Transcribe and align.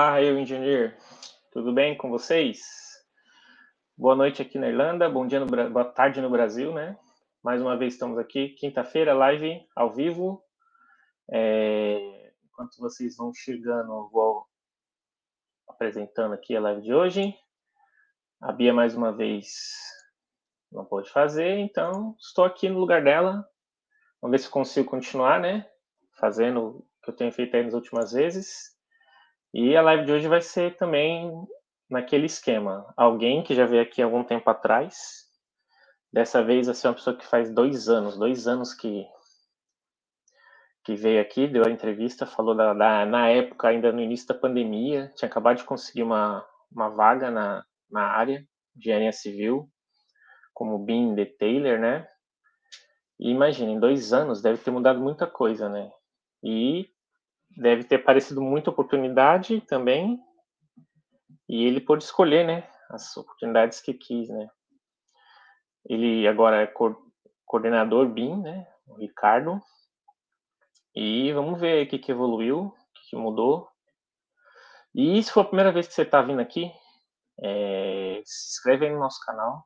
Olá, 0.00 0.22
eu, 0.22 0.38
engenheiro. 0.38 0.94
Tudo 1.50 1.72
bem 1.72 1.96
com 1.96 2.08
vocês? 2.08 2.60
Boa 3.96 4.14
noite 4.14 4.40
aqui 4.40 4.56
na 4.56 4.68
Irlanda, 4.68 5.10
bom 5.10 5.26
dia, 5.26 5.40
no, 5.40 5.46
boa 5.46 5.84
tarde 5.84 6.20
no 6.20 6.30
Brasil, 6.30 6.72
né? 6.72 6.96
Mais 7.42 7.60
uma 7.60 7.76
vez 7.76 7.94
estamos 7.94 8.16
aqui, 8.16 8.50
quinta-feira, 8.50 9.12
live 9.12 9.60
ao 9.74 9.92
vivo. 9.92 10.40
É, 11.28 12.30
enquanto 12.44 12.78
vocês 12.78 13.16
vão 13.16 13.34
chegando, 13.34 14.08
vou 14.12 14.46
apresentando 15.66 16.32
aqui 16.32 16.54
a 16.54 16.60
live 16.60 16.80
de 16.80 16.94
hoje. 16.94 17.34
A 18.40 18.52
Bia, 18.52 18.72
mais 18.72 18.94
uma 18.94 19.10
vez, 19.10 19.48
não 20.70 20.84
pôde 20.84 21.10
fazer, 21.10 21.58
então 21.58 22.14
estou 22.20 22.44
aqui 22.44 22.68
no 22.68 22.78
lugar 22.78 23.02
dela. 23.02 23.44
Vamos 24.22 24.30
ver 24.30 24.44
se 24.44 24.48
consigo 24.48 24.88
continuar, 24.88 25.40
né? 25.40 25.68
Fazendo 26.20 26.68
o 26.68 26.86
que 27.02 27.10
eu 27.10 27.16
tenho 27.16 27.32
feito 27.32 27.56
aí 27.56 27.64
nas 27.64 27.74
últimas 27.74 28.12
vezes. 28.12 28.77
E 29.52 29.76
a 29.76 29.82
live 29.82 30.04
de 30.04 30.12
hoje 30.12 30.28
vai 30.28 30.40
ser 30.42 30.76
também 30.76 31.32
naquele 31.88 32.26
esquema. 32.26 32.92
Alguém 32.96 33.42
que 33.42 33.54
já 33.54 33.64
veio 33.66 33.82
aqui 33.82 34.02
algum 34.02 34.22
tempo 34.22 34.48
atrás. 34.50 35.26
Dessa 36.12 36.42
vez 36.42 36.66
vai 36.66 36.74
ser 36.74 36.88
uma 36.88 36.94
pessoa 36.94 37.16
que 37.16 37.26
faz 37.26 37.52
dois 37.52 37.88
anos, 37.88 38.18
dois 38.18 38.46
anos 38.46 38.74
que 38.74 39.06
que 40.84 40.94
veio 40.94 41.20
aqui, 41.20 41.46
deu 41.46 41.66
a 41.66 41.70
entrevista, 41.70 42.24
falou 42.24 42.54
da, 42.54 42.72
da, 42.72 43.04
na 43.04 43.28
época, 43.28 43.68
ainda 43.68 43.92
no 43.92 44.00
início 44.00 44.26
da 44.26 44.34
pandemia, 44.34 45.12
tinha 45.14 45.28
acabado 45.28 45.58
de 45.58 45.64
conseguir 45.64 46.02
uma, 46.02 46.42
uma 46.72 46.88
vaga 46.88 47.30
na, 47.30 47.62
na 47.90 48.04
área 48.04 48.38
de 48.74 48.88
engenharia 48.88 49.12
civil, 49.12 49.68
como 50.54 50.78
BIM 50.78 51.14
Detailer, 51.14 51.78
né? 51.78 52.08
E 53.20 53.30
imagina, 53.30 53.70
em 53.70 53.78
dois 53.78 54.14
anos 54.14 54.40
deve 54.40 54.62
ter 54.62 54.70
mudado 54.70 54.98
muita 54.98 55.26
coisa, 55.26 55.68
né? 55.68 55.90
E 56.42 56.88
deve 57.56 57.84
ter 57.84 57.96
aparecido 57.96 58.40
muita 58.40 58.70
oportunidade 58.70 59.60
também, 59.62 60.18
e 61.48 61.64
ele 61.64 61.80
pôde 61.80 62.04
escolher, 62.04 62.46
né, 62.46 62.68
as 62.90 63.16
oportunidades 63.16 63.80
que 63.80 63.94
quis, 63.94 64.28
né. 64.28 64.48
Ele 65.86 66.26
agora 66.28 66.62
é 66.62 66.66
co 66.66 66.96
coordenador 67.44 68.06
BIM, 68.08 68.42
né, 68.42 68.66
o 68.86 68.96
Ricardo, 68.96 69.60
e 70.94 71.32
vamos 71.32 71.58
ver 71.58 71.86
o 71.86 71.88
que, 71.88 71.98
que 71.98 72.12
evoluiu, 72.12 72.66
o 72.66 72.72
que, 72.94 73.10
que 73.10 73.16
mudou. 73.16 73.68
E 74.94 75.22
se 75.22 75.32
for 75.32 75.40
a 75.40 75.44
primeira 75.44 75.72
vez 75.72 75.86
que 75.86 75.94
você 75.94 76.02
está 76.02 76.20
vindo 76.20 76.40
aqui, 76.40 76.70
é, 77.42 78.20
se 78.24 78.50
inscreve 78.50 78.86
aí 78.86 78.92
no 78.92 78.98
nosso 78.98 79.24
canal. 79.24 79.64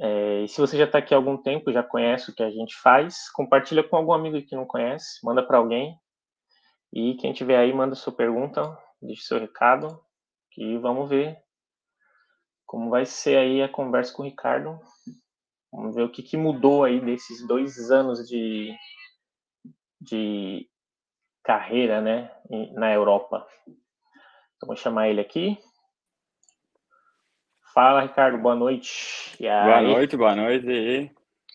É, 0.00 0.42
e 0.42 0.48
se 0.48 0.60
você 0.60 0.78
já 0.78 0.84
está 0.84 0.98
aqui 0.98 1.12
há 1.12 1.16
algum 1.16 1.36
tempo, 1.36 1.72
já 1.72 1.82
conhece 1.82 2.30
o 2.30 2.34
que 2.34 2.42
a 2.42 2.50
gente 2.50 2.76
faz, 2.76 3.30
compartilha 3.32 3.82
com 3.82 3.96
algum 3.96 4.12
amigo 4.12 4.40
que 4.46 4.56
não 4.56 4.64
conhece, 4.64 5.18
manda 5.24 5.46
para 5.46 5.58
alguém, 5.58 5.98
e 6.92 7.14
quem 7.14 7.32
tiver 7.32 7.56
aí, 7.56 7.72
manda 7.72 7.94
sua 7.94 8.12
pergunta, 8.12 8.76
deixe 9.00 9.22
seu 9.22 9.38
recado, 9.38 10.00
que 10.50 10.78
vamos 10.78 11.08
ver 11.08 11.38
como 12.68 12.90
vai 12.90 13.06
ser 13.06 13.38
aí 13.38 13.62
a 13.62 13.68
conversa 13.68 14.12
com 14.12 14.22
o 14.22 14.26
Ricardo. 14.26 14.78
Vamos 15.72 15.94
ver 15.94 16.02
o 16.02 16.10
que, 16.10 16.22
que 16.22 16.36
mudou 16.36 16.84
aí 16.84 17.00
desses 17.00 17.46
dois 17.46 17.90
anos 17.90 18.28
de, 18.28 18.74
de 20.00 20.68
carreira, 21.42 22.00
né, 22.02 22.30
na 22.74 22.92
Europa. 22.92 23.46
Então, 23.66 24.66
vou 24.66 24.76
chamar 24.76 25.08
ele 25.08 25.20
aqui. 25.20 25.58
Fala, 27.72 28.02
Ricardo, 28.02 28.38
boa 28.38 28.54
noite. 28.54 29.36
Boa 29.40 29.80
noite, 29.80 30.16
boa 30.16 30.34
noite. 30.34 31.10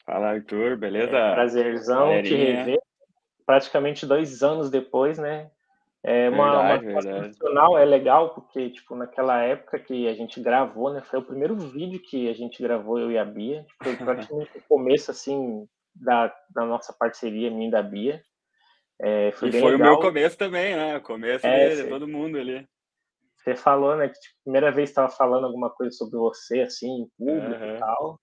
Fala, 0.06 0.32
Arthur, 0.32 0.78
beleza? 0.78 1.16
É, 1.16 1.34
prazerzão 1.34 2.10
Galerinha. 2.10 2.24
te 2.24 2.36
rever 2.36 2.83
praticamente 3.46 4.06
dois 4.06 4.44
anos 4.44 4.70
depois, 4.70 5.18
né? 5.18 5.50
É 6.06 6.30
uma, 6.30 6.78
verdade, 6.78 7.38
uma 7.42 7.80
é 7.80 7.86
legal 7.86 8.34
porque 8.34 8.70
tipo 8.72 8.94
naquela 8.94 9.42
época 9.42 9.80
que 9.80 10.06
a 10.10 10.14
gente 10.14 10.42
gravou, 10.42 10.92
né? 10.92 11.02
Foi 11.02 11.20
o 11.20 11.26
primeiro 11.26 11.56
vídeo 11.56 12.02
que 12.02 12.30
a 12.30 12.34
gente 12.34 12.62
gravou 12.62 13.00
eu 13.00 13.10
e 13.10 13.18
a 13.18 13.24
Bia, 13.24 13.64
tipo, 13.64 13.84
foi 13.86 13.96
praticamente 14.06 14.58
o 14.58 14.62
começo 14.68 15.12
assim 15.12 15.66
da, 15.96 16.34
da 16.54 16.66
nossa 16.66 16.92
parceria 16.92 17.50
minha 17.50 17.70
e 17.70 17.72
da 17.72 17.82
Bia. 17.82 18.22
É, 19.02 19.32
foi 19.32 19.48
e 19.48 19.52
foi 19.54 19.72
legal. 19.72 19.76
o 19.76 19.92
meu 19.92 20.00
começo 20.00 20.38
também, 20.38 20.76
né? 20.76 20.98
O 20.98 21.02
começo 21.02 21.48
é, 21.48 21.70
dele, 21.70 21.90
todo 21.90 22.08
mundo 22.08 22.38
ali. 22.38 22.68
Você 23.38 23.56
falou, 23.56 23.96
né, 23.96 24.10
que 24.10 24.20
tipo, 24.20 24.36
primeira 24.44 24.72
vez 24.72 24.90
estava 24.90 25.10
falando 25.10 25.46
alguma 25.46 25.70
coisa 25.70 25.92
sobre 25.96 26.18
você, 26.18 26.62
assim, 26.62 26.88
em 26.88 27.08
público 27.18 27.64
uhum. 27.64 27.76
e 27.76 27.80
tal. 27.80 28.20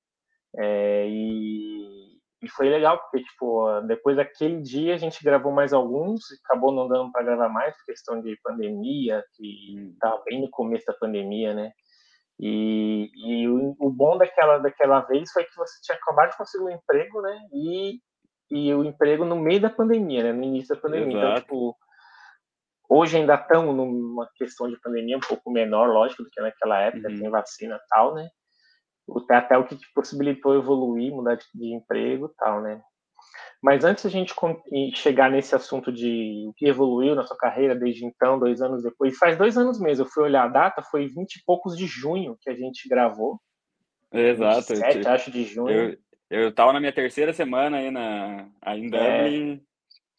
É, 0.58 1.06
e 1.08 1.79
e 2.42 2.48
foi 2.48 2.70
legal, 2.70 2.98
porque, 2.98 3.22
tipo, 3.22 3.80
depois 3.82 4.16
daquele 4.16 4.62
dia 4.62 4.94
a 4.94 4.96
gente 4.96 5.22
gravou 5.22 5.52
mais 5.52 5.74
alguns, 5.74 6.22
acabou 6.44 6.72
não 6.72 6.88
dando 6.88 7.12
para 7.12 7.22
gravar 7.22 7.50
mais, 7.50 7.76
por 7.76 7.84
questão 7.84 8.20
de 8.22 8.38
pandemia, 8.42 9.22
que 9.36 9.90
estava 9.92 10.22
bem 10.24 10.40
no 10.40 10.50
começo 10.50 10.86
da 10.86 10.94
pandemia, 10.94 11.52
né? 11.52 11.70
E, 12.38 13.10
e 13.14 13.48
o, 13.48 13.76
o, 13.78 13.90
bom 13.90 14.16
daquela, 14.16 14.56
daquela 14.56 15.00
vez 15.00 15.30
foi 15.30 15.44
que 15.44 15.54
você 15.54 15.74
tinha 15.82 15.98
acabado 15.98 16.30
de 16.30 16.38
conseguir 16.38 16.64
um 16.64 16.70
emprego, 16.70 17.20
né? 17.20 17.38
E, 17.52 17.98
e 18.50 18.74
o 18.74 18.84
emprego 18.84 19.26
no 19.26 19.36
meio 19.36 19.60
da 19.60 19.68
pandemia, 19.68 20.22
né? 20.22 20.32
No 20.32 20.42
início 20.42 20.74
da 20.74 20.80
pandemia. 20.80 21.18
Então, 21.18 21.32
Exato. 21.32 21.40
Então, 21.42 21.42
tipo, 21.42 21.76
hoje 22.88 23.18
ainda 23.18 23.34
estamos 23.34 23.76
numa 23.76 24.26
questão 24.36 24.70
de 24.70 24.80
pandemia 24.80 25.18
um 25.18 25.20
pouco 25.20 25.50
menor, 25.50 25.90
lógico, 25.90 26.22
do 26.22 26.30
que 26.30 26.40
naquela 26.40 26.80
época, 26.80 27.10
uhum. 27.10 27.18
tem 27.18 27.28
vacina 27.28 27.76
e 27.76 27.88
tal, 27.90 28.14
né? 28.14 28.26
Até 29.30 29.56
o 29.56 29.64
que 29.64 29.76
te 29.76 29.86
possibilitou 29.94 30.54
evoluir, 30.54 31.12
mudar 31.12 31.36
de, 31.36 31.74
emprego 31.74 32.26
e 32.26 32.36
tal, 32.36 32.60
né? 32.62 32.80
Mas 33.62 33.84
antes 33.84 34.06
a 34.06 34.08
gente 34.08 34.34
chegar 34.94 35.30
nesse 35.30 35.54
assunto 35.54 35.92
de 35.92 36.46
o 36.48 36.54
que 36.54 36.66
evoluiu 36.66 37.14
na 37.14 37.24
sua 37.24 37.36
carreira 37.36 37.74
desde 37.74 38.06
então, 38.06 38.38
dois 38.38 38.62
anos 38.62 38.82
depois, 38.82 39.18
faz 39.18 39.36
dois 39.36 39.58
anos 39.58 39.78
mesmo, 39.78 40.04
eu 40.04 40.08
fui 40.08 40.24
olhar 40.24 40.44
a 40.44 40.48
data, 40.48 40.82
foi 40.82 41.06
20 41.08 41.36
e 41.36 41.44
poucos 41.44 41.76
de 41.76 41.86
junho 41.86 42.38
que 42.40 42.48
a 42.48 42.54
gente 42.54 42.88
gravou. 42.88 43.38
Exato. 44.12 44.74
27, 44.74 45.04
eu, 45.04 45.12
acho, 45.12 45.30
de 45.30 45.44
junho. 45.44 45.98
Eu, 46.30 46.44
eu 46.44 46.54
tava 46.54 46.72
na 46.72 46.80
minha 46.80 46.92
terceira 46.92 47.32
semana 47.32 47.76
aí, 47.76 47.90
na, 47.90 48.48
aí 48.62 48.80
em 48.80 48.94
é. 48.94 49.24
Dublin, 49.24 49.62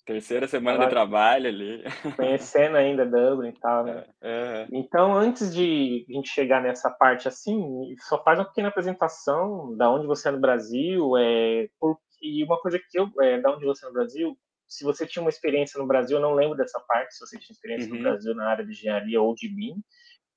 Terceira 0.05 0.47
semana 0.47 0.83
de 0.83 0.89
trabalho 0.89 1.47
ali. 1.47 1.83
Conhecendo 2.15 2.75
ainda 2.75 3.05
Dublin 3.05 3.49
e 3.49 3.59
tal, 3.59 3.83
né? 3.83 4.03
É, 4.21 4.63
é. 4.63 4.67
Então, 4.71 5.13
antes 5.13 5.53
de 5.53 6.05
a 6.09 6.13
gente 6.13 6.29
chegar 6.29 6.61
nessa 6.61 6.89
parte 6.89 7.27
assim, 7.27 7.95
só 7.99 8.21
faz 8.23 8.39
uma 8.39 8.45
pequena 8.45 8.69
apresentação 8.69 9.75
da 9.77 9.91
onde 9.91 10.07
você 10.07 10.29
é 10.29 10.31
no 10.31 10.39
Brasil, 10.39 11.17
é, 11.17 11.67
por, 11.79 11.99
e 12.21 12.43
uma 12.43 12.59
coisa 12.59 12.79
que 12.79 12.99
eu, 12.99 13.09
é, 13.21 13.39
da 13.39 13.55
onde 13.55 13.65
você 13.65 13.85
é 13.85 13.89
no 13.89 13.93
Brasil, 13.93 14.37
se 14.67 14.83
você 14.83 15.05
tinha 15.05 15.21
uma 15.21 15.29
experiência 15.29 15.79
no 15.79 15.87
Brasil, 15.87 16.17
eu 16.17 16.21
não 16.21 16.33
lembro 16.33 16.57
dessa 16.57 16.79
parte, 16.79 17.13
se 17.13 17.19
você 17.19 17.37
tinha 17.37 17.53
experiência 17.53 17.89
uhum. 17.89 17.97
no 17.97 18.03
Brasil 18.03 18.33
na 18.35 18.49
área 18.49 18.65
de 18.65 18.71
engenharia 18.71 19.21
ou 19.21 19.35
de 19.35 19.47
BIM, 19.47 19.75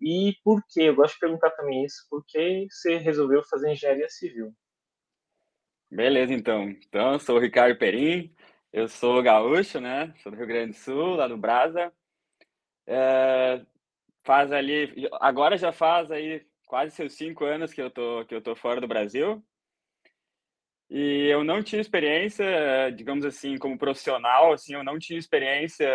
e 0.00 0.34
por 0.42 0.62
quê? 0.68 0.82
Eu 0.82 0.96
gosto 0.96 1.14
de 1.14 1.20
perguntar 1.20 1.50
também 1.50 1.84
isso, 1.84 2.04
por 2.10 2.24
que 2.26 2.66
você 2.68 2.96
resolveu 2.96 3.42
fazer 3.44 3.72
engenharia 3.72 4.08
civil? 4.08 4.52
Beleza, 5.90 6.34
então. 6.34 6.68
Então, 6.68 7.12
eu 7.12 7.18
sou 7.20 7.36
o 7.36 7.40
Ricardo 7.40 7.78
Perim, 7.78 8.34
eu 8.74 8.88
sou 8.88 9.22
gaúcho, 9.22 9.80
né? 9.80 10.12
Sou 10.20 10.32
do 10.32 10.36
Rio 10.36 10.48
Grande 10.48 10.72
do 10.72 10.76
Sul, 10.76 11.14
lá 11.14 11.28
do 11.28 11.36
Brasa. 11.36 11.92
É, 12.88 13.64
faz 14.24 14.50
ali, 14.50 15.08
agora 15.20 15.56
já 15.56 15.70
faz 15.70 16.10
aí 16.10 16.44
quase 16.66 16.90
seus 16.90 17.12
cinco 17.12 17.44
anos 17.44 17.72
que 17.72 17.80
eu 17.80 17.88
tô 17.88 18.24
que 18.26 18.34
eu 18.34 18.42
tô 18.42 18.56
fora 18.56 18.80
do 18.80 18.88
Brasil. 18.88 19.40
E 20.90 21.28
eu 21.28 21.44
não 21.44 21.62
tinha 21.62 21.80
experiência, 21.80 22.90
digamos 22.96 23.24
assim, 23.24 23.56
como 23.58 23.78
profissional, 23.78 24.52
assim, 24.52 24.74
eu 24.74 24.82
não 24.82 24.98
tinha 24.98 25.18
experiência 25.18 25.88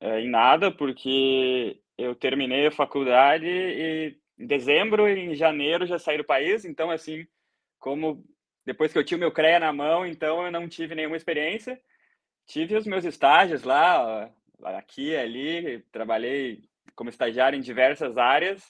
é, 0.00 0.20
em 0.20 0.28
nada, 0.28 0.70
porque 0.70 1.80
eu 1.96 2.14
terminei 2.14 2.66
a 2.66 2.70
faculdade 2.70 3.46
e 3.46 4.18
em 4.38 4.46
dezembro 4.46 5.08
e 5.08 5.32
em 5.32 5.34
janeiro 5.34 5.86
já 5.86 5.98
saí 5.98 6.18
do 6.18 6.24
país, 6.24 6.64
então 6.66 6.90
assim, 6.90 7.26
como 7.78 8.22
depois 8.70 8.92
que 8.92 8.98
eu 8.98 9.04
tinha 9.04 9.16
o 9.16 9.20
meu 9.20 9.32
CREA 9.32 9.58
na 9.58 9.72
mão, 9.72 10.06
então 10.06 10.46
eu 10.46 10.52
não 10.52 10.68
tive 10.68 10.94
nenhuma 10.94 11.16
experiência. 11.16 11.80
Tive 12.46 12.76
os 12.76 12.86
meus 12.86 13.04
estágios 13.04 13.64
lá, 13.64 14.30
aqui 14.62 15.16
ali, 15.16 15.80
trabalhei 15.90 16.62
como 16.94 17.10
estagiário 17.10 17.58
em 17.58 17.60
diversas 17.60 18.16
áreas, 18.16 18.62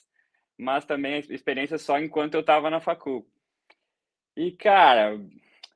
mas 0.57 0.85
também 0.85 1.19
experiência 1.29 1.77
só 1.77 1.99
enquanto 1.99 2.33
eu 2.33 2.39
estava 2.41 2.67
na 2.71 2.79
facul. 2.79 3.29
E, 4.35 4.51
cara, 4.53 5.19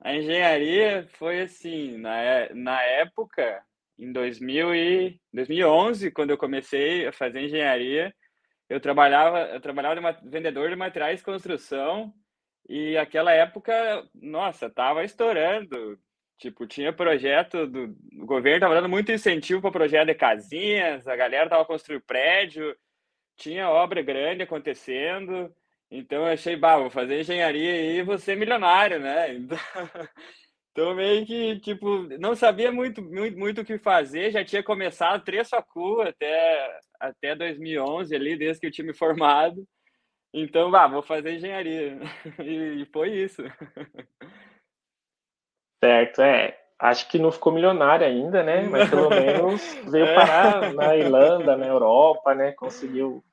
a 0.01 0.15
engenharia 0.15 1.07
foi 1.19 1.41
assim, 1.41 1.95
na, 1.99 2.19
é, 2.19 2.51
na 2.51 2.81
época, 2.81 3.63
em 3.95 4.11
2000 4.11 4.73
e, 4.73 5.21
2011, 5.33 6.09
quando 6.09 6.31
eu 6.31 6.37
comecei 6.37 7.05
a 7.05 7.11
fazer 7.11 7.41
engenharia, 7.41 8.11
eu 8.67 8.79
trabalhava, 8.79 9.41
eu 9.49 9.61
trabalhava 9.61 10.13
de 10.13 10.27
vendedor 10.27 10.71
de 10.71 10.75
materiais 10.75 11.19
de 11.19 11.25
construção 11.25 12.11
e 12.67 12.97
aquela 12.97 13.31
época, 13.31 13.73
nossa, 14.15 14.69
tava 14.69 15.03
estourando. 15.03 15.99
Tipo, 16.37 16.67
tinha 16.67 16.91
projeto 16.91 17.65
do 17.65 17.95
o 18.21 18.25
governo 18.25 18.59
tava 18.61 18.75
dando 18.75 18.89
muito 18.89 19.11
incentivo 19.11 19.61
para 19.61 19.71
projeto 19.71 20.07
de 20.07 20.15
casinhas, 20.15 21.07
a 21.07 21.15
galera 21.15 21.49
tava 21.49 21.63
construindo 21.65 22.03
prédio, 22.03 22.75
tinha 23.37 23.69
obra 23.69 24.01
grande 24.01 24.43
acontecendo. 24.43 25.53
Então 25.89 26.19
eu 26.25 26.33
achei, 26.33 26.55
bah, 26.57 26.77
vou 26.77 26.89
fazer 26.89 27.21
engenharia 27.21 27.99
e 27.99 28.03
vou 28.03 28.17
ser 28.17 28.35
milionário, 28.37 28.99
né? 28.99 29.33
Então, 30.75 30.89
então 30.89 30.95
meio 30.95 31.25
que, 31.25 31.59
tipo, 31.61 32.03
não 32.19 32.35
sabia 32.35 32.71
muito, 32.71 33.01
muito, 33.01 33.37
muito 33.37 33.61
o 33.61 33.65
que 33.65 33.77
fazer, 33.79 34.31
já 34.31 34.43
tinha 34.43 34.61
começado 34.63 35.23
três 35.23 35.49
facu 35.49 36.01
até, 36.01 36.79
até 36.99 37.35
2011 37.35 38.13
ali, 38.13 38.37
desde 38.37 38.59
que 38.59 38.67
eu 38.67 38.71
tinha 38.71 38.85
me 38.85 38.93
formado. 38.93 39.65
Então, 40.37 40.69
vá, 40.69 40.85
vou 40.85 41.01
fazer 41.01 41.35
engenharia. 41.35 41.97
E 42.43 42.85
foi 42.91 43.09
isso. 43.09 43.41
Certo, 45.81 46.21
é. 46.21 46.59
Acho 46.77 47.07
que 47.07 47.17
não 47.17 47.31
ficou 47.31 47.53
milionário 47.53 48.05
ainda, 48.05 48.43
né? 48.43 48.63
Mas 48.63 48.89
pelo 48.89 49.09
menos 49.09 49.61
veio 49.89 50.05
é. 50.05 50.13
parar 50.13 50.73
na 50.73 50.93
Irlanda, 50.97 51.55
na 51.55 51.65
Europa, 51.65 52.35
né? 52.35 52.51
Conseguiu, 52.51 53.23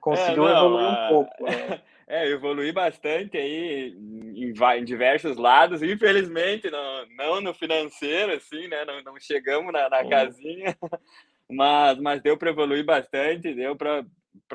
conseguiu 0.00 0.48
é, 0.48 0.54
não, 0.54 0.56
evoluir 0.56 0.88
um 0.88 1.08
pouco. 1.10 1.44
Né? 1.44 1.82
É, 2.06 2.28
evoluí 2.32 2.72
bastante 2.72 3.36
aí 3.36 3.94
em, 4.34 4.54
em, 4.54 4.84
diversos 4.84 5.36
lados. 5.36 5.82
Infelizmente, 5.82 6.70
não, 6.70 7.06
não 7.10 7.40
no 7.42 7.52
financeiro, 7.52 8.32
assim, 8.32 8.68
né? 8.68 8.86
Não, 8.86 9.02
não 9.02 9.20
chegamos 9.20 9.70
na, 9.70 9.90
na 9.90 10.08
casinha, 10.08 10.74
mas, 11.50 11.98
mas 11.98 12.22
deu 12.22 12.38
para 12.38 12.48
evoluir 12.48 12.86
bastante, 12.86 13.52
deu 13.52 13.76
para 13.76 14.02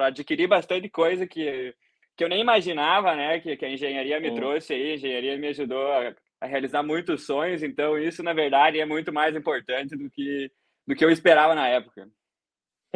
adquirir 0.08 0.48
bastante 0.48 0.90
coisa 0.90 1.28
que, 1.28 1.76
que 2.16 2.24
eu 2.24 2.30
nem 2.30 2.42
imaginava, 2.42 3.16
né? 3.16 3.40
Que, 3.40 3.58
que 3.58 3.66
a 3.66 3.70
engenharia 3.70 4.20
me 4.20 4.34
trouxe 4.34 4.74
aí, 4.74 4.92
a 4.92 4.96
engenharia 4.96 5.38
me 5.38 5.48
ajudou 5.48 5.92
a, 5.92 6.16
a 6.42 6.46
realizar 6.46 6.84
muitos 6.84 7.26
sonhos. 7.26 7.64
Então, 7.64 7.98
isso, 7.98 8.22
na 8.24 8.34
verdade, 8.34 8.80
é 8.80 8.86
muito 8.86 9.12
mais 9.12 9.36
importante 9.36 9.96
do 9.96 10.10
que, 10.10 10.52
do 10.88 10.96
que 10.96 11.04
eu 11.04 11.10
esperava 11.10 11.56
na 11.56 11.68
época. 11.68 12.08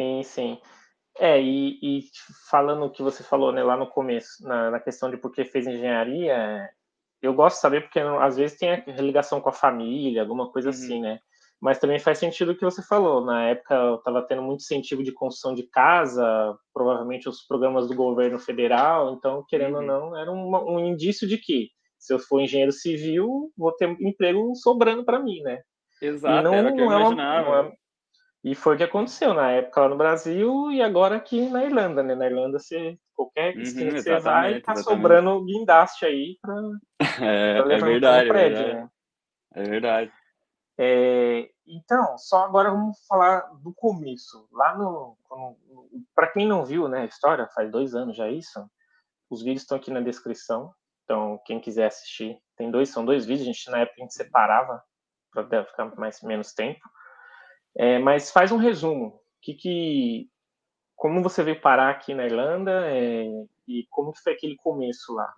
Sim, 0.00 0.22
sim. 0.22 0.60
É, 1.18 1.40
e, 1.40 1.78
e, 1.82 2.04
falando 2.48 2.84
o 2.84 2.90
que 2.90 3.02
você 3.02 3.24
falou 3.24 3.52
né, 3.52 3.62
lá 3.64 3.76
no 3.76 3.88
começo, 3.88 4.46
na, 4.46 4.70
na, 4.70 4.78
questão 4.78 5.10
de 5.10 5.16
por 5.16 5.32
que 5.32 5.44
fez 5.44 5.66
engenharia, 5.66 6.70
eu 7.20 7.34
gosto 7.34 7.56
de 7.56 7.62
saber 7.62 7.80
porque 7.82 7.98
às 7.98 8.36
vezes 8.36 8.56
tem 8.56 8.70
a 8.70 9.02
ligação 9.02 9.40
com 9.40 9.48
a 9.48 9.52
família, 9.52 10.22
alguma 10.22 10.52
coisa 10.52 10.68
uhum. 10.68 10.74
assim, 10.74 11.00
né? 11.00 11.18
Mas 11.60 11.78
também 11.78 11.98
faz 11.98 12.18
sentido 12.18 12.52
o 12.52 12.56
que 12.56 12.64
você 12.64 12.82
falou. 12.82 13.24
Na 13.24 13.48
época 13.48 13.74
eu 13.74 13.96
estava 13.96 14.22
tendo 14.22 14.42
muito 14.42 14.60
incentivo 14.60 15.02
de 15.02 15.12
construção 15.12 15.54
de 15.54 15.64
casa, 15.64 16.56
provavelmente 16.72 17.28
os 17.28 17.42
programas 17.46 17.88
do 17.88 17.94
governo 17.94 18.38
federal, 18.38 19.12
então, 19.12 19.44
querendo 19.48 19.74
uhum. 19.74 19.80
ou 19.80 19.86
não, 19.86 20.16
era 20.16 20.30
um, 20.30 20.74
um 20.74 20.78
indício 20.78 21.26
de 21.26 21.36
que 21.36 21.68
se 21.98 22.14
eu 22.14 22.18
for 22.18 22.40
engenheiro 22.40 22.70
civil, 22.70 23.50
vou 23.56 23.72
ter 23.72 23.90
emprego 24.00 24.54
sobrando 24.54 25.04
para 25.04 25.18
mim, 25.18 25.40
né? 25.42 25.60
Exato, 26.00 26.38
e 26.38 26.42
não, 26.42 26.54
era 26.54 26.70
o 26.70 26.74
que 26.74 26.80
eu 26.80 26.86
imaginava. 26.86 27.48
É 27.48 27.60
uma, 27.60 27.72
e 28.44 28.54
foi 28.54 28.74
o 28.74 28.78
que 28.78 28.84
aconteceu 28.84 29.34
na 29.34 29.50
época 29.50 29.80
lá 29.80 29.88
no 29.88 29.96
Brasil 29.96 30.70
e 30.70 30.80
agora 30.80 31.16
aqui 31.16 31.48
na 31.50 31.64
Irlanda, 31.64 32.02
né? 32.02 32.14
Na 32.14 32.26
Irlanda, 32.26 32.58
você, 32.58 32.96
qualquer 33.14 33.54
uhum, 33.56 33.62
esquina 33.62 33.90
que 33.90 34.02
você 34.02 34.20
vai, 34.20 34.60
tá 34.60 34.72
exatamente. 34.72 34.84
sobrando 34.84 35.44
guindaste 35.44 36.04
aí 36.06 36.38
para 36.40 36.54
é, 37.20 37.58
é 37.58 37.78
verdade, 37.78 38.28
prédio, 38.28 38.58
é 38.58 38.62
verdade. 38.62 38.74
Né? 38.74 38.88
É 39.54 39.62
verdade. 39.64 40.12
É, 40.80 41.50
então, 41.66 42.16
só 42.16 42.44
agora 42.44 42.70
vamos 42.70 43.04
falar 43.06 43.40
do 43.62 43.74
começo. 43.74 44.48
Lá 44.52 44.78
no. 44.78 45.16
Para 46.14 46.28
quem 46.28 46.46
não 46.46 46.64
viu 46.64 46.86
né, 46.86 47.02
a 47.02 47.06
história, 47.06 47.48
faz 47.48 47.70
dois 47.70 47.94
anos 47.94 48.16
já 48.16 48.30
isso. 48.30 48.64
Os 49.28 49.42
vídeos 49.42 49.62
estão 49.62 49.76
aqui 49.76 49.90
na 49.90 50.00
descrição. 50.00 50.72
Então, 51.04 51.40
quem 51.44 51.60
quiser 51.60 51.86
assistir, 51.86 52.38
tem 52.56 52.70
dois, 52.70 52.90
são 52.90 53.04
dois 53.04 53.26
vídeos. 53.26 53.48
A 53.48 53.52
gente 53.52 53.70
na 53.70 53.78
época 53.78 53.96
a 53.98 54.02
gente 54.02 54.14
separava 54.14 54.82
para 55.32 55.64
ficar 55.64 55.96
mais 55.96 56.22
menos 56.22 56.52
tempo. 56.52 56.80
É, 57.76 57.98
mas 57.98 58.30
faz 58.30 58.52
um 58.52 58.56
resumo. 58.56 59.20
Que, 59.40 59.54
que, 59.54 60.30
como 60.94 61.22
você 61.22 61.42
veio 61.42 61.60
parar 61.60 61.90
aqui 61.90 62.14
na 62.14 62.26
Irlanda 62.26 62.86
é, 62.86 63.24
e 63.66 63.86
como 63.90 64.12
foi 64.16 64.34
aquele 64.34 64.56
começo 64.56 65.14
lá? 65.14 65.32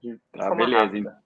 De, 0.00 0.18
ah, 0.38 0.54
beleza. 0.54 0.84
Rápida. 0.84 1.22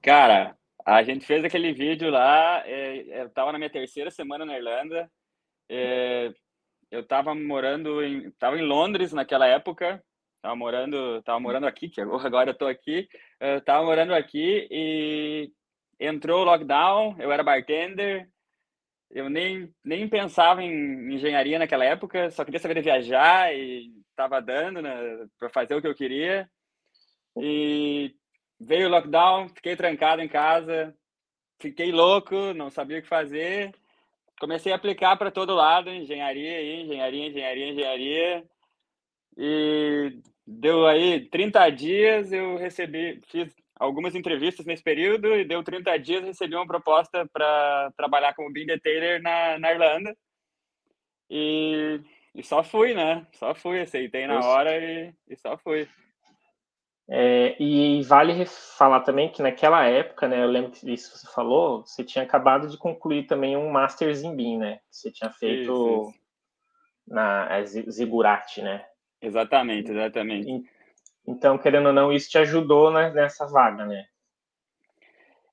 Cara, 0.00 0.56
a 0.84 1.02
gente 1.02 1.26
fez 1.26 1.44
aquele 1.44 1.72
vídeo 1.72 2.10
lá. 2.10 2.62
É, 2.66 3.22
eu 3.22 3.26
estava 3.26 3.52
na 3.52 3.58
minha 3.58 3.70
terceira 3.70 4.10
semana 4.10 4.44
na 4.44 4.56
Irlanda. 4.56 5.10
É, 5.68 6.32
eu 6.90 7.00
estava 7.00 7.34
morando 7.34 8.02
em, 8.02 8.30
tava 8.32 8.58
em 8.58 8.62
Londres 8.62 9.12
naquela 9.12 9.46
época. 9.46 10.02
Tava 10.42 10.56
morando, 10.56 11.22
tava 11.22 11.38
morando 11.40 11.66
aqui, 11.66 11.88
que 11.88 12.00
agora 12.00 12.50
eu 12.50 12.58
tô 12.58 12.66
aqui. 12.66 13.08
Eu 13.40 13.60
tava 13.60 13.84
morando 13.84 14.14
aqui 14.14 14.66
e 14.70 15.52
entrou 16.00 16.42
o 16.42 16.44
lockdown. 16.44 17.16
Eu 17.18 17.30
era 17.32 17.42
bartender 17.42 18.28
eu 19.12 19.28
nem, 19.28 19.72
nem 19.84 20.08
pensava 20.08 20.62
em 20.62 21.14
engenharia 21.14 21.58
naquela 21.58 21.84
época, 21.84 22.30
só 22.30 22.44
queria 22.44 22.58
saber 22.58 22.82
viajar 22.82 23.54
e 23.54 23.92
estava 24.10 24.40
dando 24.40 24.80
né, 24.80 24.90
para 25.38 25.50
fazer 25.50 25.74
o 25.74 25.82
que 25.82 25.86
eu 25.86 25.94
queria. 25.94 26.48
E 27.36 28.14
veio 28.64 28.86
o 28.86 28.90
lockdown, 28.90 29.48
fiquei 29.48 29.76
trancado 29.76 30.22
em 30.22 30.28
casa, 30.28 30.94
fiquei 31.60 31.92
louco, 31.92 32.54
não 32.54 32.70
sabia 32.70 32.98
o 32.98 33.02
que 33.02 33.08
fazer. 33.08 33.72
Comecei 34.40 34.72
a 34.72 34.76
aplicar 34.76 35.16
para 35.16 35.30
todo 35.30 35.54
lado, 35.54 35.90
engenharia, 35.90 36.82
engenharia, 36.82 37.28
engenharia, 37.28 37.68
engenharia. 37.70 38.44
E 39.36 40.18
deu 40.46 40.86
aí 40.86 41.28
30 41.28 41.70
dias, 41.70 42.32
eu 42.32 42.56
recebi, 42.56 43.20
fiz 43.28 43.54
algumas 43.76 44.14
entrevistas 44.14 44.66
nesse 44.66 44.82
período 44.82 45.34
e 45.34 45.44
deu 45.44 45.62
30 45.62 45.98
dias 45.98 46.24
recebi 46.24 46.54
uma 46.54 46.66
proposta 46.66 47.28
para 47.32 47.92
trabalhar 47.96 48.34
como 48.34 48.52
bean 48.52 48.66
detailer 48.66 49.20
na, 49.22 49.58
na 49.58 49.72
Irlanda. 49.72 50.16
E, 51.30 52.00
e 52.34 52.42
só 52.42 52.62
fui, 52.62 52.94
né? 52.94 53.26
Só 53.32 53.54
fui, 53.54 53.80
aceitei 53.80 54.26
na 54.26 54.40
hora 54.40 54.76
e, 54.76 55.14
e 55.28 55.36
só 55.36 55.56
fui. 55.56 55.88
É, 57.14 57.62
e 57.62 58.02
vale 58.04 58.46
falar 58.46 59.00
também 59.00 59.30
que 59.30 59.42
naquela 59.42 59.84
época, 59.84 60.26
né, 60.26 60.42
eu 60.42 60.46
lembro 60.46 60.70
que 60.70 60.90
isso 60.90 61.14
você 61.14 61.30
falou, 61.30 61.84
você 61.84 62.02
tinha 62.02 62.24
acabado 62.24 62.66
de 62.66 62.78
concluir 62.78 63.26
também 63.26 63.54
um 63.54 63.70
Masters 63.70 64.22
em 64.22 64.34
BIM, 64.34 64.56
né? 64.56 64.80
Você 64.90 65.12
tinha 65.12 65.30
feito 65.30 65.60
isso, 65.60 66.08
isso. 66.08 66.20
na 67.06 67.62
Zigurati, 67.64 68.62
né? 68.62 68.86
Exatamente, 69.20 69.90
exatamente. 69.90 70.64
Então, 71.28 71.58
querendo 71.58 71.88
ou 71.88 71.92
não, 71.92 72.10
isso 72.10 72.30
te 72.30 72.38
ajudou 72.38 72.90
né, 72.90 73.10
nessa 73.10 73.46
vaga, 73.46 73.84
né? 73.84 74.06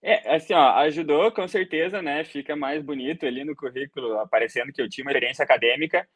É, 0.01 0.33
assim, 0.35 0.53
ó, 0.53 0.77
ajudou 0.77 1.29
com 1.29 1.45
certeza, 1.45 2.01
né? 2.01 2.23
Fica 2.23 2.55
mais 2.55 2.81
bonito 2.81 3.25
ali 3.25 3.43
no 3.43 3.53
currículo, 3.53 4.17
aparecendo 4.19 4.71
que 4.71 4.81
eu 4.81 4.87
tinha 4.87 5.03
uma 5.03 5.11
experiência 5.11 5.43
acadêmica. 5.43 6.07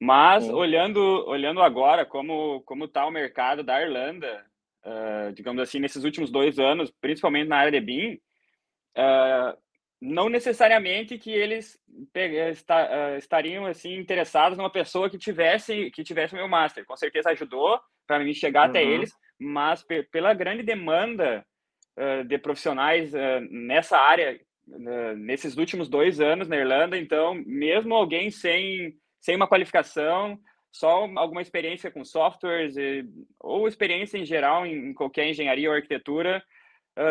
Mas 0.00 0.44
Sim. 0.44 0.52
olhando, 0.52 1.00
olhando 1.26 1.60
agora 1.60 2.06
como 2.06 2.62
como 2.62 2.84
está 2.84 3.04
o 3.04 3.10
mercado 3.10 3.64
da 3.64 3.82
Irlanda, 3.82 4.46
uh, 4.84 5.32
digamos 5.32 5.62
assim, 5.62 5.78
nesses 5.78 6.04
últimos 6.04 6.30
dois 6.30 6.58
anos, 6.58 6.92
principalmente 7.00 7.48
na 7.48 7.56
área 7.56 7.72
de 7.72 7.80
BIM, 7.80 8.14
uh, 8.96 9.56
não 10.00 10.28
necessariamente 10.28 11.16
que 11.16 11.30
eles 11.30 11.78
está, 12.50 12.88
uh, 12.90 13.16
estariam 13.16 13.66
assim 13.66 13.94
interessados 13.94 14.58
numa 14.58 14.70
pessoa 14.70 15.08
que 15.08 15.16
tivesse 15.16 15.90
que 15.92 16.02
tivesse 16.02 16.34
meu 16.34 16.48
master. 16.48 16.84
Com 16.84 16.96
certeza 16.96 17.30
ajudou, 17.30 17.80
para 18.06 18.18
mim 18.18 18.34
chegar 18.34 18.64
uhum. 18.64 18.70
até 18.70 18.82
eles, 18.82 19.14
mas 19.38 19.84
pela 20.10 20.34
grande 20.34 20.62
demanda 20.62 21.46
uh, 21.96 22.24
de 22.24 22.36
profissionais 22.38 23.14
uh, 23.14 23.40
nessa 23.50 23.96
área 23.96 24.40
uh, 24.68 25.16
nesses 25.16 25.56
últimos 25.56 25.88
dois 25.88 26.20
anos 26.20 26.48
na 26.48 26.56
Irlanda, 26.56 26.98
então 26.98 27.34
mesmo 27.46 27.94
alguém 27.94 28.30
sem 28.30 28.94
sem 29.20 29.36
uma 29.36 29.46
qualificação, 29.46 30.36
só 30.72 31.06
alguma 31.16 31.42
experiência 31.42 31.90
com 31.90 32.04
softwares 32.04 32.76
e, 32.76 33.04
ou 33.38 33.68
experiência 33.68 34.18
em 34.18 34.24
geral 34.24 34.66
em, 34.66 34.90
em 34.90 34.94
qualquer 34.94 35.28
engenharia 35.28 35.68
ou 35.68 35.76
arquitetura 35.76 36.42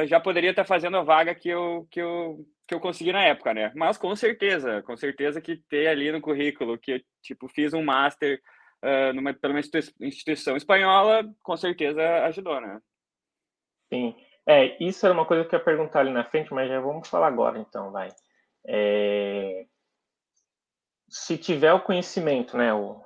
já 0.08 0.20
poderia 0.20 0.51
estar 0.51 0.63
fazendo 0.63 0.98
a 0.98 1.03
vaga 1.03 1.34
que 1.34 1.50
eu 1.50 1.88
que 1.89 2.00
eu 2.00 2.46
que 2.68 2.75
eu 2.75 2.80
consegui 2.80 3.12
na 3.12 3.24
época, 3.24 3.53
né? 3.53 3.72
Mas 3.75 3.98
com 3.98 4.15
certeza, 4.15 4.82
com 4.84 4.96
certeza 4.96 5.41
que 5.41 5.58
ter 5.68 5.88
ali 5.88 6.10
no 6.10 6.22
currículo 6.22 6.77
que 6.77 6.91
eu 6.94 7.01
tipo 7.22 7.50
fiz 7.50 7.74
um 7.74 7.84
master 7.84 8.41
uh, 8.82 9.13
numa, 9.13 9.34
pela 9.34 9.53
uma 9.53 9.60
instituição 9.60 10.56
espanhola, 10.56 11.30
com 11.44 11.58
certeza 11.58 12.01
ajudou, 12.25 12.62
né? 12.62 12.80
Sim. 13.94 14.15
É, 14.46 14.82
isso 14.84 15.06
era 15.06 15.13
uma 15.13 15.25
coisa 15.25 15.44
que 15.46 15.53
eu 15.53 15.60
ia 15.60 15.65
perguntar 15.65 16.00
ali 16.00 16.12
na 16.12 16.24
frente, 16.24 16.53
mas 16.53 16.70
já 16.70 16.80
vamos 16.80 17.08
falar 17.10 17.27
agora, 17.27 17.60
então, 17.60 17.91
vai. 17.91 18.10
É... 18.65 19.65
Se 21.10 21.38
tiver 21.38 21.74
o 21.74 21.82
conhecimento, 21.82 22.58
né, 22.58 22.74
o, 22.74 23.03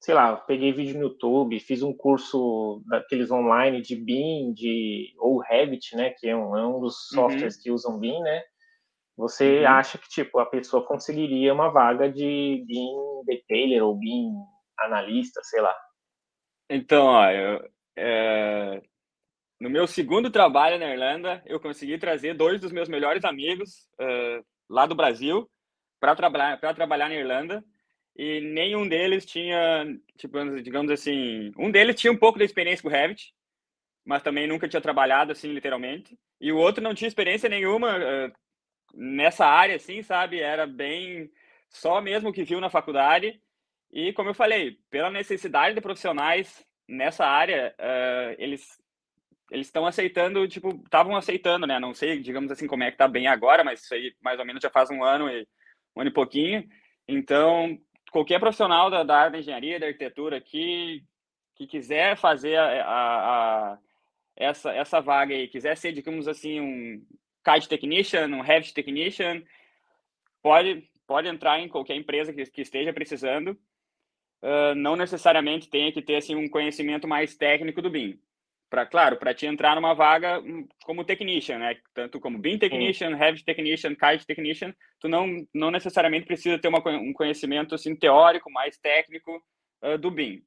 sei 0.00 0.14
lá, 0.14 0.36
peguei 0.36 0.72
vídeo 0.72 0.94
no 0.94 1.08
YouTube, 1.08 1.58
fiz 1.60 1.82
um 1.82 1.92
curso 1.92 2.82
daqueles 2.86 3.30
online 3.30 3.80
de 3.80 3.96
BIM, 3.96 4.52
de, 4.52 5.14
ou 5.18 5.38
Revit, 5.38 5.96
né, 5.96 6.10
que 6.10 6.28
é 6.28 6.36
um, 6.36 6.56
é 6.56 6.66
um 6.66 6.80
dos 6.80 7.10
uhum. 7.10 7.22
softwares 7.22 7.56
uhum. 7.56 7.62
que 7.62 7.70
usam 7.70 7.98
BIM, 7.98 8.20
né, 8.20 8.42
você 9.16 9.60
uhum. 9.60 9.68
acha 9.68 9.98
que, 9.98 10.08
tipo, 10.08 10.38
a 10.38 10.46
pessoa 10.46 10.86
conseguiria 10.86 11.52
uma 11.52 11.70
vaga 11.70 12.10
de 12.10 12.64
BIM 12.66 13.24
detailer 13.24 13.82
ou 13.82 13.96
BIM 13.96 14.30
analista, 14.78 15.40
sei 15.42 15.60
lá. 15.60 15.74
Então, 16.68 17.06
ó, 17.06 17.30
eu, 17.30 17.68
é... 17.96 18.82
no 19.58 19.70
meu 19.70 19.86
segundo 19.86 20.30
trabalho 20.30 20.78
na 20.78 20.90
Irlanda, 20.90 21.42
eu 21.46 21.58
consegui 21.58 21.96
trazer 21.98 22.34
dois 22.34 22.60
dos 22.60 22.72
meus 22.72 22.88
melhores 22.88 23.24
amigos 23.24 23.88
uh, 24.00 24.44
lá 24.68 24.84
do 24.84 24.94
Brasil 24.94 25.48
para 25.98 26.14
trabalhar 26.14 26.60
para 26.60 26.74
trabalhar 26.74 27.08
na 27.08 27.14
Irlanda 27.14 27.64
e 28.16 28.40
nenhum 28.40 28.88
deles 28.88 29.26
tinha, 29.26 29.86
tipo, 30.16 30.38
digamos 30.62 30.90
assim, 30.90 31.52
um 31.58 31.70
deles 31.70 31.96
tinha 32.00 32.12
um 32.12 32.16
pouco 32.18 32.38
de 32.38 32.44
experiência 32.44 32.82
com 32.82 32.88
Revit, 32.88 33.34
mas 34.04 34.22
também 34.22 34.46
nunca 34.48 34.68
tinha 34.68 34.80
trabalhado 34.80 35.32
assim 35.32 35.52
literalmente, 35.52 36.18
e 36.40 36.52
o 36.52 36.58
outro 36.58 36.82
não 36.82 36.94
tinha 36.94 37.08
experiência 37.08 37.48
nenhuma 37.48 37.98
uh, 37.98 38.32
nessa 38.94 39.46
área, 39.46 39.76
assim, 39.76 40.02
sabe? 40.02 40.40
Era 40.40 40.66
bem 40.66 41.30
só 41.70 42.00
mesmo 42.00 42.32
que 42.32 42.44
viu 42.44 42.60
na 42.60 42.70
faculdade 42.70 43.40
E, 43.92 44.12
como 44.12 44.30
eu 44.30 44.34
falei, 44.34 44.78
pela 44.90 45.10
necessidade 45.10 45.74
de 45.74 45.80
profissionais 45.80 46.66
nessa 46.88 47.24
área, 47.26 47.74
uh, 47.80 48.34
eles 48.38 48.78
eles 49.50 49.68
estão 49.68 49.86
aceitando, 49.86 50.48
tipo, 50.48 50.70
estavam 50.84 51.16
aceitando, 51.16 51.66
né? 51.66 51.78
Não 51.78 51.94
sei, 51.94 52.20
digamos 52.20 52.50
assim, 52.50 52.66
como 52.66 52.82
é 52.82 52.90
que 52.90 52.96
tá 52.98 53.06
bem 53.08 53.28
agora, 53.28 53.62
mas 53.64 53.82
isso 53.82 53.94
aí 53.94 54.14
mais 54.20 54.38
ou 54.40 54.44
menos 54.44 54.62
já 54.62 54.70
faz 54.70 54.90
um 54.90 55.04
ano 55.04 55.28
e 55.30 55.46
um 55.96 56.00
ano 56.00 56.10
e 56.10 56.12
pouquinho. 56.12 56.68
Então, 57.08 57.78
qualquer 58.10 58.38
profissional 58.38 58.90
da, 58.90 59.02
da 59.02 59.16
área 59.16 59.32
da 59.32 59.38
engenharia, 59.38 59.80
da 59.80 59.86
arquitetura 59.86 60.40
que, 60.40 61.02
que 61.54 61.66
quiser 61.66 62.16
fazer 62.16 62.56
a, 62.56 62.84
a, 62.84 63.72
a 63.72 63.78
essa, 64.36 64.72
essa 64.72 65.00
vaga 65.00 65.34
aí, 65.34 65.48
quiser 65.48 65.76
ser, 65.76 65.92
digamos 65.92 66.28
assim, 66.28 66.60
um 66.60 67.06
CAD 67.42 67.68
technician, 67.68 68.26
um 68.28 68.40
Revit 68.40 68.74
technician, 68.74 69.42
pode, 70.42 70.88
pode 71.06 71.28
entrar 71.28 71.60
em 71.60 71.68
qualquer 71.68 71.96
empresa 71.96 72.32
que, 72.32 72.44
que 72.44 72.62
esteja 72.62 72.92
precisando. 72.92 73.58
Uh, 74.42 74.74
não 74.76 74.94
necessariamente 74.96 75.68
tenha 75.68 75.90
que 75.90 76.02
ter 76.02 76.16
assim 76.16 76.34
um 76.34 76.48
conhecimento 76.48 77.08
mais 77.08 77.34
técnico 77.34 77.80
do 77.80 77.90
BIM. 77.90 78.20
Para 78.68 78.84
claro, 78.84 79.16
para 79.16 79.32
te 79.32 79.46
entrar 79.46 79.76
numa 79.76 79.94
vaga 79.94 80.40
hum, 80.40 80.66
como 80.84 81.04
technician, 81.04 81.58
né? 81.58 81.76
Tanto 81.94 82.18
como 82.18 82.38
BIM 82.38 82.58
technician, 82.58 83.10
Sim. 83.10 83.16
Revit 83.16 83.44
technician, 83.44 83.94
CAD 83.94 84.26
technician, 84.26 84.74
tu 85.00 85.08
não 85.08 85.46
não 85.54 85.70
necessariamente 85.70 86.26
precisa 86.26 86.58
ter 86.58 86.68
uma, 86.68 86.78
um 86.88 87.12
conhecimento 87.12 87.74
assim 87.74 87.94
teórico, 87.94 88.50
mais 88.50 88.76
técnico 88.76 89.40
uh, 89.82 89.96
do 89.96 90.10
BIM. 90.10 90.42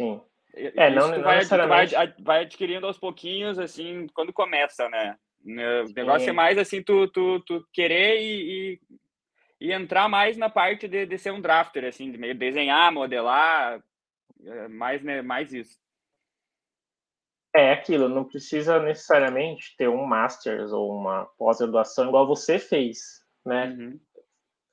Sim. 0.00 0.20
É, 0.56 0.88
não, 0.88 1.08
não 1.08 1.22
vai, 1.22 1.38
necessariamente... 1.38 1.94
vai, 1.94 2.14
vai 2.20 2.42
adquirindo 2.42 2.86
aos 2.86 2.96
pouquinhos, 2.96 3.58
assim, 3.58 4.06
quando 4.14 4.32
começa, 4.32 4.88
né? 4.88 5.16
O 5.44 5.92
negócio 5.92 6.28
é 6.28 6.32
mais 6.32 6.56
assim, 6.56 6.82
tu, 6.82 7.08
tu, 7.08 7.40
tu 7.40 7.66
querer 7.72 8.22
e, 8.22 8.78
e, 9.60 9.66
e, 9.68 9.72
entrar 9.72 10.08
mais 10.08 10.36
na 10.36 10.48
parte 10.48 10.88
de, 10.88 11.04
de 11.04 11.18
ser 11.18 11.32
um 11.32 11.40
drafter, 11.40 11.84
assim, 11.84 12.10
de 12.10 12.16
meio 12.16 12.34
desenhar, 12.34 12.90
modelar, 12.92 13.82
é, 14.42 14.68
mais, 14.68 15.02
né, 15.02 15.20
mais 15.20 15.52
isso. 15.52 15.78
É 17.54 17.72
aquilo, 17.72 18.08
não 18.08 18.24
precisa 18.24 18.80
necessariamente 18.80 19.76
ter 19.76 19.88
um 19.88 20.04
Masters 20.04 20.72
ou 20.72 20.92
uma 20.92 21.26
pós-graduação 21.38 22.08
igual 22.08 22.26
você 22.26 22.58
fez, 22.58 23.22
né? 23.46 23.66
Uhum. 23.78 24.00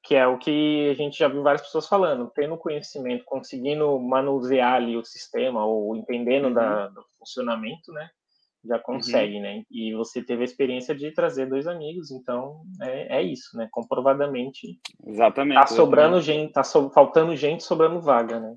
Que 0.04 0.16
é 0.16 0.26
o 0.26 0.40
que 0.40 0.90
a 0.90 0.96
gente 0.96 1.20
já 1.20 1.28
viu 1.28 1.44
várias 1.44 1.62
pessoas 1.62 1.88
falando, 1.88 2.32
tendo 2.34 2.58
conhecimento, 2.58 3.24
conseguindo 3.24 4.00
manusear 4.00 4.74
ali 4.74 4.98
o 4.98 5.06
sistema 5.06 5.64
ou 5.64 5.96
entendendo 5.96 6.46
uhum. 6.46 6.54
da, 6.54 6.88
do 6.88 7.04
funcionamento, 7.20 7.92
né? 7.92 8.10
já 8.64 8.76
uhum. 8.76 8.82
consegue, 8.82 9.36
uhum. 9.38 9.42
né? 9.42 9.64
E 9.70 9.94
você 9.94 10.22
teve 10.22 10.42
a 10.42 10.46
experiência 10.46 10.96
de 10.96 11.12
trazer 11.12 11.48
dois 11.48 11.68
amigos, 11.68 12.12
então 12.12 12.62
é, 12.82 13.20
é 13.20 13.22
isso, 13.22 13.58
né? 13.58 13.68
Comprovadamente. 13.72 14.80
Exatamente. 15.06 15.60
Tá 15.60 15.68
sobrando 15.68 16.18
exatamente. 16.18 16.42
gente, 16.42 16.54
tá 16.54 16.64
so, 16.64 16.90
faltando 16.92 17.36
gente, 17.36 17.64
sobrando 17.64 18.00
vaga, 18.00 18.40
né? 18.40 18.56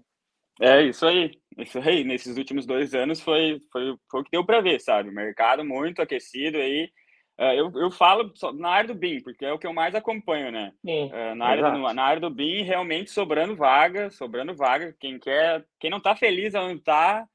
É 0.60 0.82
isso 0.82 1.06
aí. 1.06 1.32
Isso 1.58 1.78
aí. 1.78 2.04
Nesses 2.04 2.36
últimos 2.36 2.66
dois 2.66 2.94
anos 2.94 3.20
foi, 3.20 3.60
foi, 3.72 3.96
foi 4.10 4.20
o 4.20 4.24
que 4.24 4.30
deu 4.30 4.44
para 4.44 4.60
ver, 4.60 4.80
sabe? 4.80 5.08
O 5.10 5.14
mercado 5.14 5.64
muito 5.64 6.00
aquecido 6.00 6.58
aí. 6.58 6.90
Uh, 7.36 7.52
eu, 7.52 7.72
eu 7.74 7.90
falo 7.90 8.32
na 8.54 8.68
área 8.68 8.88
do 8.88 8.94
BIM, 8.94 9.20
porque 9.20 9.44
é 9.44 9.52
o 9.52 9.58
que 9.58 9.66
eu 9.66 9.72
mais 9.72 9.92
acompanho, 9.94 10.52
né? 10.52 10.72
Sim, 10.86 11.10
uh, 11.12 11.34
na, 11.34 11.46
área 11.46 11.70
do, 11.72 11.92
na 11.92 12.04
área 12.04 12.20
do 12.20 12.30
BIM, 12.30 12.62
realmente 12.62 13.10
sobrando 13.10 13.56
vaga, 13.56 14.08
sobrando 14.10 14.54
vaga. 14.54 14.94
Quem 15.00 15.18
quer, 15.18 15.64
quem 15.80 15.90
não 15.90 16.00
tá 16.00 16.14
feliz 16.14 16.54
onde 16.54 16.80
tá, 16.80 17.26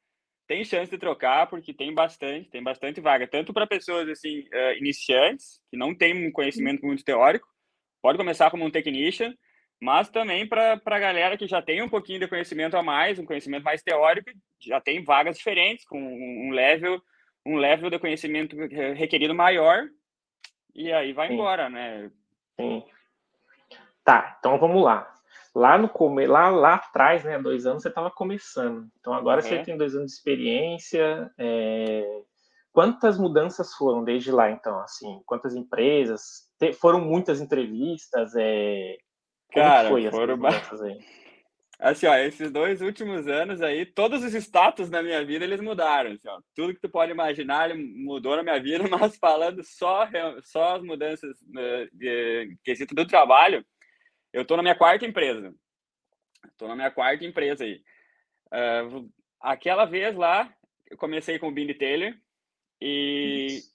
tem 0.47 0.63
chance 0.63 0.89
de 0.89 0.97
trocar 0.97 1.47
porque 1.47 1.73
tem 1.73 1.93
bastante, 1.93 2.49
tem 2.49 2.63
bastante 2.63 3.01
vaga, 3.01 3.27
tanto 3.27 3.53
para 3.53 3.67
pessoas 3.67 4.07
assim 4.07 4.39
uh, 4.39 4.77
iniciantes 4.77 5.59
que 5.69 5.77
não 5.77 5.93
têm 5.93 6.27
um 6.27 6.31
conhecimento 6.31 6.85
muito 6.85 7.03
teórico, 7.03 7.47
pode 8.01 8.17
começar 8.17 8.49
como 8.49 8.65
um 8.65 8.71
technician, 8.71 9.35
mas 9.81 10.09
também 10.09 10.48
para 10.48 10.81
a 10.83 11.00
galera 11.00 11.38
que 11.38 11.48
já 11.48 11.62
tem 11.62 11.81
um 11.81 11.89
pouquinho 11.89 12.19
de 12.19 12.27
conhecimento 12.27 12.75
a 12.75 12.83
mais, 12.83 13.19
um 13.19 13.25
conhecimento 13.25 13.63
mais 13.63 13.81
teórico, 13.81 14.29
já 14.59 14.81
tem 14.81 15.03
vagas 15.03 15.38
diferentes 15.38 15.86
com 15.86 16.00
um 16.00 16.51
level, 16.51 17.01
um 17.45 17.57
level 17.57 17.89
de 17.89 18.00
conhecimento 18.00 18.55
requerido 18.95 19.33
maior 19.33 19.88
e 20.75 20.91
aí 20.91 21.13
vai 21.13 21.27
Sim. 21.27 21.33
embora, 21.33 21.69
né? 21.69 22.12
Sim. 22.59 22.83
Tá, 24.03 24.38
então 24.39 24.57
vamos 24.57 24.83
lá 24.83 25.13
lá 25.55 25.77
no 25.77 25.89
come 25.89 26.25
lá, 26.25 26.50
lá 26.50 26.75
atrás, 26.75 27.24
né, 27.24 27.39
dois 27.39 27.65
anos, 27.65 27.83
você 27.83 27.89
estava 27.89 28.12
começando. 28.12 28.88
Então 29.00 29.13
agora 29.13 29.41
uhum. 29.41 29.48
você 29.48 29.63
tem 29.63 29.77
dois 29.77 29.95
anos 29.95 30.12
de 30.12 30.17
experiência. 30.17 31.31
É... 31.38 32.21
Quantas 32.71 33.17
mudanças 33.17 33.74
foram 33.74 34.03
desde 34.03 34.31
lá, 34.31 34.51
então? 34.51 34.79
Assim, 34.79 35.21
quantas 35.25 35.55
empresas? 35.55 36.48
Te... 36.57 36.71
Foram 36.74 37.01
muitas 37.01 37.41
entrevistas? 37.41 38.33
É... 38.36 38.98
Como 39.51 39.65
Cara, 39.65 39.89
foi 39.89 40.10
foram 40.10 40.38
mudanças 40.38 40.82
aí? 40.82 40.98
Assim, 41.82 42.08
ó, 42.08 42.15
esses 42.15 42.51
dois 42.51 42.82
últimos 42.82 43.25
anos 43.25 43.62
aí, 43.62 43.86
todos 43.86 44.22
os 44.22 44.34
status 44.34 44.89
da 44.89 45.01
minha 45.01 45.24
vida, 45.24 45.46
eles 45.46 45.62
mudaram, 45.62 46.12
assim, 46.12 46.27
ó. 46.27 46.41
Tudo 46.53 46.74
que 46.74 46.82
tu 46.82 46.89
pode 46.89 47.13
imaginar, 47.13 47.74
mudou 47.74 48.36
na 48.36 48.44
minha 48.44 48.62
vida, 48.62 48.84
mas 48.89 49.18
falando 49.18 49.63
só, 49.63 50.06
só 50.44 50.75
as 50.75 50.84
mudanças 50.84 51.38
né, 51.48 51.88
de 51.94 52.58
quesito 52.65 52.94
do 52.94 53.08
trabalho, 53.08 53.65
eu 54.34 54.41
estou 54.41 54.58
na 54.58 54.63
minha 54.63 54.75
quarta 54.75 55.06
empresa. 55.06 55.56
Estou 56.51 56.68
na 56.68 56.75
minha 56.75 56.91
quarta 56.91 57.24
empresa 57.24 57.63
aí. 57.63 57.82
Uh, 58.53 59.10
aquela 59.39 59.86
vez 59.86 60.13
lá, 60.18 60.53
eu 60.91 60.98
comecei 60.98 61.39
com 61.39 61.48
o 61.48 61.51
Bing 61.51 61.74
Taylor 61.75 62.13
e 62.82 63.48
Isso. 63.51 63.74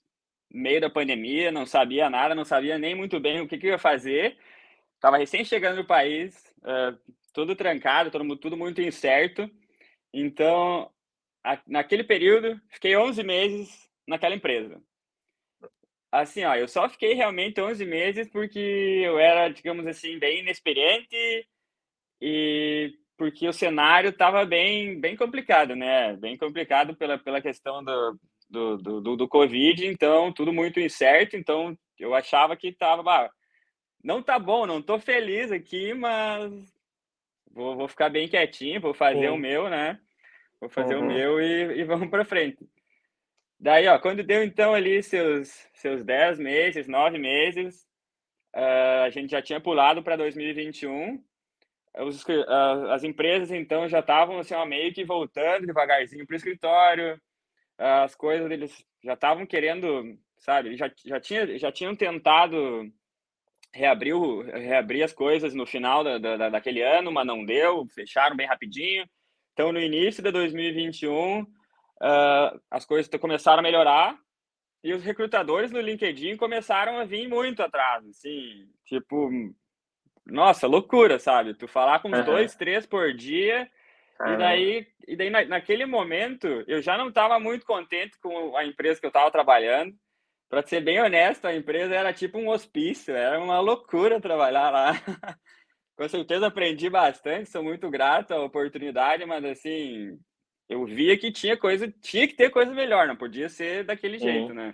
meio 0.51 0.79
da 0.79 0.91
pandemia, 0.91 1.51
não 1.51 1.65
sabia 1.65 2.07
nada, 2.07 2.35
não 2.35 2.45
sabia 2.45 2.77
nem 2.77 2.93
muito 2.93 3.19
bem 3.19 3.41
o 3.41 3.47
que, 3.47 3.57
que 3.57 3.65
eu 3.65 3.71
ia 3.71 3.79
fazer. 3.79 4.37
Estava 5.05 5.17
recém 5.19 5.45
chegando 5.45 5.75
no 5.75 5.85
país, 5.85 6.35
uh, 6.63 6.97
tudo 7.31 7.55
trancado, 7.55 8.09
tudo, 8.09 8.35
tudo 8.37 8.57
muito 8.57 8.81
incerto. 8.81 9.47
Então, 10.11 10.89
a, 11.43 11.59
naquele 11.67 12.03
período, 12.03 12.59
fiquei 12.71 12.97
11 12.97 13.21
meses 13.21 13.87
naquela 14.07 14.33
empresa. 14.33 14.81
Assim, 16.11 16.43
ó, 16.43 16.55
eu 16.55 16.67
só 16.67 16.89
fiquei 16.89 17.13
realmente 17.13 17.61
11 17.61 17.85
meses 17.85 18.27
porque 18.31 18.57
eu 19.05 19.19
era, 19.19 19.47
digamos 19.49 19.85
assim, 19.85 20.17
bem 20.17 20.39
inexperiente 20.39 21.47
e 22.19 22.97
porque 23.15 23.47
o 23.47 23.53
cenário 23.53 24.09
estava 24.09 24.43
bem, 24.43 24.99
bem 24.99 25.15
complicado, 25.15 25.75
né? 25.75 26.17
Bem 26.17 26.35
complicado 26.35 26.95
pela, 26.95 27.19
pela 27.19 27.39
questão 27.43 27.83
do, 27.83 28.19
do, 28.49 28.77
do, 29.01 29.15
do 29.17 29.27
Covid, 29.27 29.85
então 29.85 30.33
tudo 30.33 30.51
muito 30.51 30.79
incerto. 30.79 31.37
Então 31.37 31.77
eu 31.99 32.15
achava 32.15 32.57
que 32.57 32.69
estava, 32.69 33.29
não 34.05 34.21
tá 34.21 34.37
bom, 34.37 34.67
não 34.67 34.83
tô 34.83 34.99
feliz 34.99 35.51
aqui, 35.51 35.91
mas 35.95 36.53
vou, 37.51 37.75
vou 37.75 37.87
ficar 37.87 38.07
bem 38.07 38.27
quietinho, 38.27 38.79
vou 38.79 38.93
fazer 38.93 39.27
Sim. 39.27 39.29
o 39.29 39.37
meu, 39.37 39.67
né? 39.67 39.99
Vou 40.61 40.69
fazer 40.69 40.95
uhum. 40.95 41.01
o 41.01 41.07
meu 41.07 41.41
e, 41.41 41.79
e 41.79 41.83
vamos 41.83 42.07
para 42.09 42.23
frente. 42.23 42.69
Daí, 43.59 43.87
ó, 43.87 43.97
quando 43.97 44.21
deu 44.21 44.43
então 44.43 44.75
ali 44.75 45.01
seus, 45.01 45.67
seus 45.73 46.03
10 46.03 46.37
meses, 46.37 46.87
9 46.87 47.17
meses, 47.17 47.81
uh, 48.55 49.05
a 49.05 49.09
gente 49.09 49.31
já 49.31 49.41
tinha 49.41 49.59
pulado 49.59 50.03
para 50.03 50.15
2021. 50.15 51.23
Os, 51.97 52.23
uh, 52.25 52.91
as 52.91 53.03
empresas 53.03 53.49
então 53.49 53.87
já 53.87 54.01
estavam 54.01 54.37
assim, 54.37 54.53
ó, 54.53 54.63
meio 54.67 54.93
que 54.93 55.03
voltando 55.03 55.65
devagarzinho 55.65 56.27
para 56.27 56.35
o 56.35 56.37
escritório, 56.37 57.15
uh, 57.79 58.03
as 58.03 58.13
coisas 58.13 58.51
eles 58.51 58.85
já 59.03 59.13
estavam 59.13 59.47
querendo, 59.47 60.15
sabe, 60.37 60.77
já, 60.77 60.91
já, 61.03 61.19
tinha, 61.19 61.57
já 61.57 61.71
tinham 61.71 61.95
tentado 61.95 62.91
reabrir, 63.75 64.15
o, 64.15 64.41
reabrir 64.41 65.03
as 65.03 65.11
coisas 65.11 65.53
no 65.53 65.65
final 65.65 66.03
da, 66.03 66.17
da, 66.17 66.49
daquele 66.49 66.81
ano, 66.81 67.11
mas 67.11 67.27
não 67.27 67.43
deu, 67.43 67.85
fecharam 67.93 68.35
bem 68.35 68.47
rapidinho. 68.47 69.05
Então, 69.51 69.71
no 69.71 69.79
início 69.79 70.23
de 70.23 70.31
2021, 70.31 71.41
uh, 71.41 71.45
as 72.71 72.85
coisas 72.85 73.09
começaram 73.19 73.59
a 73.59 73.63
melhorar 73.63 74.17
e 74.81 74.93
os 74.93 75.03
recrutadores 75.03 75.71
no 75.71 75.81
LinkedIn 75.81 76.37
começaram 76.37 76.97
a 76.97 77.03
vir 77.03 77.27
muito 77.27 77.61
atrás, 77.61 78.07
assim, 78.07 78.65
tipo, 78.85 79.29
nossa, 80.25 80.67
loucura, 80.67 81.19
sabe? 81.19 81.53
Tu 81.53 81.67
falar 81.67 81.99
com 81.99 82.09
uhum. 82.09 82.23
dois, 82.23 82.55
três 82.55 82.85
por 82.85 83.13
dia 83.13 83.69
e 84.21 84.37
daí, 84.37 84.87
e 85.05 85.15
daí 85.17 85.29
na, 85.29 85.43
naquele 85.43 85.85
momento 85.85 86.47
eu 86.67 86.81
já 86.81 86.97
não 86.97 87.09
estava 87.09 87.37
muito 87.39 87.65
contente 87.65 88.17
com 88.19 88.55
a 88.55 88.65
empresa 88.65 88.99
que 88.99 89.05
eu 89.05 89.09
estava 89.09 89.29
trabalhando. 89.29 89.93
Para 90.55 90.65
ser 90.65 90.79
bem 90.79 91.01
honesto, 91.01 91.43
a 91.43 91.53
empresa 91.53 91.93
era 91.93 92.13
tipo 92.13 92.37
um 92.37 92.47
hospício, 92.47 93.13
era 93.13 93.37
uma 93.43 93.59
loucura 93.59 94.21
trabalhar 94.21 94.69
lá. 94.69 94.93
com 95.97 96.07
certeza 96.07 96.47
aprendi 96.47 96.89
bastante, 96.89 97.49
sou 97.49 97.61
muito 97.61 97.89
grato 97.89 98.33
à 98.33 98.41
oportunidade, 98.41 99.25
mas 99.25 99.43
assim, 99.43 100.17
eu 100.69 100.85
via 100.85 101.17
que 101.17 101.29
tinha 101.29 101.57
coisa, 101.57 101.93
tinha 102.01 102.25
que 102.25 102.35
ter 102.35 102.51
coisa 102.51 102.73
melhor, 102.73 103.05
não 103.05 103.17
podia 103.17 103.49
ser 103.49 103.83
daquele 103.83 104.17
jeito, 104.17 104.53
né? 104.53 104.73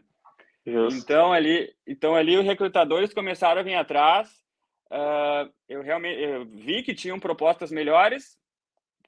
Justo. 0.63 0.99
Então 0.99 1.33
ali, 1.33 1.73
então 1.87 2.13
ali 2.13 2.37
os 2.37 2.45
recrutadores 2.45 3.11
começaram 3.11 3.61
a 3.61 3.63
vir 3.63 3.73
atrás. 3.73 4.29
Uh, 4.91 5.51
eu 5.67 5.81
realmente 5.81 6.21
eu 6.21 6.45
vi 6.45 6.83
que 6.83 6.93
tinham 6.93 7.19
propostas 7.19 7.71
melhores, 7.71 8.37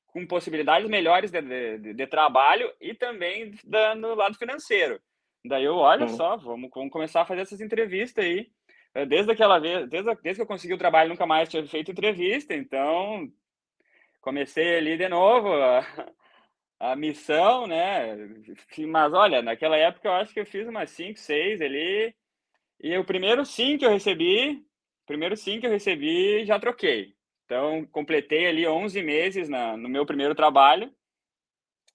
com 0.08 0.26
possibilidades 0.26 0.90
melhores 0.90 1.30
de, 1.30 1.40
de, 1.78 1.94
de 1.94 2.08
trabalho 2.08 2.74
e 2.82 2.96
também 2.96 3.54
da, 3.64 3.94
no 3.94 4.16
lado 4.16 4.40
financeiro. 4.40 5.00
Daí 5.46 5.66
eu, 5.66 5.76
olha 5.76 6.04
uhum. 6.04 6.16
só, 6.16 6.38
vamos, 6.38 6.70
vamos 6.74 6.92
começar 6.92 7.22
a 7.22 7.26
fazer 7.26 7.42
essas 7.42 7.62
entrevistas 7.62 8.24
aí. 8.24 8.50
Desde 9.08 9.32
aquela 9.32 9.60
vez, 9.60 9.90
desde, 9.90 10.16
desde 10.22 10.36
que 10.36 10.42
eu 10.42 10.48
consegui 10.48 10.74
o 10.74 10.78
trabalho, 10.78 11.10
nunca 11.10 11.26
mais 11.26 11.50
tinha 11.50 11.66
feito 11.66 11.92
entrevista, 11.92 12.54
então 12.54 13.28
comecei 14.22 14.78
ali 14.78 14.96
de 14.98 15.10
novo 15.10 15.52
a, 15.52 15.86
a 16.80 16.96
missão, 16.96 17.66
né? 17.68 18.16
Mas 18.88 19.14
olha, 19.14 19.42
naquela 19.42 19.76
época 19.76 20.08
eu 20.08 20.14
acho 20.14 20.34
que 20.34 20.40
eu 20.40 20.46
fiz 20.46 20.68
umas 20.68 20.92
5, 20.92 21.20
6 21.20 21.62
ali. 21.62 22.16
E 22.80 22.98
o 22.98 23.06
primeiro 23.06 23.46
sim 23.46 23.78
que 23.78 23.86
eu 23.86 23.90
recebi, 23.90 24.64
primeiro 25.06 25.36
sim 25.36 25.60
que 25.60 25.66
eu 25.66 25.72
recebi, 25.72 26.46
já 26.46 26.60
troquei. 26.60 27.16
Então, 27.46 27.86
completei 27.92 28.48
ali 28.48 28.68
11 28.68 29.02
meses 29.02 29.50
na, 29.50 29.78
no 29.78 29.90
meu 29.90 30.06
primeiro 30.06 30.36
trabalho 30.36 30.92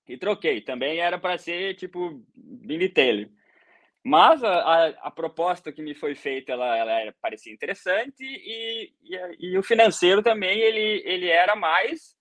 e 0.06 0.16
troquei. 0.16 0.60
Também 0.60 0.98
era 0.98 1.18
para 1.18 1.38
ser 1.38 1.74
tipo 1.74 2.24
bilhetelho. 2.34 3.30
Mas 4.08 4.42
a, 4.42 4.48
a, 4.48 4.88
a, 5.02 5.10
proposta 5.10 5.70
que 5.70 5.82
me 5.82 5.94
foi 5.94 6.14
feita, 6.14 6.52
ela, 6.52 6.78
ela 6.78 7.14
parecia 7.20 7.52
interessante 7.52 8.22
e, 8.22 8.90
e, 9.02 9.50
e, 9.50 9.58
o 9.58 9.62
financeiro 9.62 10.22
também, 10.22 10.58
ele, 10.58 11.02
ele 11.04 11.28
era 11.28 11.54
mais 11.54 12.16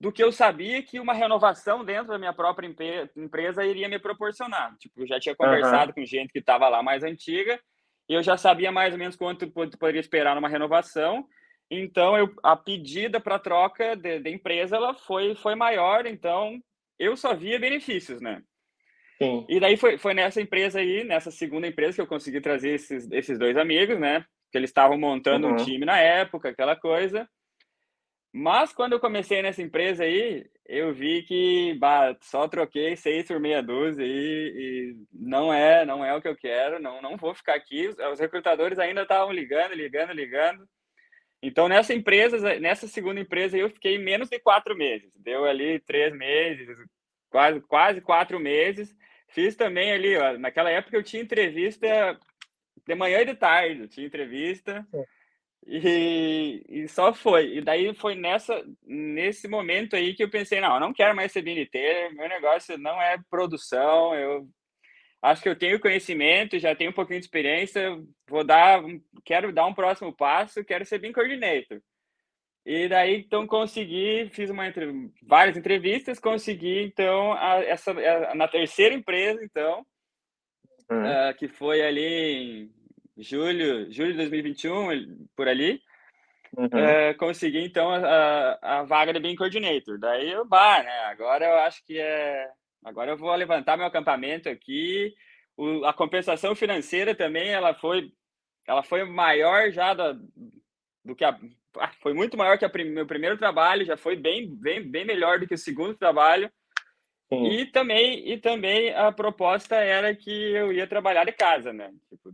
do 0.00 0.10
que 0.10 0.20
eu 0.20 0.32
sabia 0.32 0.82
que 0.82 0.98
uma 0.98 1.14
renovação 1.14 1.84
dentro 1.84 2.08
da 2.08 2.18
minha 2.18 2.32
própria 2.32 2.66
empresa 3.14 3.64
iria 3.64 3.88
me 3.88 4.00
proporcionar. 4.00 4.76
Tipo, 4.78 5.02
eu 5.02 5.06
já 5.06 5.20
tinha 5.20 5.36
conversado 5.36 5.90
uhum. 5.90 6.02
com 6.02 6.04
gente 6.04 6.32
que 6.32 6.40
estava 6.40 6.68
lá 6.68 6.82
mais 6.82 7.04
antiga 7.04 7.60
e 8.08 8.14
eu 8.14 8.22
já 8.22 8.36
sabia 8.36 8.72
mais 8.72 8.92
ou 8.92 8.98
menos 8.98 9.14
quanto, 9.14 9.48
poderia 9.48 10.00
esperar 10.00 10.34
numa 10.34 10.48
renovação. 10.48 11.24
Então, 11.70 12.18
eu, 12.18 12.34
a 12.42 12.56
pedida 12.56 13.20
para 13.20 13.38
troca 13.38 13.94
de, 13.94 14.18
de 14.18 14.28
empresa 14.28 14.74
ela 14.74 14.92
foi, 14.92 15.36
foi 15.36 15.54
maior, 15.54 16.04
então 16.04 16.60
eu 16.98 17.16
só 17.16 17.32
via 17.32 17.60
benefícios, 17.60 18.20
né? 18.20 18.42
Sim. 19.22 19.46
E 19.48 19.60
daí 19.60 19.76
foi, 19.76 19.98
foi 19.98 20.14
nessa 20.14 20.40
empresa 20.40 20.80
aí, 20.80 21.04
nessa 21.04 21.30
segunda 21.30 21.66
empresa, 21.66 21.94
que 21.94 22.00
eu 22.00 22.06
consegui 22.06 22.40
trazer 22.40 22.70
esses, 22.70 23.10
esses 23.12 23.38
dois 23.38 23.56
amigos, 23.56 23.98
né? 23.98 24.24
Que 24.50 24.58
eles 24.58 24.70
estavam 24.70 24.98
montando 24.98 25.46
uhum. 25.46 25.54
um 25.54 25.56
time 25.56 25.84
na 25.84 25.98
época, 25.98 26.48
aquela 26.48 26.74
coisa. 26.74 27.28
Mas 28.32 28.72
quando 28.72 28.94
eu 28.94 29.00
comecei 29.00 29.42
nessa 29.42 29.62
empresa 29.62 30.04
aí, 30.04 30.46
eu 30.66 30.92
vi 30.94 31.22
que 31.22 31.74
bah, 31.74 32.16
só 32.22 32.48
troquei 32.48 32.96
seis 32.96 33.26
por 33.26 33.38
meia 33.38 33.62
dúzia 33.62 34.04
e, 34.04 34.08
e, 34.08 34.96
não 35.12 35.52
é 35.52 35.84
não 35.84 36.02
é 36.02 36.14
o 36.14 36.20
que 36.22 36.28
eu 36.28 36.36
quero, 36.36 36.80
não, 36.80 37.02
não 37.02 37.16
vou 37.16 37.34
ficar 37.34 37.54
aqui. 37.54 37.88
Os 38.10 38.18
recrutadores 38.18 38.78
ainda 38.78 39.02
estavam 39.02 39.32
ligando, 39.32 39.74
ligando, 39.74 40.12
ligando. 40.12 40.66
Então, 41.42 41.68
nessa 41.68 41.92
empresa, 41.92 42.58
nessa 42.58 42.86
segunda 42.86 43.20
empresa, 43.20 43.58
eu 43.58 43.68
fiquei 43.68 43.98
menos 43.98 44.28
de 44.28 44.38
quatro 44.38 44.76
meses. 44.76 45.12
Deu 45.16 45.44
ali 45.44 45.80
três 45.80 46.14
meses, 46.14 46.68
quase, 47.28 47.60
quase 47.62 48.00
quatro 48.00 48.40
meses. 48.40 48.94
Fiz 49.32 49.56
também 49.56 49.92
ali, 49.92 50.16
ó, 50.16 50.38
naquela 50.38 50.70
época 50.70 50.96
eu 50.96 51.02
tinha 51.02 51.22
entrevista 51.22 52.18
de 52.86 52.94
manhã 52.94 53.20
e 53.20 53.26
de 53.26 53.34
tarde, 53.34 53.88
tinha 53.88 54.06
entrevista. 54.06 54.86
E, 55.66 56.64
e 56.68 56.88
só 56.88 57.14
foi. 57.14 57.56
E 57.56 57.60
daí 57.60 57.94
foi 57.94 58.14
nessa, 58.14 58.64
nesse 58.84 59.48
momento 59.48 59.94
aí 59.94 60.14
que 60.14 60.22
eu 60.22 60.30
pensei, 60.30 60.60
não, 60.60 60.74
eu 60.74 60.80
não 60.80 60.92
quero 60.92 61.14
mais 61.14 61.30
ser 61.32 61.42
BNT, 61.42 62.10
meu 62.14 62.28
negócio 62.28 62.76
não 62.78 63.00
é 63.00 63.16
produção, 63.30 64.14
eu 64.14 64.48
acho 65.22 65.42
que 65.42 65.48
eu 65.48 65.56
tenho 65.56 65.80
conhecimento, 65.80 66.58
já 66.58 66.74
tenho 66.74 66.90
um 66.90 66.94
pouquinho 66.94 67.20
de 67.20 67.26
experiência, 67.26 67.96
vou 68.28 68.44
dar, 68.44 68.82
quero 69.24 69.52
dar 69.52 69.66
um 69.66 69.74
próximo 69.74 70.12
passo, 70.14 70.64
quero 70.64 70.84
ser 70.84 70.98
BIM 70.98 71.12
Coordinator. 71.12 71.80
E 72.64 72.88
daí, 72.88 73.16
então, 73.16 73.44
consegui, 73.44 74.30
fiz 74.30 74.48
uma, 74.48 74.62
várias 75.22 75.56
entrevistas, 75.56 76.20
consegui, 76.20 76.82
então, 76.84 77.32
a, 77.32 77.56
essa, 77.64 77.90
a, 77.90 78.34
na 78.36 78.46
terceira 78.46 78.94
empresa, 78.94 79.42
então, 79.42 79.84
uhum. 80.88 81.02
uh, 81.02 81.34
que 81.36 81.48
foi 81.48 81.82
ali 81.82 82.70
em 83.16 83.22
julho, 83.22 83.90
julho 83.90 84.12
de 84.12 84.18
2021, 84.18 85.26
por 85.36 85.48
ali, 85.48 85.80
uhum. 86.56 86.66
uh, 86.66 87.16
consegui, 87.18 87.64
então, 87.64 87.90
a, 87.90 88.58
a, 88.62 88.82
vaga 88.84 89.12
de 89.12 89.18
BIM 89.18 89.34
Coordinator. 89.34 89.98
Daí, 89.98 90.30
eu, 90.30 90.44
bah, 90.46 90.84
né, 90.84 91.00
agora 91.06 91.44
eu 91.44 91.56
acho 91.58 91.84
que 91.84 91.98
é, 91.98 92.48
agora 92.84 93.10
eu 93.10 93.16
vou 93.16 93.34
levantar 93.34 93.76
meu 93.76 93.86
acampamento 93.86 94.48
aqui, 94.48 95.12
o, 95.56 95.84
a 95.84 95.92
compensação 95.92 96.54
financeira 96.54 97.12
também, 97.12 97.48
ela 97.48 97.74
foi, 97.74 98.12
ela 98.68 98.84
foi 98.84 99.02
maior 99.02 99.72
já 99.72 99.94
da, 99.94 100.16
do 101.04 101.16
que 101.16 101.24
a 101.24 101.30
ah, 101.30 101.40
foi 102.00 102.12
muito 102.12 102.36
maior 102.36 102.58
que 102.58 102.64
o 102.64 102.70
prim 102.70 102.84
meu 102.84 103.06
primeiro 103.06 103.38
trabalho, 103.38 103.84
já 103.84 103.96
foi 103.96 104.16
bem, 104.16 104.48
bem, 104.48 104.82
bem 104.82 105.04
melhor 105.04 105.38
do 105.38 105.46
que 105.46 105.54
o 105.54 105.58
segundo 105.58 105.94
trabalho. 105.94 106.50
Sim. 107.28 107.46
E 107.46 107.66
também, 107.66 108.30
e 108.30 108.38
também 108.38 108.94
a 108.94 109.10
proposta 109.10 109.76
era 109.76 110.14
que 110.14 110.30
eu 110.30 110.70
ia 110.72 110.86
trabalhar 110.86 111.24
de 111.24 111.32
casa, 111.32 111.72
né? 111.72 111.90
Tipo, 112.08 112.30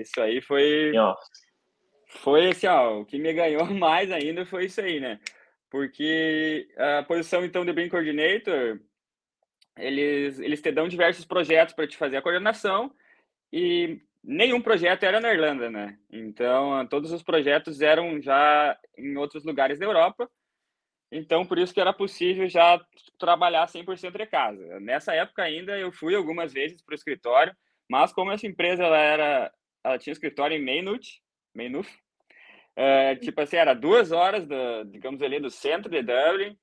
isso 0.00 0.20
aí 0.20 0.40
foi. 0.40 0.90
Nossa. 0.92 1.22
Foi 2.08 2.48
assim, 2.48 2.66
ó, 2.66 3.00
o 3.00 3.06
que 3.06 3.18
me 3.18 3.32
ganhou 3.32 3.64
mais 3.72 4.10
ainda 4.10 4.44
foi 4.44 4.66
isso 4.66 4.80
aí, 4.80 4.98
né? 4.98 5.20
Porque 5.70 6.68
a 6.76 7.02
posição, 7.04 7.44
então, 7.44 7.64
de 7.64 7.72
Brain 7.72 7.88
Coordinator, 7.88 8.80
eles, 9.76 10.38
eles 10.38 10.60
te 10.60 10.70
dão 10.70 10.88
diversos 10.88 11.24
projetos 11.24 11.74
para 11.74 11.86
te 11.86 11.96
fazer 11.96 12.16
a 12.16 12.22
coordenação 12.22 12.92
e 13.52 14.00
nenhum 14.22 14.60
projeto 14.60 15.02
era 15.02 15.20
na 15.20 15.32
Irlanda, 15.32 15.70
né? 15.70 15.98
Então, 16.10 16.86
todos 16.86 17.10
os 17.12 17.22
projetos 17.22 17.80
eram 17.80 18.20
já 18.20 18.78
em 18.96 19.16
outros 19.16 19.44
lugares 19.44 19.78
da 19.78 19.84
Europa. 19.84 20.30
Então, 21.10 21.44
por 21.44 21.58
isso 21.58 21.74
que 21.74 21.80
era 21.80 21.92
possível 21.92 22.48
já 22.48 22.80
trabalhar 23.18 23.66
100% 23.66 24.16
de 24.16 24.26
casa. 24.26 24.80
Nessa 24.80 25.14
época 25.14 25.42
ainda, 25.42 25.78
eu 25.78 25.92
fui 25.92 26.14
algumas 26.14 26.52
vezes 26.52 26.80
para 26.80 26.92
o 26.92 26.94
escritório, 26.94 27.54
mas 27.88 28.12
como 28.12 28.32
essa 28.32 28.46
empresa 28.46 28.84
ela 28.84 28.98
era, 28.98 29.52
ela 29.84 29.98
tinha 29.98 30.12
escritório 30.12 30.56
em 30.56 30.64
Maynooth, 30.64 31.20
Maynooth, 31.54 31.88
é, 32.74 33.16
tipo 33.16 33.38
assim, 33.40 33.56
era 33.56 33.74
duas 33.74 34.12
horas, 34.12 34.46
do, 34.46 34.84
digamos 34.86 35.20
ali, 35.20 35.38
do 35.38 35.50
centro 35.50 35.90
de 35.90 36.02
Dublin, 36.02 36.56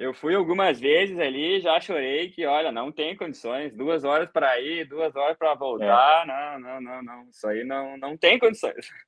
eu 0.00 0.14
fui 0.14 0.34
algumas 0.34 0.80
vezes 0.80 1.18
ali, 1.18 1.60
já 1.60 1.78
chorei 1.78 2.30
que, 2.30 2.46
olha, 2.46 2.72
não 2.72 2.90
tem 2.90 3.14
condições, 3.14 3.76
duas 3.76 4.02
horas 4.02 4.30
para 4.30 4.58
ir, 4.58 4.86
duas 4.86 5.14
horas 5.14 5.36
para 5.36 5.52
voltar, 5.52 6.24
é. 6.24 6.26
não, 6.26 6.58
não, 6.58 6.80
não, 6.80 7.02
não, 7.02 7.28
isso 7.28 7.46
aí 7.46 7.64
não, 7.64 7.98
não 7.98 8.16
tem 8.16 8.38
condições. 8.38 8.88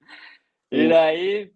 E 0.74 0.88
daí, 0.88 1.52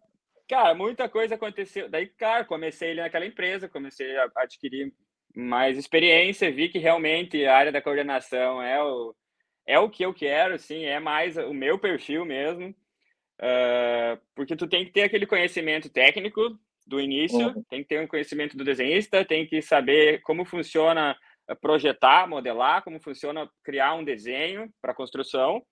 cara, 0.47 0.75
muita 0.75 1.09
coisa 1.09 1.37
aconteceu. 1.37 1.89
Daí, 1.89 2.07
cara, 2.07 2.45
comecei 2.45 2.91
ali 2.91 3.01
naquela 3.01 3.25
empresa, 3.25 3.67
comecei 3.67 4.15
a 4.15 4.31
adquirir 4.37 4.93
mais 5.35 5.79
experiência, 5.79 6.53
vi 6.53 6.69
que 6.69 6.79
realmente 6.79 7.47
a 7.47 7.57
área 7.57 7.73
da 7.73 7.81
coordenação 7.81 8.63
é 8.63 8.83
o, 8.83 9.15
é 9.67 9.79
o 9.79 9.89
que 9.89 10.05
eu 10.05 10.13
quero, 10.13 10.59
sim, 10.59 10.85
é 10.85 11.01
mais 11.01 11.39
o 11.39 11.55
meu 11.55 11.79
perfil 11.79 12.27
mesmo, 12.27 12.69
uh, 13.41 14.21
porque 14.35 14.55
tu 14.55 14.67
tem 14.67 14.85
que 14.85 14.93
ter 14.93 15.05
aquele 15.05 15.25
conhecimento 15.25 15.89
técnico, 15.89 16.59
do 16.87 17.01
início, 17.01 17.49
uhum. 17.49 17.65
tem 17.69 17.83
que 17.83 17.89
ter 17.89 18.01
um 18.01 18.07
conhecimento 18.07 18.57
do 18.57 18.65
desenhista, 18.65 19.25
tem 19.25 19.47
que 19.47 19.61
saber 19.61 20.21
como 20.23 20.45
funciona 20.45 21.17
eh, 21.49 21.55
projetar, 21.55 22.29
modelar, 22.29 22.83
como 22.83 23.01
funciona 23.01 23.51
criar 23.65 23.95
um 23.95 24.05
desenho 24.05 24.73
para 24.81 24.95
construção, 24.95 25.63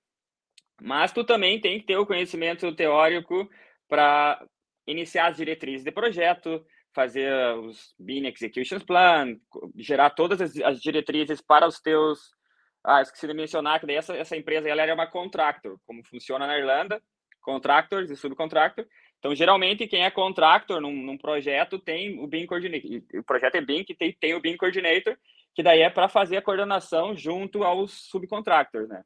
mas 0.83 1.13
tu 1.13 1.23
também 1.23 1.61
tem 1.61 1.79
que 1.79 1.87
ter 1.87 1.97
o 1.97 2.07
conhecimento 2.07 2.75
teórico 2.75 3.49
para 3.89 4.45
iniciar 4.87 5.29
as 5.29 5.37
diretrizes 5.37 5.85
de 5.85 5.93
projeto, 5.93 6.65
fazer 6.93 7.33
os 7.59 7.95
BIM 7.99 8.27
Execution 8.27 8.81
Plan, 8.81 9.37
gerar 9.77 10.11
todas 10.11 10.41
as, 10.41 10.57
as 10.59 10.81
diretrizes 10.81 11.41
para 11.41 11.67
os 11.67 11.81
teus... 11.81 12.35
Ah, 12.83 13.01
esqueci 13.01 13.27
de 13.27 13.33
mencionar 13.33 13.81
que 13.81 13.87
daí 13.87 13.97
essa, 13.97 14.15
essa 14.15 14.37
empresa 14.37 14.69
ela 14.69 14.83
era 14.83 14.95
uma 14.95 15.07
contractor, 15.07 15.79
como 15.87 16.05
funciona 16.05 16.47
na 16.47 16.59
Irlanda, 16.59 17.01
contractors 17.41 18.11
e 18.11 18.17
subcontractor, 18.17 18.87
então, 19.25 19.35
geralmente, 19.35 19.87
quem 19.87 20.05
é 20.05 20.11
contractor 20.11 20.83
num, 20.83 20.93
num 20.93 21.17
projeto 21.17 21.79
tem 21.79 22.21
o 22.21 22.27
BIM 22.27 22.45
Coordinator. 22.45 23.01
O 23.15 23.23
projeto 23.23 23.55
é 23.55 23.61
BIM, 23.63 23.83
que 23.83 23.95
tem, 23.95 24.13
tem 24.13 24.35
o 24.35 24.41
BIM 24.41 24.55
Coordinator, 24.55 25.17
que 25.55 25.63
daí 25.63 25.81
é 25.81 25.89
para 25.89 26.11
fazer 26.11 26.37
a 26.37 26.43
coordenação 26.43 27.17
junto 27.17 27.65
aos 27.65 27.91
subcontractors, 28.11 28.87
né? 28.87 29.03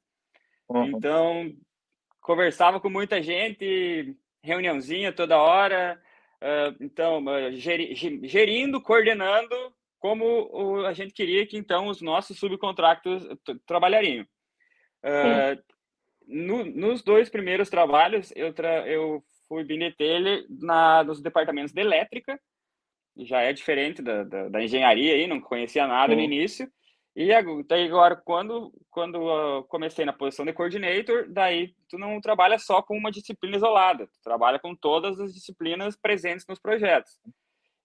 Uhum. 0.68 0.86
Então, 0.86 1.52
conversava 2.20 2.80
com 2.80 2.90
muita 2.90 3.22
gente, 3.22 4.16
reuniãozinha 4.42 5.12
toda 5.12 5.38
hora. 5.38 6.02
Uh, 6.42 6.84
então, 6.84 7.24
geri, 7.52 7.94
gerindo, 7.94 8.80
coordenando 8.80 9.54
como 10.00 10.48
o, 10.50 10.84
a 10.84 10.92
gente 10.92 11.12
queria 11.12 11.46
que, 11.46 11.56
então, 11.56 11.86
os 11.86 12.02
nossos 12.02 12.40
subcontractors 12.40 13.22
trabalhariam. 13.64 14.26
Uh, 15.04 15.62
no, 16.26 16.64
nos 16.64 17.04
dois 17.04 17.30
primeiros 17.30 17.70
trabalhos, 17.70 18.32
eu, 18.34 18.52
tra 18.52 18.84
eu 18.88 19.22
fui 19.48 19.64
bilheteiro 19.64 20.46
na, 20.48 21.02
nos 21.04 21.20
departamentos 21.20 21.72
de 21.72 21.80
elétrica, 21.80 22.38
já 23.16 23.40
é 23.40 23.52
diferente 23.52 24.00
da, 24.02 24.22
da, 24.22 24.48
da 24.48 24.62
engenharia 24.62 25.14
aí, 25.14 25.26
não 25.26 25.40
conhecia 25.40 25.86
nada 25.86 26.12
Sim. 26.12 26.18
no 26.18 26.22
início. 26.24 26.70
E 27.16 27.32
agora, 27.32 28.14
quando, 28.14 28.72
quando 28.90 29.16
eu 29.16 29.64
comecei 29.64 30.04
na 30.04 30.12
posição 30.12 30.44
de 30.44 30.52
coordinator, 30.52 31.26
daí 31.28 31.74
tu 31.88 31.98
não 31.98 32.20
trabalha 32.20 32.60
só 32.60 32.80
com 32.80 32.96
uma 32.96 33.10
disciplina 33.10 33.56
isolada, 33.56 34.06
tu 34.06 34.22
trabalha 34.22 34.58
com 34.60 34.72
todas 34.72 35.18
as 35.18 35.34
disciplinas 35.34 35.96
presentes 35.96 36.46
nos 36.46 36.60
projetos. 36.60 37.18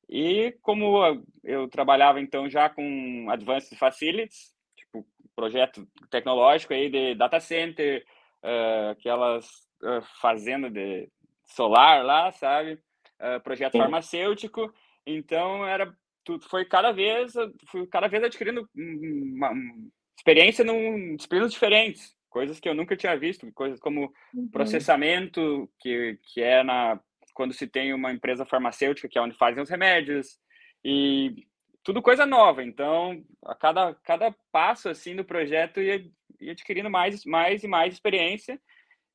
E 0.08 0.56
como 0.62 1.26
eu 1.43 1.67
trabalhava 1.67 2.21
então 2.21 2.47
já 2.47 2.69
com 2.69 3.28
Advanced 3.32 3.76
Facilities, 3.76 4.54
tipo 4.78 5.04
projeto 5.36 5.88
tecnológico 6.12 6.73
aí 6.73 6.88
de 6.88 7.15
data 7.15 7.39
center, 7.39 8.06
uh, 8.43 8.91
aquelas 8.91 9.47
uh, 9.82 10.04
fazendas 10.21 10.71
de 10.71 11.10
solar 11.55 12.03
lá, 12.03 12.31
sabe? 12.31 12.79
Uh, 13.19 13.39
projeto 13.43 13.73
Sim. 13.73 13.79
farmacêutico. 13.79 14.73
Então, 15.05 15.65
era 15.65 15.93
tu 16.23 16.39
foi 16.49 16.65
cada 16.65 16.91
vez, 16.91 17.33
fui 17.67 17.85
cada 17.87 18.07
vez 18.07 18.23
adquirindo 18.23 18.67
uma, 18.75 19.51
uma 19.51 19.75
experiência 20.17 20.63
em 20.63 21.15
disciplinas 21.15 21.51
diferentes, 21.51 22.15
coisas 22.29 22.59
que 22.59 22.67
eu 22.67 22.73
nunca 22.73 22.95
tinha 22.95 23.17
visto, 23.17 23.51
coisas 23.53 23.79
como 23.79 24.13
uhum. 24.33 24.49
processamento, 24.49 25.69
que, 25.79 26.17
que 26.23 26.41
é 26.41 26.63
na 26.63 26.99
quando 27.33 27.51
se 27.51 27.65
tem 27.67 27.93
uma 27.93 28.11
empresa 28.11 28.45
farmacêutica, 28.45 29.09
que 29.09 29.17
é 29.17 29.21
onde 29.21 29.35
fazem 29.35 29.61
os 29.61 29.69
remédios, 29.69 30.37
e 30.85 31.47
tudo 31.83 32.01
coisa 32.01 32.27
nova. 32.27 32.63
Então, 32.63 33.23
a 33.43 33.55
cada, 33.55 33.95
cada 34.03 34.35
passo 34.51 34.87
assim 34.87 35.15
do 35.15 35.25
projeto 35.25 35.81
ia, 35.81 36.05
ia 36.39 36.51
adquirindo 36.51 36.91
mais, 36.91 37.25
mais 37.25 37.63
e 37.63 37.67
mais 37.67 37.93
experiência 37.93 38.59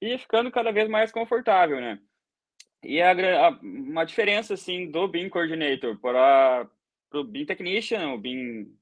e 0.01 0.19
ficando 0.19 0.51
cada 0.51 0.73
vez 0.73 0.89
mais 0.89 1.13
confortável, 1.13 1.81
né? 1.81 2.01
E 2.83 3.01
a, 3.01 3.13
a, 3.13 3.51
uma 3.61 4.05
diferença 4.05 4.55
assim 4.55 4.91
do 4.91 5.09
BIM 5.09 5.29
Coordinator 5.29 5.99
para 5.99 6.69
o 7.13 7.25
BIM 7.25 7.45
Technician, 7.45 8.11
o 8.11 8.19
BIM, 8.19 8.73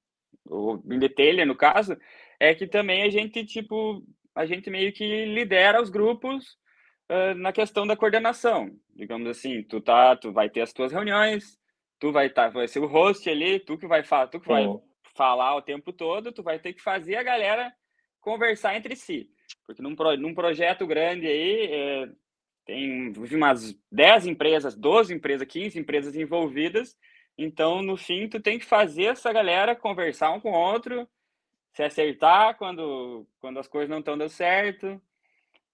o 0.45 0.77
BIM 0.77 0.99
Detailer, 0.99 1.47
no 1.47 1.57
caso, 1.57 1.97
é 2.39 2.55
que 2.55 2.67
também 2.67 3.03
a 3.03 3.11
gente, 3.11 3.45
tipo, 3.45 4.05
a 4.35 4.45
gente 4.45 4.69
meio 4.69 4.93
que 4.93 5.25
lidera 5.27 5.81
os 5.81 5.89
grupos 5.89 6.59
uh, 7.11 7.35
na 7.37 7.53
questão 7.53 7.87
da 7.87 7.97
coordenação. 7.97 8.71
Digamos 8.95 9.29
assim, 9.29 9.63
tu 9.63 9.81
tá, 9.81 10.15
tu 10.15 10.33
vai 10.33 10.51
ter 10.51 10.61
as 10.61 10.73
tuas 10.73 10.93
reuniões, 10.93 11.59
tu 11.99 12.13
vai 12.13 12.29
tá, 12.29 12.49
vai 12.51 12.69
ser 12.69 12.81
o 12.81 12.87
host 12.87 13.29
ali, 13.29 13.59
tu 13.61 13.79
que 13.79 13.87
vai 13.87 14.03
falar, 14.03 14.27
tu 14.29 14.41
que 14.41 14.49
vai 14.49 14.67
falar 15.15 15.57
o 15.57 15.63
tempo 15.63 15.93
todo, 15.93 16.33
tu 16.33 16.43
vai 16.43 16.59
ter 16.59 16.75
que 16.75 16.83
fazer 16.83 17.17
a 17.17 17.23
galera 17.23 17.73
conversar 18.21 18.77
entre 18.77 18.95
si. 18.95 19.31
Porque 19.67 19.81
num, 19.81 19.97
num 20.19 20.35
projeto 20.35 20.87
grande 20.87 21.27
aí, 21.27 21.67
é, 21.73 22.09
tem 22.67 23.13
umas 23.33 23.79
10 23.93 24.27
empresas, 24.27 24.75
12 24.75 25.15
empresas, 25.15 25.47
15 25.47 25.79
empresas 25.79 26.17
envolvidas, 26.17 26.97
então 27.39 27.81
no 27.81 27.97
fim 27.97 28.29
tu 28.29 28.41
tem 28.41 28.59
que 28.59 28.65
fazer 28.65 29.05
essa 29.05 29.33
galera 29.33 29.77
conversar 29.77 30.33
um 30.33 30.41
com 30.41 30.51
o 30.51 30.55
outro, 30.55 31.09
se 31.73 31.83
acertar 31.83 32.57
quando, 32.57 33.27
quando 33.39 33.61
as 33.61 33.69
coisas 33.69 33.89
não 33.89 34.01
estão 34.01 34.19
dando 34.19 34.29
certo. 34.29 35.01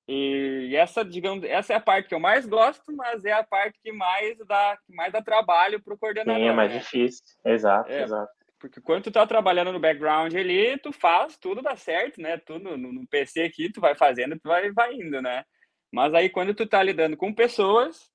E 0.07 0.75
essa, 0.75 1.05
digamos, 1.05 1.45
essa 1.45 1.73
é 1.73 1.77
a 1.77 1.81
parte 1.81 2.09
que 2.09 2.15
eu 2.15 2.21
mais 2.21 2.45
gosto, 2.45 2.93
mas 2.93 3.25
é 3.25 3.33
a 3.33 3.45
parte 3.45 3.79
que 3.83 3.93
mais 3.93 4.37
dá, 4.47 4.77
que 4.85 4.93
mais 4.95 5.13
dá 5.13 5.23
trabalho 5.23 5.81
para 5.81 5.95
o 5.95 5.99
coordenador. 5.99 6.35
Sim, 6.43 6.49
é 6.49 6.53
mais 6.53 6.73
né? 6.73 6.79
difícil. 6.79 7.23
Exato, 7.45 7.91
é, 7.91 8.03
exato. 8.03 8.33
Porque 8.59 8.81
quando 8.81 9.05
tu 9.05 9.13
tá 9.13 9.25
trabalhando 9.27 9.73
no 9.73 9.81
background 9.81 10.35
ali, 10.35 10.77
tu 10.79 10.93
faz, 10.93 11.37
tudo 11.39 11.63
dá 11.63 11.77
certo, 11.77 12.21
né? 12.21 12.37
Tudo 12.37 12.77
no, 12.77 12.93
no 12.93 13.07
PC 13.07 13.43
aqui, 13.43 13.71
tu 13.71 13.81
vai 13.81 13.95
fazendo, 13.95 14.39
tu 14.39 14.49
vai, 14.49 14.71
vai 14.73 14.93
indo, 14.95 15.23
né? 15.23 15.45
Mas 15.93 16.15
aí 16.15 16.31
quando 16.31 16.55
tu 16.55 16.67
tá 16.67 16.83
lidando 16.83 17.17
com 17.17 17.35
pessoas, 17.35 18.11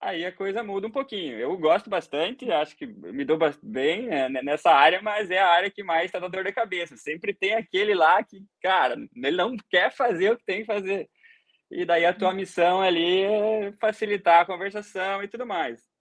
aí 0.00 0.24
a 0.26 0.32
coisa 0.32 0.62
muda 0.62 0.86
um 0.86 0.90
pouquinho. 0.90 1.38
Eu 1.38 1.56
gosto 1.56 1.88
bastante, 1.88 2.50
acho 2.52 2.76
que 2.76 2.86
me 2.86 3.24
dou 3.24 3.38
bem 3.62 4.06
né, 4.06 4.28
nessa 4.28 4.70
área, 4.70 5.00
mas 5.02 5.30
é 5.30 5.38
a 5.38 5.48
área 5.48 5.70
que 5.70 5.82
mais 5.82 6.06
está 6.06 6.18
dando 6.18 6.32
dor 6.32 6.44
de 6.44 6.52
cabeça. 6.52 6.96
Sempre 6.96 7.32
tem 7.32 7.54
aquele 7.54 7.94
lá 7.94 8.22
que, 8.22 8.44
cara, 8.62 8.96
ele 9.16 9.36
não 9.36 9.56
quer 9.70 9.90
fazer 9.90 10.32
o 10.32 10.36
que 10.36 10.44
tem 10.44 10.60
que 10.60 10.66
fazer. 10.66 11.08
E 11.70 11.84
daí 11.84 12.04
a 12.04 12.12
tua 12.12 12.28
uhum. 12.28 12.36
missão 12.36 12.82
ali 12.82 13.22
é 13.22 13.72
facilitar 13.80 14.42
a 14.42 14.46
conversação 14.46 15.22
e 15.22 15.28
tudo 15.28 15.46
mais. 15.46 15.93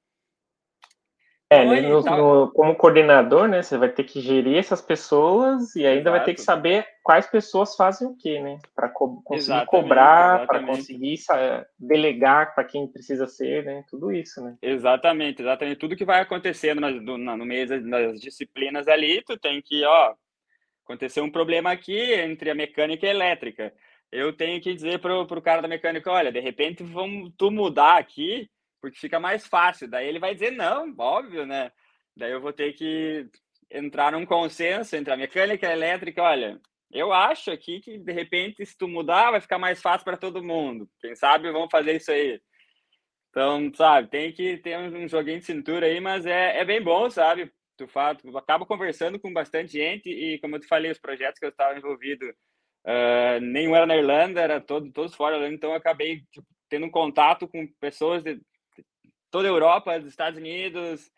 É, 1.54 1.82
no, 1.82 2.02
no, 2.02 2.52
como 2.52 2.76
coordenador, 2.76 3.48
né, 3.48 3.62
você 3.62 3.78
vai 3.78 3.90
ter 3.90 4.04
que 4.04 4.20
gerir 4.20 4.58
essas 4.58 4.82
pessoas 4.82 5.76
e 5.76 5.86
ainda 5.86 6.10
Exato. 6.10 6.18
vai 6.18 6.26
ter 6.26 6.34
que 6.34 6.42
saber 6.42 6.88
quais 7.04 7.28
pessoas 7.28 7.76
fazem 7.76 8.08
o 8.08 8.16
quê, 8.16 8.40
né, 8.40 8.58
para 8.76 8.90
co 8.90 9.22
conseguir 9.24 9.54
exatamente, 9.54 9.70
cobrar, 9.70 10.48
para 10.48 10.64
conseguir 10.64 11.16
delegar 11.78 12.56
para 12.56 12.64
quem 12.64 12.88
precisa 12.88 13.28
ser, 13.28 13.66
né, 13.66 13.84
tudo 13.90 14.12
isso, 14.12 14.42
né. 14.44 14.56
Exatamente, 14.62 15.42
exatamente. 15.42 15.78
Tudo 15.78 15.96
que 15.96 16.06
vai 16.06 16.22
acontecendo 16.22 16.82
no, 16.82 17.18
no 17.18 17.46
meio 17.46 17.68
das 17.68 18.20
disciplinas 18.20 18.88
ali, 18.88 19.22
tu 19.24 19.38
tem 19.38 19.62
que, 19.62 19.84
ó, 19.86 20.14
aconteceu 20.86 21.24
um 21.24 21.32
problema 21.32 21.72
aqui 21.72 22.14
entre 22.16 22.50
a 22.50 22.56
mecânica 22.56 23.06
e 23.06 23.10
a 23.10 23.14
elétrica. 23.14 23.74
Eu 24.12 24.32
tenho 24.32 24.62
que 24.62 24.74
dizer 24.74 25.00
pro, 25.00 25.26
pro 25.26 25.42
cara 25.42 25.62
da 25.62 25.68
mecânica, 25.68 26.12
olha, 26.12 26.32
de 26.32 26.40
repente 26.40 26.84
vamos 26.84 27.32
tu 27.38 27.50
mudar 27.50 27.98
aqui 27.98 28.48
porque 28.84 29.00
fica 29.00 29.18
mais 29.18 29.48
fácil. 29.48 29.88
Daí 29.88 30.06
ele 30.06 30.20
vai 30.20 30.34
dizer 30.34 30.52
não, 30.52 30.94
óbvio, 30.98 31.46
né? 31.46 31.72
Daí 32.18 32.34
eu 32.34 32.42
vou 32.42 32.52
ter 32.52 32.74
que 32.74 33.30
entrar 33.72 34.12
num 34.12 34.26
consenso 34.26 34.94
entre 34.98 35.14
a 35.14 35.18
mecânica 35.18 35.66
e 35.66 35.70
a 35.70 35.74
elétrica. 35.74 36.22
Olha, 36.22 36.60
eu 36.92 37.14
acho 37.14 37.50
aqui 37.50 37.80
que 37.80 37.98
de 37.98 38.12
repente 38.12 38.66
se 38.66 38.78
tu 38.78 38.90
mudar 38.90 39.32
vai 39.32 39.40
ficar 39.40 39.58
mais 39.58 39.82
fácil 39.82 40.04
para 40.04 40.18
todo 40.18 40.44
mundo. 40.44 40.90
Quem 41.00 41.16
sabe 41.16 41.50
vamos 41.50 41.72
fazer 41.72 41.96
isso 41.96 42.12
aí. 42.12 42.42
Então, 43.30 43.72
sabe, 43.74 44.10
tem 44.10 44.34
que 44.34 44.58
ter 44.58 44.78
um 44.78 45.08
joguinho 45.08 45.40
de 45.40 45.46
cintura 45.46 45.88
aí, 45.88 46.00
mas 46.02 46.26
é, 46.26 46.60
é 46.60 46.66
bem 46.66 46.82
bom, 46.84 47.10
sabe? 47.10 47.52
Tu, 47.78 47.88
fala, 47.88 48.16
tu 48.16 48.38
acaba 48.38 48.66
conversando 48.66 49.18
com 49.18 49.34
bastante 49.34 49.72
gente 49.72 50.08
e, 50.10 50.38
como 50.40 50.58
eu 50.58 50.60
te 50.60 50.68
falei, 50.68 50.92
os 50.92 51.00
projetos 51.00 51.40
que 51.40 51.46
eu 51.46 51.50
estava 51.50 51.76
envolvido, 51.76 52.30
uh, 52.30 53.40
nenhum 53.42 53.76
era 53.76 53.88
na 53.88 53.96
Irlanda, 53.96 54.40
era 54.40 54.62
todo, 54.62 54.92
todos 54.92 55.16
fora, 55.16 55.48
então 55.52 55.72
eu 55.72 55.78
acabei 55.78 56.22
tipo, 56.32 56.46
tendo 56.70 56.86
um 56.86 56.92
contato 56.92 57.48
com 57.48 57.66
pessoas 57.80 58.22
de 58.22 58.40
toda 59.34 59.48
a 59.48 59.52
Europa, 59.52 60.00
dos 60.00 60.10
Estados 60.10 60.38
Unidos. 60.38 61.12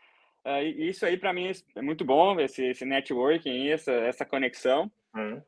Uh, 0.45 0.63
isso 0.79 1.05
aí 1.05 1.17
para 1.17 1.33
mim 1.33 1.51
é 1.75 1.81
muito 1.81 2.05
bom, 2.05 2.39
esse, 2.39 2.65
esse 2.67 2.85
networking, 2.85 3.67
essa, 3.67 3.91
essa 3.91 4.25
conexão. 4.25 4.89
Hum, 5.13 5.41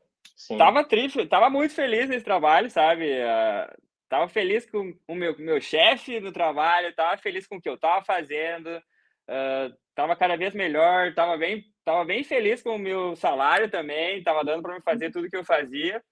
tava 0.58 0.84
triste, 0.84 1.24
tava 1.26 1.48
muito 1.48 1.72
feliz 1.72 2.10
nesse 2.10 2.24
trabalho, 2.24 2.70
sabe? 2.70 3.06
Uh, 3.10 3.82
tava 4.06 4.28
feliz 4.28 4.70
com 4.70 4.94
o 5.08 5.14
meu, 5.14 5.34
meu 5.38 5.58
chefe 5.62 6.20
no 6.20 6.30
trabalho, 6.30 6.94
tava 6.94 7.16
feliz 7.16 7.46
com 7.46 7.56
o 7.56 7.60
que 7.60 7.70
eu 7.70 7.78
tava 7.78 8.04
fazendo, 8.04 8.68
uh, 8.76 9.74
tava 9.94 10.14
cada 10.14 10.36
vez 10.36 10.52
melhor, 10.52 11.14
tava 11.14 11.38
bem, 11.38 11.64
tava 11.86 12.04
bem 12.04 12.22
feliz 12.22 12.62
com 12.62 12.76
o 12.76 12.78
meu 12.78 13.16
salário 13.16 13.70
também, 13.70 14.22
tava 14.22 14.44
dando 14.44 14.60
para 14.60 14.74
me 14.74 14.82
fazer 14.82 15.10
tudo 15.10 15.30
que 15.30 15.36
eu 15.38 15.44
fazia. 15.44 16.02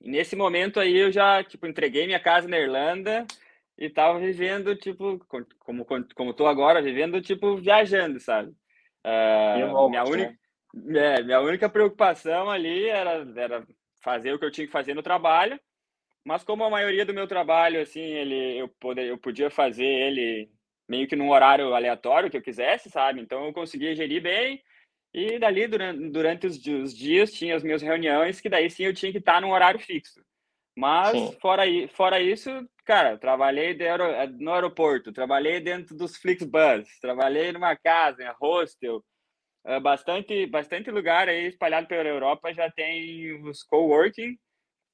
E 0.00 0.08
nesse 0.08 0.36
momento 0.36 0.78
aí 0.78 0.96
eu 0.96 1.10
já, 1.10 1.42
tipo, 1.42 1.66
entreguei 1.66 2.06
minha 2.06 2.20
casa 2.20 2.46
na 2.46 2.60
Irlanda, 2.60 3.26
e 3.76 3.90
tava 3.90 4.18
vivendo, 4.18 4.74
tipo, 4.76 5.18
como, 5.58 5.84
como 6.14 6.34
tô 6.34 6.46
agora, 6.46 6.80
vivendo, 6.80 7.20
tipo, 7.20 7.56
viajando, 7.56 8.20
sabe? 8.20 8.50
Uh, 9.04 9.88
minha, 9.88 10.04
única, 10.04 10.38
é, 10.96 11.22
minha 11.22 11.40
única 11.40 11.68
preocupação 11.68 12.48
ali 12.48 12.86
era, 12.88 13.26
era 13.36 13.66
fazer 14.00 14.32
o 14.32 14.38
que 14.38 14.44
eu 14.44 14.50
tinha 14.50 14.66
que 14.66 14.72
fazer 14.72 14.94
no 14.94 15.02
trabalho, 15.02 15.58
mas 16.24 16.42
como 16.42 16.64
a 16.64 16.70
maioria 16.70 17.04
do 17.04 17.12
meu 17.12 17.26
trabalho, 17.26 17.80
assim, 17.80 18.00
ele, 18.00 18.58
eu, 18.58 18.68
poder, 18.68 19.06
eu 19.06 19.18
podia 19.18 19.50
fazer 19.50 19.84
ele 19.84 20.50
meio 20.88 21.06
que 21.06 21.16
num 21.16 21.30
horário 21.30 21.74
aleatório 21.74 22.30
que 22.30 22.36
eu 22.36 22.42
quisesse, 22.42 22.90
sabe? 22.90 23.20
Então 23.20 23.44
eu 23.44 23.52
conseguia 23.52 23.94
gerir 23.94 24.22
bem, 24.22 24.62
e 25.12 25.38
dali, 25.38 25.68
durante, 25.68 26.10
durante 26.10 26.46
os, 26.46 26.56
os 26.66 26.96
dias, 26.96 27.32
tinha 27.32 27.54
as 27.54 27.62
minhas 27.62 27.80
reuniões, 27.82 28.40
que 28.40 28.48
daí 28.48 28.68
sim 28.68 28.84
eu 28.84 28.94
tinha 28.94 29.12
que 29.12 29.18
estar 29.18 29.40
num 29.40 29.52
horário 29.52 29.78
fixo. 29.78 30.20
Mas, 30.76 31.34
fora, 31.34 31.62
fora 31.92 32.20
isso, 32.20 32.50
cara, 32.84 33.18
trabalhei 33.18 33.76
eh, 33.80 34.26
no 34.38 34.52
aeroporto, 34.52 35.12
trabalhei 35.12 35.60
dentro 35.60 35.96
dos 35.96 36.16
Flixbus, 36.16 36.88
trabalhei 37.00 37.52
numa 37.52 37.76
casa, 37.76 38.22
em 38.22 38.32
hostel, 38.40 39.04
eh, 39.64 39.80
bastante, 39.80 40.46
bastante 40.46 40.90
lugar 40.90 41.28
aí 41.28 41.46
espalhado 41.46 41.86
pela 41.88 42.08
Europa 42.08 42.52
já 42.52 42.70
tem 42.70 43.40
os 43.42 43.62
coworking, 43.62 44.38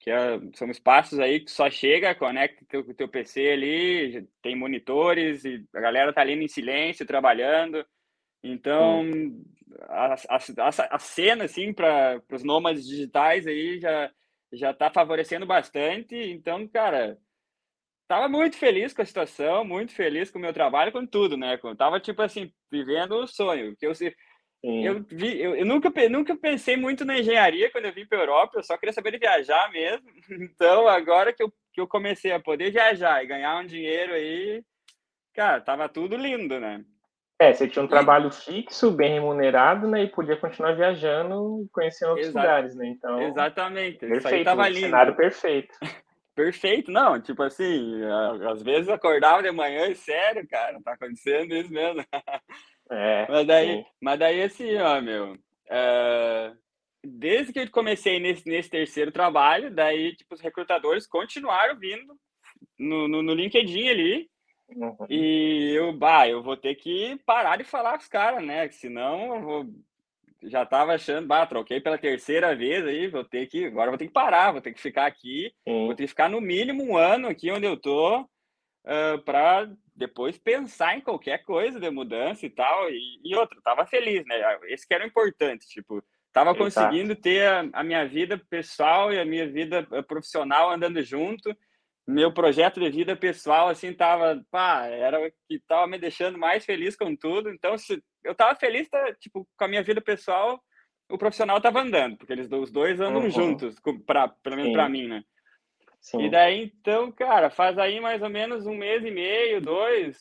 que 0.01 0.11
é, 0.11 0.41
são 0.55 0.71
espaços 0.71 1.19
aí 1.19 1.41
que 1.41 1.51
só 1.51 1.71
chega, 1.71 2.15
conecta 2.15 2.65
o 2.65 2.67
teu, 2.67 2.95
teu 2.95 3.09
PC 3.09 3.51
ali, 3.51 4.29
tem 4.43 4.57
monitores 4.57 5.45
e 5.45 5.67
a 5.75 5.81
galera 5.81 6.13
tá 6.13 6.23
ali 6.23 6.33
em 6.33 6.49
silêncio 6.49 7.07
trabalhando. 7.07 7.85
Então, 8.43 9.05
a, 9.83 10.15
a, 10.29 10.39
a, 10.97 10.99
cena, 10.99 11.45
assim, 11.45 11.73
para 11.73 12.23
os 12.33 12.43
nômades 12.43 12.87
digitais 12.87 13.47
aí 13.47 13.79
já 13.79 14.11
já 14.53 14.71
está 14.71 14.91
favorecendo 14.91 15.47
bastante. 15.47 16.15
Então, 16.17 16.67
cara, 16.69 17.19
tava 18.11 18.29
muito 18.29 18.57
feliz 18.57 18.93
com 18.93 19.03
a 19.03 19.05
situação, 19.05 19.65
muito 19.65 19.93
feliz 19.95 20.33
com 20.33 20.39
o 20.41 20.43
meu 20.43 20.53
trabalho, 20.53 20.91
com 20.91 21.07
tudo, 21.07 21.37
né? 21.37 21.57
Eu 21.63 21.77
tava, 21.77 22.01
tipo 22.01 22.21
assim, 22.21 22.53
vivendo 22.69 23.13
o 23.13 23.27
sonho. 23.29 23.77
Que 23.77 23.87
eu, 23.87 23.93
eu, 24.65 25.07
vi, 25.09 25.41
eu, 25.41 25.55
eu, 25.55 25.65
nunca, 25.65 25.93
nunca 26.09 26.35
pensei 26.35 26.77
muito 26.77 27.05
na 27.05 27.21
engenharia 27.21 27.71
quando 27.71 27.85
eu 27.85 27.93
vim 27.93 28.05
para 28.05 28.19
a 28.19 28.23
Europa, 28.23 28.59
eu 28.59 28.65
só 28.65 28.77
queria 28.77 28.93
saber 28.93 29.13
de 29.13 29.19
viajar 29.19 29.71
mesmo. 29.71 30.11
Então, 30.29 30.89
agora 30.89 31.33
que 31.33 31.41
eu, 31.41 31.53
que 31.73 31.81
eu 31.81 31.87
comecei 31.87 32.33
a 32.33 32.41
poder 32.41 32.73
viajar 32.73 33.23
e 33.23 33.29
ganhar 33.29 33.57
um 33.61 33.65
dinheiro 33.65 34.13
aí, 34.13 34.61
cara, 35.33 35.61
tava 35.61 35.89
tudo 35.89 36.17
lindo, 36.17 36.59
né? 36.59 36.85
É, 37.39 37.53
você 37.53 37.69
tinha 37.69 37.85
um 37.85 37.89
trabalho 37.89 38.33
fixo, 38.33 38.91
bem 38.91 39.13
remunerado, 39.13 39.87
né? 39.87 40.03
E 40.03 40.09
podia 40.09 40.37
continuar 40.37 40.73
viajando 40.73 41.63
e 41.65 41.69
conhecendo 41.69 42.09
outros 42.09 42.29
Exato. 42.29 42.45
lugares, 42.45 42.75
né? 42.75 42.89
Então. 42.89 43.23
Exatamente. 43.23 43.99
Perfeito, 44.01 44.45
tava 44.45 44.69
lindo. 44.69 44.81
cenário 44.81 45.15
perfeito. 45.15 45.79
perfeito, 46.35 46.91
não, 46.91 47.21
tipo 47.21 47.43
assim, 47.43 48.01
às 48.49 48.63
vezes 48.63 48.89
acordava 48.89 49.43
de 49.43 49.51
manhã 49.51 49.87
e 49.87 49.95
sério, 49.95 50.47
cara, 50.49 50.81
tá 50.83 50.93
acontecendo 50.93 51.55
isso 51.55 51.73
mesmo. 51.73 52.05
É. 52.93 53.25
mas 53.31 53.47
daí, 53.47 53.85
mas 54.03 54.19
daí 54.19 54.43
assim, 54.43 54.77
ó, 54.79 55.01
meu. 55.01 55.39
É, 55.71 56.53
desde 57.05 57.53
que 57.53 57.61
eu 57.61 57.71
comecei 57.71 58.19
nesse, 58.19 58.49
nesse 58.49 58.69
terceiro 58.69 59.13
trabalho, 59.13 59.73
daí, 59.73 60.17
tipo, 60.17 60.35
os 60.35 60.41
recrutadores 60.41 61.07
continuaram 61.07 61.79
vindo 61.79 62.19
no, 62.77 63.07
no, 63.07 63.23
no 63.23 63.33
LinkedIn 63.33 63.89
ali 63.91 64.31
Uhum. 64.77 64.97
E 65.09 65.73
eu, 65.75 65.93
bah, 65.93 66.29
eu 66.29 66.43
vou 66.43 66.57
ter 66.57 66.75
que 66.77 67.19
parar 67.27 67.57
de 67.57 67.65
falar 67.65 67.93
com 67.93 68.03
os 68.03 68.09
caras, 68.09 68.45
né? 68.45 68.69
Senão 68.71 69.35
eu 69.35 69.43
vou. 69.43 69.67
Já 70.45 70.65
tava 70.65 70.95
achando, 70.95 71.27
bah, 71.27 71.47
troquei 71.47 71.81
pela 71.81 71.99
terceira 71.99 72.55
vez 72.57 72.85
aí, 72.87 73.09
vou 73.09 73.25
ter 73.25 73.47
que. 73.47 73.67
Agora 73.67 73.91
vou 73.91 73.99
ter 73.99 74.07
que 74.07 74.13
parar, 74.13 74.53
vou 74.53 74.61
ter 74.61 74.73
que 74.73 74.81
ficar 74.81 75.07
aqui, 75.07 75.53
vou 75.67 75.95
ter 75.95 76.05
que 76.05 76.09
ficar 76.09 76.29
no 76.29 76.41
mínimo 76.41 76.83
um 76.83 76.97
ano 76.97 77.29
aqui 77.29 77.51
onde 77.51 77.67
eu 77.67 77.77
tô, 77.77 78.21
uh, 78.21 79.23
para 79.25 79.71
depois 79.95 80.39
pensar 80.39 80.97
em 80.97 81.01
qualquer 81.01 81.45
coisa 81.45 81.79
de 81.79 81.91
mudança 81.91 82.47
e 82.47 82.51
tal. 82.51 82.91
E, 82.91 83.21
e 83.23 83.37
outra, 83.37 83.61
tava 83.63 83.87
feliz, 83.87 84.25
né? 84.27 84.37
Esse 84.65 84.87
que 84.87 84.95
era 84.95 85.05
o 85.05 85.07
importante, 85.07 85.67
tipo, 85.67 86.03
tava 86.33 86.55
conseguindo 86.55 87.15
ter 87.15 87.47
a, 87.47 87.69
a 87.73 87.85
minha 87.85 88.07
vida 88.09 88.39
pessoal 88.49 89.13
e 89.13 89.19
a 89.19 89.25
minha 89.25 89.47
vida 89.47 89.87
profissional 90.09 90.71
andando 90.71 91.03
junto 91.03 91.55
meu 92.11 92.33
projeto 92.33 92.81
de 92.81 92.91
vida 92.91 93.17
pessoal, 93.17 93.69
assim, 93.69 93.93
tava, 93.93 94.45
pá, 94.51 94.87
era 94.87 95.19
o 95.21 95.33
que 95.49 95.59
tava 95.61 95.87
me 95.87 95.99
deixando 95.99 96.39
mais 96.39 96.65
feliz 96.65 96.97
com 96.97 97.15
tudo. 97.15 97.51
Então, 97.51 97.77
se 97.79 98.03
eu 98.25 98.35
tava 98.35 98.59
feliz, 98.59 98.89
tá, 98.89 99.15
tipo, 99.15 99.47
com 99.57 99.65
a 99.65 99.69
minha 99.69 99.83
vida 99.83 100.01
pessoal, 100.01 100.63
o 101.09 101.19
profissional 101.19 101.61
tava 101.61 101.81
andando, 101.81 102.17
porque 102.17 102.33
eles 102.33 102.51
os 102.51 102.71
dois 102.71 103.01
andam 103.01 103.23
uhum. 103.23 103.31
juntos, 103.31 103.77
para 104.07 104.29
pelo 104.29 104.57
menos 104.57 104.73
para 104.73 104.89
mim, 104.89 105.09
né? 105.09 105.25
Sim. 106.01 106.23
E 106.25 106.31
daí, 106.31 106.73
então, 106.75 107.13
cara, 107.13 107.51
faz 107.51 107.77
aí 107.79 108.01
mais 108.01 108.23
ou 108.23 108.31
menos 108.31 108.67
um 108.67 108.75
mês 108.75 109.05
e 109.05 109.11
meio, 109.11 109.61
dois, 109.61 110.17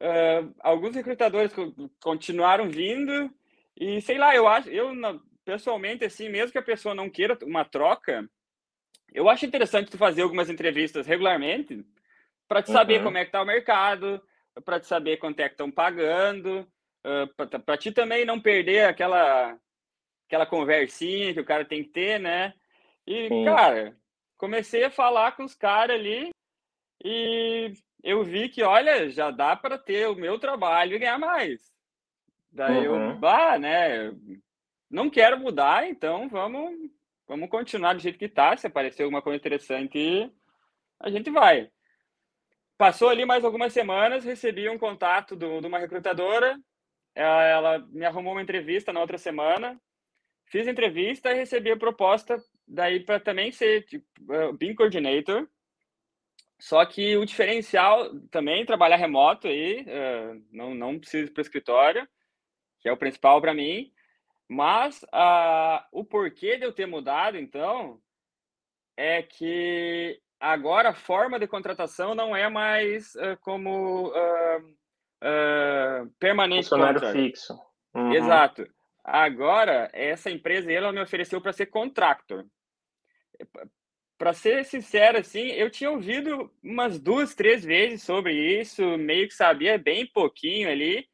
uh, 0.00 0.54
alguns 0.60 0.94
recrutadores 0.94 1.52
continuaram 2.00 2.68
vindo 2.68 3.30
e, 3.76 4.00
sei 4.00 4.16
lá, 4.16 4.34
eu 4.34 4.48
acho, 4.48 4.70
eu, 4.70 4.92
pessoalmente, 5.44 6.04
assim, 6.04 6.28
mesmo 6.28 6.52
que 6.52 6.58
a 6.58 6.62
pessoa 6.62 6.94
não 6.94 7.10
queira 7.10 7.36
uma 7.42 7.64
troca, 7.64 8.28
eu 9.12 9.28
acho 9.28 9.46
interessante 9.46 9.90
tu 9.90 9.98
fazer 9.98 10.22
algumas 10.22 10.48
entrevistas 10.48 11.06
regularmente 11.06 11.84
para 12.48 12.62
te 12.62 12.70
saber 12.70 12.98
uhum. 12.98 13.04
como 13.04 13.18
é 13.18 13.24
que 13.24 13.30
tá 13.30 13.42
o 13.42 13.46
mercado, 13.46 14.20
para 14.64 14.80
te 14.80 14.86
saber 14.86 15.18
quanto 15.18 15.40
é 15.40 15.48
que 15.48 15.54
estão 15.54 15.70
pagando, 15.70 16.66
uh, 17.04 17.60
para 17.64 17.76
ti 17.76 17.92
também 17.92 18.24
não 18.24 18.40
perder 18.40 18.86
aquela 18.86 19.56
aquela 20.26 20.46
conversinha 20.46 21.34
que 21.34 21.40
o 21.40 21.44
cara 21.44 21.64
tem 21.64 21.82
que 21.82 21.90
ter, 21.90 22.20
né? 22.20 22.54
E 23.06 23.28
Sim. 23.28 23.44
cara, 23.44 23.96
comecei 24.36 24.84
a 24.84 24.90
falar 24.90 25.32
com 25.32 25.42
os 25.44 25.56
caras 25.56 25.98
ali 25.98 26.30
e 27.04 27.72
eu 28.02 28.22
vi 28.22 28.48
que, 28.48 28.62
olha, 28.62 29.10
já 29.10 29.30
dá 29.30 29.56
para 29.56 29.76
ter 29.76 30.08
o 30.08 30.14
meu 30.14 30.38
trabalho 30.38 30.94
e 30.94 30.98
ganhar 30.98 31.18
mais. 31.18 31.72
Daí 32.52 32.86
uhum. 32.86 33.10
eu, 33.10 33.16
bah, 33.16 33.58
né? 33.58 34.12
Não 34.88 35.10
quero 35.10 35.38
mudar, 35.38 35.88
então 35.88 36.28
vamos 36.28 36.90
vamos 37.30 37.48
continuar 37.48 37.94
do 37.94 38.00
jeito 38.00 38.18
que 38.18 38.24
está. 38.24 38.56
Se 38.56 38.66
aparecer 38.66 39.04
alguma 39.04 39.22
coisa 39.22 39.36
interessante, 39.36 40.28
a 40.98 41.08
gente 41.08 41.30
vai. 41.30 41.70
Passou 42.76 43.08
ali 43.08 43.24
mais 43.24 43.44
algumas 43.44 43.72
semanas, 43.72 44.24
recebi 44.24 44.68
um 44.68 44.76
contato 44.76 45.36
do, 45.36 45.60
de 45.60 45.66
uma 45.68 45.78
recrutadora. 45.78 46.58
Ela, 47.14 47.44
ela 47.44 47.78
me 47.90 48.04
arrumou 48.04 48.32
uma 48.32 48.42
entrevista 48.42 48.92
na 48.92 49.00
outra 49.00 49.16
semana. 49.16 49.80
Fiz 50.46 50.66
entrevista 50.66 51.30
e 51.30 51.34
recebi 51.34 51.70
a 51.70 51.76
proposta 51.76 52.36
daí 52.66 52.98
para 52.98 53.20
também 53.20 53.52
ser 53.52 53.84
tipo, 53.84 54.04
uh, 54.32 54.52
BIM 54.52 54.74
Coordinator. 54.74 55.48
Só 56.58 56.84
que 56.84 57.16
o 57.16 57.24
diferencial 57.24 58.10
também 58.28 58.66
trabalhar 58.66 58.96
remoto 58.96 59.46
aí, 59.46 59.82
uh, 59.82 60.44
não, 60.50 60.74
não 60.74 60.98
preciso 60.98 61.28
ir 61.28 61.30
para 61.30 61.40
o 61.40 61.42
escritório, 61.42 62.08
que 62.80 62.88
é 62.88 62.92
o 62.92 62.96
principal 62.96 63.40
para 63.40 63.54
mim. 63.54 63.92
Mas 64.52 65.00
uh, 65.04 65.80
o 65.92 66.04
porquê 66.04 66.56
de 66.56 66.64
eu 66.64 66.72
ter 66.72 66.84
mudado, 66.84 67.38
então, 67.38 68.00
é 68.96 69.22
que 69.22 70.20
agora 70.40 70.88
a 70.88 70.94
forma 70.94 71.38
de 71.38 71.46
contratação 71.46 72.16
não 72.16 72.34
é 72.34 72.48
mais 72.48 73.14
uh, 73.14 73.38
como 73.42 74.08
uh, 74.08 74.76
permanente. 76.18 76.64
Funcionário 76.64 77.00
contract. 77.00 77.16
fixo. 77.16 77.56
Uhum. 77.94 78.12
Exato. 78.12 78.66
Agora, 79.04 79.88
essa 79.92 80.28
empresa 80.32 80.72
ela 80.72 80.90
me 80.90 81.00
ofereceu 81.00 81.40
para 81.40 81.52
ser 81.52 81.66
contractor. 81.66 82.44
Para 84.18 84.32
ser 84.32 84.64
sincero, 84.64 85.18
assim, 85.18 85.46
eu 85.46 85.70
tinha 85.70 85.92
ouvido 85.92 86.52
umas 86.60 86.98
duas, 86.98 87.36
três 87.36 87.64
vezes 87.64 88.02
sobre 88.02 88.34
isso, 88.60 88.98
meio 88.98 89.28
que 89.28 89.34
sabia 89.34 89.78
bem 89.78 90.08
pouquinho 90.08 90.68
ali, 90.68 91.08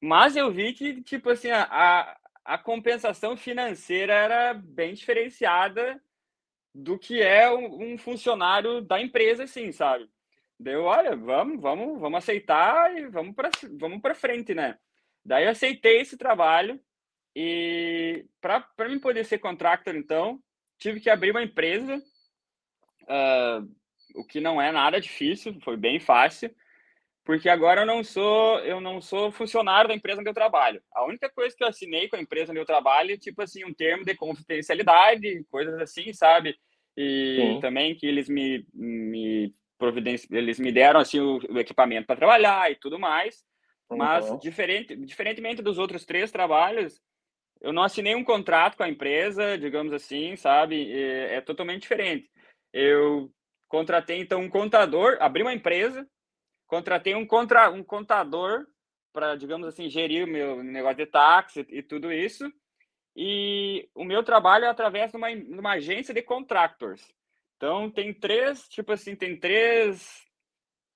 mas 0.00 0.34
eu 0.34 0.50
vi 0.50 0.72
que, 0.72 1.00
tipo 1.02 1.30
assim, 1.30 1.52
a, 1.52 2.18
a 2.44 2.58
compensação 2.58 3.36
financeira 3.36 4.12
era 4.12 4.54
bem 4.54 4.94
diferenciada 4.94 6.02
do 6.74 6.98
que 6.98 7.20
é 7.20 7.50
um, 7.50 7.96
funcionário 7.98 8.80
da 8.80 9.00
empresa, 9.00 9.44
assim, 9.44 9.70
sabe? 9.72 10.08
Deu, 10.58 10.84
olha, 10.84 11.14
vamos, 11.16 11.60
vamos, 11.60 12.00
vamos 12.00 12.18
aceitar 12.18 12.96
e 12.96 13.06
vamos 13.06 13.34
para 13.34 13.50
vamos 13.78 14.00
para 14.00 14.14
frente, 14.14 14.54
né? 14.54 14.78
Daí 15.24 15.44
eu 15.44 15.50
aceitei 15.50 16.00
esse 16.00 16.16
trabalho 16.16 16.80
e 17.34 18.26
para 18.40 18.88
mim 18.88 18.98
poder 18.98 19.24
ser 19.24 19.38
contractor, 19.38 19.94
então, 19.94 20.40
tive 20.78 21.00
que 21.00 21.10
abrir 21.10 21.30
uma 21.30 21.42
empresa, 21.42 21.96
uh, 23.04 23.68
o 24.14 24.24
que 24.24 24.40
não 24.40 24.60
é 24.60 24.70
nada 24.72 25.00
difícil, 25.00 25.58
foi 25.60 25.76
bem 25.76 26.00
fácil 26.00 26.54
porque 27.24 27.48
agora 27.48 27.82
eu 27.82 27.86
não 27.86 28.02
sou 28.02 28.58
eu 28.60 28.80
não 28.80 29.00
sou 29.00 29.30
funcionário 29.30 29.88
da 29.88 29.94
empresa 29.94 30.20
onde 30.20 30.30
eu 30.30 30.34
trabalho. 30.34 30.82
A 30.92 31.04
única 31.04 31.30
coisa 31.30 31.54
que 31.56 31.62
eu 31.62 31.68
assinei 31.68 32.08
com 32.08 32.16
a 32.16 32.20
empresa 32.20 32.50
onde 32.50 32.60
eu 32.60 32.66
trabalho, 32.66 33.18
tipo 33.18 33.42
assim, 33.42 33.64
um 33.64 33.72
termo 33.72 34.04
de 34.04 34.14
confidencialidade, 34.14 35.44
coisas 35.50 35.80
assim, 35.80 36.12
sabe? 36.12 36.56
E 36.96 37.36
Sim. 37.36 37.60
também 37.60 37.94
que 37.94 38.06
eles 38.06 38.28
me, 38.28 38.66
me 38.74 39.54
providenci... 39.78 40.26
eles 40.30 40.58
me 40.58 40.72
deram 40.72 41.00
assim 41.00 41.20
o, 41.20 41.38
o 41.48 41.58
equipamento 41.58 42.06
para 42.06 42.16
trabalhar 42.16 42.70
e 42.70 42.74
tudo 42.76 42.98
mais. 42.98 43.44
Mas 43.88 44.28
uhum. 44.28 44.38
diferente, 44.38 44.96
diferentemente 44.96 45.62
dos 45.62 45.78
outros 45.78 46.04
três 46.04 46.30
trabalhos, 46.32 47.00
eu 47.60 47.72
não 47.72 47.82
assinei 47.82 48.14
um 48.14 48.24
contrato 48.24 48.76
com 48.76 48.82
a 48.82 48.88
empresa, 48.88 49.56
digamos 49.56 49.92
assim, 49.92 50.34
sabe? 50.34 50.92
É, 50.92 51.36
é 51.36 51.40
totalmente 51.40 51.82
diferente. 51.82 52.28
Eu 52.72 53.30
contratei 53.68 54.18
então 54.18 54.40
um 54.40 54.48
contador, 54.48 55.16
abri 55.20 55.42
uma 55.42 55.52
empresa 55.52 56.06
contratei 56.72 57.14
um, 57.14 57.26
contra, 57.26 57.70
um 57.70 57.84
contador 57.84 58.66
para, 59.12 59.36
digamos 59.36 59.68
assim, 59.68 59.90
gerir 59.90 60.24
o 60.24 60.30
meu 60.30 60.64
negócio 60.64 60.96
de 60.96 61.04
táxi 61.04 61.66
e 61.68 61.82
tudo 61.82 62.10
isso. 62.10 62.50
E 63.14 63.90
o 63.94 64.04
meu 64.04 64.22
trabalho 64.22 64.64
é 64.64 64.68
através 64.68 65.10
de 65.10 65.18
uma, 65.18 65.36
de 65.36 65.58
uma 65.58 65.72
agência 65.72 66.14
de 66.14 66.22
contractors. 66.22 67.06
Então, 67.58 67.90
tem 67.90 68.14
três, 68.14 68.66
tipo 68.70 68.90
assim, 68.90 69.14
tem 69.14 69.36
três, 69.36 70.24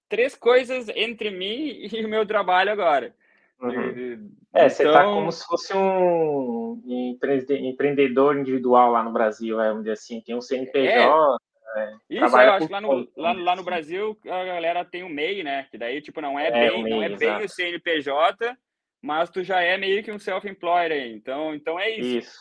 três 0.08 0.34
coisas 0.34 0.88
entre 0.88 1.30
mim 1.30 1.76
e 1.92 2.02
o 2.02 2.08
meu 2.08 2.24
trabalho 2.24 2.72
agora. 2.72 3.14
Uhum. 3.60 4.34
É, 4.54 4.70
você 4.70 4.86
está 4.86 5.04
como 5.04 5.30
se 5.30 5.44
fosse 5.44 5.76
um 5.76 6.82
empreendedor 6.86 8.38
individual 8.38 8.92
lá 8.92 9.02
no 9.02 9.12
Brasil, 9.12 9.56
vamos 9.56 9.80
dizer 9.80 9.92
assim. 9.92 10.22
Tem 10.22 10.34
um 10.34 10.40
CNPJ, 10.40 11.38
é, 11.76 11.94
Isso, 12.08 12.36
eu 12.36 12.52
acho 12.52 12.66
que 12.66 12.72
lá 12.72 12.80
no, 12.80 13.08
lá, 13.16 13.32
lá, 13.32 13.56
no 13.56 13.62
Brasil 13.62 14.18
a 14.24 14.44
galera 14.44 14.84
tem 14.84 15.02
o 15.02 15.08
MEI, 15.08 15.42
né? 15.42 15.66
Que 15.70 15.76
daí, 15.76 16.00
tipo, 16.00 16.20
não 16.20 16.38
é, 16.38 16.48
é 16.48 16.50
bem, 16.50 16.82
MEI, 16.82 16.90
não 16.90 17.02
é 17.02 17.08
bem 17.10 17.44
o 17.44 17.48
CNPJ, 17.48 18.56
mas 19.02 19.28
tu 19.28 19.44
já 19.44 19.60
é 19.60 19.76
meio 19.76 20.02
que 20.02 20.10
um 20.10 20.18
self-employed 20.18 20.92
aí. 20.92 21.12
Então, 21.12 21.54
então 21.54 21.78
é 21.78 21.90
isso. 21.90 22.18
isso. 22.18 22.38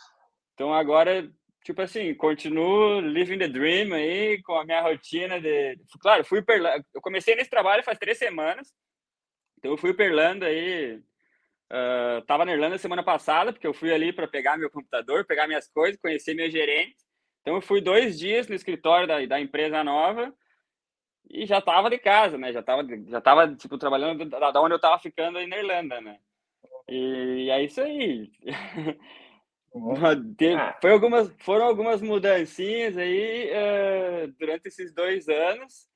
Então 0.54 0.72
agora, 0.72 1.30
tipo 1.62 1.82
assim, 1.82 2.14
continuo 2.14 3.00
living 3.00 3.38
the 3.38 3.48
dream 3.48 3.92
aí 3.92 4.42
com 4.42 4.54
a 4.54 4.64
minha 4.64 4.80
rotina 4.80 5.40
de. 5.40 5.78
Claro, 6.00 6.24
fui 6.24 6.42
per... 6.42 6.62
Eu 6.94 7.02
comecei 7.02 7.36
nesse 7.36 7.50
trabalho 7.50 7.84
faz 7.84 7.98
três 7.98 8.16
semanas. 8.16 8.72
Então 9.58 9.70
eu 9.70 9.76
fui 9.76 9.92
para 9.92 10.06
Irlanda 10.06 10.46
aí. 10.46 10.96
Uh, 11.70 12.22
tava 12.26 12.44
na 12.44 12.52
Irlanda 12.52 12.78
semana 12.78 13.02
passada, 13.02 13.52
porque 13.52 13.66
eu 13.66 13.74
fui 13.74 13.92
ali 13.92 14.12
para 14.12 14.28
pegar 14.28 14.56
meu 14.56 14.70
computador, 14.70 15.26
pegar 15.26 15.46
minhas 15.46 15.68
coisas, 15.68 16.00
conhecer 16.00 16.32
meu 16.32 16.50
gerente. 16.50 16.96
Então, 17.46 17.54
eu 17.54 17.62
fui 17.62 17.80
dois 17.80 18.18
dias 18.18 18.48
no 18.48 18.56
escritório 18.56 19.06
da, 19.06 19.24
da 19.24 19.40
empresa 19.40 19.84
nova 19.84 20.34
e 21.30 21.46
já 21.46 21.58
estava 21.58 21.88
de 21.88 21.96
casa, 21.96 22.36
né? 22.36 22.52
Já 22.52 22.58
estava 22.58 22.82
já 23.06 23.20
tava, 23.20 23.54
tipo, 23.54 23.78
trabalhando 23.78 24.24
da, 24.24 24.50
da 24.50 24.60
onde 24.60 24.72
eu 24.74 24.78
estava 24.78 24.98
ficando 24.98 25.38
aí 25.38 25.46
na 25.46 25.58
Irlanda, 25.58 26.00
né? 26.00 26.18
E 26.88 27.48
é 27.48 27.62
isso 27.62 27.80
aí. 27.80 28.32
Uhum. 28.42 28.96
Ah. 30.58 30.78
Foi 30.80 30.90
algumas, 30.90 31.30
foram 31.40 31.66
algumas 31.66 32.00
mudancinhas 32.00 32.96
aí 32.96 33.50
uh, 33.50 34.34
durante 34.38 34.68
esses 34.68 34.90
dois 34.94 35.28
anos. 35.28 35.86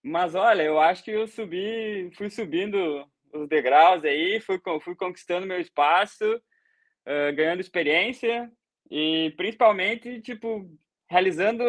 Mas 0.00 0.36
olha, 0.36 0.62
eu 0.62 0.78
acho 0.78 1.02
que 1.02 1.10
eu 1.10 1.26
subi, 1.26 2.12
fui 2.16 2.30
subindo 2.30 3.04
os 3.32 3.48
degraus 3.48 4.04
aí, 4.04 4.40
fui, 4.40 4.60
fui 4.80 4.94
conquistando 4.94 5.48
meu 5.48 5.60
espaço, 5.60 6.24
uh, 6.32 7.34
ganhando 7.34 7.60
experiência, 7.60 8.48
e 8.94 9.30
principalmente, 9.38 10.20
tipo, 10.20 10.70
realizando, 11.08 11.64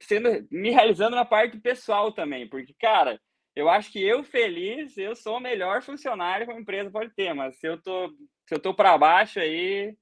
sendo, 0.00 0.44
me 0.50 0.72
realizando 0.72 1.14
na 1.14 1.24
parte 1.24 1.56
pessoal 1.56 2.10
também, 2.10 2.48
porque, 2.48 2.74
cara, 2.80 3.20
eu 3.54 3.68
acho 3.68 3.92
que 3.92 4.04
eu 4.04 4.24
feliz, 4.24 4.98
eu 4.98 5.14
sou 5.14 5.36
o 5.36 5.40
melhor 5.40 5.82
funcionário 5.82 6.44
que 6.44 6.52
uma 6.52 6.60
empresa 6.60 6.90
pode 6.90 7.14
ter, 7.14 7.32
mas 7.32 7.56
se 7.60 7.68
eu 7.68 7.80
tô, 7.80 8.08
se 8.44 8.56
eu 8.56 8.58
tô 8.58 8.74
para 8.74 8.98
baixo 8.98 9.38
aí, 9.38 9.96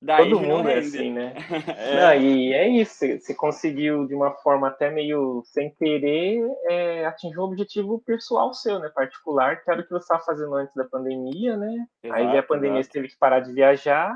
Daí 0.00 0.30
Todo 0.30 0.40
mundo 0.40 0.68
é 0.68 0.78
assim, 0.78 1.12
né? 1.12 1.32
é. 1.78 2.00
Não, 2.00 2.14
e 2.20 2.52
é 2.52 2.68
isso, 2.68 3.06
você 3.06 3.32
conseguiu 3.34 4.04
de 4.04 4.14
uma 4.16 4.32
forma 4.32 4.66
até 4.66 4.90
meio 4.90 5.42
sem 5.44 5.70
querer 5.74 6.42
é, 6.68 7.04
atingir 7.04 7.38
um 7.38 7.44
objetivo 7.44 8.02
pessoal 8.04 8.52
seu, 8.52 8.80
né? 8.80 8.90
Particular, 8.92 9.62
que 9.62 9.70
era 9.70 9.80
o 9.80 9.84
que 9.84 9.90
você 9.90 10.02
estava 10.02 10.24
fazendo 10.24 10.54
antes 10.56 10.74
da 10.74 10.84
pandemia, 10.86 11.56
né? 11.56 11.86
Exato, 12.02 12.20
Aí 12.20 12.36
a 12.36 12.42
pandemia 12.42 12.80
exato. 12.80 12.92
você 12.94 12.98
teve 12.98 13.08
que 13.12 13.18
parar 13.18 13.40
de 13.40 13.52
viajar, 13.52 14.12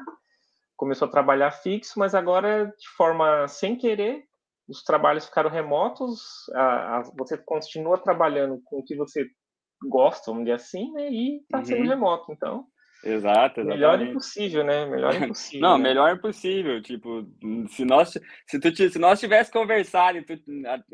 começou 0.77 1.09
a 1.09 1.11
trabalhar 1.11 1.51
fixo, 1.51 1.99
mas 1.99 2.15
agora, 2.15 2.67
de 2.67 2.89
forma 2.97 3.49
sem 3.49 3.77
querer, 3.77 4.25
os 4.69 4.83
trabalhos 4.83 5.27
ficaram 5.27 5.51
remotos, 5.51 6.49
a, 6.55 6.99
a, 6.99 7.03
você 7.17 7.39
continua 7.39 7.99
trabalhando 7.99 8.61
com 8.65 8.79
o 8.79 8.85
que 8.85 8.97
você 8.97 9.27
gosta, 9.89 10.31
vamos 10.31 10.45
dizer 10.45 10.57
assim, 10.57 10.93
né? 10.93 11.09
E 11.11 11.41
está 11.41 11.59
uhum. 11.59 11.65
sendo 11.65 11.89
remoto, 11.89 12.33
então 12.33 12.67
Exato, 13.05 13.61
exatamente. 13.61 13.67
Melhor 13.67 14.03
impossível, 14.03 14.65
né? 14.65 14.87
Melhor 14.87 15.15
impossível. 15.23 15.61
Não, 15.61 15.79
né? 15.79 15.85
melhor 15.85 16.15
impossível. 16.15 16.83
Tipo, 16.83 17.27
se 17.69 17.85
nós, 17.85 18.19
se 18.47 18.59
tu, 18.59 18.75
se 18.75 18.99
nós 18.99 19.21
tivesse 19.21 19.51
conversado 19.51 20.23
tu, 20.25 20.35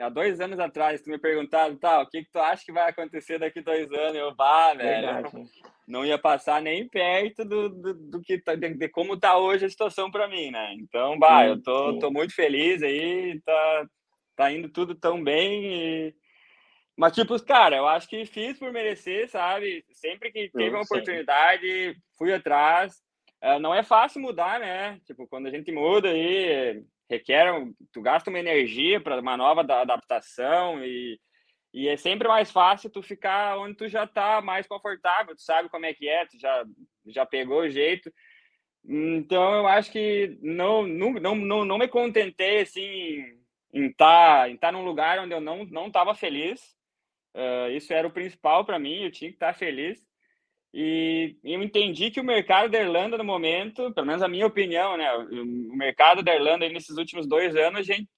há, 0.01 0.09
dois 0.09 0.41
anos 0.41 0.59
atrás, 0.59 1.01
tu 1.01 1.11
me 1.11 1.19
perguntado, 1.19 1.77
tá, 1.79 2.01
o 2.01 2.09
que, 2.09 2.25
que 2.25 2.31
tu 2.31 2.39
acha 2.39 2.65
que 2.65 2.73
vai 2.73 2.91
acontecer 2.91 3.39
daqui 3.39 3.61
dois 3.61 3.91
anos? 3.93 4.17
Eu, 4.17 4.35
vá, 4.35 4.75
velho. 4.75 5.49
Não 5.87 6.05
ia 6.05 6.19
passar 6.19 6.63
nem 6.63 6.89
perto 6.89 7.45
do, 7.45 7.69
do, 7.69 7.95
do 7.95 8.23
que 8.23 8.39
tá, 8.39 8.55
de, 8.55 8.75
de, 8.75 8.89
como 8.89 9.19
tá 9.19 9.37
hoje 9.37 9.67
a 9.67 9.71
situação 9.71 10.11
para 10.11 10.29
mim, 10.29 10.51
né? 10.51 10.75
Então, 10.75 11.19
bah, 11.19 11.43
sim, 11.43 11.49
eu 11.51 11.63
tô, 11.63 11.99
tô 11.99 12.11
muito 12.11 12.35
feliz 12.35 12.83
aí, 12.83 13.41
tá, 13.45 13.87
tá 14.37 14.53
indo 14.53 14.69
tudo 14.69 14.95
tão 14.95 15.23
bem 15.23 15.65
e 15.65 16.15
mas, 16.97 17.15
tipo, 17.15 17.41
cara, 17.45 17.77
eu 17.77 17.87
acho 17.87 18.09
que 18.09 18.25
fiz 18.27 18.59
por 18.59 18.71
merecer, 18.71 19.29
sabe? 19.29 19.85
Sempre 19.93 20.31
que 20.31 20.51
teve 20.51 20.71
uma 20.71 20.83
oportunidade, 20.83 21.97
fui 22.19 22.33
atrás. 22.33 23.03
Uh, 23.43 23.59
não 23.59 23.75
é 23.75 23.83
fácil 23.83 24.21
mudar, 24.21 24.61
né? 24.61 25.01
Tipo, 25.07 25.27
quando 25.27 25.47
a 25.47 25.51
gente 25.51 25.73
muda 25.73 26.11
aí, 26.11 26.85
requer, 27.11 27.47
tu 27.93 28.03
gasta 28.03 28.29
uma 28.31 28.39
energia 28.39 29.01
para 29.01 29.21
uma 29.21 29.37
nova 29.37 29.63
adaptação 29.63 30.85
e, 30.85 31.19
e 31.73 31.89
é 31.89 31.97
sempre 31.97 32.29
mais 32.29 32.51
fácil 32.51 32.91
tu 32.91 33.03
ficar 33.03 33.59
onde 33.59 33.75
tu 33.75 33.89
já 33.89 34.07
tá 34.07 34.41
mais 34.43 34.67
confortável, 34.67 35.35
tu 35.35 35.43
sabe 35.43 35.69
como 35.71 35.87
é 35.87 35.95
que 35.95 36.09
é, 36.09 36.27
tu 36.27 36.39
já, 36.39 36.65
já 37.07 37.25
pegou 37.27 37.63
o 37.63 37.71
jeito. 37.71 38.13
Então, 38.85 39.55
eu 39.55 39.67
acho 39.67 39.91
que 39.91 40.37
não, 40.43 40.87
não, 40.87 41.13
não, 41.15 41.35
não, 41.35 41.65
não 41.65 41.79
me 41.79 41.89
contentei, 41.89 42.61
assim, 42.61 43.25
em 43.73 43.87
estar 43.87 44.43
tá, 44.43 44.51
em 44.51 44.57
tá 44.57 44.71
num 44.71 44.85
lugar 44.85 45.19
onde 45.21 45.33
eu 45.33 45.41
não 45.41 45.65
não 45.65 45.87
estava 45.87 46.15
feliz 46.15 46.61
Uh, 47.35 47.71
isso 47.73 47.93
era 47.93 48.07
o 48.07 48.13
principal 48.13 48.65
para 48.65 48.79
mim, 48.79 49.03
eu 49.03 49.11
tinha 49.11 49.31
que 49.31 49.37
estar 49.37 49.55
feliz. 49.55 50.01
E 50.75 51.37
eu 51.45 51.63
entendi 51.63 52.11
que 52.11 52.21
o 52.21 52.25
mercado 52.25 52.71
da 52.71 52.81
Irlanda, 52.81 53.19
no 53.19 53.25
momento, 53.25 53.93
pelo 53.93 54.07
menos 54.07 54.23
a 54.23 54.29
minha 54.29 54.47
opinião, 54.47 54.97
né? 54.97 55.13
O 55.15 55.77
mercado 55.77 56.23
da 56.23 56.35
Irlanda, 56.35 56.67
nesses 56.69 56.97
últimos 56.97 57.27
dois 57.27 57.55
anos, 57.55 57.81
a 57.81 57.83
gente 57.83 58.09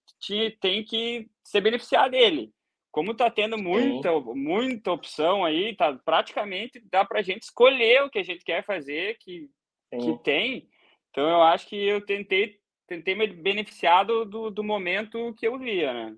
tem 0.61 0.85
que 0.85 1.29
se 1.42 1.61
beneficiar 1.61 2.09
dele. 2.09 2.53
Como 2.92 3.11
está 3.11 3.29
tendo 3.29 3.59
muita, 3.59 4.09
muita 4.20 4.92
opção 4.92 5.44
aí, 5.44 5.74
tá, 5.74 5.98
praticamente 6.05 6.81
dá 6.88 7.05
para 7.05 7.18
a 7.18 7.22
gente 7.22 7.42
escolher 7.42 8.05
o 8.05 8.11
que 8.11 8.20
a 8.20 8.22
gente 8.22 8.44
quer 8.44 8.64
fazer, 8.64 9.16
que, 9.18 9.48
que 9.90 10.22
tem. 10.22 10.68
Então, 11.11 11.29
eu 11.29 11.42
acho 11.42 11.66
que 11.66 11.77
eu 11.77 12.00
tentei, 12.07 12.57
tentei 12.87 13.16
me 13.16 13.27
beneficiar 13.27 14.05
do, 14.05 14.24
do, 14.24 14.48
do 14.48 14.62
momento 14.62 15.35
que 15.35 15.46
eu 15.46 15.59
via, 15.59 15.92
né? 15.92 16.16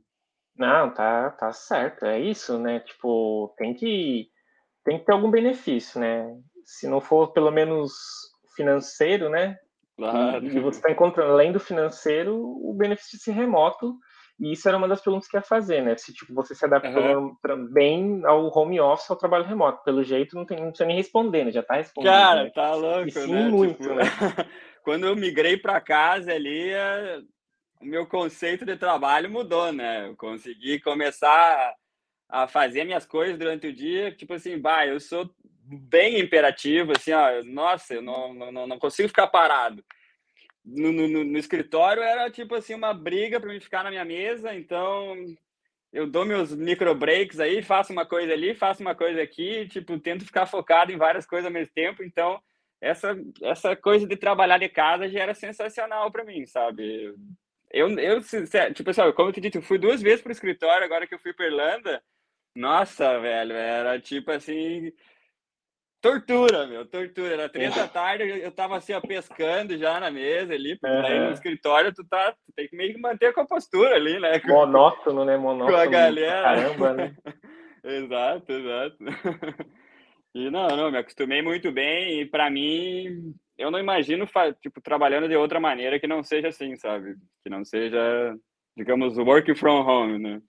Não, 0.58 0.90
tá, 0.90 1.30
tá 1.30 1.52
certo. 1.52 2.06
É 2.06 2.18
isso, 2.18 2.58
né? 2.58 2.80
Tipo, 2.80 3.54
tem 3.58 3.74
que, 3.74 4.28
tem 4.84 4.98
que 4.98 5.04
ter 5.04 5.12
algum 5.12 5.30
benefício, 5.30 6.00
né? 6.00 6.34
Se 6.64 6.88
não 6.88 7.00
for 7.00 7.32
pelo 7.32 7.50
menos 7.50 7.92
financeiro, 8.54 9.28
né? 9.28 9.58
Claro. 9.96 10.44
E, 10.44 10.60
você 10.60 10.78
está 10.78 10.90
encontrando, 10.90 11.32
além 11.32 11.52
do 11.52 11.60
financeiro, 11.60 12.36
o 12.36 12.74
benefício 12.74 13.18
de 13.18 13.24
ser 13.24 13.32
remoto. 13.32 13.96
E 14.38 14.52
isso 14.52 14.68
era 14.68 14.76
uma 14.76 14.88
das 14.88 15.00
perguntas 15.00 15.26
que 15.26 15.36
ia 15.36 15.42
fazer, 15.42 15.80
né? 15.82 15.96
Se 15.96 16.12
tipo, 16.12 16.34
você 16.34 16.54
se 16.54 16.62
adaptou 16.62 17.36
uhum. 17.46 17.72
bem 17.72 18.20
ao 18.26 18.46
home 18.54 18.78
office, 18.78 19.10
ao 19.10 19.16
trabalho 19.16 19.46
remoto. 19.46 19.82
Pelo 19.82 20.04
jeito, 20.04 20.36
não, 20.36 20.44
tem, 20.44 20.58
não 20.58 20.68
precisa 20.68 20.86
nem 20.86 20.96
responder, 20.96 21.44
né? 21.44 21.50
Já 21.50 21.62
tá 21.62 21.76
respondendo. 21.76 22.12
Cara, 22.12 22.44
né? 22.44 22.50
tá 22.54 22.74
louco, 22.74 23.08
e 23.08 23.12
sim, 23.12 23.32
né? 23.32 23.48
muito, 23.48 23.80
tipo, 23.80 23.94
né? 23.94 24.04
Quando 24.84 25.06
eu 25.06 25.16
migrei 25.16 25.56
para 25.56 25.80
casa 25.80 26.32
ali, 26.32 26.70
o 27.80 27.84
meu 27.84 28.06
conceito 28.06 28.64
de 28.64 28.76
trabalho 28.76 29.30
mudou, 29.30 29.72
né? 29.72 30.08
Eu 30.08 30.16
consegui 30.16 30.80
começar 30.80 31.74
a 32.28 32.48
fazer 32.48 32.84
minhas 32.84 33.06
coisas 33.06 33.38
durante 33.38 33.68
o 33.68 33.72
dia, 33.72 34.10
tipo 34.12 34.34
assim, 34.34 34.58
bah, 34.58 34.86
eu 34.86 34.98
sou 34.98 35.30
bem 35.62 36.20
imperativo, 36.20 36.92
assim, 36.92 37.12
ó, 37.12 37.42
nossa, 37.44 37.94
eu 37.94 38.02
não, 38.02 38.32
não, 38.34 38.66
não 38.66 38.78
consigo 38.78 39.08
ficar 39.08 39.26
parado. 39.26 39.84
No, 40.64 40.90
no, 40.90 41.24
no 41.24 41.38
escritório 41.38 42.02
era 42.02 42.28
tipo 42.28 42.56
assim 42.56 42.74
uma 42.74 42.92
briga 42.92 43.38
para 43.38 43.52
mim 43.52 43.60
ficar 43.60 43.84
na 43.84 43.90
minha 43.90 44.04
mesa, 44.04 44.52
então 44.52 45.14
eu 45.92 46.08
dou 46.08 46.24
meus 46.24 46.52
micro 46.52 46.92
breaks 46.94 47.38
aí, 47.38 47.62
faço 47.62 47.92
uma 47.92 48.04
coisa 48.04 48.32
ali, 48.32 48.54
faço 48.54 48.82
uma 48.82 48.94
coisa 48.94 49.22
aqui, 49.22 49.68
tipo, 49.68 49.98
tento 50.00 50.24
ficar 50.24 50.46
focado 50.46 50.90
em 50.90 50.96
várias 50.96 51.24
coisas 51.24 51.46
ao 51.46 51.52
mesmo 51.52 51.72
tempo, 51.72 52.02
então 52.02 52.40
essa 52.80 53.16
essa 53.42 53.76
coisa 53.76 54.06
de 54.06 54.16
trabalhar 54.16 54.58
de 54.58 54.68
casa 54.68 55.08
já 55.08 55.20
era 55.20 55.34
sensacional 55.34 56.10
para 56.10 56.24
mim, 56.24 56.44
sabe? 56.46 57.14
Eu, 57.70 57.90
eu 57.98 58.20
tipo 58.74 58.90
assim, 58.90 59.12
como 59.12 59.28
eu 59.28 59.32
te 59.32 59.40
disse, 59.40 59.58
eu 59.58 59.62
fui 59.62 59.78
duas 59.78 60.00
vezes 60.00 60.22
pro 60.22 60.32
escritório 60.32 60.84
agora 60.84 61.06
que 61.06 61.14
eu 61.14 61.18
fui 61.18 61.32
para 61.32 61.46
Irlanda. 61.46 62.02
Nossa, 62.54 63.18
velho, 63.20 63.52
era 63.52 64.00
tipo 64.00 64.30
assim. 64.30 64.92
Tortura, 66.00 66.66
meu, 66.66 66.86
tortura. 66.86 67.34
Era 67.34 67.48
três 67.48 67.74
da 67.74 67.88
tarde, 67.88 68.24
eu 68.24 68.52
tava 68.52 68.76
assim, 68.76 68.92
ó, 68.92 69.00
pescando 69.00 69.76
já 69.76 69.98
na 69.98 70.10
mesa 70.10 70.54
ali, 70.54 70.78
porque 70.78 71.12
uhum. 71.12 71.26
no 71.26 71.32
escritório 71.32 71.92
tu 71.92 72.06
tá, 72.06 72.32
tu 72.32 72.52
tem 72.54 72.68
que 72.68 72.76
meio 72.76 72.94
que 72.94 73.00
manter 73.00 73.32
com 73.32 73.40
a 73.40 73.46
postura 73.46 73.96
ali, 73.96 74.18
né? 74.20 74.40
Monótono, 74.46 75.24
né? 75.24 75.36
Monótono. 75.36 75.76
Com 75.76 75.82
a 75.82 75.86
galera. 75.86 76.42
Caramba, 76.42 76.92
né? 76.94 77.16
exato, 77.84 78.52
exato. 78.52 78.96
E 80.38 80.50
não, 80.50 80.68
não, 80.68 80.90
me 80.90 80.98
acostumei 80.98 81.40
muito 81.40 81.72
bem 81.72 82.20
e 82.20 82.26
para 82.26 82.50
mim 82.50 83.34
eu 83.58 83.70
não 83.70 83.78
imagino, 83.78 84.26
tipo, 84.60 84.80
trabalhando 84.80 85.28
de 85.28 85.36
outra 85.36 85.58
maneira 85.58 85.98
que 85.98 86.06
não 86.06 86.22
seja 86.22 86.48
assim, 86.48 86.76
sabe? 86.76 87.16
Que 87.42 87.50
não 87.50 87.64
seja, 87.64 88.36
digamos, 88.76 89.16
work 89.18 89.54
from 89.54 89.86
home, 89.86 90.18
né? 90.18 90.42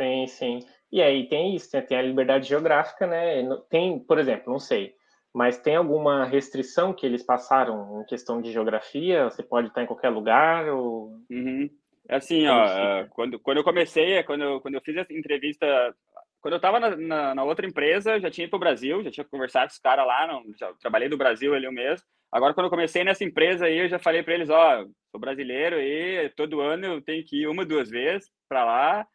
Sim, 0.00 0.26
sim. 0.26 0.58
E 0.90 1.02
aí 1.02 1.28
tem 1.28 1.54
isso, 1.54 1.74
né? 1.74 1.82
tem 1.82 1.98
a 1.98 2.02
liberdade 2.02 2.48
geográfica, 2.48 3.06
né? 3.06 3.44
Tem, 3.68 3.98
por 3.98 4.18
exemplo, 4.18 4.52
não 4.52 4.58
sei, 4.58 4.94
mas 5.34 5.58
tem 5.58 5.76
alguma 5.76 6.24
restrição 6.24 6.92
que 6.92 7.04
eles 7.04 7.22
passaram 7.22 8.00
em 8.00 8.06
questão 8.06 8.40
de 8.40 8.50
geografia? 8.52 9.24
Você 9.24 9.42
pode 9.42 9.68
estar 9.68 9.82
em 9.82 9.86
qualquer 9.86 10.08
lugar? 10.08 10.68
Ou... 10.68 11.20
Uhum. 11.30 11.68
É 12.08 12.16
assim, 12.16 12.46
ó, 12.46 12.64
é, 12.64 13.06
quando, 13.10 13.38
quando 13.38 13.58
eu 13.58 13.64
comecei, 13.64 14.14
é 14.14 14.22
quando 14.22 14.42
eu, 14.42 14.60
quando 14.60 14.74
eu 14.74 14.80
fiz 14.80 14.96
essa 14.96 15.12
entrevista 15.12 15.94
quando 16.40 16.54
eu 16.54 16.58
estava 16.58 16.78
na, 16.78 16.96
na, 16.96 17.34
na, 17.34 17.44
outra 17.44 17.66
empresa, 17.66 18.20
já 18.20 18.30
tinha 18.30 18.44
ido 18.44 18.50
para 18.50 18.56
o 18.56 18.60
Brasil, 18.60 19.02
já 19.02 19.10
tinha 19.10 19.24
conversado 19.24 19.66
com 19.66 19.72
os 19.72 19.78
caras 19.78 20.06
lá, 20.06 20.26
não, 20.26 20.44
já 20.56 20.72
trabalhei 20.74 21.08
do 21.08 21.16
Brasil 21.16 21.52
ali 21.52 21.68
mesmo. 21.70 22.06
Agora, 22.30 22.52
quando 22.52 22.66
eu 22.66 22.70
comecei 22.70 23.04
nessa 23.04 23.24
empresa 23.24 23.66
aí, 23.66 23.78
eu 23.78 23.88
já 23.88 23.98
falei 23.98 24.22
para 24.22 24.34
eles, 24.34 24.50
ó, 24.50 24.84
sou 25.10 25.20
brasileiro 25.20 25.80
e 25.80 26.28
todo 26.30 26.60
ano 26.60 26.84
eu 26.84 27.02
tenho 27.02 27.24
que 27.24 27.42
ir 27.42 27.46
uma, 27.48 27.64
duas 27.64 27.88
vezes 27.88 28.30
para 28.48 28.64
lá 28.64 29.06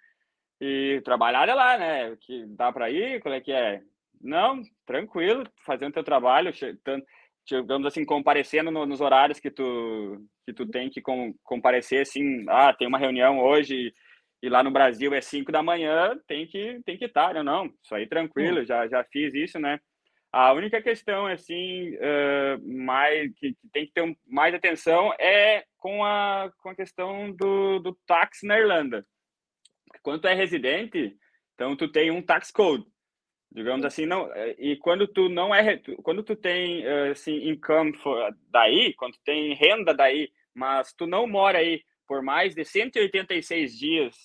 e 0.59 1.01
trabalhar 1.03 1.47
é 1.47 1.53
lá, 1.53 1.77
né? 1.77 2.15
Que 2.21 2.45
dá 2.47 2.71
para 2.71 2.89
ir, 2.89 3.21
qual 3.21 3.33
é 3.33 3.41
que 3.41 3.51
é? 3.51 3.81
Não, 4.21 4.61
tranquilo, 4.85 5.43
fazendo 5.65 5.93
teu 5.93 6.03
trabalho, 6.03 6.51
digamos 7.45 7.85
assim, 7.85 8.05
comparecendo 8.05 8.71
no, 8.71 8.85
nos 8.85 9.01
horários 9.01 9.39
que 9.39 9.51
tu 9.51 10.25
que 10.45 10.53
tu 10.53 10.65
tem 10.67 10.89
que 10.89 11.01
com, 11.01 11.33
comparecer, 11.43 12.01
assim, 12.01 12.43
ah, 12.49 12.73
tem 12.73 12.87
uma 12.87 12.97
reunião 12.97 13.39
hoje 13.39 13.93
e 14.41 14.49
lá 14.49 14.61
no 14.61 14.71
Brasil 14.71 15.13
é 15.13 15.21
5 15.21 15.51
da 15.51 15.63
manhã, 15.63 16.17
tem 16.27 16.47
que 16.47 16.81
tem 16.85 16.97
que 16.97 17.05
estar, 17.05 17.33
tá, 17.33 17.43
não, 17.43 17.65
isso 17.83 17.93
aí 17.93 18.07
tranquilo, 18.07 18.61
hum. 18.61 18.65
já 18.65 18.87
já 18.87 19.03
fiz 19.05 19.33
isso, 19.33 19.59
né? 19.59 19.79
A 20.33 20.51
única 20.51 20.81
questão, 20.81 21.27
assim, 21.27 21.91
uh, 21.93 22.83
mais, 22.83 23.31
que, 23.35 23.53
que, 23.53 23.69
tem 23.71 23.85
que 23.85 23.91
ter 23.91 24.01
um, 24.01 24.15
mais 24.25 24.51
atenção 24.55 25.13
é 25.19 25.63
com 25.77 26.03
a, 26.03 26.51
com 26.57 26.69
a 26.69 26.75
questão 26.75 27.31
do, 27.31 27.77
do 27.77 27.93
táxi 28.07 28.47
na 28.47 28.57
Irlanda. 28.57 29.05
Quando 30.01 30.21
tu 30.21 30.27
é 30.27 30.33
residente, 30.33 31.15
então 31.53 31.75
tu 31.75 31.87
tem 31.87 32.09
um 32.09 32.19
tax 32.19 32.49
code, 32.49 32.83
digamos 33.51 33.85
assim, 33.85 34.07
não, 34.07 34.27
e 34.57 34.75
quando 34.77 35.07
tu 35.07 35.29
não 35.29 35.53
é, 35.53 35.79
quando 36.01 36.23
tu 36.23 36.35
tem, 36.35 36.83
assim, 37.11 37.47
income 37.49 37.93
daí, 38.49 38.91
quando 38.95 39.13
tu 39.13 39.21
tem 39.23 39.53
renda 39.53 39.93
daí, 39.93 40.31
mas 40.51 40.93
tu 40.93 41.05
não 41.05 41.27
mora 41.27 41.59
aí 41.59 41.83
por 42.07 42.23
mais 42.23 42.55
de 42.55 42.65
186 42.65 43.77
dias 43.77 44.15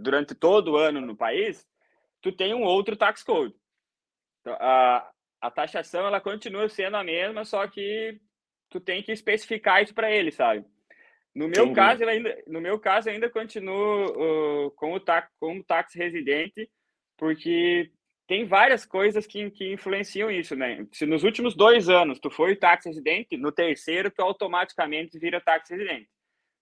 durante 0.00 0.34
todo 0.34 0.72
o 0.72 0.76
ano 0.76 1.02
no 1.02 1.14
país, 1.14 1.68
tu 2.22 2.32
tem 2.32 2.54
um 2.54 2.62
outro 2.62 2.96
tax 2.96 3.22
code. 3.22 3.54
Então, 4.46 4.56
a, 4.60 5.10
a 5.40 5.50
taxação 5.50 6.06
ela 6.06 6.20
continua 6.20 6.68
sendo 6.68 6.96
a 6.96 7.02
mesma, 7.02 7.44
só 7.44 7.66
que 7.66 8.20
tu 8.70 8.78
tem 8.78 9.02
que 9.02 9.10
especificar 9.10 9.82
isso 9.82 9.92
para 9.92 10.08
ele, 10.08 10.30
sabe? 10.30 10.64
No 11.34 11.48
meu 11.48 11.64
Entendi. 11.64 11.74
caso, 11.74 12.04
eu 12.04 12.08
ainda, 12.08 12.44
no 12.46 12.60
meu 12.60 12.78
caso, 12.78 13.10
ainda 13.10 13.28
continuo 13.28 14.66
uh, 14.66 14.70
com 14.76 14.92
o 14.92 15.00
tax, 15.00 15.28
como 15.40 15.64
tax 15.64 15.94
residente, 15.94 16.70
porque 17.18 17.90
tem 18.28 18.46
várias 18.46 18.86
coisas 18.86 19.26
que, 19.26 19.50
que 19.50 19.72
influenciam 19.72 20.30
isso, 20.30 20.54
né? 20.54 20.86
Se 20.92 21.04
nos 21.06 21.24
últimos 21.24 21.56
dois 21.56 21.88
anos 21.88 22.20
tu 22.20 22.30
foi 22.30 22.54
táxi 22.54 22.88
residente, 22.88 23.36
no 23.36 23.50
terceiro 23.50 24.12
tu 24.12 24.22
automaticamente 24.22 25.18
vira 25.18 25.40
táxi 25.40 25.74
residente. 25.74 26.08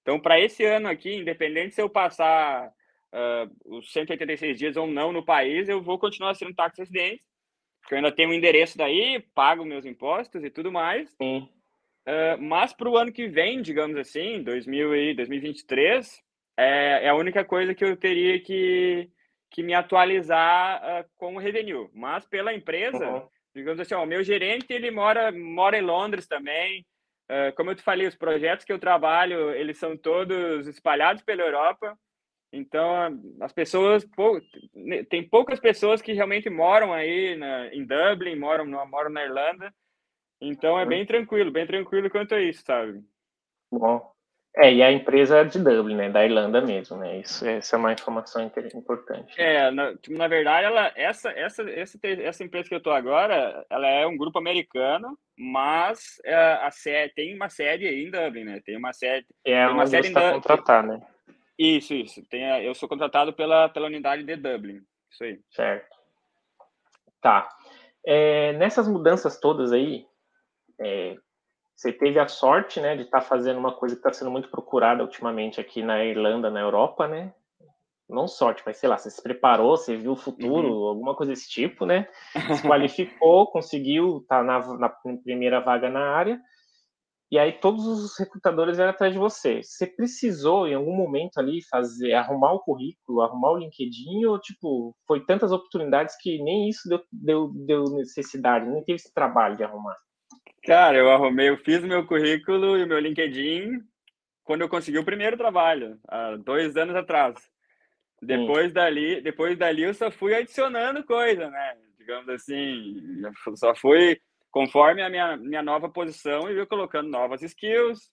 Então, 0.00 0.18
para 0.18 0.40
esse 0.40 0.64
ano 0.64 0.88
aqui, 0.88 1.16
independente 1.16 1.74
se 1.74 1.82
eu 1.82 1.90
passar 1.90 2.66
uh, 2.66 3.76
os 3.76 3.92
186 3.92 4.58
dias 4.58 4.76
ou 4.76 4.86
não 4.86 5.12
no 5.12 5.22
país, 5.22 5.68
eu 5.68 5.82
vou 5.82 5.98
continuar 5.98 6.34
sendo 6.34 6.54
táxi 6.54 6.80
residente, 6.80 7.22
porque 7.84 7.94
eu 7.94 7.98
ainda 7.98 8.10
tenho 8.10 8.30
um 8.30 8.32
endereço 8.32 8.78
daí, 8.78 9.20
pago 9.34 9.62
meus 9.62 9.84
impostos 9.84 10.42
e 10.42 10.48
tudo 10.48 10.72
mais. 10.72 11.10
Sim. 11.20 11.46
Uh, 12.08 12.40
mas 12.40 12.72
para 12.72 12.88
o 12.88 12.96
ano 12.96 13.12
que 13.12 13.28
vem, 13.28 13.60
digamos 13.60 13.96
assim, 13.98 14.42
2000 14.42 14.96
e 14.96 15.14
2023, 15.14 16.22
é, 16.56 17.04
é 17.04 17.08
a 17.10 17.14
única 17.14 17.44
coisa 17.44 17.74
que 17.74 17.84
eu 17.84 17.96
teria 17.96 18.40
que 18.40 19.10
que 19.50 19.62
me 19.62 19.72
atualizar 19.72 20.82
uh, 20.82 21.08
com 21.16 21.36
o 21.36 21.38
revenue. 21.38 21.88
Mas 21.94 22.26
pela 22.26 22.52
empresa, 22.52 23.06
uhum. 23.06 23.28
digamos 23.54 23.78
assim, 23.78 23.94
o 23.94 24.06
meu 24.06 24.24
gerente 24.24 24.72
ele 24.72 24.90
mora 24.90 25.30
mora 25.30 25.78
em 25.78 25.82
Londres 25.82 26.26
também. 26.26 26.84
Uh, 27.30 27.54
como 27.54 27.70
eu 27.70 27.74
te 27.74 27.82
falei, 27.82 28.06
os 28.06 28.16
projetos 28.16 28.64
que 28.64 28.72
eu 28.72 28.78
trabalho 28.78 29.50
eles 29.50 29.78
são 29.78 29.96
todos 29.96 30.66
espalhados 30.66 31.22
pela 31.22 31.42
Europa. 31.42 31.96
Então 32.54 33.20
as 33.40 33.52
pessoas 33.52 34.06
tem 35.08 35.28
poucas 35.28 35.58
pessoas 35.58 36.00
que 36.00 36.12
realmente 36.12 36.48
moram 36.48 36.92
aí 36.92 37.36
na, 37.36 37.74
em 37.74 37.84
Dublin, 37.84 38.36
moram 38.36 38.64
moram 38.86 39.10
na 39.10 39.24
Irlanda. 39.24 39.74
Então 40.40 40.78
é 40.78 40.82
uhum. 40.82 40.88
bem 40.88 41.06
tranquilo, 41.06 41.50
bem 41.50 41.66
tranquilo 41.66 42.10
quanto 42.10 42.34
a 42.34 42.40
isso, 42.40 42.62
sabe? 42.64 43.02
Bom, 43.72 44.14
é, 44.56 44.72
e 44.72 44.82
a 44.84 44.92
empresa 44.92 45.38
é 45.38 45.44
de 45.44 45.58
Dublin, 45.58 45.96
né, 45.96 46.08
da 46.08 46.24
Irlanda 46.24 46.60
mesmo, 46.60 46.96
né? 46.96 47.18
Isso, 47.18 47.44
essa 47.44 47.74
é 47.74 47.78
uma 47.78 47.92
informação 47.92 48.48
importante. 48.72 49.34
É, 49.36 49.68
na, 49.72 49.92
na 50.10 50.28
verdade, 50.28 50.66
ela, 50.66 50.92
essa, 50.94 51.30
essa, 51.30 51.68
essa, 51.68 51.98
essa 52.04 52.44
empresa 52.44 52.68
que 52.68 52.74
eu 52.74 52.82
tô 52.82 52.92
agora, 52.92 53.66
ela 53.68 53.88
é 53.88 54.06
um 54.06 54.16
grupo 54.16 54.38
americano, 54.38 55.18
mas 55.36 56.20
é, 56.24 56.34
a 56.34 56.70
sede, 56.70 57.14
tem 57.14 57.34
uma 57.34 57.48
sede 57.48 57.88
aí 57.88 58.04
em 58.04 58.10
Dublin, 58.12 58.44
né? 58.44 58.60
Tem 58.64 58.76
uma 58.76 58.92
sede. 58.92 59.26
É 59.44 59.66
tem 59.66 59.74
uma 59.74 59.86
sede 59.86 60.06
você 60.06 60.08
está 60.08 60.32
contratado, 60.34 60.86
né? 60.86 61.02
Isso, 61.58 61.94
isso. 61.94 62.22
Tem, 62.28 62.42
eu 62.64 62.74
sou 62.74 62.88
contratado 62.88 63.32
pela, 63.32 63.68
pela 63.68 63.86
unidade 63.86 64.24
de 64.24 64.36
Dublin. 64.36 64.80
Isso 65.10 65.24
aí. 65.24 65.40
Certo. 65.50 65.94
Tá. 67.20 67.48
É, 68.04 68.52
nessas 68.54 68.86
mudanças 68.88 69.38
todas 69.38 69.72
aí, 69.72 70.06
é, 70.80 71.16
você 71.74 71.92
teve 71.92 72.18
a 72.18 72.28
sorte, 72.28 72.80
né, 72.80 72.96
de 72.96 73.02
estar 73.02 73.20
tá 73.20 73.26
fazendo 73.26 73.58
uma 73.58 73.72
coisa 73.72 73.94
que 73.94 74.00
está 74.00 74.12
sendo 74.12 74.30
muito 74.30 74.48
procurada 74.48 75.02
ultimamente 75.02 75.60
aqui 75.60 75.82
na 75.82 76.04
Irlanda, 76.04 76.50
na 76.50 76.60
Europa, 76.60 77.08
né? 77.08 77.32
Não 78.08 78.28
sorte, 78.28 78.62
mas 78.66 78.76
sei 78.76 78.88
lá, 78.88 78.98
você 78.98 79.10
se 79.10 79.22
preparou, 79.22 79.76
você 79.76 79.96
viu 79.96 80.12
o 80.12 80.16
futuro, 80.16 80.68
uhum. 80.68 80.88
alguma 80.88 81.14
coisa 81.14 81.32
desse 81.32 81.48
tipo, 81.48 81.86
né? 81.86 82.06
Se 82.56 82.62
qualificou, 82.62 83.46
conseguiu 83.50 84.18
estar 84.18 84.38
tá 84.38 84.44
na, 84.44 84.78
na 84.78 84.88
primeira 84.88 85.60
vaga 85.60 85.88
na 85.88 86.10
área, 86.10 86.38
e 87.30 87.38
aí 87.38 87.52
todos 87.52 87.86
os 87.86 88.18
recrutadores 88.18 88.76
vieram 88.76 88.92
atrás 88.92 89.12
de 89.12 89.18
você. 89.18 89.62
Você 89.62 89.86
precisou, 89.86 90.68
em 90.68 90.74
algum 90.74 90.94
momento 90.94 91.38
ali, 91.38 91.60
fazer, 91.68 92.12
arrumar 92.14 92.52
o 92.52 92.60
currículo, 92.60 93.22
arrumar 93.22 93.52
o 93.52 93.58
LinkedIn, 93.58 94.24
ou 94.26 94.38
tipo, 94.38 94.94
foi 95.06 95.24
tantas 95.24 95.50
oportunidades 95.52 96.16
que 96.20 96.42
nem 96.42 96.68
isso 96.68 96.88
deu, 96.88 97.00
deu, 97.10 97.52
deu 97.54 97.84
necessidade, 97.96 98.68
nem 98.68 98.84
teve 98.84 98.96
esse 98.96 99.12
trabalho 99.12 99.56
de 99.56 99.64
arrumar? 99.64 99.96
Cara, 100.64 100.96
eu 100.96 101.10
arrumei, 101.10 101.48
eu 101.48 101.58
fiz 101.58 101.82
meu 101.82 102.06
currículo 102.06 102.78
e 102.78 102.84
o 102.84 102.86
meu 102.86 102.98
LinkedIn 102.98 103.82
quando 104.44 104.60
eu 104.60 104.68
consegui 104.68 104.98
o 104.98 105.04
primeiro 105.04 105.36
trabalho, 105.36 105.98
há 106.06 106.36
dois 106.36 106.76
anos 106.76 106.94
atrás. 106.94 107.34
Depois 108.22 108.68
Sim. 108.68 108.72
dali, 108.74 109.20
depois 109.20 109.58
dali 109.58 109.82
eu 109.82 109.94
só 109.94 110.10
fui 110.10 110.34
adicionando 110.34 111.02
coisa, 111.04 111.50
né? 111.50 111.76
Digamos 111.98 112.28
assim, 112.28 113.22
só 113.56 113.74
fui 113.74 114.20
conforme 114.54 115.02
a 115.02 115.10
minha, 115.10 115.36
minha 115.36 115.62
nova 115.64 115.88
posição 115.88 116.48
e 116.48 116.54
ia 116.54 116.64
colocando 116.64 117.10
novas 117.10 117.42
skills, 117.42 118.08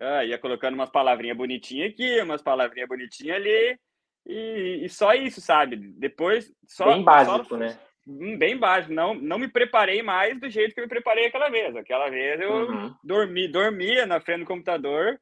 ah, 0.00 0.24
ia 0.24 0.38
colocando 0.38 0.72
umas 0.72 0.88
palavrinhas 0.88 1.36
bonitinhas 1.36 1.92
aqui, 1.92 2.18
umas 2.22 2.40
palavrinhas 2.40 2.88
bonitinhas 2.88 3.36
ali, 3.36 3.78
e, 4.24 4.80
e, 4.82 4.88
só 4.88 5.12
isso, 5.12 5.38
sabe? 5.38 5.76
Depois 5.76 6.50
só 6.66 6.94
bem 6.94 7.04
básico, 7.04 7.44
só, 7.44 7.56
né? 7.58 7.78
Hum, 8.08 8.38
bem 8.38 8.56
básico. 8.56 8.94
Não, 8.94 9.12
não 9.12 9.38
me 9.38 9.48
preparei 9.48 10.02
mais 10.02 10.40
do 10.40 10.48
jeito 10.48 10.72
que 10.72 10.80
eu 10.80 10.84
me 10.84 10.88
preparei 10.88 11.26
aquela 11.26 11.50
vez. 11.50 11.76
Aquela 11.76 12.08
vez 12.08 12.40
eu 12.40 12.52
uhum. 12.52 12.94
dormi, 13.04 13.46
dormia 13.46 14.06
na 14.06 14.18
frente 14.18 14.40
do 14.40 14.46
computador, 14.46 15.20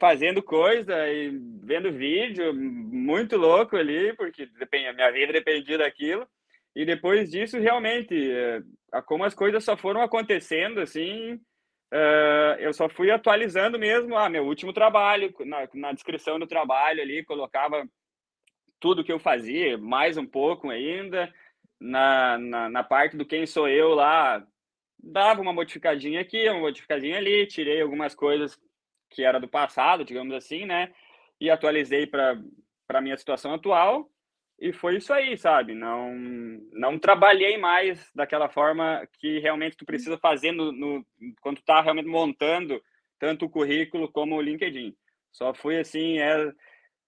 fazendo 0.00 0.42
coisa 0.42 1.08
e 1.08 1.30
vendo 1.62 1.92
vídeo, 1.92 2.52
muito 2.52 3.36
louco 3.36 3.76
ali, 3.76 4.12
porque 4.14 4.48
a 4.88 4.92
minha 4.92 5.12
vida 5.12 5.32
dependia 5.32 5.78
daquilo. 5.78 6.26
E 6.74 6.84
depois 6.84 7.30
disso, 7.30 7.58
realmente, 7.58 8.14
é, 8.32 8.62
como 9.06 9.24
as 9.24 9.34
coisas 9.34 9.62
só 9.64 9.76
foram 9.76 10.00
acontecendo, 10.02 10.80
assim, 10.80 11.34
uh, 11.92 12.58
eu 12.58 12.72
só 12.72 12.88
fui 12.88 13.10
atualizando 13.10 13.78
mesmo. 13.78 14.16
Ah, 14.16 14.28
meu 14.28 14.44
último 14.44 14.72
trabalho, 14.72 15.32
na, 15.40 15.68
na 15.72 15.92
descrição 15.92 16.38
do 16.38 16.46
trabalho 16.46 17.00
ali, 17.00 17.24
colocava 17.24 17.86
tudo 18.80 19.04
que 19.04 19.12
eu 19.12 19.18
fazia, 19.18 19.78
mais 19.78 20.16
um 20.16 20.26
pouco 20.26 20.68
ainda 20.68 21.32
na, 21.80 22.38
na, 22.38 22.68
na, 22.68 22.82
parte 22.82 23.16
do 23.16 23.24
quem 23.24 23.46
sou 23.46 23.68
eu 23.68 23.94
lá, 23.94 24.44
dava 24.98 25.40
uma 25.40 25.52
modificadinha 25.52 26.20
aqui, 26.20 26.48
uma 26.48 26.60
modificadinha 26.60 27.18
ali, 27.18 27.46
tirei 27.46 27.80
algumas 27.80 28.14
coisas 28.14 28.58
que 29.10 29.22
era 29.22 29.38
do 29.38 29.48
passado, 29.48 30.04
digamos 30.04 30.34
assim, 30.34 30.64
né? 30.64 30.92
E 31.40 31.50
atualizei 31.50 32.06
para 32.06 32.38
a 32.88 33.00
minha 33.00 33.16
situação 33.16 33.54
atual. 33.54 34.10
E 34.58 34.72
foi 34.72 34.96
isso 34.96 35.12
aí, 35.12 35.36
sabe? 35.36 35.74
Não, 35.74 36.14
não 36.72 36.98
trabalhei 36.98 37.58
mais 37.58 38.10
daquela 38.14 38.48
forma 38.48 39.06
que 39.18 39.38
realmente 39.40 39.76
tu 39.76 39.84
precisa 39.84 40.16
fazer 40.18 40.52
no, 40.52 40.72
no 40.72 41.04
quando 41.40 41.56
tu 41.56 41.64
tá 41.64 41.80
realmente 41.80 42.08
montando 42.08 42.80
tanto 43.18 43.46
o 43.46 43.50
currículo 43.50 44.10
como 44.10 44.36
o 44.36 44.40
LinkedIn. 44.40 44.94
Só 45.32 45.52
fui 45.52 45.78
assim, 45.78 46.18
é, 46.18 46.52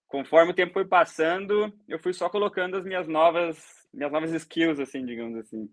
conforme 0.09 0.53
o 0.53 0.55
tempo 0.55 0.73
foi 0.73 0.85
passando, 0.85 1.73
eu 1.89 1.99
fui 1.99 2.13
só 2.13 2.29
colocando 2.29 2.77
as 2.77 2.85
minhas 2.85 3.07
novas 3.07 3.77
minhas 3.93 4.13
novas 4.13 4.33
skills, 4.33 4.79
assim, 4.79 5.05
digamos 5.05 5.39
assim. 5.39 5.69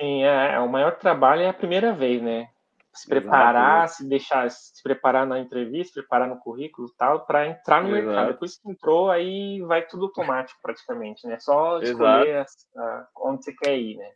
Sim, 0.00 0.24
é, 0.24 0.54
é, 0.54 0.60
o 0.60 0.68
maior 0.68 0.96
trabalho 0.98 1.42
é 1.42 1.48
a 1.48 1.54
primeira 1.54 1.92
vez, 1.92 2.22
né? 2.22 2.48
Se 2.94 3.08
preparar, 3.08 3.84
Exato. 3.84 4.02
se 4.02 4.08
deixar, 4.08 4.50
se 4.50 4.82
preparar 4.82 5.26
na 5.26 5.38
entrevista, 5.38 6.00
preparar 6.00 6.28
no 6.28 6.38
currículo 6.38 6.88
tal, 6.96 7.26
para 7.26 7.46
entrar 7.46 7.82
no 7.82 7.90
Exato. 7.90 8.06
mercado. 8.06 8.32
Depois 8.32 8.58
que 8.58 8.70
entrou, 8.70 9.10
aí 9.10 9.60
vai 9.62 9.86
tudo 9.86 10.06
automático 10.06 10.58
praticamente, 10.62 11.26
né? 11.26 11.38
Só 11.38 11.80
escolher 11.80 12.38
a, 12.38 12.46
a, 12.80 13.08
onde 13.18 13.44
você 13.44 13.52
quer 13.52 13.78
ir, 13.78 13.96
né? 13.96 14.10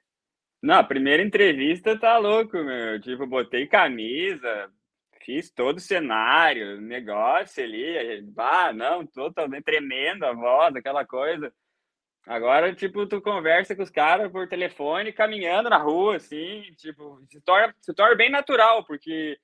Não, 0.62 0.76
a 0.76 0.84
primeira 0.84 1.22
entrevista 1.22 1.98
tá 1.98 2.18
louco, 2.18 2.56
meu. 2.56 3.00
Tipo, 3.00 3.26
botei 3.26 3.66
camisa, 3.66 4.70
fiz 5.24 5.50
todo 5.50 5.76
o 5.78 5.80
cenário, 5.80 6.80
negócio 6.80 7.62
ali, 7.62 8.24
ah, 8.36 8.72
não, 8.72 9.06
totalmente 9.06 9.64
tremendo 9.64 10.24
a 10.24 10.32
voz, 10.32 10.74
aquela 10.74 11.04
coisa. 11.04 11.52
Agora, 12.26 12.72
tipo, 12.74 13.06
tu 13.06 13.20
conversa 13.20 13.74
com 13.74 13.82
os 13.82 13.90
caras 13.90 14.30
por 14.30 14.48
telefone, 14.48 15.12
caminhando 15.12 15.68
na 15.68 15.76
rua, 15.76 16.16
assim, 16.16 16.62
tipo, 16.76 17.20
se 17.28 17.40
torna, 17.40 17.74
se 17.80 17.92
torna 17.92 18.14
bem 18.14 18.30
natural, 18.30 18.84
porque 18.84 19.36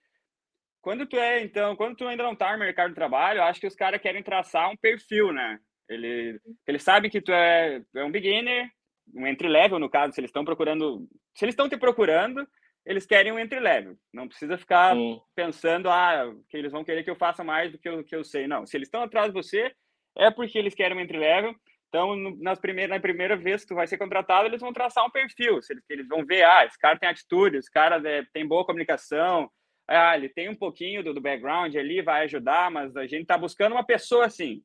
quando 0.80 1.04
tu 1.06 1.16
é, 1.16 1.42
então, 1.42 1.74
quando 1.74 1.96
tu 1.96 2.06
ainda 2.06 2.22
não 2.22 2.36
tá 2.36 2.52
no 2.52 2.58
mercado 2.58 2.90
de 2.90 2.94
trabalho, 2.94 3.42
acho 3.42 3.60
que 3.60 3.66
os 3.66 3.74
caras 3.74 4.00
querem 4.00 4.22
traçar 4.22 4.70
um 4.70 4.76
perfil, 4.76 5.32
né? 5.32 5.58
Ele, 5.88 6.40
ele 6.66 6.78
sabe 6.78 7.10
que 7.10 7.20
tu 7.20 7.32
é, 7.32 7.82
é 7.96 8.04
um 8.04 8.12
beginner, 8.12 8.70
um 9.12 9.26
entry-level, 9.26 9.78
no 9.78 9.90
caso, 9.90 10.12
se 10.12 10.20
eles 10.20 10.28
estão 10.28 10.44
procurando, 10.44 11.08
se 11.34 11.44
eles 11.44 11.54
estão 11.54 11.68
te 11.68 11.76
procurando, 11.76 12.46
eles 12.86 13.06
querem 13.06 13.32
um 13.32 13.38
entry-level. 13.38 13.96
Não 14.12 14.28
precisa 14.28 14.56
ficar 14.56 14.94
Sim. 14.94 15.20
pensando, 15.34 15.90
ah, 15.90 16.32
que 16.48 16.56
eles 16.56 16.70
vão 16.70 16.84
querer 16.84 17.02
que 17.02 17.10
eu 17.10 17.16
faça 17.16 17.42
mais 17.42 17.72
do 17.72 17.78
que 17.78 17.88
eu, 17.88 18.04
que 18.04 18.14
eu 18.14 18.22
sei. 18.22 18.46
Não, 18.46 18.64
se 18.64 18.76
eles 18.76 18.86
estão 18.86 19.02
atrás 19.02 19.28
de 19.28 19.34
você, 19.34 19.74
é 20.16 20.30
porque 20.30 20.58
eles 20.58 20.74
querem 20.74 20.96
um 20.96 21.00
entry-level 21.00 21.54
então, 21.88 22.14
nas 22.38 22.58
primeiras, 22.58 22.94
na 22.94 23.00
primeira 23.00 23.36
vez 23.36 23.62
que 23.62 23.68
tu 23.68 23.74
vai 23.74 23.86
ser 23.86 23.96
contratado, 23.96 24.46
eles 24.46 24.60
vão 24.60 24.72
traçar 24.72 25.04
um 25.06 25.10
perfil. 25.10 25.58
Eles, 25.70 25.82
eles 25.88 26.08
vão 26.08 26.24
ver, 26.24 26.44
ah, 26.44 26.64
esse 26.64 26.78
cara 26.78 26.98
tem 26.98 27.08
atitude, 27.08 27.56
esse 27.56 27.70
cara 27.70 27.96
é, 28.06 28.24
tem 28.32 28.46
boa 28.46 28.64
comunicação, 28.64 29.50
ah, 29.88 30.16
ele 30.16 30.28
tem 30.28 30.50
um 30.50 30.54
pouquinho 30.54 31.02
do, 31.02 31.14
do 31.14 31.20
background 31.20 31.74
ali, 31.74 32.02
vai 32.02 32.24
ajudar, 32.24 32.70
mas 32.70 32.94
a 32.94 33.06
gente 33.06 33.22
está 33.22 33.38
buscando 33.38 33.72
uma 33.72 33.84
pessoa 33.84 34.26
assim. 34.26 34.62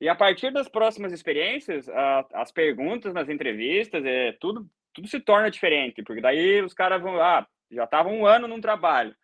E 0.00 0.08
a 0.08 0.14
partir 0.14 0.52
das 0.52 0.68
próximas 0.68 1.12
experiências, 1.12 1.88
a, 1.88 2.26
as 2.34 2.52
perguntas 2.52 3.14
nas 3.14 3.28
entrevistas, 3.30 4.04
é, 4.04 4.32
tudo, 4.32 4.68
tudo 4.92 5.08
se 5.08 5.18
torna 5.18 5.50
diferente, 5.50 6.02
porque 6.02 6.20
daí 6.20 6.62
os 6.62 6.74
caras 6.74 7.00
vão, 7.00 7.20
ah, 7.20 7.46
já 7.70 7.84
estavam 7.84 8.14
um 8.14 8.26
ano 8.26 8.46
num 8.46 8.60
trabalho, 8.60 9.14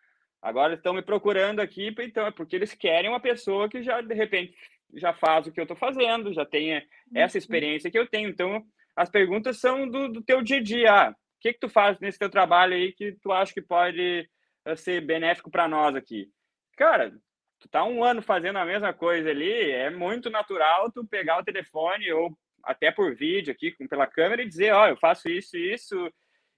agora 0.41 0.73
estão 0.73 0.93
me 0.93 1.03
procurando 1.03 1.59
aqui, 1.59 1.93
então 1.99 2.25
é 2.25 2.31
porque 2.31 2.55
eles 2.55 2.73
querem 2.73 3.09
uma 3.09 3.19
pessoa 3.19 3.69
que 3.69 3.83
já, 3.83 4.01
de 4.01 4.13
repente, 4.15 4.55
já 4.93 5.13
faz 5.13 5.47
o 5.47 5.51
que 5.51 5.59
eu 5.59 5.63
estou 5.63 5.77
fazendo, 5.77 6.33
já 6.33 6.45
tem 6.45 6.75
essa 7.15 7.37
uhum. 7.37 7.39
experiência 7.39 7.91
que 7.91 7.97
eu 7.97 8.07
tenho. 8.07 8.29
Então, 8.29 8.63
as 8.95 9.09
perguntas 9.09 9.59
são 9.59 9.87
do, 9.87 10.07
do 10.09 10.21
teu 10.21 10.41
dia 10.41 10.57
a 10.57 10.63
dia. 10.63 10.91
Ah, 10.91 11.09
o 11.11 11.39
que 11.39 11.53
que 11.53 11.59
tu 11.59 11.69
faz 11.69 11.99
nesse 11.99 12.17
teu 12.17 12.29
trabalho 12.29 12.73
aí 12.73 12.91
que 12.93 13.13
tu 13.21 13.31
acha 13.31 13.53
que 13.53 13.61
pode 13.61 14.27
eh, 14.65 14.75
ser 14.75 15.01
benéfico 15.01 15.51
para 15.51 15.67
nós 15.67 15.95
aqui? 15.95 16.27
Cara, 16.75 17.11
tu 17.59 17.69
tá 17.69 17.83
um 17.83 18.03
ano 18.03 18.21
fazendo 18.21 18.57
a 18.57 18.65
mesma 18.65 18.93
coisa 18.93 19.29
ali, 19.29 19.71
é 19.71 19.89
muito 19.89 20.29
natural 20.29 20.91
tu 20.91 21.05
pegar 21.05 21.39
o 21.39 21.43
telefone 21.43 22.11
ou 22.11 22.37
até 22.63 22.91
por 22.91 23.15
vídeo 23.15 23.51
aqui, 23.51 23.71
pela 23.87 24.07
câmera, 24.07 24.41
e 24.41 24.47
dizer, 24.47 24.73
ó, 24.73 24.83
oh, 24.83 24.87
eu 24.87 24.97
faço 24.97 25.29
isso 25.29 25.55
e 25.55 25.73
isso, 25.73 26.11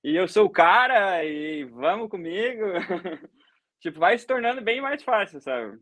e 0.04 0.16
eu 0.16 0.28
sou 0.28 0.46
o 0.46 0.50
cara, 0.50 1.24
e 1.24 1.66
vamos 1.66 2.10
comigo. 2.10 2.64
tipo, 3.80 4.00
vai 4.00 4.18
se 4.18 4.26
tornando 4.26 4.62
bem 4.62 4.82
mais 4.82 5.04
fácil, 5.04 5.40
sabe? 5.40 5.78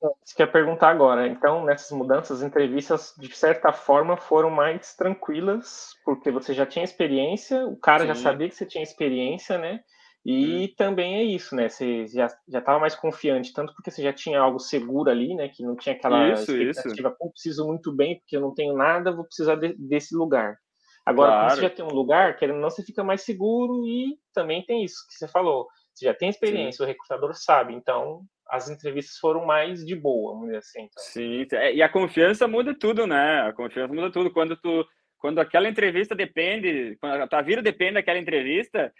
Você 0.00 0.36
quer 0.36 0.46
perguntar 0.52 0.90
agora. 0.90 1.26
Então, 1.26 1.64
nessas 1.64 1.90
mudanças, 1.90 2.40
as 2.40 2.46
entrevistas, 2.46 3.14
de 3.18 3.34
certa 3.34 3.72
forma, 3.72 4.16
foram 4.16 4.50
mais 4.50 4.94
tranquilas, 4.94 5.88
porque 6.04 6.30
você 6.30 6.54
já 6.54 6.64
tinha 6.64 6.84
experiência, 6.84 7.66
o 7.66 7.76
cara 7.76 8.02
Sim. 8.02 8.08
já 8.08 8.14
sabia 8.14 8.48
que 8.48 8.54
você 8.54 8.64
tinha 8.64 8.82
experiência, 8.82 9.58
né? 9.58 9.80
E 10.24 10.64
hum. 10.64 10.74
também 10.76 11.16
é 11.16 11.22
isso, 11.22 11.56
né? 11.56 11.68
Você 11.68 12.06
já 12.06 12.26
estava 12.46 12.78
mais 12.78 12.94
confiante, 12.94 13.52
tanto 13.52 13.72
porque 13.74 13.90
você 13.90 14.02
já 14.02 14.12
tinha 14.12 14.40
algo 14.40 14.58
seguro 14.58 15.10
ali, 15.10 15.34
né? 15.34 15.48
Que 15.48 15.64
não 15.64 15.74
tinha 15.74 15.94
aquela 15.94 16.32
isso, 16.32 16.54
expectativa, 16.54 17.10
Pô, 17.18 17.30
preciso 17.30 17.66
muito 17.66 17.94
bem, 17.94 18.18
porque 18.18 18.36
eu 18.36 18.40
não 18.40 18.52
tenho 18.52 18.74
nada, 18.74 19.14
vou 19.14 19.24
precisar 19.24 19.56
de, 19.56 19.74
desse 19.78 20.14
lugar. 20.14 20.58
Agora, 21.06 21.30
claro. 21.30 21.46
quando 21.46 21.56
você 21.56 21.62
já 21.62 21.70
tem 21.70 21.84
um 21.84 21.94
lugar, 21.94 22.36
querendo 22.36 22.56
ou 22.56 22.62
não, 22.62 22.70
você 22.70 22.82
fica 22.82 23.02
mais 23.02 23.22
seguro 23.22 23.86
e 23.86 24.18
também 24.34 24.62
tem 24.64 24.84
isso 24.84 25.06
que 25.08 25.14
você 25.14 25.26
falou. 25.26 25.66
Você 25.94 26.04
já 26.04 26.14
tem 26.14 26.28
experiência, 26.28 26.78
Sim. 26.78 26.84
o 26.84 26.86
recrutador 26.86 27.34
sabe, 27.34 27.74
então 27.74 28.20
as 28.48 28.70
entrevistas 28.70 29.18
foram 29.18 29.44
mais 29.44 29.84
de 29.84 29.94
boa, 29.94 30.32
vamos 30.32 30.46
dizer 30.46 30.58
assim. 30.58 30.82
Então. 30.82 31.02
Sim, 31.02 31.46
é, 31.52 31.74
e 31.74 31.82
a 31.82 31.88
confiança 31.88 32.48
muda 32.48 32.74
tudo, 32.74 33.06
né? 33.06 33.42
A 33.42 33.52
confiança 33.52 33.92
muda 33.92 34.10
tudo. 34.10 34.30
Quando 34.30 34.56
tu, 34.56 34.86
quando 35.18 35.38
aquela 35.38 35.68
entrevista 35.68 36.14
depende, 36.14 36.96
quando 37.00 37.20
a 37.22 37.26
tua 37.26 37.42
vida 37.42 37.60
depende 37.60 37.94
daquela 37.94 38.18
entrevista, 38.18 38.92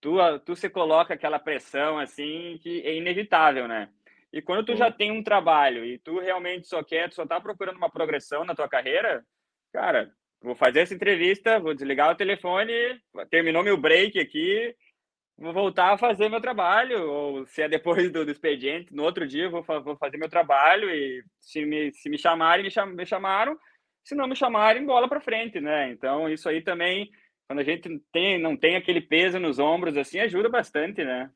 tu, 0.00 0.16
tu 0.44 0.56
se 0.56 0.70
coloca 0.70 1.14
aquela 1.14 1.38
pressão 1.38 1.98
assim 1.98 2.58
que 2.62 2.80
é 2.82 2.94
inevitável, 2.94 3.68
né? 3.68 3.88
E 4.32 4.42
quando 4.42 4.64
tu 4.64 4.72
Sim. 4.72 4.78
já 4.78 4.90
tem 4.90 5.12
um 5.12 5.22
trabalho 5.22 5.84
e 5.84 5.98
tu 5.98 6.18
realmente 6.18 6.66
só 6.66 6.82
quer, 6.82 7.08
tu 7.08 7.14
só 7.14 7.26
tá 7.26 7.40
procurando 7.40 7.76
uma 7.76 7.90
progressão 7.90 8.44
na 8.44 8.54
tua 8.54 8.68
carreira, 8.68 9.24
cara, 9.72 10.10
vou 10.42 10.54
fazer 10.54 10.80
essa 10.80 10.94
entrevista, 10.94 11.60
vou 11.60 11.72
desligar 11.72 12.10
o 12.10 12.16
telefone, 12.16 12.72
terminou 13.30 13.62
meu 13.62 13.76
break 13.76 14.18
aqui, 14.18 14.74
vou 15.38 15.52
voltar 15.52 15.92
a 15.92 15.98
fazer 15.98 16.28
meu 16.28 16.40
trabalho, 16.40 17.10
ou 17.10 17.46
se 17.46 17.62
é 17.62 17.68
depois 17.68 18.10
do, 18.10 18.24
do 18.24 18.30
expediente, 18.30 18.94
no 18.94 19.02
outro 19.02 19.26
dia 19.26 19.44
eu 19.44 19.50
vou, 19.50 19.62
vou 19.82 19.96
fazer 19.96 20.16
meu 20.16 20.28
trabalho 20.28 20.88
e 20.90 21.24
se 21.40 21.64
me, 21.64 21.92
se 21.92 22.08
me 22.08 22.18
chamarem, 22.18 22.64
me, 22.64 22.70
cham, 22.70 22.86
me 22.86 23.04
chamaram, 23.04 23.58
se 24.04 24.14
não 24.14 24.28
me 24.28 24.36
chamarem, 24.36 24.84
bola 24.84 25.08
para 25.08 25.20
frente, 25.20 25.60
né? 25.60 25.90
Então, 25.90 26.28
isso 26.28 26.48
aí 26.48 26.62
também, 26.62 27.10
quando 27.48 27.60
a 27.60 27.64
gente 27.64 28.00
tem, 28.12 28.38
não 28.38 28.56
tem 28.56 28.76
aquele 28.76 29.00
peso 29.00 29.38
nos 29.40 29.58
ombros, 29.58 29.96
assim, 29.96 30.20
ajuda 30.20 30.48
bastante, 30.48 31.02
né? 31.04 31.30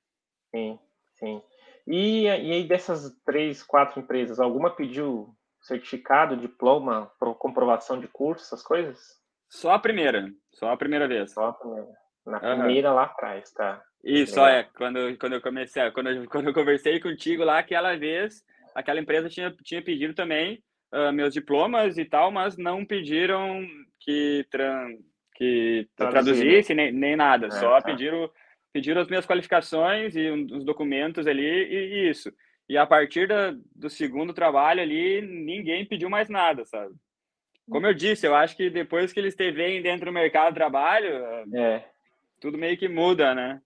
Sim, 0.54 0.78
sim. 1.14 1.42
E, 1.86 2.24
e 2.24 2.28
aí, 2.28 2.64
dessas 2.64 3.10
três, 3.24 3.62
quatro 3.62 4.00
empresas, 4.00 4.38
alguma 4.38 4.70
pediu 4.70 5.34
certificado, 5.62 6.36
diploma, 6.36 7.10
comprovação 7.38 7.98
de 7.98 8.06
curso, 8.08 8.44
essas 8.44 8.62
coisas? 8.62 9.18
Só 9.50 9.72
a 9.72 9.78
primeira, 9.78 10.30
só 10.52 10.70
a 10.70 10.76
primeira 10.76 11.08
vez. 11.08 11.32
Só 11.32 11.46
a 11.46 11.52
primeira. 11.52 11.88
Na 12.26 12.38
primeira 12.40 12.90
uhum. 12.90 12.96
lá 12.96 13.04
atrás, 13.04 13.50
tá? 13.52 13.82
Isso, 14.02 14.40
é, 14.40 14.64
quando, 14.76 15.16
quando 15.18 15.34
eu 15.34 15.40
comecei, 15.40 15.90
quando 15.90 16.10
eu, 16.10 16.26
quando 16.30 16.48
eu 16.48 16.54
conversei 16.54 17.00
contigo 17.00 17.44
lá, 17.44 17.58
aquela 17.58 17.96
vez, 17.96 18.44
aquela 18.74 19.00
empresa 19.00 19.28
tinha, 19.28 19.54
tinha 19.62 19.82
pedido 19.82 20.14
também 20.14 20.62
uh, 20.92 21.12
meus 21.12 21.34
diplomas 21.34 21.98
e 21.98 22.04
tal, 22.04 22.30
mas 22.30 22.56
não 22.56 22.84
pediram 22.84 23.66
que, 24.00 24.46
tran, 24.50 24.96
que 25.34 25.88
traduzisse 25.96 26.74
nem, 26.74 26.92
nem 26.92 27.16
nada, 27.16 27.46
é, 27.46 27.50
só 27.50 27.80
tá. 27.80 27.82
pediram, 27.82 28.30
pediram 28.72 29.00
as 29.00 29.08
minhas 29.08 29.26
qualificações 29.26 30.14
e 30.16 30.30
os 30.30 30.64
documentos 30.64 31.26
ali 31.26 31.42
e, 31.42 31.74
e 31.74 32.10
isso. 32.10 32.32
E 32.68 32.76
a 32.76 32.86
partir 32.86 33.26
da, 33.26 33.54
do 33.74 33.88
segundo 33.88 34.34
trabalho 34.34 34.82
ali, 34.82 35.22
ninguém 35.22 35.86
pediu 35.86 36.10
mais 36.10 36.28
nada, 36.28 36.66
sabe? 36.66 36.94
Como 37.70 37.86
eu 37.86 37.94
disse, 37.94 38.26
eu 38.26 38.34
acho 38.34 38.56
que 38.56 38.70
depois 38.70 39.12
que 39.12 39.20
eles 39.20 39.34
te 39.34 39.50
veem 39.50 39.82
dentro 39.82 40.06
do 40.06 40.12
mercado 40.12 40.48
de 40.48 40.54
trabalho, 40.54 41.08
é. 41.54 41.84
tudo 42.40 42.58
meio 42.58 42.76
que 42.76 42.88
muda, 42.88 43.34
né? 43.34 43.60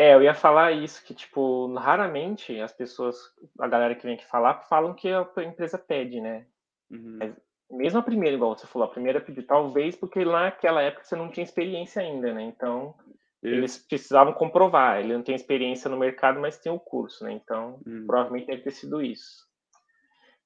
É, 0.00 0.14
eu 0.14 0.22
ia 0.22 0.32
falar 0.32 0.72
isso, 0.72 1.04
que, 1.04 1.12
tipo, 1.12 1.74
raramente 1.74 2.58
as 2.58 2.72
pessoas, 2.72 3.18
a 3.58 3.68
galera 3.68 3.94
que 3.94 4.02
vem 4.02 4.14
aqui 4.14 4.24
falar, 4.24 4.62
falam 4.62 4.94
que 4.94 5.10
a 5.10 5.28
empresa 5.44 5.76
pede, 5.76 6.22
né? 6.22 6.46
Uhum. 6.90 7.18
Mas 7.18 7.36
mesmo 7.70 7.98
a 7.98 8.02
primeira, 8.02 8.34
igual 8.34 8.56
você 8.56 8.66
falou, 8.66 8.88
a 8.88 8.90
primeira 8.90 9.20
pediu, 9.20 9.46
talvez 9.46 9.94
porque 9.94 10.24
lá 10.24 10.44
naquela 10.44 10.80
época 10.80 11.04
você 11.04 11.14
não 11.14 11.30
tinha 11.30 11.44
experiência 11.44 12.00
ainda, 12.00 12.32
né? 12.32 12.44
Então, 12.44 12.94
isso. 13.42 13.54
eles 13.54 13.76
precisavam 13.76 14.32
comprovar. 14.32 15.00
Ele 15.00 15.12
não 15.12 15.22
tem 15.22 15.34
experiência 15.34 15.90
no 15.90 15.98
mercado, 15.98 16.40
mas 16.40 16.56
tem 16.56 16.72
o 16.72 16.80
curso, 16.80 17.22
né? 17.22 17.32
Então, 17.32 17.78
uhum. 17.86 18.06
provavelmente 18.06 18.46
deve 18.46 18.62
ter 18.62 18.70
sido 18.70 19.02
isso. 19.02 19.46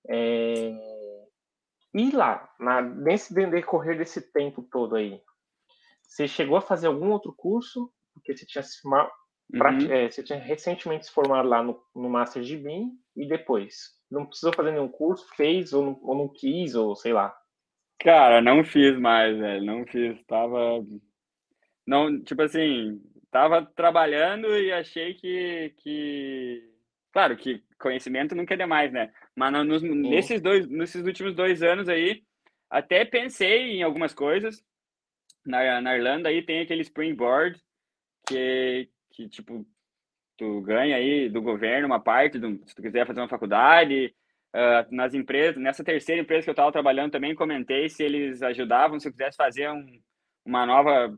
É... 0.08 0.72
E 1.94 2.10
lá, 2.10 2.52
na, 2.58 2.82
nesse 2.82 3.32
decorrer 3.32 3.96
desse 3.96 4.20
tempo 4.32 4.66
todo 4.68 4.96
aí, 4.96 5.22
você 6.02 6.26
chegou 6.26 6.56
a 6.56 6.60
fazer 6.60 6.88
algum 6.88 7.12
outro 7.12 7.32
curso? 7.32 7.88
Porque 8.12 8.36
você 8.36 8.44
tinha 8.44 8.64
se 8.64 8.80
Uhum. 9.52 9.92
É, 9.92 10.10
você 10.10 10.22
tinha 10.22 10.38
recentemente 10.38 11.06
se 11.06 11.12
formado 11.12 11.48
lá 11.48 11.62
no, 11.62 11.80
no 11.94 12.08
Master 12.08 12.42
de 12.42 12.56
BIM 12.56 12.92
e 13.16 13.26
depois? 13.26 13.92
Não 14.10 14.26
precisou 14.26 14.52
fazer 14.52 14.72
nenhum 14.72 14.88
curso? 14.88 15.26
Fez 15.36 15.72
ou 15.72 15.84
não, 15.84 16.00
ou 16.02 16.14
não 16.16 16.28
quis, 16.28 16.74
ou 16.74 16.94
sei 16.96 17.12
lá? 17.12 17.36
Cara, 17.98 18.40
não 18.40 18.64
fiz 18.64 18.98
mais, 18.98 19.36
velho. 19.36 19.64
Não 19.64 19.86
fiz. 19.86 20.22
Tava. 20.26 20.84
Não, 21.86 22.22
tipo 22.22 22.42
assim, 22.42 23.00
tava 23.30 23.64
trabalhando 23.64 24.56
e 24.56 24.72
achei 24.72 25.14
que. 25.14 25.74
que... 25.78 26.70
Claro 27.12 27.36
que 27.36 27.62
conhecimento 27.78 28.34
nunca 28.34 28.54
é 28.54 28.56
demais, 28.56 28.92
né? 28.92 29.12
Mas 29.36 29.52
nos, 29.66 29.82
nesses, 29.82 30.40
dois, 30.40 30.66
nesses 30.68 31.04
últimos 31.04 31.34
dois 31.34 31.62
anos 31.62 31.88
aí, 31.88 32.22
até 32.70 33.04
pensei 33.04 33.72
em 33.72 33.82
algumas 33.82 34.14
coisas. 34.14 34.64
Na, 35.46 35.80
na 35.80 35.96
Irlanda 35.96 36.28
aí 36.28 36.42
tem 36.42 36.60
aquele 36.60 36.80
Springboard, 36.80 37.60
que, 38.26 38.88
que, 39.14 39.28
tipo, 39.28 39.66
tu 40.36 40.60
ganha 40.62 40.96
aí 40.96 41.28
do 41.28 41.40
governo 41.40 41.86
uma 41.86 42.00
parte, 42.00 42.38
do, 42.38 42.60
se 42.66 42.74
tu 42.74 42.82
quiser 42.82 43.06
fazer 43.06 43.20
uma 43.20 43.28
faculdade, 43.28 44.14
uh, 44.54 44.94
nas 44.94 45.14
empresas, 45.14 45.60
nessa 45.60 45.84
terceira 45.84 46.20
empresa 46.20 46.44
que 46.44 46.50
eu 46.50 46.54
estava 46.54 46.72
trabalhando 46.72 47.12
também 47.12 47.34
comentei 47.34 47.88
se 47.88 48.02
eles 48.02 48.42
ajudavam, 48.42 48.98
se 48.98 49.08
eu 49.08 49.12
quisesse 49.12 49.36
fazer 49.36 49.70
um, 49.70 49.86
uma 50.44 50.66
nova, 50.66 51.16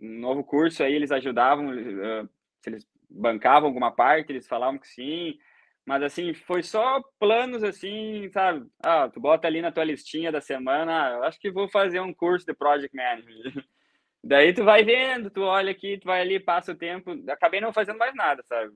um 0.00 0.18
novo 0.20 0.44
curso 0.44 0.82
aí, 0.82 0.94
eles 0.94 1.12
ajudavam, 1.12 1.70
uh, 1.70 2.28
se 2.60 2.70
eles 2.70 2.86
bancavam 3.08 3.68
alguma 3.68 3.90
parte, 3.92 4.32
eles 4.32 4.46
falavam 4.46 4.78
que 4.78 4.88
sim, 4.88 5.38
mas 5.84 6.02
assim, 6.02 6.34
foi 6.34 6.62
só 6.62 7.02
planos 7.18 7.64
assim, 7.64 8.28
sabe? 8.30 8.66
Ah, 8.82 9.08
tu 9.08 9.18
bota 9.20 9.48
ali 9.48 9.60
na 9.60 9.72
tua 9.72 9.84
listinha 9.84 10.30
da 10.30 10.40
semana, 10.40 10.92
ah, 10.92 11.26
acho 11.26 11.40
que 11.40 11.50
vou 11.50 11.68
fazer 11.68 12.00
um 12.00 12.14
curso 12.14 12.46
de 12.46 12.54
Project 12.54 12.94
Management. 12.94 13.64
Daí 14.22 14.52
tu 14.52 14.64
vai 14.64 14.84
vendo, 14.84 15.30
tu 15.30 15.42
olha 15.42 15.70
aqui, 15.70 15.98
tu 15.98 16.04
vai 16.04 16.20
ali, 16.20 16.38
passa 16.38 16.72
o 16.72 16.76
tempo. 16.76 17.10
Acabei 17.28 17.60
não 17.60 17.72
fazendo 17.72 17.98
mais 17.98 18.14
nada, 18.14 18.42
sabe? 18.46 18.72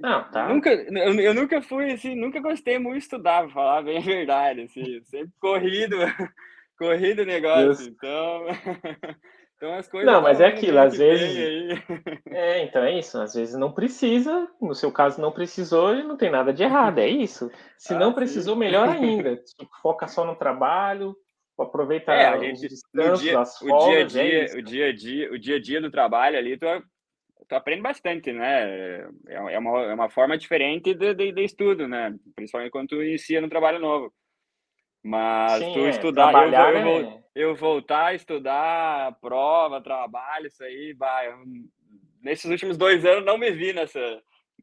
Não, 0.00 0.30
tá. 0.30 0.48
Nunca, 0.48 0.70
eu, 0.70 1.20
eu 1.20 1.34
nunca 1.34 1.60
fui 1.60 1.92
assim, 1.92 2.14
nunca 2.14 2.40
gostei 2.40 2.78
muito 2.78 2.98
de 2.98 3.04
estudar, 3.04 3.42
pra 3.44 3.52
falar 3.52 3.82
bem 3.82 3.98
a 3.98 4.00
verdade, 4.00 4.62
assim, 4.62 5.02
sempre 5.04 5.32
corrido, 5.38 5.96
corrido 6.78 7.20
o 7.20 7.26
negócio, 7.26 7.86
então, 7.86 8.46
então 9.56 9.74
as 9.74 9.86
coisas. 9.86 10.10
Não, 10.10 10.22
mas 10.22 10.40
é 10.40 10.46
aquilo, 10.46 10.78
às 10.78 10.96
vezes. 10.96 11.34
É, 12.26 12.64
então 12.64 12.82
é 12.82 12.98
isso, 12.98 13.20
às 13.20 13.34
vezes 13.34 13.54
não 13.54 13.72
precisa, 13.72 14.48
no 14.60 14.74
seu 14.74 14.90
caso 14.90 15.20
não 15.20 15.30
precisou 15.30 15.94
e 15.94 16.02
não 16.02 16.16
tem 16.16 16.30
nada 16.30 16.52
de 16.52 16.64
errado, 16.64 16.98
é 16.98 17.06
isso. 17.06 17.48
Se 17.78 17.94
ah, 17.94 17.98
não 17.98 18.12
precisou, 18.12 18.54
sim. 18.54 18.60
melhor 18.60 18.88
ainda, 18.88 19.38
foca 19.80 20.08
só 20.08 20.24
no 20.24 20.34
trabalho, 20.34 21.14
aproveitar 21.62 22.14
é, 22.14 22.26
a 22.26 22.38
gente, 22.38 22.68
dia, 23.20 23.40
as 23.40 23.58
folgas, 23.58 23.80
o 23.80 23.88
dia 23.88 24.00
a 24.00 24.04
dia, 24.04 24.46
é 24.46 24.58
o 24.58 24.62
dia 24.62 24.86
a 24.88 24.92
dia, 24.92 25.32
o 25.32 25.38
dia 25.38 25.56
a 25.56 25.60
dia 25.60 25.80
do 25.80 25.90
trabalho 25.90 26.36
ali, 26.36 26.56
tu, 26.56 26.66
tu 27.48 27.54
aprende 27.54 27.82
bastante, 27.82 28.32
né? 28.32 29.06
É, 29.28 29.54
é 29.54 29.58
uma, 29.58 29.82
é 29.82 29.94
uma 29.94 30.10
forma 30.10 30.36
diferente 30.36 30.94
de, 30.94 31.14
de, 31.14 31.32
de 31.32 31.44
estudo, 31.44 31.86
né? 31.86 32.14
Principalmente 32.34 32.70
quando 32.70 32.88
tu 32.88 33.02
inicia 33.02 33.40
no 33.40 33.48
trabalho 33.48 33.78
novo. 33.78 34.12
Mas 35.02 35.62
Sim, 35.62 35.72
tu 35.74 35.80
é, 35.80 35.90
estudar, 35.90 36.32
eu, 36.32 36.52
eu, 36.52 36.86
eu, 36.86 37.22
eu, 37.34 37.54
voltar 37.54 38.06
a 38.06 38.14
estudar, 38.14 39.16
prova, 39.20 39.82
trabalho, 39.82 40.46
isso 40.46 40.64
aí, 40.64 40.94
vai. 40.94 41.32
Nesses 42.22 42.50
últimos 42.50 42.78
dois 42.78 43.04
anos 43.04 43.24
não 43.24 43.36
me 43.36 43.50
vi 43.50 43.74
nessa, 43.74 44.00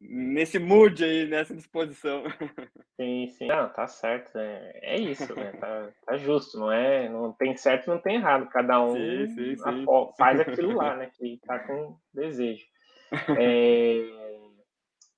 nesse 0.01 0.57
mood 0.57 1.03
aí, 1.03 1.27
nessa 1.27 1.55
disposição. 1.55 2.23
Sim, 2.99 3.27
sim. 3.29 3.47
Não, 3.47 3.69
tá 3.69 3.87
certo. 3.87 4.37
É, 4.37 4.79
é 4.83 4.99
isso, 4.99 5.33
né? 5.35 5.53
Tá, 5.53 5.89
tá, 6.05 6.17
justo, 6.17 6.59
não 6.59 6.71
é? 6.71 7.09
Não 7.09 7.33
tem 7.33 7.55
certo 7.57 7.87
não 7.87 7.99
tem 7.99 8.17
errado. 8.17 8.47
Cada 8.49 8.79
um 8.79 8.93
sim, 8.93 9.27
sim, 9.29 9.55
sim. 9.55 9.85
faz 10.17 10.39
aquilo 10.41 10.75
lá, 10.75 10.95
né? 10.95 11.09
Que 11.17 11.39
tá 11.45 11.59
com 11.59 11.97
desejo. 12.13 12.65
É... 13.41 13.99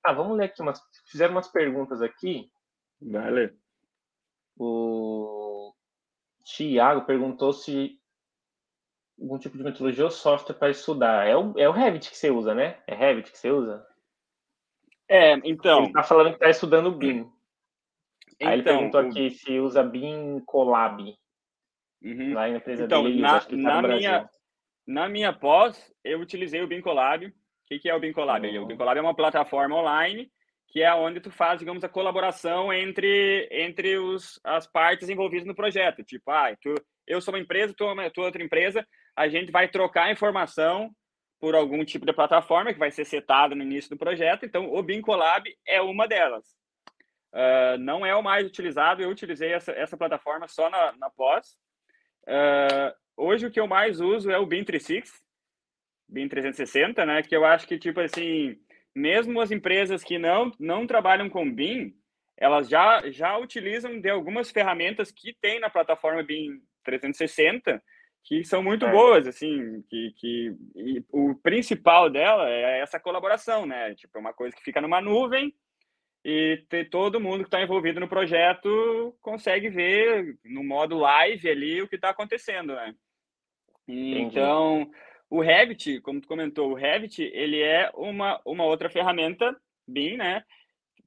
Ah, 0.02 0.12
vamos 0.12 0.36
ler 0.36 0.46
aqui 0.46 0.60
umas. 0.60 0.80
Fizeram 1.06 1.32
umas 1.32 1.48
perguntas 1.48 2.02
aqui. 2.02 2.50
Vale. 3.00 3.54
O 4.58 5.72
Tiago 6.44 7.06
perguntou 7.06 7.52
se 7.52 7.98
algum 9.20 9.38
tipo 9.38 9.56
de 9.56 9.62
metodologia 9.62 10.04
ou 10.04 10.10
software 10.10 10.56
para 10.56 10.70
estudar. 10.70 11.26
É 11.26 11.36
o, 11.36 11.54
é 11.56 11.68
o 11.68 11.72
Revit 11.72 12.10
que 12.10 12.16
você 12.16 12.30
usa, 12.30 12.54
né? 12.54 12.78
É 12.86 12.94
Revit 12.94 13.30
que 13.30 13.38
você 13.38 13.50
usa? 13.50 13.86
É, 15.14 15.34
então. 15.44 15.84
Ele 15.84 15.92
tá 15.92 16.02
falando 16.02 16.32
que 16.32 16.40
tá 16.40 16.50
estudando 16.50 16.90
BIM. 16.90 17.20
Aí 17.20 17.28
então, 18.40 18.52
ele 18.52 18.62
perguntou 18.64 19.00
aqui 19.00 19.30
se 19.30 19.60
usa 19.60 19.82
BIM 19.82 20.40
Colab. 20.44 21.00
uhum. 22.02 22.34
lá 22.34 22.48
na 22.48 22.56
empresa 22.56 22.84
então, 22.84 23.04
dele, 23.04 23.20
na, 23.20 23.40
tá 23.40 23.56
na 23.56 23.82
minha, 23.82 24.30
na 24.86 25.08
minha 25.08 25.32
pós, 25.32 25.92
eu 26.02 26.20
utilizei 26.20 26.62
o 26.62 26.66
Bincolab. 26.66 27.26
O 27.26 27.32
que, 27.66 27.78
que 27.78 27.88
é 27.88 27.94
o 27.94 28.00
Bincolab? 28.00 28.46
Uhum. 28.46 28.64
O 28.64 28.66
Bincolab 28.66 28.98
é 28.98 29.02
uma 29.02 29.14
plataforma 29.14 29.76
online 29.76 30.30
que 30.74 30.82
é 30.82 30.92
onde 30.92 31.20
tu 31.20 31.30
faz, 31.30 31.60
digamos, 31.60 31.84
a 31.84 31.88
colaboração 31.88 32.72
entre, 32.72 33.48
entre 33.52 33.96
os, 33.96 34.40
as 34.42 34.66
partes 34.66 35.08
envolvidas 35.08 35.46
no 35.46 35.54
projeto. 35.54 36.02
Tipo, 36.02 36.32
ah, 36.32 36.52
tu, 36.60 36.74
eu 37.06 37.20
sou 37.20 37.32
uma 37.32 37.38
empresa, 37.38 37.72
tu, 37.76 37.84
é 37.84 38.10
tu 38.10 38.22
é 38.22 38.24
outra 38.24 38.42
empresa, 38.42 38.84
a 39.14 39.28
gente 39.28 39.52
vai 39.52 39.68
trocar 39.68 40.10
informação 40.10 40.90
por 41.44 41.54
algum 41.54 41.84
tipo 41.84 42.06
de 42.06 42.12
plataforma 42.14 42.72
que 42.72 42.78
vai 42.78 42.90
ser 42.90 43.04
setada 43.04 43.54
no 43.54 43.62
início 43.62 43.90
do 43.90 43.98
projeto. 43.98 44.46
Então, 44.46 44.72
o 44.72 44.82
Bincolab 44.82 45.44
é 45.68 45.78
uma 45.78 46.08
delas. 46.08 46.42
Uh, 47.34 47.76
não 47.78 48.06
é 48.06 48.16
o 48.16 48.22
mais 48.22 48.46
utilizado, 48.46 49.02
eu 49.02 49.10
utilizei 49.10 49.52
essa, 49.52 49.70
essa 49.72 49.94
plataforma 49.94 50.48
só 50.48 50.70
na, 50.70 50.92
na 50.96 51.10
pós. 51.10 51.58
Uh, 52.22 52.96
hoje, 53.14 53.44
o 53.44 53.50
que 53.50 53.60
eu 53.60 53.66
mais 53.66 54.00
uso 54.00 54.30
é 54.30 54.38
o 54.38 54.46
BIM 54.46 54.64
360, 54.64 55.22
BIM 56.08 56.28
360, 56.28 57.04
né? 57.04 57.22
Que 57.22 57.36
eu 57.36 57.44
acho 57.44 57.68
que, 57.68 57.78
tipo 57.78 58.00
assim, 58.00 58.58
mesmo 58.94 59.38
as 59.38 59.50
empresas 59.50 60.02
que 60.02 60.18
não, 60.18 60.50
não 60.58 60.86
trabalham 60.86 61.28
com 61.28 61.54
BIM, 61.54 61.94
elas 62.38 62.70
já, 62.70 63.02
já 63.10 63.36
utilizam 63.36 64.00
de 64.00 64.08
algumas 64.08 64.50
ferramentas 64.50 65.12
que 65.12 65.36
tem 65.42 65.60
na 65.60 65.68
plataforma 65.68 66.22
BIM 66.22 66.62
360, 66.84 67.82
que 68.24 68.42
são 68.42 68.62
muito 68.62 68.86
é. 68.86 68.90
boas, 68.90 69.26
assim, 69.26 69.82
que, 69.88 70.12
que 70.16 70.56
o 71.12 71.34
principal 71.36 72.08
dela 72.08 72.48
é 72.48 72.80
essa 72.80 72.98
colaboração, 72.98 73.66
né? 73.66 73.94
Tipo, 73.94 74.16
é 74.16 74.20
uma 74.20 74.32
coisa 74.32 74.56
que 74.56 74.62
fica 74.62 74.80
numa 74.80 75.00
nuvem 75.00 75.54
e 76.24 76.64
ter 76.70 76.88
todo 76.88 77.20
mundo 77.20 77.40
que 77.40 77.48
está 77.48 77.62
envolvido 77.62 78.00
no 78.00 78.08
projeto 78.08 79.14
consegue 79.20 79.68
ver 79.68 80.38
no 80.42 80.64
modo 80.64 80.96
live 80.96 81.50
ali 81.50 81.82
o 81.82 81.88
que 81.88 81.96
está 81.96 82.08
acontecendo, 82.08 82.74
né? 82.74 82.94
Então, 83.86 84.90
o 85.28 85.42
Revit, 85.42 86.00
como 86.00 86.20
tu 86.20 86.26
comentou, 86.26 86.70
o 86.70 86.74
Revit, 86.74 87.22
ele 87.22 87.60
é 87.60 87.90
uma, 87.94 88.40
uma 88.46 88.64
outra 88.64 88.88
ferramenta 88.88 89.54
BIM, 89.86 90.16
né? 90.16 90.42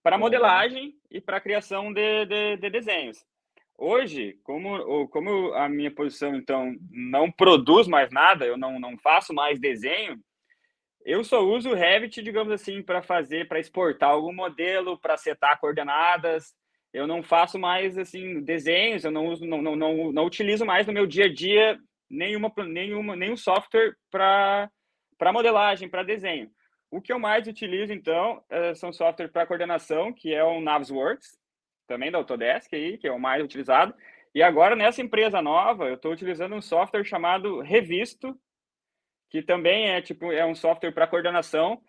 Para 0.03 0.19
modelagem 0.19 0.95
e 1.09 1.19
para 1.19 1.41
criação 1.41 1.91
de, 1.91 2.25
de, 2.27 2.57
de, 2.57 2.69
desenhos. 2.69 3.25
Hoje, 3.77 4.39
como, 4.43 5.07
como 5.09 5.53
a 5.53 5.69
minha 5.69 5.91
posição, 5.91 6.35
então, 6.35 6.75
não 6.89 7.31
produz 7.31 7.87
mais 7.87 8.11
nada, 8.11 8.45
eu 8.45 8.57
não, 8.57 8.79
não 8.79 8.97
faço 8.97 9.33
mais 9.33 9.59
desenho, 9.59 10.19
eu 11.07 11.23
só 11.23 11.39
uso 11.39 11.69
o 11.69 11.73
Revit, 11.73 12.21
digamos 12.21 12.51
assim, 12.51 12.81
para 12.81 13.01
fazer, 13.01 13.47
para 13.47 13.61
exportar 13.61 14.09
algum 14.09 14.33
modelo, 14.33 14.99
para 14.99 15.15
setar 15.15 15.57
coordenadas. 15.57 16.53
Eu 16.93 17.07
não 17.07 17.23
faço 17.23 17.57
mais, 17.57 17.97
assim, 17.97 18.41
desenhos, 18.41 19.05
eu 19.05 19.11
não 19.11 19.27
uso, 19.27 19.45
não, 19.45 19.61
não, 19.61 19.73
não, 19.73 20.11
não 20.11 20.25
utilizo 20.25 20.65
mais 20.65 20.85
no 20.85 20.91
meu 20.91 21.07
dia 21.07 21.25
a 21.25 21.33
dia 21.33 21.79
nenhuma, 22.09 22.51
nenhuma, 22.57 23.15
nenhum 23.15 23.37
software 23.37 23.95
para 24.11 24.69
modelagem, 25.31 25.87
para 25.87 26.03
desenho. 26.03 26.51
O 26.91 27.01
que 27.01 27.13
eu 27.13 27.19
mais 27.19 27.47
utilizo, 27.47 27.93
então, 27.93 28.43
é, 28.49 28.73
são 28.75 28.91
softwares 28.91 29.31
para 29.31 29.47
coordenação, 29.47 30.11
que 30.11 30.33
é 30.33 30.43
o 30.43 30.59
Navisworks, 30.59 31.37
também 31.87 32.11
da 32.11 32.17
Autodesk, 32.17 32.73
aí, 32.73 32.97
que 32.97 33.07
é 33.07 33.11
o 33.11 33.19
mais 33.19 33.43
utilizado. 33.43 33.93
E 34.35 34.43
agora, 34.43 34.75
nessa 34.75 35.01
empresa 35.01 35.41
nova, 35.41 35.85
eu 35.87 35.95
estou 35.95 36.11
utilizando 36.11 36.53
um 36.53 36.61
software 36.61 37.03
chamado 37.03 37.61
Revisto, 37.61 38.37
que 39.29 39.41
também 39.41 39.89
é 39.89 40.01
tipo 40.01 40.31
é 40.31 40.45
um 40.45 40.53
software 40.53 40.91
para 40.91 41.07
coordenação, 41.07 41.81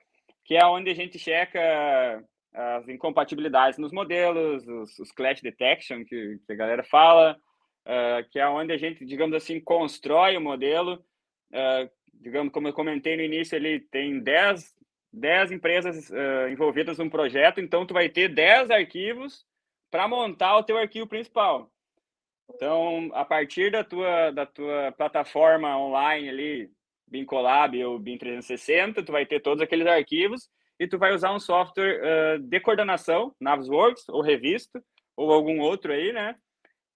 que 0.45 0.57
é 0.57 0.65
onde 0.65 0.91
a 0.91 0.95
gente 0.95 1.19
checa 1.19 2.25
as 2.55 2.89
incompatibilidades 2.89 3.79
nos 3.79 3.93
modelos, 3.93 4.67
os, 4.67 4.99
os 4.99 5.13
clash 5.13 5.41
detection 5.41 6.05
que, 6.05 6.39
que 6.47 6.53
a 6.53 6.57
galera 6.57 6.83
fala, 6.83 7.37
uh, 7.85 8.29
que 8.31 8.39
é 8.39 8.49
onde 8.49 8.73
a 8.73 8.79
gente, 8.79 9.05
digamos 9.05 9.37
assim, 9.37 9.61
constrói 9.61 10.37
o 10.37 10.41
modelo. 10.41 10.95
Uh, 11.53 11.91
digamos, 12.15 12.53
como 12.53 12.69
eu 12.69 12.73
comentei 12.73 13.17
no 13.17 13.23
início, 13.23 13.57
ele 13.57 13.81
tem 13.81 14.19
10, 14.21 14.75
10 15.13 15.53
empresas 15.53 16.11
uh, 16.11 16.49
envolvidas 16.51 16.99
no 16.99 17.11
projeto, 17.11 17.61
então 17.61 17.87
tu 17.87 17.95
vai 17.95 18.09
ter 18.09 18.29
10 18.29 18.71
arquivos 18.71 19.47
para 19.91 20.09
montar 20.09 20.57
o 20.57 20.63
teu 20.63 20.77
arquivo 20.77 21.07
principal. 21.07 21.71
Então, 22.55 23.11
a 23.13 23.25
partir 23.25 23.71
da 23.71 23.85
tua, 23.85 24.31
da 24.31 24.47
tua 24.47 24.93
plataforma 24.93 25.77
online 25.77 26.29
ali, 26.29 26.71
BIM 27.07 27.25
Collab 27.25 27.83
ou 27.85 27.99
BIM 27.99 28.19
360, 28.19 29.03
tu 29.03 29.13
vai 29.13 29.27
ter 29.27 29.41
todos 29.41 29.63
aqueles 29.63 29.87
arquivos 29.87 30.49
e 30.81 30.87
tu 30.87 30.99
vai 30.99 31.15
usar 31.15 31.33
um 31.33 31.41
software 31.41 32.01
uh, 32.01 32.39
de 32.39 32.61
coordenação, 32.61 33.35
Navisworks 33.41 34.09
ou 34.09 34.23
Revisto, 34.23 34.83
ou 35.17 35.33
algum 35.33 35.61
outro 35.61 35.93
aí, 35.93 36.13
né? 36.13 36.37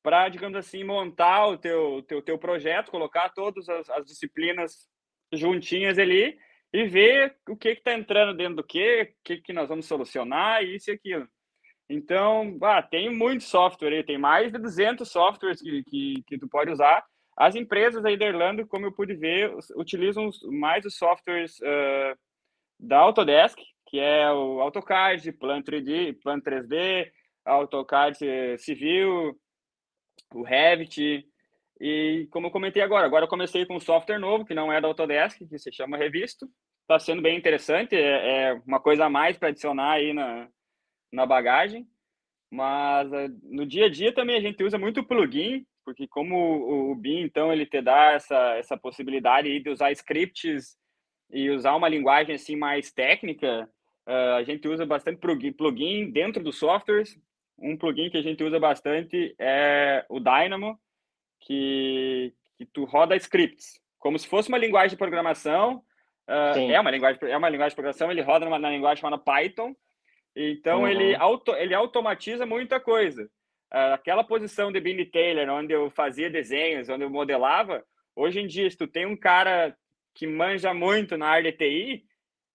para, 0.03 0.29
digamos 0.29 0.59
assim, 0.59 0.83
montar 0.83 1.47
o 1.47 1.57
teu, 1.57 2.03
teu, 2.03 2.21
teu 2.21 2.39
projeto, 2.39 2.91
colocar 2.91 3.31
todas 3.31 3.69
as, 3.69 3.89
as 3.89 4.05
disciplinas 4.05 4.89
juntinhas 5.33 5.99
ali 5.99 6.37
e 6.73 6.85
ver 6.85 7.37
o 7.49 7.57
que 7.57 7.69
está 7.69 7.95
entrando 7.95 8.37
dentro 8.37 8.57
do 8.57 8.65
que, 8.65 9.03
o 9.03 9.23
que, 9.23 9.37
que 9.41 9.53
nós 9.53 9.69
vamos 9.69 9.87
solucionar, 9.87 10.65
isso 10.65 10.91
e 10.91 10.95
aquilo. 10.95 11.29
Então, 11.93 12.57
ah, 12.63 12.83
tem 12.83 13.15
muito 13.15 13.45
software 13.45 13.93
aí, 13.93 14.03
tem 14.03 14.17
mais 14.17 14.51
de 14.51 14.59
200 14.59 15.07
softwares 15.07 15.61
que, 15.61 15.85
que, 15.85 16.23
que 16.27 16.39
tu 16.39 16.49
pode 16.49 16.71
usar. 16.71 17.05
As 17.37 17.55
empresas 17.55 18.03
aí 18.05 18.17
da 18.17 18.27
Irlanda, 18.27 18.67
como 18.67 18.87
eu 18.87 18.93
pude 18.93 19.15
ver, 19.15 19.55
utilizam 19.77 20.31
mais 20.45 20.87
os 20.87 20.97
softwares 20.97 21.59
uh, 21.61 22.19
da 22.81 22.99
Autodesk, 22.99 23.59
que 23.87 23.99
é 23.99 24.31
o 24.33 24.61
AutoCAD, 24.63 25.33
Plan 25.33 25.61
3D, 25.61 26.19
Plan 26.23 26.41
3D, 26.41 27.11
AutoCAD 27.45 28.57
Civil, 28.59 29.39
o 30.35 30.43
Revit. 30.43 31.27
E 31.79 32.27
como 32.31 32.47
eu 32.47 32.51
comentei 32.51 32.83
agora, 32.83 33.05
agora 33.05 33.27
eu 33.27 33.29
comecei 33.29 33.67
com 33.67 33.77
um 33.77 33.81
software 33.81 34.19
novo, 34.19 34.47
que 34.47 34.55
não 34.55 34.73
é 34.73 34.81
da 34.81 34.89
Autodesk, 34.89 35.47
que 35.47 35.59
se 35.59 35.71
chama 35.71 35.99
Revisto. 35.99 36.49
Está 36.83 36.99
sendo 36.99 37.21
bem 37.21 37.37
interessante, 37.37 37.95
é, 37.95 38.49
é 38.49 38.63
uma 38.67 38.81
coisa 38.81 39.05
a 39.05 39.11
mais 39.11 39.37
para 39.37 39.49
adicionar 39.49 39.93
aí 39.93 40.13
na, 40.13 40.49
na 41.13 41.27
bagagem. 41.27 41.87
Mas 42.51 43.13
eh, 43.13 43.29
no 43.45 43.67
dia 43.67 43.87
a 43.87 43.89
dia 43.91 44.13
também 44.13 44.37
a 44.37 44.41
gente 44.41 44.63
usa 44.63 44.79
muito 44.79 45.05
plugin, 45.05 45.67
porque 45.85 46.07
como 46.07 46.37
o, 46.37 46.93
o 46.93 46.95
BIM, 46.95 47.23
então, 47.23 47.53
ele 47.53 47.67
te 47.67 47.81
dá 47.81 48.13
essa, 48.13 48.55
essa 48.57 48.77
possibilidade 48.77 49.61
de 49.61 49.71
usar 49.71 49.93
scripts 49.93 50.77
e 51.31 51.51
usar 51.51 51.75
uma 51.75 51.89
linguagem 51.89 52.35
assim 52.35 52.57
mais 52.57 52.93
técnica, 52.93 53.69
uh, 54.07 54.35
a 54.37 54.45
gente 54.45 54.69
usa 54.69 54.85
bastante 54.85 55.19
plugin 55.53 56.11
dentro 56.11 56.43
dos 56.43 56.59
softwares 56.59 57.19
um 57.63 57.77
plugin 57.77 58.11
que 58.11 58.19
a 58.19 58.23
gente 58.23 58.43
usa 58.43 58.59
bastante 58.59 59.35
é 59.39 60.05
o 60.09 60.19
Dynamo, 60.19 60.79
que, 61.41 62.35
que 62.59 62.67
tu 62.67 62.85
roda 62.85 63.17
scripts, 63.17 63.81
como 63.99 64.19
se 64.19 64.27
fosse 64.27 64.49
uma 64.49 64.59
linguagem 64.59 64.91
de 64.91 64.97
programação. 64.97 65.83
Uh, 66.29 66.71
é 66.71 66.81
uma 66.81 66.91
linguagem 66.91 67.21
é 67.29 67.37
uma 67.37 67.49
linguagem 67.49 67.71
de 67.71 67.77
programação, 67.77 68.11
ele 68.11 68.23
roda 68.23 68.45
numa, 68.45 68.59
na 68.59 68.71
linguagem 68.71 69.01
chamada 69.01 69.23
Python. 69.23 69.75
Então 70.35 70.81
uhum. 70.81 70.89
ele 70.89 71.15
auto, 71.15 71.55
ele 71.55 71.75
automatiza 71.75 72.47
muita 72.47 72.81
coisa. 72.81 73.25
Uh, 73.73 73.95
aquela 73.95 74.25
posição 74.25 74.71
de 74.71 74.81
Billy 74.81 75.07
Taylor, 75.07 75.49
onde 75.49 75.73
eu 75.73 75.91
fazia 75.91 76.29
desenhos, 76.29 76.89
onde 76.89 77.05
eu 77.05 77.11
modelava, 77.11 77.85
hoje 78.15 78.41
em 78.41 78.47
dia, 78.47 78.71
se 78.71 78.77
tu 78.77 78.87
tem 78.87 79.07
um 79.07 79.17
cara 79.17 79.77
que 80.15 80.27
manja 80.27 80.75
muito 80.75 81.17
na 81.17 81.27
área 81.29 81.51
de 81.51 81.59
TI, 81.59 82.05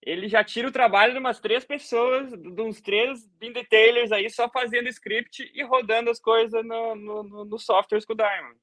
ele 0.02 0.28
já 0.28 0.44
tira 0.44 0.68
o 0.68 0.72
trabalho 0.72 1.12
de 1.12 1.18
umas 1.18 1.40
três 1.40 1.64
pessoas, 1.64 2.30
de 2.32 2.62
uns 2.62 2.80
três 2.80 3.26
bin 3.38 3.52
detailers 3.52 4.12
aí, 4.12 4.30
só 4.30 4.48
fazendo 4.48 4.88
script 4.88 5.50
e 5.54 5.62
rodando 5.64 6.10
as 6.10 6.20
coisas 6.20 6.64
no, 6.64 6.94
no, 6.94 7.44
no, 7.44 7.58
softwares 7.58 8.04
com 8.04 8.12
o 8.12 8.16
Diamond. 8.16 8.56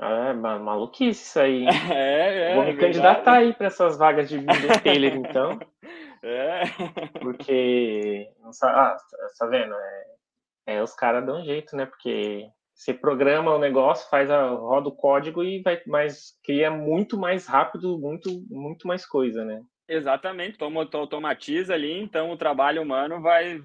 É, 0.00 0.32
maluquice 0.32 1.22
isso 1.22 1.40
aí. 1.40 1.64
É, 1.92 2.52
é, 2.52 2.54
Vou 2.54 2.64
me 2.64 2.72
verdade. 2.72 2.92
candidatar 2.92 3.38
aí 3.38 3.52
para 3.52 3.66
essas 3.68 3.96
vagas 3.96 4.28
de 4.28 4.38
bin 4.38 4.46
detailer, 4.46 5.14
então. 5.14 5.58
É. 6.22 6.62
Porque, 7.20 8.28
ah, 8.64 8.96
tá 9.38 9.46
vendo? 9.46 9.74
É, 9.74 10.74
é 10.76 10.82
os 10.82 10.94
caras 10.94 11.24
dão 11.24 11.40
um 11.40 11.44
jeito, 11.44 11.76
né? 11.76 11.86
Porque 11.86 12.48
você 12.74 12.94
programa 12.94 13.54
o 13.54 13.58
negócio, 13.58 14.08
faz 14.08 14.30
a 14.30 14.50
roda 14.50 14.88
o 14.88 14.94
código 14.94 15.42
e 15.42 15.60
vai, 15.62 15.82
mas 15.86 16.38
cria 16.44 16.70
muito 16.70 17.18
mais 17.18 17.46
rápido, 17.46 17.98
muito 17.98 18.30
muito 18.48 18.86
mais 18.86 19.04
coisa, 19.04 19.44
né? 19.44 19.60
Exatamente, 19.88 20.58
toma, 20.58 20.88
automatiza 20.92 21.74
ali, 21.74 21.98
então 21.98 22.30
o 22.30 22.36
trabalho 22.36 22.82
humano 22.82 23.20
vai 23.20 23.60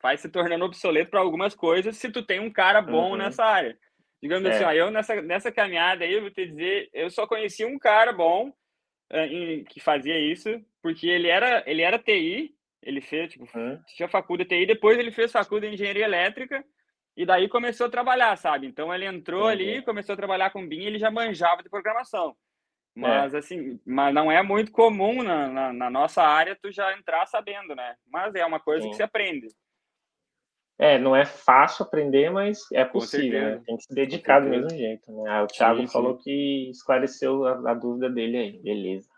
vai 0.00 0.16
se 0.16 0.28
tornando 0.28 0.64
obsoleto 0.64 1.10
para 1.10 1.20
algumas 1.20 1.54
coisas 1.54 1.96
se 1.96 2.10
tu 2.10 2.22
tem 2.22 2.40
um 2.40 2.50
cara 2.50 2.80
bom 2.80 3.10
uhum. 3.10 3.16
nessa 3.16 3.44
área. 3.44 3.76
Digamos 4.22 4.46
assim, 4.46 4.62
é. 4.62 4.66
assim, 4.66 4.78
ó, 4.80 4.84
eu 4.84 4.90
nessa, 4.90 5.20
nessa 5.20 5.52
caminhada 5.52 6.04
aí, 6.04 6.14
eu 6.14 6.22
vou 6.22 6.30
te 6.30 6.46
dizer, 6.46 6.88
eu 6.94 7.10
só 7.10 7.26
conheci 7.26 7.64
um 7.64 7.78
cara 7.78 8.12
bom 8.12 8.50
em, 9.10 9.64
que 9.64 9.80
fazia 9.80 10.18
isso, 10.18 10.48
porque 10.82 11.08
ele 11.08 11.28
era, 11.28 11.62
ele 11.66 11.82
era 11.82 11.98
TI, 11.98 12.54
ele 12.82 13.00
fez, 13.00 13.32
tipo, 13.32 13.46
uhum. 13.56 13.80
tinha 13.96 14.08
faculdade 14.08 14.48
de 14.48 14.56
TI, 14.56 14.66
depois 14.66 14.98
ele 14.98 15.10
fez 15.10 15.32
faculdade 15.32 15.70
de 15.70 15.74
engenharia 15.74 16.04
elétrica, 16.04 16.64
e 17.16 17.24
daí 17.24 17.48
começou 17.48 17.86
a 17.86 17.90
trabalhar, 17.90 18.36
sabe? 18.36 18.66
Então 18.66 18.92
ele 18.92 19.06
entrou 19.06 19.46
ali, 19.46 19.82
começou 19.82 20.14
a 20.14 20.16
trabalhar 20.16 20.50
com 20.50 20.66
BIM, 20.66 20.84
ele 20.84 20.98
já 20.98 21.10
manjava 21.10 21.62
de 21.62 21.70
programação. 21.70 22.36
Mas 22.94 23.34
é. 23.34 23.38
assim, 23.38 23.80
mas 23.84 24.14
não 24.14 24.30
é 24.30 24.42
muito 24.42 24.70
comum 24.70 25.22
na, 25.22 25.48
na, 25.48 25.72
na, 25.72 25.90
nossa 25.90 26.22
área 26.22 26.56
tu 26.60 26.70
já 26.70 26.96
entrar 26.96 27.26
sabendo, 27.26 27.74
né? 27.74 27.96
Mas 28.06 28.34
é 28.34 28.44
uma 28.46 28.60
coisa 28.60 28.88
que 28.88 28.94
se 28.94 29.02
aprende. 29.02 29.48
É, 30.78 30.98
não 30.98 31.14
é 31.14 31.24
fácil 31.24 31.84
aprender, 31.84 32.30
mas 32.30 32.60
é 32.72 32.84
possível, 32.84 33.40
né? 33.40 33.62
Tem 33.64 33.76
que 33.76 33.84
se 33.84 33.94
dedicar 33.94 34.40
do 34.40 34.48
mesmo 34.48 34.70
jeito, 34.70 35.12
né? 35.12 35.30
Ah, 35.30 35.44
o 35.44 35.46
Thiago 35.46 35.80
sim, 35.80 35.86
falou 35.86 36.16
sim. 36.16 36.22
que 36.24 36.70
esclareceu 36.70 37.46
a, 37.46 37.70
a, 37.70 37.74
dúvida 37.74 38.10
dele 38.10 38.36
aí, 38.36 38.58
beleza. 38.60 39.08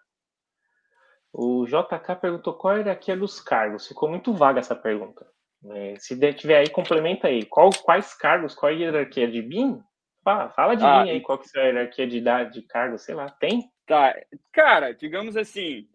O 1.33 1.65
JK 1.65 2.17
perguntou 2.21 2.55
qual 2.55 2.75
é 2.75 2.77
a 2.77 2.79
hierarquia 2.81 3.17
dos 3.17 3.41
cargos. 3.41 3.89
Ficou 3.89 4.09
muito 4.09 4.35
vaga 4.35 4.61
essa 4.61 4.75
pergunta. 4.75 5.27
É, 5.71 5.95
se 5.99 6.17
tiver 6.35 6.59
aí, 6.59 6.69
complementa 6.69 7.29
aí. 7.29 7.45
Qual, 7.45 7.71
quais 7.83 8.15
cargos, 8.15 8.55
qual 8.55 8.71
a 8.71 8.75
hierarquia 8.75 9.27
de 9.27 9.41
BIM? 9.41 9.81
Fala, 10.23 10.51
fala 10.51 10.75
de 10.75 10.85
ah, 10.85 11.03
BIM 11.03 11.11
aí, 11.11 11.21
qual 11.21 11.39
que 11.39 11.49
é 11.57 11.61
a 11.61 11.65
hierarquia 11.65 12.07
de 12.07 12.19
idade, 12.19 12.61
de 12.61 12.67
cargo, 12.67 12.99
sei 12.99 13.15
lá, 13.15 13.31
tem? 13.31 13.65
Tá, 13.87 14.15
cara, 14.53 14.93
digamos 14.93 15.37
assim, 15.37 15.89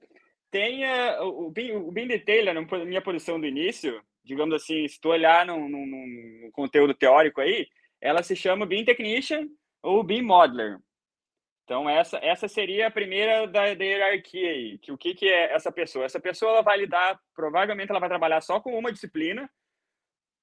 tem 0.49 0.85
uh, 0.85 1.23
o, 1.23 1.51
BIM, 1.51 1.73
o 1.73 1.91
BIM 1.91 2.07
Detailer, 2.07 2.53
na 2.53 2.61
minha 2.85 3.01
posição 3.01 3.39
do 3.39 3.45
início, 3.45 4.01
digamos 4.23 4.55
assim, 4.55 4.87
se 4.87 4.99
tu 4.99 5.09
olhar 5.09 5.45
num, 5.45 5.67
num, 5.67 5.85
num 5.85 6.51
conteúdo 6.51 6.93
teórico 6.93 7.41
aí, 7.41 7.67
ela 7.99 8.23
se 8.23 8.35
chama 8.35 8.65
BIM 8.65 8.85
Technician 8.85 9.47
ou 9.81 10.03
BIM 10.03 10.21
Modeler. 10.21 10.79
Então, 11.63 11.89
essa, 11.89 12.17
essa 12.17 12.47
seria 12.47 12.87
a 12.87 12.91
primeira 12.91 13.47
da, 13.47 13.73
da 13.73 13.83
hierarquia 13.83 14.49
aí. 14.49 14.77
Que, 14.79 14.91
o 14.91 14.97
que, 14.97 15.13
que 15.13 15.27
é 15.27 15.53
essa 15.53 15.71
pessoa? 15.71 16.03
Essa 16.03 16.19
pessoa 16.19 16.51
ela 16.51 16.61
vai 16.61 16.77
lidar, 16.77 17.19
provavelmente 17.33 17.89
ela 17.89 17.99
vai 17.99 18.09
trabalhar 18.09 18.41
só 18.41 18.59
com 18.59 18.77
uma 18.77 18.91
disciplina, 18.91 19.49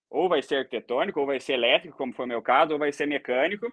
ou 0.09 0.29
vai 0.29 0.41
ser 0.43 0.57
arquitetônico, 0.57 1.21
ou 1.21 1.27
vai 1.27 1.39
ser 1.39 1.55
elétrico, 1.55 1.99
como 1.99 2.15
foi 2.15 2.25
o 2.25 2.29
meu 2.29 2.41
caso, 2.41 2.73
ou 2.73 2.79
vai 2.79 2.93
ser 2.93 3.07
mecânico. 3.07 3.67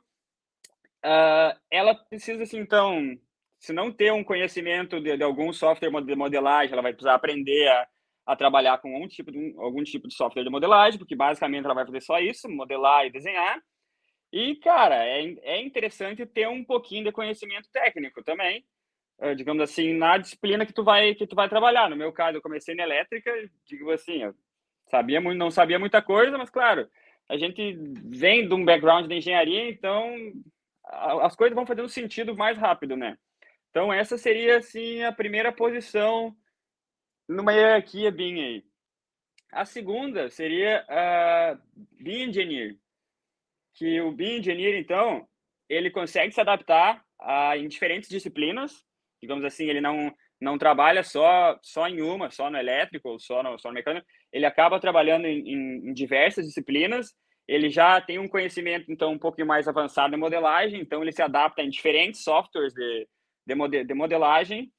Uh, 1.06 1.58
ela 1.72 1.96
precisa, 1.96 2.44
assim, 2.44 2.58
então, 2.58 3.18
se 3.60 3.72
não 3.72 3.92
ter 3.92 4.12
um 4.12 4.24
conhecimento 4.24 5.00
de, 5.00 5.16
de, 5.16 5.24
algum 5.24 5.54
software 5.54 5.90
de 6.04 6.16
modelagem, 6.16 6.74
ela 6.74 6.82
vai 6.82 6.92
precisar 6.92 7.14
aprender 7.14 7.70
a, 7.70 7.88
a 8.26 8.36
trabalhar 8.36 8.80
com 8.80 8.94
algum 8.94 9.08
tipo, 9.08 9.32
de, 9.32 9.54
algum 9.58 9.84
tipo 9.84 10.08
de 10.08 10.16
software 10.16 10.44
de 10.44 10.50
modelagem, 10.50 10.98
porque 10.98 11.16
basicamente 11.16 11.66
ela 11.66 11.76
vai 11.76 11.86
fazer 11.86 12.02
só 12.02 12.20
isso, 12.20 12.50
modelar 12.50 13.06
e 13.06 13.12
desenhar. 13.12 13.62
E, 14.34 14.56
cara, 14.56 15.06
é, 15.06 15.22
é 15.44 15.62
interessante 15.62 16.26
ter 16.26 16.48
um 16.48 16.64
pouquinho 16.64 17.04
de 17.04 17.12
conhecimento 17.12 17.70
técnico 17.72 18.24
também, 18.24 18.66
uh, 19.20 19.36
digamos 19.36 19.62
assim, 19.62 19.94
na 19.94 20.18
disciplina 20.18 20.66
que 20.66 20.74
tu 20.74 20.84
vai 20.84 21.14
que 21.14 21.28
tu 21.28 21.36
vai 21.36 21.48
trabalhar. 21.48 21.90
No 21.90 21.96
meu 21.96 22.12
caso, 22.12 22.38
eu 22.38 22.42
comecei 22.42 22.74
na 22.74 22.84
elétrica, 22.84 23.32
digo 23.66 23.92
assim, 23.92 24.24
eu 24.24 24.34
sabia 24.88 25.22
muito, 25.22 25.38
não 25.38 25.52
sabia 25.52 25.80
muita 25.80 26.02
coisa, 26.02 26.38
mas 26.38 26.50
claro, 26.50 26.90
a 27.30 27.38
gente 27.38 27.78
vem 28.06 28.48
de 28.48 28.54
um 28.54 28.66
background 28.66 29.08
de 29.08 29.16
engenharia, 29.16 29.70
então 29.70 30.16
as 31.22 31.36
coisas 31.36 31.56
vão 31.56 31.66
fazendo 31.66 31.90
sentido 31.90 32.36
mais 32.36 32.58
rápido, 32.58 32.96
né? 32.96 33.18
Então 33.70 33.94
essa 33.94 34.18
seria 34.18 34.58
assim 34.58 35.04
a 35.04 35.12
primeira 35.12 35.52
posição 35.52 36.36
numa 37.28 37.54
hierarquia 37.54 38.12
BIM 38.12 38.42
aí. 38.42 38.64
A 39.52 39.66
segunda 39.66 40.30
seria 40.30 40.86
a 40.90 41.58
BIM 42.00 42.30
Engineer, 42.30 42.76
que 43.74 44.02
o 44.02 44.12
BIM 44.12 44.38
Engineer, 44.38 44.76
então, 44.76 45.28
ele 45.70 45.90
consegue 45.90 46.34
se 46.34 46.42
adaptar 46.42 47.04
a, 47.20 47.58
em 47.58 47.68
diferentes 47.68 48.10
disciplinas, 48.10 48.84
digamos 49.22 49.44
assim, 49.44 49.66
ele 49.70 49.82
não, 49.82 50.14
não 50.40 50.58
trabalha 50.58 51.04
só, 51.04 51.58
só 51.62 51.88
em 51.88 52.02
uma, 52.02 52.30
só 52.30 52.50
no 52.50 52.58
elétrico 52.58 53.10
ou 53.10 53.20
só 53.20 53.42
no, 53.42 53.58
só 53.58 53.70
no 53.70 53.76
mecânico, 53.76 54.06
ele 54.32 54.46
acaba 54.46 54.80
trabalhando 54.80 55.26
em, 55.26 55.40
em, 55.40 55.90
em 55.90 55.94
diversas 55.94 56.46
disciplinas, 56.46 57.14
ele 57.48 57.70
já 57.70 58.02
tem 58.02 58.20
um 58.20 58.28
conhecimento, 58.28 58.92
então, 58.92 59.14
um 59.14 59.20
pouquinho 59.20 59.48
mais 59.48 59.68
avançado 59.68 60.16
em 60.16 60.20
modelagem, 60.20 60.82
então 60.82 61.02
ele 61.02 61.12
se 61.12 61.22
adapta 61.22 61.62
em 61.62 61.70
diferentes 61.70 62.24
softwares 62.24 62.74
de, 62.74 63.08
de, 63.46 63.84
de 63.84 63.94
modelagem, 63.94 64.72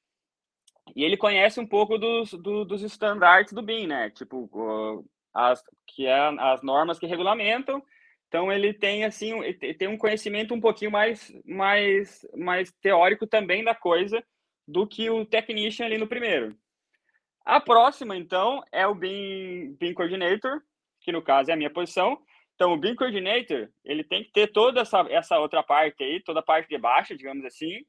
e 0.95 1.05
ele 1.05 1.17
conhece 1.17 1.59
um 1.59 1.67
pouco 1.67 1.99
dos, 1.99 2.33
do, 2.33 2.65
dos 2.65 2.83
standards 2.83 3.53
do 3.53 3.63
BIM, 3.63 3.87
né? 3.87 4.11
Tipo, 4.11 5.05
as, 5.35 5.63
que 5.87 6.07
é 6.07 6.19
as 6.41 6.63
normas 6.63 6.99
que 6.99 7.07
regulamentam. 7.07 7.83
Então 8.29 8.53
ele 8.53 8.73
tem 8.73 9.05
assim, 9.05 9.33
tem 9.79 9.89
um 9.89 9.99
conhecimento 9.99 10.55
um 10.55 10.61
pouquinho 10.61 10.91
mais, 10.91 11.33
mais, 11.45 12.27
mais 12.35 12.73
teórico 12.81 13.27
também 13.27 13.63
da 13.63 13.75
coisa 13.75 14.23
do 14.67 14.87
que 14.87 15.09
o 15.09 15.25
technician 15.25 15.87
ali 15.87 15.99
no 15.99 16.09
primeiro. 16.09 16.57
A 17.45 17.61
próxima, 17.61 18.17
então, 18.17 18.61
é 18.73 18.85
o 18.87 18.95
BIM, 18.95 19.77
BIM 19.79 19.95
Coordinator, 19.95 20.61
que 21.01 21.13
no 21.13 21.23
caso 21.23 21.51
é 21.51 21.55
a 21.55 21.57
minha 21.57 21.71
posição. 21.71 22.21
Então, 22.57 22.73
o 22.73 22.77
BIM 22.77 22.97
Coordinator, 22.97 23.69
ele 23.85 24.03
tem 24.03 24.25
que 24.25 24.33
ter 24.33 24.49
toda 24.49 24.81
essa, 24.81 25.07
essa 25.09 25.39
outra 25.39 25.63
parte 25.63 26.03
aí, 26.03 26.21
toda 26.21 26.41
a 26.41 26.43
parte 26.43 26.69
de 26.69 26.77
baixo, 26.77 27.17
digamos 27.17 27.45
assim, 27.45 27.85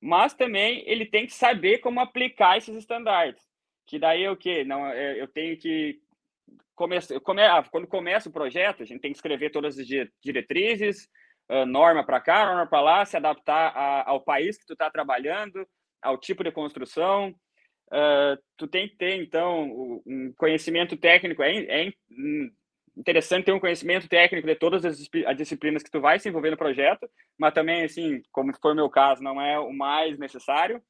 mas 0.00 0.34
também 0.34 0.82
ele 0.86 1.06
tem 1.06 1.26
que 1.26 1.32
saber 1.32 1.78
como 1.78 2.00
aplicar 2.00 2.56
esses 2.56 2.76
estándares. 2.76 3.40
Que 3.86 3.98
daí 3.98 4.24
é 4.24 4.30
o 4.30 4.36
quê? 4.36 4.64
Não, 4.64 4.86
é, 4.86 5.20
eu 5.20 5.26
tenho 5.28 5.56
que 5.58 5.98
começar, 6.74 7.18
come, 7.20 7.42
ah, 7.42 7.64
quando 7.70 7.86
começa 7.86 8.28
o 8.28 8.32
projeto, 8.32 8.82
a 8.82 8.86
gente 8.86 9.00
tem 9.00 9.10
que 9.10 9.18
escrever 9.18 9.50
todas 9.50 9.78
as 9.78 9.86
diretrizes, 10.22 11.08
uh, 11.50 11.66
norma 11.66 12.04
para 12.04 12.20
cá, 12.20 12.46
norma 12.46 12.66
para 12.66 12.80
lá, 12.80 13.04
se 13.04 13.16
adaptar 13.16 13.76
a, 13.76 14.08
ao 14.08 14.20
país 14.20 14.56
que 14.56 14.66
tu 14.66 14.74
está 14.74 14.90
trabalhando, 14.90 15.66
ao 16.00 16.16
tipo 16.16 16.44
de 16.44 16.52
construção. 16.52 17.34
Uh, 17.88 18.38
tu 18.56 18.68
tem 18.68 18.88
que 18.88 18.96
ter 18.96 19.16
então 19.16 19.64
um 20.06 20.32
conhecimento 20.36 20.96
técnico. 20.96 21.42
É, 21.42 21.86
é 21.86 21.92
interessante 22.98 23.44
ter 23.44 23.52
um 23.52 23.60
conhecimento 23.60 24.08
técnico 24.08 24.46
de 24.46 24.54
todas 24.56 24.84
as, 24.84 24.98
disciplinas 25.36 25.82
que 25.82 25.90
tu 25.90 26.00
vai 26.00 26.18
se 26.18 26.28
envolver 26.28 26.50
no 26.50 26.56
projeto, 26.56 27.08
mas 27.38 27.54
também, 27.54 27.84
assim, 27.84 28.22
como 28.32 28.52
foi 28.60 28.72
o 28.72 28.76
meu 28.76 28.90
caso, 28.90 29.22
não 29.22 29.40
é 29.40 29.58
o 29.58 29.72
mais 29.72 30.18
necessário. 30.18 30.82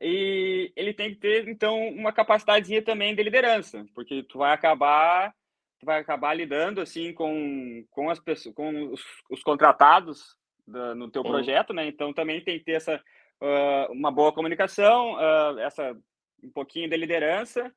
E 0.00 0.72
ele 0.74 0.92
tem 0.92 1.10
que 1.10 1.20
ter, 1.20 1.48
então, 1.48 1.88
uma 1.88 2.12
capacidadezinha 2.12 2.82
também 2.82 3.14
de 3.14 3.22
liderança, 3.22 3.86
porque 3.94 4.24
tu 4.24 4.38
vai 4.38 4.52
acabar 4.52 5.32
tu 5.78 5.86
vai 5.86 5.98
acabar 5.98 6.32
lidando, 6.32 6.80
assim, 6.80 7.12
com, 7.12 7.84
com, 7.90 8.08
as 8.08 8.20
pessoas, 8.20 8.54
com 8.54 8.92
os, 8.92 9.04
os 9.28 9.42
contratados 9.42 10.36
da, 10.64 10.94
no 10.94 11.10
teu 11.10 11.24
projeto, 11.24 11.72
né? 11.72 11.88
Então, 11.88 12.12
também 12.12 12.40
tem 12.40 12.56
que 12.60 12.64
ter 12.64 12.74
essa, 12.74 13.02
uh, 13.40 13.92
uma 13.92 14.12
boa 14.12 14.32
comunicação, 14.32 15.14
uh, 15.14 15.58
essa 15.58 15.96
um 16.40 16.50
pouquinho 16.50 16.88
de 16.88 16.96
liderança, 16.96 17.72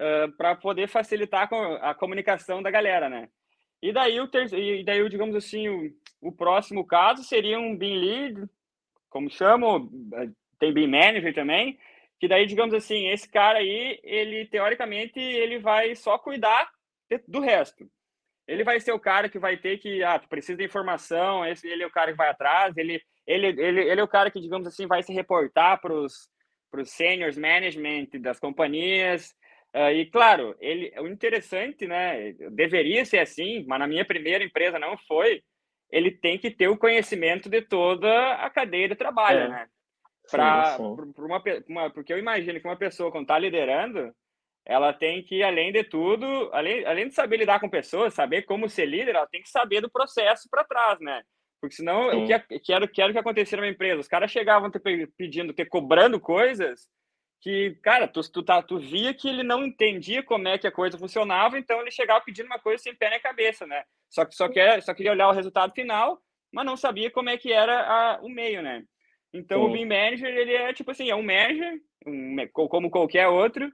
uh, 0.00 0.32
para 0.32 0.56
poder 0.56 0.88
facilitar 0.88 1.48
a 1.82 1.94
comunicação 1.94 2.62
da 2.62 2.70
galera, 2.70 3.08
né? 3.08 3.28
E 3.82 3.92
daí, 3.92 4.20
o 4.20 4.28
ter... 4.28 4.52
e 4.52 4.82
daí 4.82 5.08
digamos 5.08 5.36
assim, 5.36 5.68
o, 5.68 5.92
o 6.20 6.32
próximo 6.32 6.86
caso 6.86 7.22
seria 7.22 7.58
um 7.58 7.76
BIM 7.76 7.98
Lead, 7.98 8.50
como 9.08 9.30
chamo, 9.30 9.90
tem 10.58 10.72
BIM 10.72 10.86
Manager 10.88 11.34
também, 11.34 11.78
que 12.18 12.28
daí, 12.28 12.46
digamos 12.46 12.74
assim, 12.74 13.08
esse 13.08 13.28
cara 13.28 13.58
aí, 13.58 13.98
ele, 14.02 14.44
teoricamente, 14.46 15.18
ele 15.18 15.58
vai 15.58 15.94
só 15.94 16.18
cuidar 16.18 16.70
do 17.26 17.40
resto. 17.40 17.90
Ele 18.46 18.62
vai 18.62 18.78
ser 18.78 18.92
o 18.92 19.00
cara 19.00 19.28
que 19.28 19.38
vai 19.38 19.56
ter 19.56 19.78
que, 19.78 20.02
ah, 20.02 20.18
tu 20.18 20.28
precisa 20.28 20.58
de 20.58 20.64
informação, 20.64 21.46
esse, 21.46 21.66
ele 21.66 21.82
é 21.82 21.86
o 21.86 21.90
cara 21.90 22.10
que 22.10 22.18
vai 22.18 22.28
atrás, 22.28 22.76
ele, 22.76 23.02
ele, 23.26 23.46
ele, 23.46 23.80
ele 23.88 24.00
é 24.00 24.04
o 24.04 24.08
cara 24.08 24.30
que, 24.30 24.40
digamos 24.40 24.66
assim, 24.66 24.86
vai 24.86 25.02
se 25.02 25.12
reportar 25.12 25.80
para 25.80 25.94
os 25.94 26.28
seniors 26.84 27.38
management 27.38 28.08
das 28.20 28.38
companhias, 28.38 29.34
Uh, 29.74 29.90
e 29.92 30.06
claro, 30.06 30.56
ele, 30.58 30.92
o 30.98 31.06
interessante, 31.06 31.86
né? 31.86 32.32
Deveria 32.50 33.04
ser 33.04 33.18
assim, 33.18 33.64
mas 33.66 33.78
na 33.78 33.86
minha 33.86 34.04
primeira 34.04 34.42
empresa 34.42 34.78
não 34.78 34.96
foi. 34.96 35.42
Ele 35.90 36.10
tem 36.10 36.38
que 36.38 36.50
ter 36.50 36.68
o 36.68 36.78
conhecimento 36.78 37.48
de 37.48 37.62
toda 37.62 38.34
a 38.34 38.50
cadeia 38.50 38.88
de 38.88 38.94
trabalho, 38.94 39.40
é. 39.40 39.48
né? 39.48 39.66
Pra, 40.30 40.76
uma, 40.78 41.42
uma, 41.68 41.90
porque 41.90 42.12
eu 42.12 42.18
imagino 42.18 42.60
que 42.60 42.66
uma 42.66 42.76
pessoa, 42.76 43.10
quando 43.10 43.24
está 43.24 43.38
liderando, 43.38 44.14
ela 44.64 44.92
tem 44.92 45.22
que, 45.22 45.42
além 45.42 45.72
de 45.72 45.82
tudo, 45.82 46.50
além, 46.52 46.84
além 46.84 47.08
de 47.08 47.14
saber 47.14 47.38
lidar 47.38 47.58
com 47.58 47.68
pessoas, 47.68 48.14
saber 48.14 48.42
como 48.42 48.68
ser 48.68 48.86
líder, 48.86 49.16
ela 49.16 49.26
tem 49.26 49.42
que 49.42 49.48
saber 49.48 49.80
do 49.80 49.90
processo 49.90 50.48
para 50.48 50.64
trás, 50.64 51.00
né? 51.00 51.22
Porque 51.60 51.74
senão, 51.74 52.10
Sim. 52.10 52.24
o 52.24 52.26
que, 52.26 52.60
quero, 52.60 52.88
quero 52.88 53.12
que 53.12 53.18
aconteça 53.18 53.56
numa 53.56 53.68
empresa, 53.68 54.00
os 54.00 54.08
caras 54.08 54.30
chegavam 54.30 54.70
te 54.70 54.78
pedindo, 55.16 55.52
te 55.52 55.64
cobrando 55.64 56.20
coisas 56.20 56.88
que, 57.40 57.74
cara, 57.82 58.06
tu, 58.06 58.20
tu, 58.30 58.42
tá, 58.42 58.62
tu 58.62 58.78
via 58.78 59.14
que 59.14 59.28
ele 59.28 59.42
não 59.42 59.64
entendia 59.64 60.22
como 60.22 60.46
é 60.48 60.58
que 60.58 60.66
a 60.66 60.72
coisa 60.72 60.98
funcionava, 60.98 61.58
então 61.58 61.80
ele 61.80 61.90
chegava 61.90 62.22
pedindo 62.24 62.46
uma 62.46 62.58
coisa 62.58 62.82
sem 62.82 62.94
pé 62.94 63.10
na 63.10 63.18
cabeça, 63.18 63.66
né? 63.66 63.82
Só 64.10 64.24
que 64.24 64.34
só, 64.34 64.48
quer, 64.48 64.82
só 64.82 64.92
queria 64.92 65.12
olhar 65.12 65.28
o 65.28 65.32
resultado 65.32 65.72
final, 65.72 66.20
mas 66.52 66.66
não 66.66 66.76
sabia 66.76 67.10
como 67.10 67.30
é 67.30 67.38
que 67.38 67.52
era 67.52 67.80
a, 67.80 68.20
o 68.20 68.28
meio, 68.28 68.62
né? 68.62 68.84
Então 69.32 69.62
o 69.62 69.70
BIM 69.70 69.86
Manager, 69.86 70.28
ele 70.28 70.52
é 70.52 70.72
tipo 70.72 70.90
assim, 70.90 71.08
é 71.08 71.14
um 71.14 71.22
manager, 71.22 71.80
um, 72.06 72.36
como 72.52 72.90
qualquer 72.90 73.28
outro, 73.28 73.70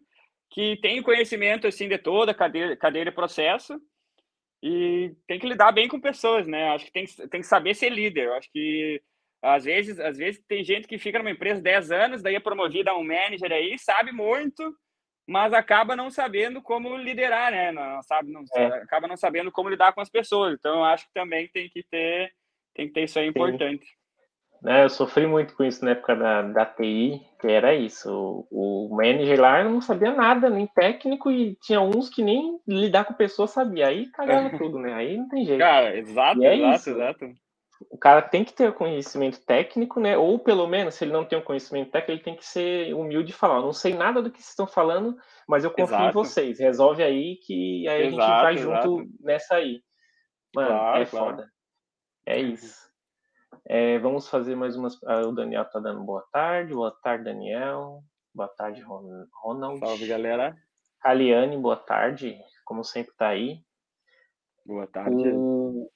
que 0.51 0.77
tem 0.81 1.03
conhecimento 1.03 1.67
assim 1.67 1.89
de 1.89 1.99
toda 1.99 2.33
a 2.33 2.35
cadeia, 2.35 2.77
cadeia 2.77 3.07
de 3.07 3.11
processo 3.11 3.81
e 4.63 5.15
tem 5.27 5.39
que 5.39 5.47
lidar 5.47 5.73
bem 5.73 5.89
com 5.89 6.01
pessoas, 6.01 6.47
né? 6.47 6.69
Acho 6.69 6.85
que 6.85 6.93
tem, 6.93 7.07
tem 7.07 7.41
que 7.41 7.47
saber 7.47 7.75
ser 7.75 7.91
líder. 7.91 8.31
Acho 8.33 8.51
que 8.53 9.03
às 9.43 9.65
vezes, 9.65 9.99
às 10.01 10.17
vezes 10.17 10.43
tem 10.49 10.65
gente 10.65 10.89
que 10.89 10.99
fica 10.99 11.19
numa 11.19 11.31
empresa 11.31 11.61
10 11.61 11.91
anos, 11.91 12.23
daí 12.23 12.35
é 12.35 12.41
promovida 12.41 12.91
a 12.91 12.99
um 12.99 13.05
manager 13.05 13.53
aí, 13.53 13.79
sabe 13.79 14.13
muito, 14.13 14.75
mas 15.27 15.53
acaba 15.53 15.97
não 15.97 16.11
sabendo 16.11 16.63
como 16.63 16.97
liderar, 16.97 17.51
né? 17.51 17.73
Não 17.73 18.03
sabe, 18.03 18.31
não, 18.31 18.45
é. 18.55 18.67
acaba 18.83 19.09
não 19.09 19.17
sabendo 19.17 19.51
como 19.51 19.69
lidar 19.69 19.93
com 19.93 20.01
as 20.01 20.09
pessoas. 20.09 20.55
Então, 20.55 20.77
eu 20.79 20.85
acho 20.85 21.07
que 21.07 21.15
também 21.15 21.49
tem 21.49 21.69
que 21.69 21.83
ter, 21.83 22.33
tem 22.75 22.87
que 22.87 22.93
ter 22.93 23.05
isso 23.05 23.19
aí 23.19 23.27
importante. 23.27 23.85
né, 24.63 24.85
eu 24.85 24.89
sofri 24.89 25.27
muito 25.27 25.55
com 25.57 25.65
isso 25.65 25.85
na 25.85 25.93
época 25.93 26.15
da, 26.15 26.43
da 26.43 26.65
TI, 26.65 27.21
que 27.41 27.49
era 27.49 27.75
isso. 27.75 28.47
O, 28.51 28.87
o 28.87 28.97
manager 28.97 29.41
lá 29.41 29.65
não 29.65 29.81
sabia 29.81 30.13
nada, 30.13 30.49
nem 30.49 30.67
técnico, 30.67 31.31
e 31.31 31.57
tinha 31.57 31.81
uns 31.81 32.09
que 32.09 32.23
nem 32.23 32.61
lidar 32.67 33.05
com 33.05 33.15
pessoas 33.15 33.51
sabia. 33.51 33.89
Aí 33.89 34.07
cagava 34.13 34.51
tudo, 34.57 34.79
né? 34.79 34.95
Aí 34.95 35.17
não 35.17 35.29
tem 35.29 35.45
jeito. 35.45 35.59
Cara, 35.59 35.97
exato, 35.97 36.43
é 36.43 36.57
exato, 36.57 36.77
isso. 36.77 36.91
exato. 36.91 37.46
O 37.91 37.99
cara 37.99 38.23
tem 38.23 38.45
que 38.45 38.55
ter 38.55 38.73
conhecimento 38.73 39.45
técnico, 39.45 40.01
né? 40.01 40.17
Ou 40.17 40.39
pelo 40.39 40.67
menos, 40.67 40.95
se 40.95 41.05
ele 41.05 41.13
não 41.13 41.25
tem 41.25 41.39
um 41.39 41.45
conhecimento 41.45 41.91
técnico, 41.91 42.13
ele 42.13 42.23
tem 42.23 42.37
que 42.37 42.47
ser 42.47 42.95
humilde 42.95 43.31
e 43.31 43.35
falar: 43.35 43.61
não 43.61 43.73
sei 43.73 43.95
nada 43.95 44.23
do 44.23 44.31
que 44.31 44.39
vocês 44.39 44.51
estão 44.51 44.67
falando, 44.67 45.17
mas 45.47 45.63
eu 45.63 45.71
confio 45.71 45.85
exato. 45.85 46.09
em 46.09 46.13
vocês. 46.13 46.59
Resolve 46.59 47.03
aí 47.03 47.37
que 47.37 47.87
aí 47.89 48.07
exato, 48.07 48.23
a 48.23 48.53
gente 48.53 48.65
vai 48.65 48.83
junto 48.83 49.11
nessa 49.21 49.57
aí. 49.57 49.83
Mano, 50.55 50.69
claro, 50.69 51.03
é 51.03 51.07
claro. 51.07 51.27
foda. 51.27 51.53
É 52.25 52.41
isso. 52.41 52.87
É, 53.69 53.99
vamos 53.99 54.29
fazer 54.29 54.55
mais 54.55 54.77
umas. 54.77 54.99
Ah, 55.05 55.21
o 55.21 55.33
Daniel 55.33 55.65
tá 55.65 55.79
dando 55.79 56.03
boa 56.03 56.25
tarde. 56.33 56.73
Boa 56.73 56.97
tarde, 57.03 57.25
Daniel. 57.25 58.03
Boa 58.35 58.49
tarde, 58.49 58.83
Ronald. 58.83 59.79
Salve, 59.81 60.07
galera. 60.07 60.57
Aliane, 61.03 61.57
boa 61.57 61.77
tarde. 61.77 62.39
Como 62.65 62.83
sempre 62.83 63.15
tá 63.17 63.29
aí. 63.29 63.61
Boa 64.65 64.87
tarde. 64.87 65.29
O... 65.35 65.91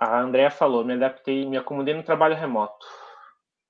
A 0.00 0.18
Andrea 0.18 0.50
falou: 0.50 0.82
me 0.82 0.94
adaptei, 0.94 1.46
me 1.46 1.58
acomodei 1.58 1.92
no 1.92 2.02
trabalho 2.02 2.34
remoto. 2.34 2.86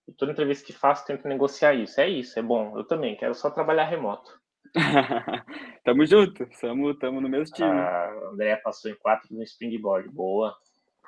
E 0.07 0.13
toda 0.13 0.31
entrevista 0.31 0.65
que 0.65 0.73
faço, 0.73 1.05
tento 1.05 1.27
negociar 1.27 1.75
isso. 1.75 2.01
É 2.01 2.09
isso, 2.09 2.39
é 2.39 2.43
bom. 2.43 2.79
Eu 2.79 2.85
também 2.85 3.17
quero 3.17 3.35
só 3.35 3.51
trabalhar 3.51 3.85
remoto. 3.85 4.41
tamo 5.85 6.07
junto, 6.07 6.47
tamo, 6.61 6.95
tamo 6.95 7.21
no 7.21 7.29
mesmo 7.29 7.53
time. 7.53 7.69
A 7.69 8.13
Andrea 8.33 8.61
passou 8.63 8.89
em 8.89 8.95
quatro 8.95 9.35
no 9.35 9.43
Springboard. 9.43 10.09
Boa. 10.11 10.57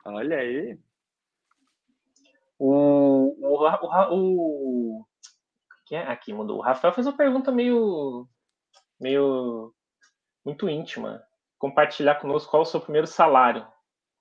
Olha 0.05 0.39
aí. 0.39 0.77
O, 2.59 3.37
o, 3.41 3.65
o, 4.11 5.01
o 5.01 5.05
que 5.87 5.95
é? 5.95 6.03
Aqui 6.03 6.33
mudou. 6.33 6.59
O 6.59 6.63
Rafael 6.63 6.93
fez 6.95 7.07
uma 7.07 7.17
pergunta 7.17 7.53
meio, 7.53 8.27
meio 9.01 9.73
muito 10.45 10.69
íntima. 10.69 11.23
Compartilhar 11.59 12.17
conosco 12.17 12.51
qual 12.51 12.63
o 12.63 12.67
seu 12.67 12.81
primeiro 12.81 13.07
salário 13.07 13.65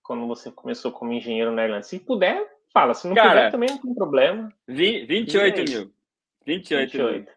quando 0.03 0.27
você 0.27 0.51
começou 0.51 0.91
como 0.91 1.13
engenheiro 1.13 1.51
na 1.51 1.63
Irlanda. 1.63 1.83
Se 1.83 1.99
puder, 1.99 2.45
fala. 2.73 2.93
Se 2.93 3.07
não 3.07 3.15
Cara, 3.15 3.29
puder, 3.29 3.51
também 3.51 3.69
não 3.69 3.77
tem 3.77 3.93
problema. 3.93 4.53
20, 4.67 5.05
28 5.05 5.59
é 5.59 5.63
mil. 5.63 5.93
28, 6.45 6.91
28. 6.91 7.13
mil. 7.13 7.27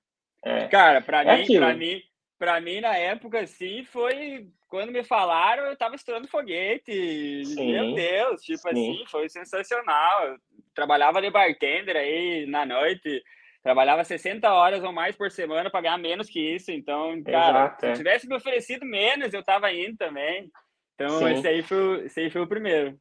É. 0.45 0.69
Cara, 0.69 1.01
para 1.01 1.23
é 1.23 1.39
mim, 1.39 1.57
para 1.57 1.75
mim, 1.75 2.03
para 2.39 2.61
mim 2.61 2.81
na 2.81 2.97
época 2.97 3.41
assim 3.41 3.85
foi 3.85 4.47
quando 4.75 4.91
me 4.91 5.05
falaram, 5.05 5.67
eu 5.67 5.77
tava 5.77 5.95
estourando 5.95 6.27
foguete. 6.27 7.45
Sim, 7.45 7.73
Meu 7.73 7.95
Deus, 7.95 8.43
tipo 8.43 8.59
sim. 8.59 8.69
assim, 8.71 9.05
foi 9.07 9.29
sensacional. 9.29 10.27
Eu 10.27 10.37
trabalhava 10.75 11.23
de 11.23 11.31
bartender 11.31 11.97
aí 11.97 12.45
na 12.47 12.67
noite, 12.67 13.23
trabalhava 13.63 14.03
60 14.03 14.53
horas 14.53 14.83
ou 14.83 14.93
mais 14.93 15.15
por 15.15 15.31
semana 15.31 15.71
para 15.71 15.81
ganhar 15.81 15.97
menos 15.97 16.29
que 16.29 16.41
isso. 16.41 16.73
Então, 16.73 17.23
cara, 17.23 17.67
Exato, 17.67 17.81
se 17.81 17.87
é. 17.87 17.93
tivesse 17.93 18.27
me 18.27 18.35
oferecido 18.35 18.85
menos, 18.85 19.33
eu 19.33 19.45
tava 19.45 19.73
indo 19.73 19.97
também. 19.97 20.51
Então, 20.95 21.29
esse 21.29 21.47
aí, 21.47 21.63
foi, 21.63 22.05
esse 22.05 22.21
aí 22.21 22.31
foi 22.31 22.41
o 22.41 22.47
primeiro. 22.47 22.99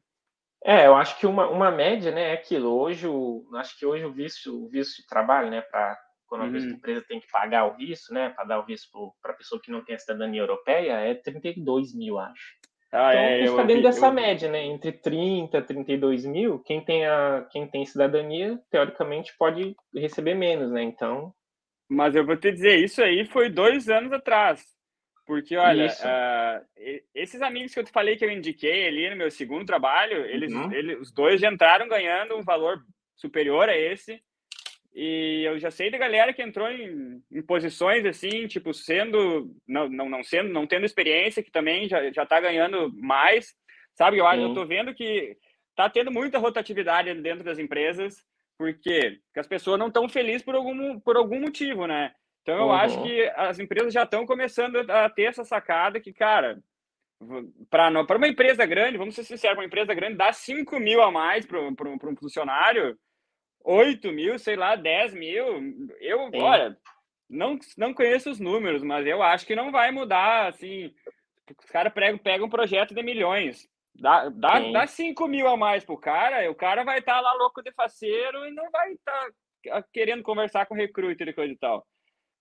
É, 0.64 0.86
eu 0.86 0.94
acho 0.94 1.18
que 1.18 1.26
uma, 1.26 1.48
uma 1.48 1.70
média, 1.70 2.10
né, 2.10 2.30
é 2.30 2.32
aquilo. 2.32 2.70
Hoje, 2.70 3.06
o, 3.06 3.46
acho 3.56 3.78
que 3.78 3.84
hoje 3.84 4.04
o 4.04 4.12
visto, 4.12 4.64
o 4.64 4.68
visto 4.68 5.02
de 5.02 5.06
trabalho, 5.06 5.50
né, 5.50 5.60
para 5.60 5.98
quando 6.26 6.42
a 6.42 6.46
uhum. 6.46 6.70
empresa 6.70 7.04
tem 7.06 7.20
que 7.20 7.30
pagar 7.30 7.66
o 7.66 7.76
visto, 7.76 8.12
né, 8.12 8.30
para 8.30 8.44
dar 8.44 8.60
o 8.60 8.64
visto 8.64 8.88
para 9.22 9.32
a 9.32 9.36
pessoa 9.36 9.60
que 9.62 9.70
não 9.70 9.84
tem 9.84 9.94
a 9.94 9.98
cidadania 9.98 10.40
europeia, 10.40 10.94
é 10.94 11.14
32 11.14 11.94
mil, 11.94 12.18
acho. 12.18 12.56
Ah, 12.96 13.12
então, 13.12 13.24
é, 13.24 13.48
fica 13.48 13.64
dentro 13.64 13.82
dessa 13.82 14.06
eu... 14.06 14.12
média, 14.12 14.48
né? 14.48 14.64
Entre 14.66 14.92
30 14.92 15.58
e 15.58 15.62
32 15.62 16.24
mil, 16.24 16.60
quem 16.60 16.80
tem, 16.80 17.04
a, 17.04 17.44
quem 17.50 17.66
tem 17.66 17.84
cidadania, 17.84 18.56
teoricamente, 18.70 19.34
pode 19.36 19.74
receber 19.92 20.34
menos, 20.34 20.70
né? 20.70 20.84
Então. 20.84 21.34
Mas 21.90 22.14
eu 22.14 22.24
vou 22.24 22.36
te 22.36 22.52
dizer, 22.52 22.78
isso 22.78 23.02
aí 23.02 23.26
foi 23.26 23.50
dois 23.50 23.88
anos 23.88 24.12
atrás. 24.12 24.64
Porque, 25.26 25.56
olha, 25.56 25.86
uh, 25.86 26.66
esses 27.14 27.40
amigos 27.40 27.72
que 27.72 27.80
eu 27.80 27.84
te 27.84 27.90
falei 27.90 28.16
que 28.16 28.24
eu 28.24 28.30
indiquei 28.30 28.86
ali 28.86 29.08
no 29.08 29.16
meu 29.16 29.30
segundo 29.30 29.64
trabalho, 29.64 30.24
eles, 30.26 30.52
uhum. 30.52 30.70
eles, 30.70 31.00
os 31.00 31.12
dois 31.12 31.40
já 31.40 31.50
entraram 31.50 31.88
ganhando 31.88 32.36
um 32.36 32.42
valor 32.42 32.84
superior 33.16 33.68
a 33.68 33.76
esse. 33.76 34.22
E 34.94 35.42
eu 35.44 35.58
já 35.58 35.70
sei 35.70 35.90
da 35.90 35.98
galera 35.98 36.32
que 36.32 36.42
entrou 36.42 36.70
em, 36.70 37.20
em 37.32 37.42
posições 37.42 38.04
assim, 38.04 38.46
tipo, 38.46 38.72
sendo, 38.72 39.50
não, 39.66 39.88
não, 39.88 40.08
não 40.08 40.22
sendo, 40.22 40.52
não 40.52 40.66
tendo 40.66 40.86
experiência, 40.86 41.42
que 41.42 41.50
também 41.50 41.88
já, 41.88 42.12
já 42.12 42.24
tá 42.24 42.38
ganhando 42.38 42.92
mais, 42.94 43.54
sabe? 43.94 44.18
Eu, 44.18 44.26
eu 44.26 44.54
tô 44.54 44.64
vendo 44.64 44.94
que 44.94 45.36
tá 45.74 45.88
tendo 45.88 46.12
muita 46.12 46.38
rotatividade 46.38 47.12
dentro 47.14 47.42
das 47.42 47.58
empresas, 47.58 48.22
porque, 48.56 49.18
porque 49.26 49.40
as 49.40 49.48
pessoas 49.48 49.78
não 49.78 49.88
estão 49.88 50.08
felizes 50.08 50.42
por 50.42 50.54
algum, 50.54 51.00
por 51.00 51.16
algum 51.16 51.40
motivo, 51.40 51.86
né? 51.86 52.12
Então 52.44 52.58
eu 52.58 52.66
uhum. 52.66 52.72
acho 52.72 53.02
que 53.02 53.32
as 53.36 53.58
empresas 53.58 53.92
já 53.92 54.02
estão 54.02 54.26
começando 54.26 54.76
a 54.90 55.08
ter 55.08 55.22
essa 55.22 55.44
sacada 55.44 55.98
que, 55.98 56.12
cara, 56.12 56.62
para 57.70 58.16
uma 58.18 58.28
empresa 58.28 58.66
grande, 58.66 58.98
vamos 58.98 59.14
ser 59.14 59.24
sinceros, 59.24 59.56
uma 59.56 59.64
empresa 59.64 59.94
grande 59.94 60.18
dá 60.18 60.30
5 60.30 60.78
mil 60.78 61.00
a 61.00 61.10
mais 61.10 61.46
para 61.46 61.58
um 61.58 62.16
funcionário, 62.20 62.98
8 63.64 64.12
mil, 64.12 64.38
sei 64.38 64.56
lá, 64.56 64.76
10 64.76 65.14
mil. 65.14 65.46
Eu, 65.98 66.28
Sim. 66.30 66.42
olha, 66.42 66.76
não, 67.30 67.58
não 67.78 67.94
conheço 67.94 68.30
os 68.30 68.38
números, 68.38 68.82
mas 68.82 69.06
eu 69.06 69.22
acho 69.22 69.46
que 69.46 69.56
não 69.56 69.72
vai 69.72 69.90
mudar, 69.90 70.48
assim. 70.48 70.94
Os 71.58 71.70
caras 71.70 71.94
pegam, 71.94 72.18
pegam 72.18 72.46
um 72.46 72.50
projeto 72.50 72.94
de 72.94 73.02
milhões. 73.02 73.66
Dá, 73.94 74.28
dá, 74.28 74.60
dá 74.70 74.86
5 74.86 75.26
mil 75.28 75.48
a 75.48 75.56
mais 75.56 75.82
pro 75.82 75.96
cara, 75.96 76.50
o 76.50 76.54
cara 76.54 76.84
vai 76.84 76.98
estar 76.98 77.14
tá 77.14 77.20
lá 77.22 77.32
louco 77.34 77.62
de 77.62 77.72
faceiro 77.72 78.44
e 78.44 78.50
não 78.50 78.70
vai 78.70 78.92
estar 78.92 79.30
tá 79.64 79.82
querendo 79.90 80.22
conversar 80.22 80.66
com 80.66 80.74
recruiter 80.74 81.26
e 81.26 81.32
coisa 81.32 81.54
e 81.54 81.56
tal. 81.56 81.86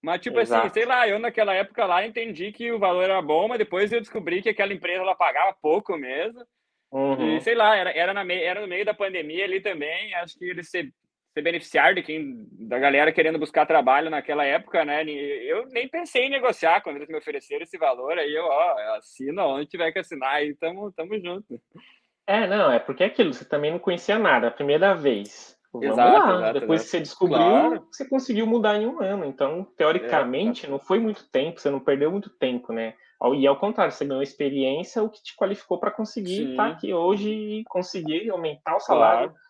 Mas, 0.04 0.22
tipo 0.22 0.38
assim, 0.38 0.52
Exato. 0.52 0.68
assim, 0.68 0.74
sei 0.74 0.86
lá, 0.86 1.08
eu 1.08 1.18
naquela 1.18 1.54
época 1.54 1.86
lá 1.86 2.06
entendi 2.06 2.52
que 2.52 2.72
o 2.72 2.78
valor 2.80 3.04
era 3.04 3.22
bom, 3.22 3.48
mas 3.48 3.58
depois 3.58 3.92
eu 3.92 4.02
descobri 4.02 4.42
que 4.42 4.50
aquela 4.50 4.74
empresa 4.74 5.02
ela 5.02 5.16
pagava 5.16 5.56
pouco 5.62 5.98
mesmo. 5.98 6.44
Uhum. 6.92 7.38
E 7.38 7.42
sei 7.42 7.56
lá, 7.56 7.76
era, 7.76 7.92
era, 7.92 8.14
na 8.14 8.34
era 8.34 8.62
no 8.62 8.68
meio 8.68 8.86
da 8.86 8.94
pandemia 8.94 9.46
ali 9.46 9.62
também. 9.62 10.14
Acho 10.16 10.38
que 10.38 10.46
eles 10.46 10.70
se, 10.70 10.92
ser 11.34 11.42
beneficiário 11.42 11.96
de 11.96 12.04
quem 12.04 12.48
da 12.52 12.78
galera 12.78 13.12
querendo 13.12 13.40
buscar 13.40 13.66
trabalho 13.66 14.10
naquela 14.10 14.46
época, 14.46 14.86
né? 14.86 15.04
Eu 15.04 15.66
nem 15.70 15.88
pensei 15.88 16.26
em 16.26 16.30
negociar 16.30 16.82
quando 16.82 16.98
eles 16.98 17.10
me 17.10 17.18
ofereceram 17.18 17.64
esse 17.64 17.78
valor, 17.78 18.18
aí 18.18 18.34
eu, 18.34 18.46
ó, 18.46 18.98
assino 18.98 19.42
onde 19.42 19.68
tiver 19.68 19.92
que 19.92 20.00
assinar, 20.00 20.36
aí 20.36 20.56
tamo, 20.56 20.92
tamo 20.92 21.20
junto. 21.20 21.60
É, 22.28 22.46
não, 22.48 22.72
é 22.72 22.80
porque 22.80 23.04
é 23.04 23.08
aquilo, 23.08 23.34
você 23.34 23.44
também 23.44 23.72
não 23.72 23.80
conhecia 23.80 24.20
nada, 24.20 24.48
a 24.48 24.52
primeira 24.52 24.94
vez. 24.94 25.53
Vamos 25.74 25.88
exato, 25.88 26.28
lá, 26.28 26.36
exato, 26.38 26.60
depois 26.60 26.82
exato. 26.82 26.84
que 26.84 26.92
você 26.92 27.00
descobriu, 27.00 27.38
claro. 27.38 27.88
você 27.92 28.08
conseguiu 28.08 28.46
mudar 28.46 28.80
em 28.80 28.86
um 28.86 29.02
ano. 29.02 29.26
Então, 29.26 29.68
teoricamente, 29.76 30.68
é, 30.68 30.70
não 30.70 30.78
foi 30.78 31.00
muito 31.00 31.28
tempo, 31.30 31.60
você 31.60 31.70
não 31.70 31.80
perdeu 31.80 32.12
muito 32.12 32.30
tempo, 32.30 32.72
né? 32.72 32.94
E 33.36 33.48
ao 33.48 33.58
contrário, 33.58 33.92
você 33.92 34.06
ganhou 34.06 34.22
experiência, 34.22 35.02
o 35.02 35.10
que 35.10 35.24
te 35.24 35.36
qualificou 35.36 35.80
para 35.80 35.90
conseguir 35.90 36.52
estar 36.52 36.68
aqui 36.68 36.94
hoje 36.94 37.30
e 37.30 37.64
conseguir 37.66 38.30
aumentar 38.30 38.76
o 38.76 38.80
salário. 38.80 39.30
Claro 39.30 39.44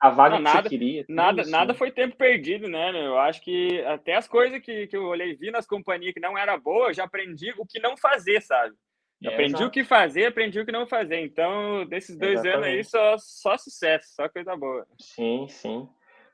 a 0.00 0.08
vaga 0.08 0.30
não, 0.30 0.38
que 0.38 0.44
nada, 0.44 0.62
você 0.62 0.68
queria. 0.70 1.04
Nada, 1.08 1.42
isso, 1.42 1.50
nada 1.50 1.72
né? 1.74 1.78
foi 1.78 1.90
tempo 1.90 2.16
perdido, 2.16 2.66
né? 2.66 2.90
Eu 3.06 3.18
acho 3.18 3.42
que 3.42 3.82
até 3.82 4.16
as 4.16 4.26
coisas 4.26 4.58
que, 4.62 4.86
que 4.86 4.96
eu 4.96 5.04
olhei 5.04 5.36
vi 5.36 5.50
nas 5.50 5.66
companhias 5.66 6.14
que 6.14 6.20
não 6.20 6.38
era 6.38 6.56
boa, 6.56 6.88
eu 6.88 6.94
já 6.94 7.04
aprendi 7.04 7.52
o 7.58 7.66
que 7.66 7.78
não 7.78 7.98
fazer, 7.98 8.40
sabe? 8.40 8.74
É, 9.22 9.28
aprendi 9.28 9.62
o 9.62 9.70
que 9.70 9.84
fazer, 9.84 10.26
aprendi 10.26 10.60
o 10.60 10.64
que 10.64 10.72
não 10.72 10.86
fazer. 10.86 11.20
Então, 11.20 11.84
desses 11.86 12.16
dois 12.16 12.40
Exatamente. 12.40 12.56
anos 12.56 12.66
aí, 12.66 12.84
só, 12.84 13.16
só 13.18 13.58
sucesso, 13.58 14.14
só 14.14 14.28
coisa 14.28 14.56
boa. 14.56 14.86
Sim, 14.98 15.46
sim. 15.48 15.88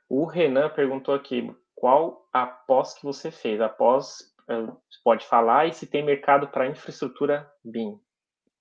O 0.08 0.24
Renan 0.24 0.68
perguntou 0.70 1.14
aqui, 1.14 1.52
qual 1.74 2.28
a 2.32 2.46
pós 2.46 2.94
que 2.94 3.02
você 3.02 3.30
fez? 3.30 3.60
A 3.60 3.68
pós, 3.68 4.32
eh, 4.48 4.72
pode 5.02 5.26
falar, 5.26 5.66
e 5.66 5.72
se 5.72 5.86
tem 5.86 6.04
mercado 6.04 6.48
para 6.48 6.68
infraestrutura 6.68 7.50
BIM? 7.64 7.98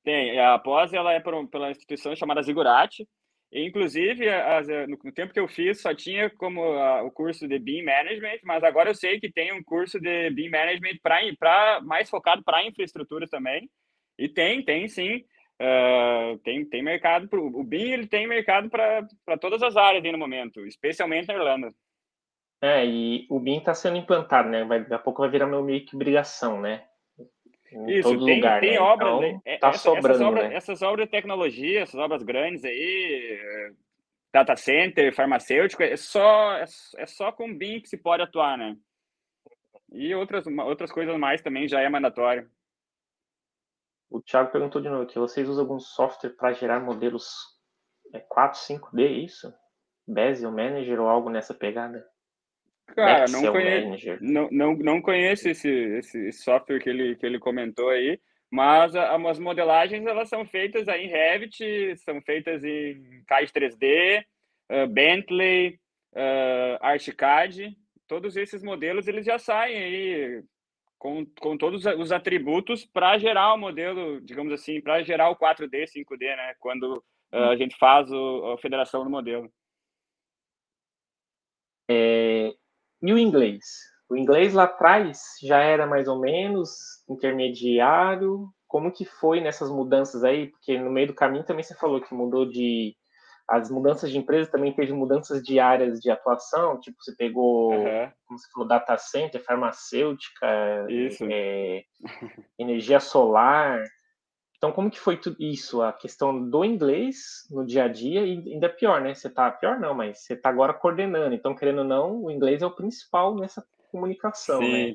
Tem. 0.03 0.39
A 0.39 0.57
pós, 0.57 0.91
ela 0.91 1.13
é 1.13 1.19
por, 1.19 1.47
pela 1.47 1.69
instituição 1.69 2.15
chamada 2.15 2.41
Zigurati, 2.41 3.07
Inclusive, 3.57 4.27
as, 4.27 4.67
eh, 4.67 4.85
no 4.85 4.97
tempo 5.13 5.31
que 5.31 5.39
eu 5.39 5.47
fiz, 5.47 5.81
só 5.81 5.93
tinha 5.93 6.29
como 6.29 6.61
uh, 6.61 7.05
o 7.05 7.11
curso 7.11 7.47
de 7.47 7.57
BIM 7.57 7.83
Management, 7.83 8.39
mas 8.43 8.61
agora 8.63 8.89
eu 8.89 8.95
sei 8.95 9.17
que 9.17 9.31
tem 9.31 9.53
um 9.53 9.63
curso 9.63 9.97
de 9.97 10.29
BIM 10.31 10.49
Management 10.49 10.97
para 11.01 11.79
mais 11.81 12.09
focado 12.09 12.43
para 12.43 12.65
infraestrutura 12.65 13.25
também. 13.27 13.69
E 14.17 14.29
tem, 14.29 14.63
tem 14.63 14.87
sim. 14.87 15.23
Uh, 15.61 16.37
tem, 16.39 16.65
tem 16.65 16.83
mercado. 16.83 17.27
Pro, 17.27 17.45
o 17.45 17.63
BIM 17.63 17.91
ele 17.91 18.07
tem 18.07 18.27
mercado 18.27 18.69
para 18.69 19.37
todas 19.39 19.63
as 19.63 19.77
áreas 19.77 20.03
aí 20.03 20.11
no 20.11 20.17
momento, 20.17 20.65
especialmente 20.65 21.27
na 21.27 21.35
Irlanda. 21.35 21.69
É, 22.61 22.85
e 22.85 23.25
o 23.29 23.39
BIM 23.39 23.57
está 23.57 23.73
sendo 23.73 23.97
implantado, 23.97 24.49
né? 24.49 24.63
Vai, 24.63 24.79
daqui 24.79 24.93
a 24.93 24.99
pouco 24.99 25.21
vai 25.21 25.29
virar 25.29 25.47
meio 25.47 25.85
que 25.85 25.95
obrigação, 25.95 26.59
né? 26.59 26.83
em 27.75 27.99
Isso, 27.99 28.09
todo 28.09 28.25
tem, 28.25 28.35
lugar, 28.35 28.61
tem 28.61 28.71
né? 28.71 28.79
obras, 28.79 29.13
então, 29.15 29.41
é, 29.43 29.57
tá 29.57 29.69
essa, 29.69 29.77
sobrando, 29.79 30.07
essas, 30.07 30.21
obras, 30.21 30.49
né? 30.49 30.55
essas 30.55 30.81
obras 30.81 31.05
de 31.05 31.11
tecnologia, 31.11 31.81
essas 31.81 31.99
obras 31.99 32.23
grandes 32.23 32.63
aí, 32.63 33.73
data 34.31 34.55
center, 34.55 35.13
farmacêutico, 35.13 35.83
é 35.83 35.97
só, 35.97 36.53
é, 36.53 36.65
é 36.97 37.05
só 37.05 37.31
com 37.31 37.53
BIM 37.53 37.81
que 37.81 37.89
se 37.89 37.97
pode 37.97 38.23
atuar, 38.23 38.57
né? 38.57 38.77
E 39.91 40.13
outras, 40.15 40.45
outras 40.47 40.91
coisas 40.91 41.17
mais 41.17 41.41
também 41.41 41.67
já 41.67 41.81
é 41.81 41.89
mandatório. 41.89 42.49
O 44.09 44.21
Thiago 44.21 44.51
perguntou 44.51 44.81
de 44.81 44.89
novo 44.89 45.03
aqui, 45.03 45.17
vocês 45.17 45.47
usam 45.49 45.63
algum 45.63 45.79
software 45.79 46.31
para 46.31 46.53
gerar 46.53 46.79
modelos 46.79 47.27
4, 48.29 48.59
é, 48.59 48.77
5D, 48.77 49.23
isso? 49.23 49.53
Bezier 50.07 50.51
Manager 50.51 51.01
ou 51.01 51.07
algo 51.07 51.29
nessa 51.29 51.53
pegada? 51.53 52.05
Cara, 52.87 53.25
não, 53.29 53.51
conhe... 53.51 54.19
não, 54.21 54.49
não, 54.51 54.75
não 54.77 55.01
conheço 55.01 55.49
esse, 55.49 55.69
esse 55.69 56.31
software 56.31 56.79
que 56.79 56.89
ele, 56.89 57.15
que 57.15 57.25
ele 57.25 57.39
comentou 57.39 57.89
aí, 57.89 58.19
mas 58.51 58.95
as 58.95 59.39
modelagens 59.39 60.05
elas 60.05 60.29
são 60.29 60.45
feitas 60.45 60.87
aí 60.87 61.05
em 61.05 61.09
Revit, 61.09 61.97
são 61.97 62.21
feitas 62.21 62.63
em 62.63 63.23
CAD 63.27 63.51
3D, 63.51 64.23
uh, 64.71 64.87
Bentley, 64.87 65.79
uh, 66.13 66.77
ArchiCAD, 66.79 67.75
todos 68.07 68.37
esses 68.37 68.61
modelos 68.63 69.07
eles 69.07 69.25
já 69.25 69.39
saem 69.39 69.77
aí 69.77 70.43
com, 71.05 71.23
com 71.39 71.55
todos 71.55 71.85
os 71.85 72.11
atributos 72.11 72.83
para 72.83 73.19
gerar 73.19 73.53
o 73.53 73.57
modelo, 73.59 74.19
digamos 74.21 74.51
assim, 74.51 74.81
para 74.81 75.03
gerar 75.03 75.29
o 75.29 75.35
4D, 75.35 75.85
5D, 75.85 76.35
né? 76.35 76.55
Quando 76.59 76.97
uh, 77.31 77.51
a 77.51 77.55
gente 77.55 77.77
faz 77.77 78.11
o, 78.11 78.53
a 78.53 78.57
federação 78.57 79.03
do 79.03 79.09
modelo. 79.11 79.47
É, 81.87 82.51
e 83.03 83.13
o 83.13 83.19
inglês? 83.19 83.63
O 84.09 84.17
inglês 84.17 84.55
lá 84.55 84.63
atrás 84.63 85.21
já 85.43 85.59
era 85.59 85.85
mais 85.85 86.07
ou 86.07 86.19
menos 86.19 86.71
intermediário. 87.07 88.49
Como 88.67 88.91
que 88.91 89.05
foi 89.05 89.39
nessas 89.41 89.69
mudanças 89.69 90.23
aí? 90.23 90.47
Porque 90.47 90.79
no 90.79 90.89
meio 90.89 91.07
do 91.07 91.13
caminho 91.13 91.45
também 91.45 91.63
você 91.63 91.75
falou 91.75 92.01
que 92.01 92.15
mudou 92.15 92.47
de 92.47 92.97
as 93.47 93.69
mudanças 93.69 94.09
de 94.09 94.17
empresa 94.17 94.49
também 94.49 94.73
teve 94.73 94.91
mudanças 94.91 95.41
de 95.43 95.59
áreas 95.59 95.99
de 95.99 96.09
atuação, 96.09 96.79
tipo, 96.79 96.97
você 96.99 97.15
pegou, 97.15 97.71
uhum. 97.73 98.11
como 98.25 98.39
você 98.39 98.49
falou, 98.51 98.67
data 98.67 98.97
center, 98.97 99.43
farmacêutica, 99.43 100.47
é, 100.89 101.83
energia 102.57 102.99
solar. 102.99 103.83
Então, 104.57 104.71
como 104.71 104.89
que 104.89 104.99
foi 104.99 105.17
tudo 105.17 105.37
isso? 105.39 105.81
A 105.83 105.93
questão 105.93 106.49
do 106.49 106.65
inglês 106.65 107.45
no 107.51 107.65
dia 107.65 107.83
a 107.83 107.87
dia, 107.87 108.25
e 108.25 108.53
ainda 108.53 108.67
pior, 108.67 108.99
né? 109.01 109.13
Você 109.13 109.29
tá, 109.29 109.51
pior 109.51 109.79
não, 109.79 109.93
mas 109.93 110.19
você 110.19 110.35
tá 110.35 110.49
agora 110.49 110.73
coordenando. 110.73 111.35
Então, 111.35 111.53
querendo 111.53 111.79
ou 111.79 111.85
não, 111.85 112.23
o 112.23 112.31
inglês 112.31 112.63
é 112.63 112.65
o 112.65 112.75
principal 112.75 113.35
nessa 113.35 113.63
comunicação, 113.91 114.59
né? 114.59 114.65
Sim. 114.65 114.87
né? 114.87 114.93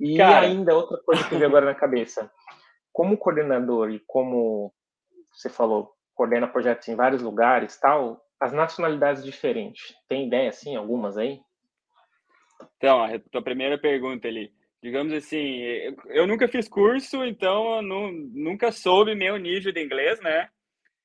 E 0.00 0.16
Cara... 0.18 0.46
ainda 0.46 0.74
outra 0.74 0.98
coisa 0.98 1.24
que 1.24 1.34
veio 1.34 1.46
agora 1.46 1.64
na 1.64 1.74
cabeça. 1.74 2.30
Como 2.92 3.16
coordenador 3.16 3.90
e 3.90 4.00
como 4.06 4.72
você 5.32 5.48
falou, 5.48 5.93
coordena 6.14 6.46
projetos 6.46 6.88
em 6.88 6.96
vários 6.96 7.22
lugares, 7.22 7.78
tal, 7.78 8.20
as 8.40 8.52
nacionalidades 8.52 9.24
diferentes. 9.24 9.94
Tem 10.08 10.26
ideia, 10.26 10.48
assim, 10.48 10.76
algumas 10.76 11.16
aí? 11.16 11.40
Então, 12.76 13.02
a 13.02 13.18
tua 13.30 13.42
primeira 13.42 13.78
pergunta 13.78 14.28
ali. 14.28 14.52
Digamos 14.82 15.12
assim, 15.14 15.60
eu 16.08 16.26
nunca 16.26 16.46
fiz 16.46 16.68
curso, 16.68 17.24
então 17.24 17.76
eu 17.76 17.82
não, 17.82 18.12
nunca 18.12 18.70
soube 18.70 19.14
meu 19.14 19.38
nível 19.38 19.72
de 19.72 19.82
inglês, 19.82 20.20
né? 20.20 20.48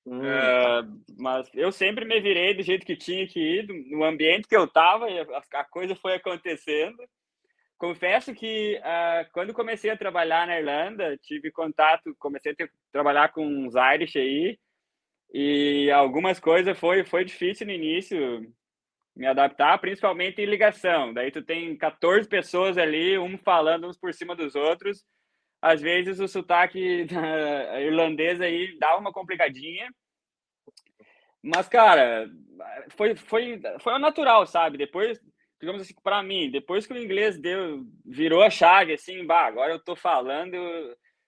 Hum. 0.05 0.19
Uh, 0.19 1.01
mas 1.17 1.49
eu 1.53 1.71
sempre 1.71 2.03
me 2.03 2.19
virei 2.19 2.53
do 2.53 2.63
jeito 2.63 2.85
que 2.85 2.97
tinha 2.97 3.25
que 3.27 3.39
ir, 3.39 3.67
no 3.89 4.03
ambiente 4.03 4.47
que 4.47 4.55
eu 4.55 4.65
estava, 4.65 5.05
a, 5.05 5.59
a 5.61 5.63
coisa 5.63 5.95
foi 5.95 6.15
acontecendo. 6.15 6.97
Confesso 7.77 8.33
que 8.33 8.77
uh, 8.79 9.31
quando 9.31 9.53
comecei 9.53 9.89
a 9.89 9.97
trabalhar 9.97 10.45
na 10.45 10.59
Irlanda, 10.59 11.17
tive 11.23 11.49
contato, 11.49 12.13
comecei 12.19 12.51
a 12.51 12.55
ter, 12.55 12.69
trabalhar 12.91 13.31
com 13.31 13.45
uns 13.45 13.75
Irish 13.75 14.17
aí, 14.17 14.59
e 15.31 15.91
algumas 15.91 16.39
coisas 16.39 16.77
foi, 16.77 17.05
foi 17.05 17.23
difícil 17.23 17.67
no 17.67 17.73
início 17.73 18.51
me 19.15 19.27
adaptar, 19.27 19.77
principalmente 19.79 20.41
em 20.41 20.45
ligação. 20.45 21.13
Daí 21.13 21.31
tu 21.31 21.43
tem 21.43 21.75
14 21.77 22.27
pessoas 22.27 22.77
ali, 22.77 23.17
um 23.17 23.37
falando 23.37 23.87
uns 23.87 23.97
por 23.97 24.13
cima 24.13 24.35
dos 24.35 24.55
outros. 24.55 25.05
Às 25.61 25.81
vezes 25.81 26.19
o 26.19 26.27
sotaque 26.27 27.05
irlandês 27.81 28.41
aí 28.41 28.77
dá 28.79 28.97
uma 28.97 29.11
complicadinha. 29.11 29.89
Mas, 31.43 31.67
cara, 31.67 32.29
foi, 32.95 33.15
foi, 33.15 33.61
foi 33.81 33.99
natural, 33.99 34.47
sabe? 34.47 34.77
Depois, 34.77 35.19
digamos 35.59 35.81
assim, 35.81 35.93
para 36.01 36.23
mim, 36.23 36.49
depois 36.49 36.87
que 36.87 36.93
o 36.93 36.97
inglês 36.97 37.37
deu, 37.39 37.85
virou 38.05 38.41
a 38.41 38.49
chave, 38.49 38.93
assim, 38.93 39.25
bah, 39.25 39.45
agora 39.45 39.73
eu 39.73 39.79
tô 39.83 39.95
falando, 39.95 40.57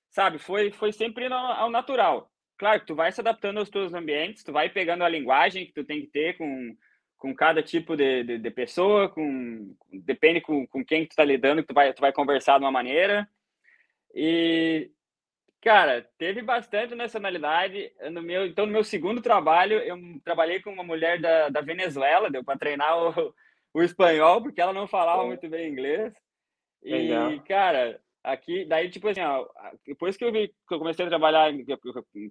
sabe? 0.09 0.39
Foi, 0.39 0.71
foi 0.71 0.91
sempre 0.91 1.27
ao 1.31 1.69
natural 1.69 2.31
claro 2.61 2.79
que 2.79 2.85
tu 2.85 2.93
vai 2.93 3.11
se 3.11 3.19
adaptando 3.19 3.57
aos 3.57 3.71
teus 3.71 3.91
ambientes, 3.91 4.43
tu 4.43 4.51
vai 4.51 4.69
pegando 4.69 5.03
a 5.03 5.09
linguagem 5.09 5.65
que 5.65 5.73
tu 5.73 5.83
tem 5.83 5.99
que 6.01 6.05
ter 6.05 6.37
com, 6.37 6.77
com 7.17 7.33
cada 7.33 7.63
tipo 7.63 7.97
de, 7.97 8.23
de, 8.23 8.37
de 8.37 8.51
pessoa, 8.51 9.09
com, 9.09 9.75
depende 9.91 10.41
com, 10.41 10.67
com 10.67 10.85
quem 10.85 11.07
tu 11.07 11.15
tá 11.15 11.25
lidando, 11.25 11.63
que 11.63 11.69
tu 11.69 11.73
vai, 11.73 11.91
tu 11.91 11.99
vai 11.99 12.13
conversar 12.13 12.59
de 12.59 12.63
uma 12.63 12.71
maneira. 12.71 13.27
E, 14.13 14.91
cara, 15.59 16.07
teve 16.19 16.43
bastante 16.43 16.93
nacionalidade. 16.93 17.91
No 18.11 18.21
meu, 18.21 18.45
então, 18.45 18.67
no 18.67 18.71
meu 18.71 18.83
segundo 18.83 19.23
trabalho, 19.23 19.79
eu 19.79 19.97
trabalhei 20.23 20.61
com 20.61 20.71
uma 20.71 20.83
mulher 20.83 21.19
da, 21.19 21.49
da 21.49 21.61
Venezuela, 21.61 22.29
deu 22.29 22.43
para 22.43 22.59
treinar 22.59 22.95
o, 22.95 23.33
o 23.73 23.81
espanhol, 23.81 24.39
porque 24.39 24.61
ela 24.61 24.71
não 24.71 24.85
falava 24.85 25.25
muito 25.25 25.49
bem 25.49 25.67
inglês. 25.67 26.13
E, 26.83 26.93
Legal. 26.93 27.41
cara, 27.41 27.99
aqui, 28.23 28.65
daí, 28.65 28.89
tipo 28.89 29.07
assim, 29.07 29.21
ó, 29.21 29.47
depois 29.85 30.17
que 30.17 30.23
eu, 30.23 30.31
vi, 30.31 30.47
que 30.47 30.73
eu 30.73 30.79
comecei 30.79 31.05
a 31.05 31.09
trabalhar 31.09 31.51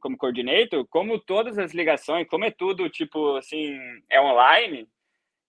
como 0.00 0.16
coordinator, 0.16 0.86
como 0.88 1.18
todas 1.18 1.58
as 1.58 1.72
ligações, 1.72 2.28
como 2.28 2.44
é 2.44 2.50
tudo, 2.50 2.88
tipo, 2.88 3.36
assim, 3.36 3.76
é 4.08 4.20
online, 4.20 4.88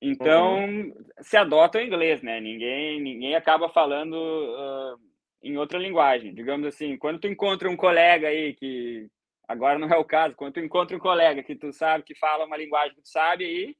então 0.01 0.65
uhum. 0.65 0.93
se 1.21 1.37
adota 1.37 1.77
o 1.77 1.81
inglês, 1.81 2.23
né? 2.23 2.39
Ninguém, 2.41 2.99
ninguém 2.99 3.35
acaba 3.35 3.69
falando 3.69 4.15
uh, 4.15 4.99
em 5.43 5.57
outra 5.57 5.77
linguagem. 5.77 6.33
Digamos 6.33 6.67
assim, 6.67 6.97
quando 6.97 7.19
tu 7.19 7.27
encontra 7.27 7.69
um 7.69 7.77
colega 7.77 8.27
aí 8.27 8.55
que 8.55 9.07
agora 9.47 9.77
não 9.77 9.87
é 9.87 9.97
o 9.97 10.05
caso, 10.05 10.35
quando 10.35 10.55
tu 10.55 10.59
encontra 10.59 10.97
um 10.97 10.99
colega 10.99 11.43
que 11.43 11.55
tu 11.55 11.71
sabe 11.71 12.03
que 12.03 12.15
fala 12.15 12.45
uma 12.45 12.57
linguagem 12.57 12.95
que 12.95 13.01
tu 13.03 13.09
sabe 13.09 13.45
aí, 13.45 13.75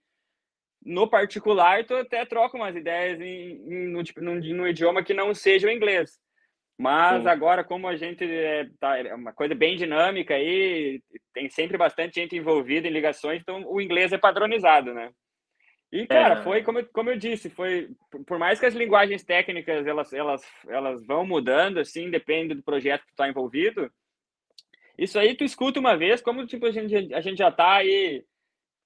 no 0.83 1.09
particular, 1.09 1.85
tu 1.85 1.95
até 1.95 2.23
troca 2.25 2.55
umas 2.55 2.75
ideias 2.75 3.19
em, 3.19 3.53
em, 3.67 3.87
no, 3.87 4.03
tipo, 4.03 4.21
num, 4.21 4.35
num 4.35 4.67
idioma 4.67 5.03
que 5.03 5.13
não 5.13 5.33
seja 5.33 5.67
o 5.67 5.71
inglês. 5.71 6.19
Mas 6.81 7.21
Sim. 7.21 7.29
agora, 7.29 7.63
como 7.63 7.87
a 7.87 7.95
gente 7.95 8.23
é, 8.23 8.67
tá, 8.79 8.97
é 8.97 9.13
uma 9.13 9.31
coisa 9.31 9.53
bem 9.53 9.77
dinâmica 9.77 10.33
aí, 10.33 10.99
tem 11.31 11.47
sempre 11.47 11.77
bastante 11.77 12.15
gente 12.15 12.35
envolvida 12.35 12.87
em 12.87 12.91
ligações, 12.91 13.39
então 13.39 13.63
o 13.67 13.79
inglês 13.79 14.11
é 14.11 14.17
padronizado, 14.17 14.91
né? 14.91 15.11
E, 15.91 16.07
cara, 16.07 16.39
é. 16.39 16.41
foi 16.41 16.63
como, 16.63 16.83
como 16.87 17.11
eu 17.11 17.17
disse, 17.17 17.51
foi 17.51 17.91
por 18.25 18.39
mais 18.39 18.59
que 18.59 18.65
as 18.65 18.73
linguagens 18.73 19.23
técnicas 19.23 19.85
elas, 19.85 20.11
elas, 20.11 20.41
elas 20.67 21.05
vão 21.05 21.23
mudando, 21.23 21.77
assim, 21.77 22.09
depende 22.09 22.55
do 22.55 22.63
projeto 22.63 23.01
que 23.01 23.11
tu 23.11 23.15
tá 23.15 23.29
envolvido. 23.29 23.87
Isso 24.97 25.19
aí 25.19 25.35
tu 25.35 25.43
escuta 25.43 25.79
uma 25.79 25.95
vez, 25.95 26.19
como 26.19 26.47
tipo 26.47 26.65
a 26.65 26.71
gente, 26.71 27.13
a 27.13 27.21
gente 27.21 27.37
já 27.37 27.51
tá 27.51 27.75
aí 27.75 28.25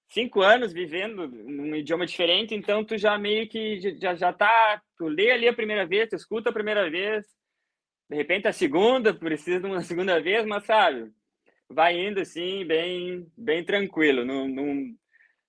cinco 0.10 0.42
anos 0.42 0.74
vivendo 0.74 1.30
num 1.30 1.74
idioma 1.78 2.06
diferente, 2.06 2.54
então 2.54 2.84
tu 2.84 2.98
já 2.98 3.18
meio 3.18 3.48
que 3.48 3.80
já, 4.02 4.16
já 4.16 4.34
tá, 4.34 4.82
tu 4.98 5.08
lê 5.08 5.32
ali 5.32 5.48
a 5.48 5.54
primeira 5.54 5.86
vez, 5.86 6.10
tu 6.10 6.18
escuta 6.18 6.50
a 6.50 6.54
primeira 6.54 6.90
vez, 6.90 7.26
de 8.10 8.16
repente 8.16 8.48
a 8.48 8.54
segunda 8.54 9.14
precisa 9.14 9.60
de 9.60 9.66
uma 9.66 9.82
segunda 9.84 10.22
vez, 10.22 10.46
mas 10.46 10.66
sabe, 10.66 11.12
vai 11.70 11.98
indo 11.98 12.20
assim, 12.20 12.66
bem, 12.66 13.28
bem 13.38 13.64
tranquilo. 13.64 14.24
Não, 14.24 14.48
não, 14.48 14.96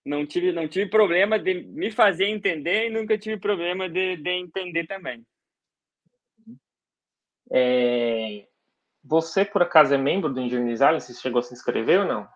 não, 0.04 0.26
tive, 0.26 0.52
não 0.52 0.68
tive 0.68 0.88
problema 0.90 1.38
de 1.38 1.54
me 1.54 1.90
fazer 1.90 2.26
entender 2.26 2.86
e 2.86 2.90
nunca 2.90 3.18
tive 3.18 3.38
problema 3.38 3.88
de, 3.88 4.16
de 4.16 4.30
entender 4.30 4.86
também. 4.86 5.24
É... 7.52 8.46
Você, 9.04 9.44
por 9.44 9.62
acaso, 9.62 9.94
é 9.94 9.98
membro 9.98 10.32
do 10.32 10.40
Island? 10.40 11.00
Você 11.00 11.14
chegou 11.14 11.38
a 11.38 11.42
se 11.42 11.54
inscrever 11.54 12.00
ou 12.00 12.06
não? 12.06 12.28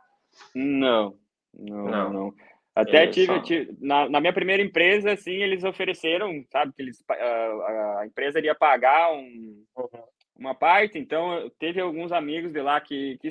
Não, 0.54 1.18
não, 1.52 1.84
não. 1.84 2.12
não. 2.12 2.34
Até 2.80 3.06
tive, 3.06 3.26
só... 3.26 3.42
tive 3.42 3.76
na, 3.80 4.08
na, 4.08 4.20
minha 4.20 4.32
primeira 4.32 4.62
empresa, 4.62 5.12
assim, 5.12 5.32
eles 5.32 5.64
ofereceram, 5.64 6.44
sabe, 6.50 6.72
que 6.72 6.82
eles, 6.82 7.04
a, 7.08 8.00
a 8.00 8.06
empresa 8.06 8.38
iria 8.38 8.54
pagar 8.54 9.12
um, 9.12 9.64
uhum. 9.76 10.04
uma 10.38 10.54
parte, 10.54 10.98
então 10.98 11.50
teve 11.58 11.80
alguns 11.80 12.12
amigos 12.12 12.52
de 12.52 12.60
lá 12.60 12.80
que, 12.80 13.18
que, 13.18 13.28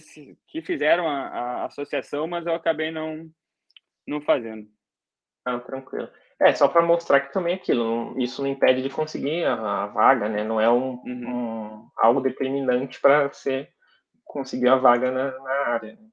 que 0.48 0.62
fizeram 0.62 1.08
a, 1.08 1.28
a, 1.28 1.66
associação, 1.66 2.28
mas 2.28 2.46
eu 2.46 2.54
acabei 2.54 2.92
não, 2.92 3.30
não 4.08 4.22
fazendo. 4.22 4.68
Ah, 5.46 5.60
tranquilo. 5.60 6.10
É, 6.42 6.54
só 6.54 6.68
para 6.68 6.82
mostrar 6.82 7.20
que 7.20 7.34
também 7.34 7.54
é 7.54 7.56
aquilo, 7.58 8.16
isso 8.18 8.42
não 8.42 8.50
impede 8.50 8.82
de 8.82 8.90
conseguir 8.90 9.44
a, 9.46 9.84
a 9.84 9.88
vaga, 9.88 10.30
né? 10.30 10.44
Não 10.44 10.60
é 10.60 10.70
um, 10.70 11.02
uhum. 11.06 11.86
um 11.86 11.90
algo 11.98 12.22
determinante 12.22 13.00
para 13.02 13.28
você 13.28 13.68
conseguir 14.24 14.70
a 14.70 14.78
vaga 14.78 15.12
na, 15.12 15.38
na 15.40 15.52
área. 15.68 15.94
Né? 15.94 16.10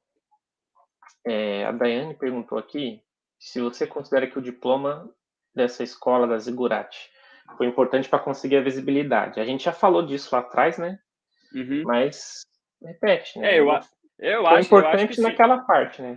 É, 1.26 1.64
a 1.64 1.72
Daiane 1.72 2.14
perguntou 2.14 2.56
aqui 2.56 3.02
se 3.38 3.60
você 3.60 3.86
considera 3.86 4.26
que 4.26 4.38
o 4.38 4.42
diploma 4.42 5.10
dessa 5.54 5.82
escola 5.82 6.26
da 6.26 6.38
Zigurati 6.38 7.10
foi 7.56 7.66
importante 7.66 8.08
para 8.08 8.18
conseguir 8.18 8.56
a 8.56 8.62
visibilidade. 8.62 9.40
A 9.40 9.44
gente 9.44 9.64
já 9.64 9.72
falou 9.72 10.04
disso 10.04 10.34
lá 10.34 10.40
atrás, 10.40 10.78
né? 10.78 10.98
Uhum. 11.54 11.82
Mas 11.84 12.42
repete, 12.82 13.38
né? 13.38 13.54
É, 13.54 13.60
eu, 13.60 13.68
eu 14.18 14.42
foi 14.42 14.54
acho 14.54 14.66
importante 14.66 15.04
eu 15.04 15.10
acho 15.10 15.22
naquela 15.22 15.60
sim. 15.60 15.66
parte, 15.66 16.02
né? 16.02 16.16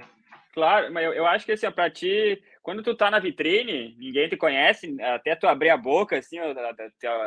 Claro, 0.53 0.91
mas 0.91 1.05
eu, 1.05 1.13
eu 1.13 1.25
acho 1.27 1.45
que 1.45 1.51
assim, 1.51 1.71
para 1.71 1.89
ti, 1.89 2.41
quando 2.63 2.83
tu 2.83 2.95
tá 2.95 3.11
na 3.11 3.19
vitrine, 3.19 3.95
ninguém 3.97 4.27
te 4.27 4.35
conhece, 4.35 4.99
até 5.01 5.35
tu 5.35 5.47
abrir 5.47 5.69
a 5.69 5.77
boca, 5.77 6.17
assim, 6.17 6.39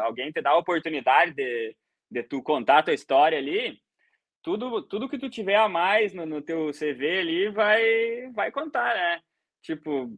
alguém 0.03 0.31
te 0.33 0.43
dá 0.43 0.51
a 0.51 0.59
oportunidade 0.59 1.33
de, 1.33 1.77
de 2.11 2.23
tu 2.25 2.43
contar 2.43 2.79
a 2.79 2.83
tua 2.83 2.95
história 2.95 3.39
ali, 3.39 3.79
tudo, 4.43 4.83
tudo 4.83 5.09
que 5.09 5.19
tu 5.19 5.31
tiver 5.31 5.57
a 5.57 5.69
mais 5.69 6.13
no, 6.13 6.27
no 6.27 6.43
teu 6.43 6.71
CV 6.73 7.21
ali 7.21 7.49
vai, 7.49 8.31
vai 8.35 8.51
contar, 8.51 8.95
né? 8.95 9.21
Tipo, 9.63 10.11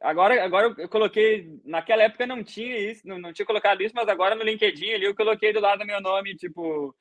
agora, 0.00 0.44
agora 0.44 0.74
eu 0.78 0.88
coloquei, 0.88 1.60
naquela 1.64 2.02
época 2.04 2.26
não 2.26 2.44
tinha 2.44 2.78
isso, 2.78 3.06
não, 3.06 3.18
não 3.18 3.32
tinha 3.32 3.46
colocado 3.46 3.82
isso, 3.82 3.94
mas 3.94 4.08
agora 4.08 4.34
no 4.34 4.44
LinkedIn 4.44 4.92
ali 4.92 5.04
eu 5.06 5.14
coloquei 5.14 5.52
do 5.52 5.60
lado 5.60 5.80
do 5.80 5.86
meu 5.86 6.00
nome, 6.00 6.36
tipo, 6.36 6.94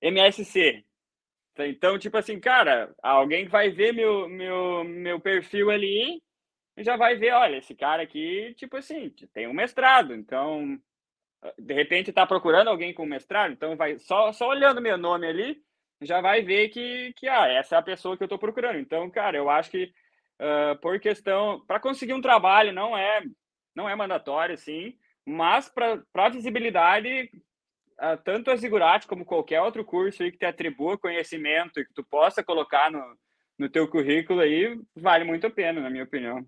MSC. 0.00 0.84
Então, 1.60 1.98
tipo 1.98 2.16
assim, 2.16 2.38
cara, 2.40 2.94
alguém 3.02 3.48
vai 3.48 3.70
ver 3.70 3.92
meu, 3.92 4.28
meu, 4.28 4.84
meu 4.84 5.20
perfil 5.20 5.70
ali 5.70 6.22
e 6.76 6.84
já 6.84 6.96
vai 6.96 7.16
ver, 7.16 7.32
olha, 7.32 7.56
esse 7.58 7.74
cara 7.74 8.02
aqui, 8.02 8.54
tipo 8.56 8.76
assim, 8.76 9.10
tem 9.32 9.48
um 9.48 9.52
mestrado, 9.52 10.14
então, 10.14 10.80
de 11.58 11.74
repente 11.74 12.12
tá 12.12 12.26
procurando 12.26 12.68
alguém 12.68 12.94
com 12.94 13.04
mestrado, 13.06 13.52
então 13.52 13.76
vai 13.76 13.98
só, 13.98 14.32
só 14.32 14.48
olhando 14.48 14.80
meu 14.80 14.96
nome 14.96 15.26
ali, 15.26 15.62
já 16.02 16.20
vai 16.20 16.42
ver 16.42 16.68
que, 16.68 17.12
que 17.14 17.28
ah, 17.28 17.48
essa 17.48 17.76
é 17.76 17.78
a 17.78 17.82
pessoa 17.82 18.16
que 18.16 18.22
eu 18.22 18.28
tô 18.28 18.38
procurando. 18.38 18.78
Então, 18.78 19.10
cara, 19.10 19.36
eu 19.36 19.50
acho 19.50 19.70
que 19.70 19.92
uh, 20.40 20.78
por 20.80 20.98
questão, 21.00 21.62
para 21.66 21.80
conseguir 21.80 22.14
um 22.14 22.20
trabalho 22.20 22.72
não 22.72 22.96
é, 22.96 23.22
não 23.74 23.88
é 23.88 23.94
mandatório, 23.94 24.56
sim, 24.56 24.94
mas 25.26 25.68
para 25.68 26.28
visibilidade, 26.30 27.30
uh, 28.00 28.16
tanto 28.24 28.50
a 28.50 28.56
Zigurati 28.56 29.06
como 29.06 29.24
qualquer 29.24 29.60
outro 29.60 29.84
curso 29.84 30.22
aí 30.22 30.32
que 30.32 30.38
te 30.38 30.46
atribua 30.46 30.98
conhecimento 30.98 31.80
e 31.80 31.84
que 31.84 31.92
tu 31.94 32.04
possa 32.04 32.42
colocar 32.42 32.90
no, 32.90 33.02
no 33.58 33.68
teu 33.68 33.88
currículo 33.88 34.40
aí, 34.40 34.78
vale 34.96 35.24
muito 35.24 35.46
a 35.46 35.50
pena, 35.50 35.80
na 35.80 35.90
minha 35.90 36.04
opinião. 36.04 36.46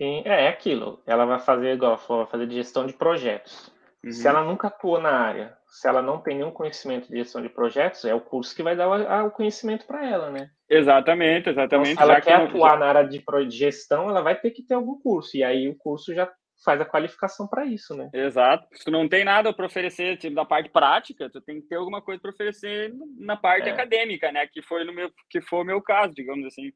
Sim, 0.00 0.22
é, 0.24 0.46
é 0.46 0.48
aquilo. 0.48 1.02
Ela 1.06 1.26
vai 1.26 1.38
fazer 1.38 1.74
igual, 1.74 1.96
vai 1.96 2.26
fazer 2.26 2.46
de 2.46 2.54
gestão 2.54 2.86
de 2.86 2.94
projetos. 2.94 3.70
Uhum. 4.02 4.12
Se 4.12 4.26
ela 4.26 4.42
nunca 4.42 4.68
atua 4.68 4.98
na 4.98 5.10
área, 5.10 5.58
se 5.70 5.88
ela 5.88 6.02
não 6.02 6.20
tem 6.20 6.36
nenhum 6.36 6.50
conhecimento 6.50 7.08
de 7.08 7.18
gestão 7.18 7.40
de 7.40 7.48
projetos, 7.48 8.04
é 8.04 8.14
o 8.14 8.20
curso 8.20 8.54
que 8.54 8.62
vai 8.62 8.74
dar 8.74 8.88
o, 8.88 9.26
o 9.26 9.30
conhecimento 9.30 9.86
para 9.86 10.04
ela, 10.04 10.30
né? 10.30 10.50
Exatamente, 10.68 11.48
exatamente. 11.48 11.92
Então, 11.92 12.06
se 12.06 12.10
ela 12.10 12.20
quer 12.20 12.34
atuar 12.34 12.78
na 12.78 12.86
área 12.86 13.04
de 13.04 13.22
gestão, 13.50 14.08
ela 14.08 14.20
vai 14.20 14.38
ter 14.38 14.50
que 14.50 14.62
ter 14.62 14.74
algum 14.74 15.00
curso. 15.00 15.36
E 15.36 15.44
aí 15.44 15.68
o 15.68 15.76
curso 15.76 16.12
já 16.12 16.30
faz 16.64 16.80
a 16.80 16.84
qualificação 16.84 17.46
para 17.46 17.64
isso, 17.64 17.94
né? 17.94 18.10
Exato. 18.12 18.66
Se 18.72 18.84
tu 18.84 18.90
não 18.90 19.08
tem 19.08 19.24
nada 19.24 19.52
para 19.52 19.66
oferecer 19.66 20.16
tipo, 20.18 20.34
da 20.34 20.44
parte 20.44 20.68
prática, 20.68 21.30
tu 21.30 21.40
tem 21.40 21.60
que 21.60 21.68
ter 21.68 21.76
alguma 21.76 22.02
coisa 22.02 22.20
para 22.20 22.30
oferecer 22.30 22.92
na 23.18 23.36
parte 23.36 23.68
é. 23.68 23.72
acadêmica, 23.72 24.30
né? 24.32 24.46
Que 24.46 24.62
foi 24.62 24.84
no 24.84 24.92
meu, 24.92 25.10
que 25.30 25.40
foi 25.40 25.60
o 25.60 25.64
meu 25.64 25.80
caso, 25.80 26.14
digamos 26.14 26.46
assim. 26.46 26.72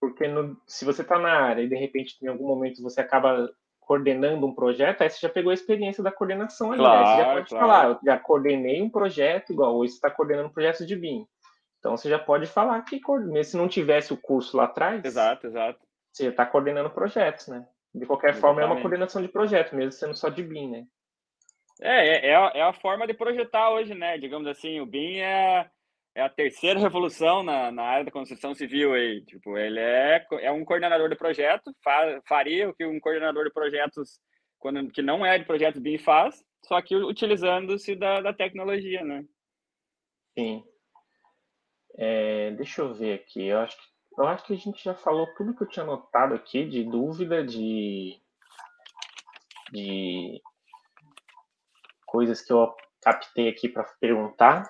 Porque 0.00 0.28
no, 0.28 0.60
se 0.66 0.84
você 0.84 1.02
está 1.02 1.18
na 1.18 1.32
área 1.32 1.62
e 1.62 1.68
de 1.68 1.76
repente 1.76 2.16
em 2.22 2.28
algum 2.28 2.46
momento 2.46 2.82
você 2.82 3.00
acaba 3.00 3.50
coordenando 3.88 4.46
um 4.46 4.54
projeto, 4.54 5.00
aí 5.00 5.08
você 5.08 5.18
já 5.18 5.30
pegou 5.30 5.50
a 5.50 5.54
experiência 5.54 6.02
da 6.02 6.12
coordenação 6.12 6.72
ali, 6.72 6.80
claro, 6.80 7.00
né? 7.00 7.06
Você 7.06 7.22
já 7.22 7.32
pode 7.32 7.48
claro. 7.48 7.66
falar, 7.66 7.88
eu 7.88 7.98
já 8.04 8.18
coordenei 8.18 8.82
um 8.82 8.90
projeto, 8.90 9.50
igual 9.50 9.74
hoje 9.74 9.92
você 9.92 9.96
está 9.96 10.10
coordenando 10.10 10.50
projetos 10.50 10.86
de 10.86 10.94
BIM. 10.94 11.26
Então 11.78 11.96
você 11.96 12.10
já 12.10 12.18
pode 12.18 12.44
falar 12.44 12.82
que 12.82 13.00
se 13.44 13.56
não 13.56 13.66
tivesse 13.66 14.12
o 14.12 14.16
curso 14.18 14.58
lá 14.58 14.64
atrás, 14.64 15.02
exato, 15.02 15.46
exato. 15.46 15.80
você 16.12 16.24
já 16.24 16.30
está 16.30 16.44
coordenando 16.44 16.90
projetos, 16.90 17.48
né? 17.48 17.66
De 17.94 18.04
qualquer 18.04 18.30
Exatamente. 18.30 18.40
forma, 18.42 18.60
é 18.60 18.66
uma 18.66 18.80
coordenação 18.82 19.22
de 19.22 19.28
projeto, 19.28 19.74
mesmo 19.74 19.92
sendo 19.92 20.14
só 20.14 20.28
de 20.28 20.42
BIM, 20.42 20.68
né? 20.70 20.84
É, 21.80 22.08
é, 22.08 22.26
é, 22.26 22.36
a, 22.36 22.52
é 22.56 22.62
a 22.62 22.72
forma 22.74 23.06
de 23.06 23.14
projetar 23.14 23.70
hoje, 23.70 23.94
né? 23.94 24.18
Digamos 24.18 24.46
assim, 24.46 24.80
o 24.80 24.86
BIM 24.86 25.20
é, 25.20 25.66
é 26.14 26.22
a 26.22 26.28
terceira 26.28 26.78
revolução 26.80 27.42
na, 27.42 27.70
na 27.70 27.82
área 27.82 28.04
da 28.04 28.10
construção 28.10 28.54
civil 28.54 28.94
aí. 28.94 29.24
Tipo, 29.24 29.56
ele 29.56 29.80
é, 29.80 30.26
é 30.40 30.50
um 30.50 30.64
coordenador 30.64 31.08
de 31.08 31.16
projeto, 31.16 31.72
fa, 31.82 32.20
faria 32.26 32.68
o 32.68 32.74
que 32.74 32.84
um 32.84 33.00
coordenador 33.00 33.44
de 33.44 33.52
projetos 33.52 34.20
quando, 34.58 34.90
que 34.90 35.02
não 35.02 35.24
é 35.24 35.38
de 35.38 35.44
projetos 35.44 35.80
BIM 35.80 35.98
faz, 35.98 36.44
só 36.64 36.82
que 36.82 36.94
utilizando-se 36.96 37.94
da, 37.94 38.20
da 38.20 38.32
tecnologia, 38.32 39.04
né? 39.04 39.24
Sim. 40.36 40.64
É, 41.96 42.50
deixa 42.52 42.82
eu 42.82 42.94
ver 42.94 43.14
aqui. 43.14 43.46
Eu 43.46 43.60
acho, 43.60 43.76
que, 43.76 44.20
eu 44.20 44.26
acho 44.26 44.44
que 44.44 44.52
a 44.52 44.56
gente 44.56 44.82
já 44.84 44.94
falou 44.94 45.26
tudo 45.34 45.54
que 45.54 45.62
eu 45.62 45.68
tinha 45.68 45.84
notado 45.84 46.34
aqui 46.34 46.64
de 46.64 46.84
dúvida, 46.84 47.44
de, 47.44 48.20
de 49.72 50.40
coisas 52.06 52.40
que 52.40 52.52
eu 52.52 52.74
captei 53.00 53.48
aqui 53.48 53.68
para 53.68 53.84
perguntar. 54.00 54.64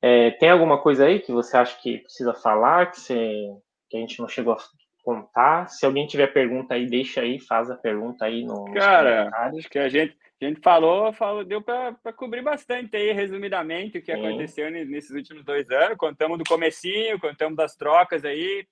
É, 0.00 0.30
tem 0.32 0.50
alguma 0.50 0.80
coisa 0.80 1.06
aí 1.06 1.18
que 1.18 1.32
você 1.32 1.56
acha 1.56 1.76
que 1.80 1.98
precisa 1.98 2.32
falar, 2.32 2.90
que, 2.90 3.00
você, 3.00 3.48
que 3.90 3.96
a 3.96 4.00
gente 4.00 4.20
não 4.20 4.28
chegou 4.28 4.52
a 4.54 4.58
contar? 5.02 5.68
Se 5.68 5.84
alguém 5.84 6.06
tiver 6.06 6.28
pergunta 6.28 6.74
aí, 6.74 6.86
deixa 6.86 7.20
aí, 7.20 7.40
faz 7.40 7.70
a 7.70 7.76
pergunta 7.76 8.24
aí 8.24 8.44
no. 8.44 8.72
Cara, 8.74 9.28
acho 9.32 9.68
que 9.68 9.78
a 9.78 9.88
gente, 9.88 10.16
a 10.40 10.44
gente 10.44 10.60
falou, 10.60 11.12
falou 11.12 11.44
deu 11.44 11.60
para 11.60 11.96
cobrir 12.14 12.42
bastante 12.42 12.96
aí, 12.96 13.10
resumidamente, 13.12 13.98
o 13.98 14.02
que 14.02 14.14
Sim. 14.14 14.24
aconteceu 14.24 14.70
nesses 14.70 15.10
últimos 15.10 15.44
dois 15.44 15.68
anos. 15.70 15.98
Contamos 15.98 16.38
do 16.38 16.44
comecinho, 16.44 17.18
contamos 17.18 17.56
das 17.56 17.74
trocas 17.74 18.24
aí, 18.24 18.64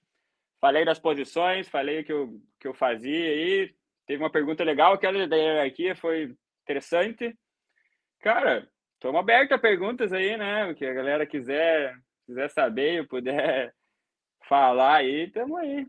falei 0.61 0.85
das 0.85 0.99
posições, 0.99 1.69
falei 1.69 2.01
o 2.01 2.05
que 2.05 2.13
eu, 2.13 2.41
que 2.61 2.69
eu 2.69 2.75
fazia 2.75 3.31
aí. 3.31 3.75
Teve 4.07 4.23
uma 4.23 4.31
pergunta 4.31 4.63
legal, 4.63 4.93
aquela 4.93 5.27
da 5.27 5.37
hierarquia 5.37 5.97
foi 5.97 6.33
interessante. 6.63 7.37
Cara, 8.21 8.69
estamos 9.07 9.21
abertos 9.21 9.53
a 9.53 9.59
perguntas 9.59 10.13
aí, 10.13 10.37
né? 10.37 10.67
O 10.67 10.75
que 10.75 10.85
a 10.85 10.93
galera 10.93 11.25
quiser, 11.25 11.95
quiser 12.27 12.51
saber, 12.51 12.99
eu 12.99 13.07
puder 13.07 13.73
falar 14.49 14.97
aí, 14.97 15.25
estamos 15.25 15.59
aí. 15.59 15.87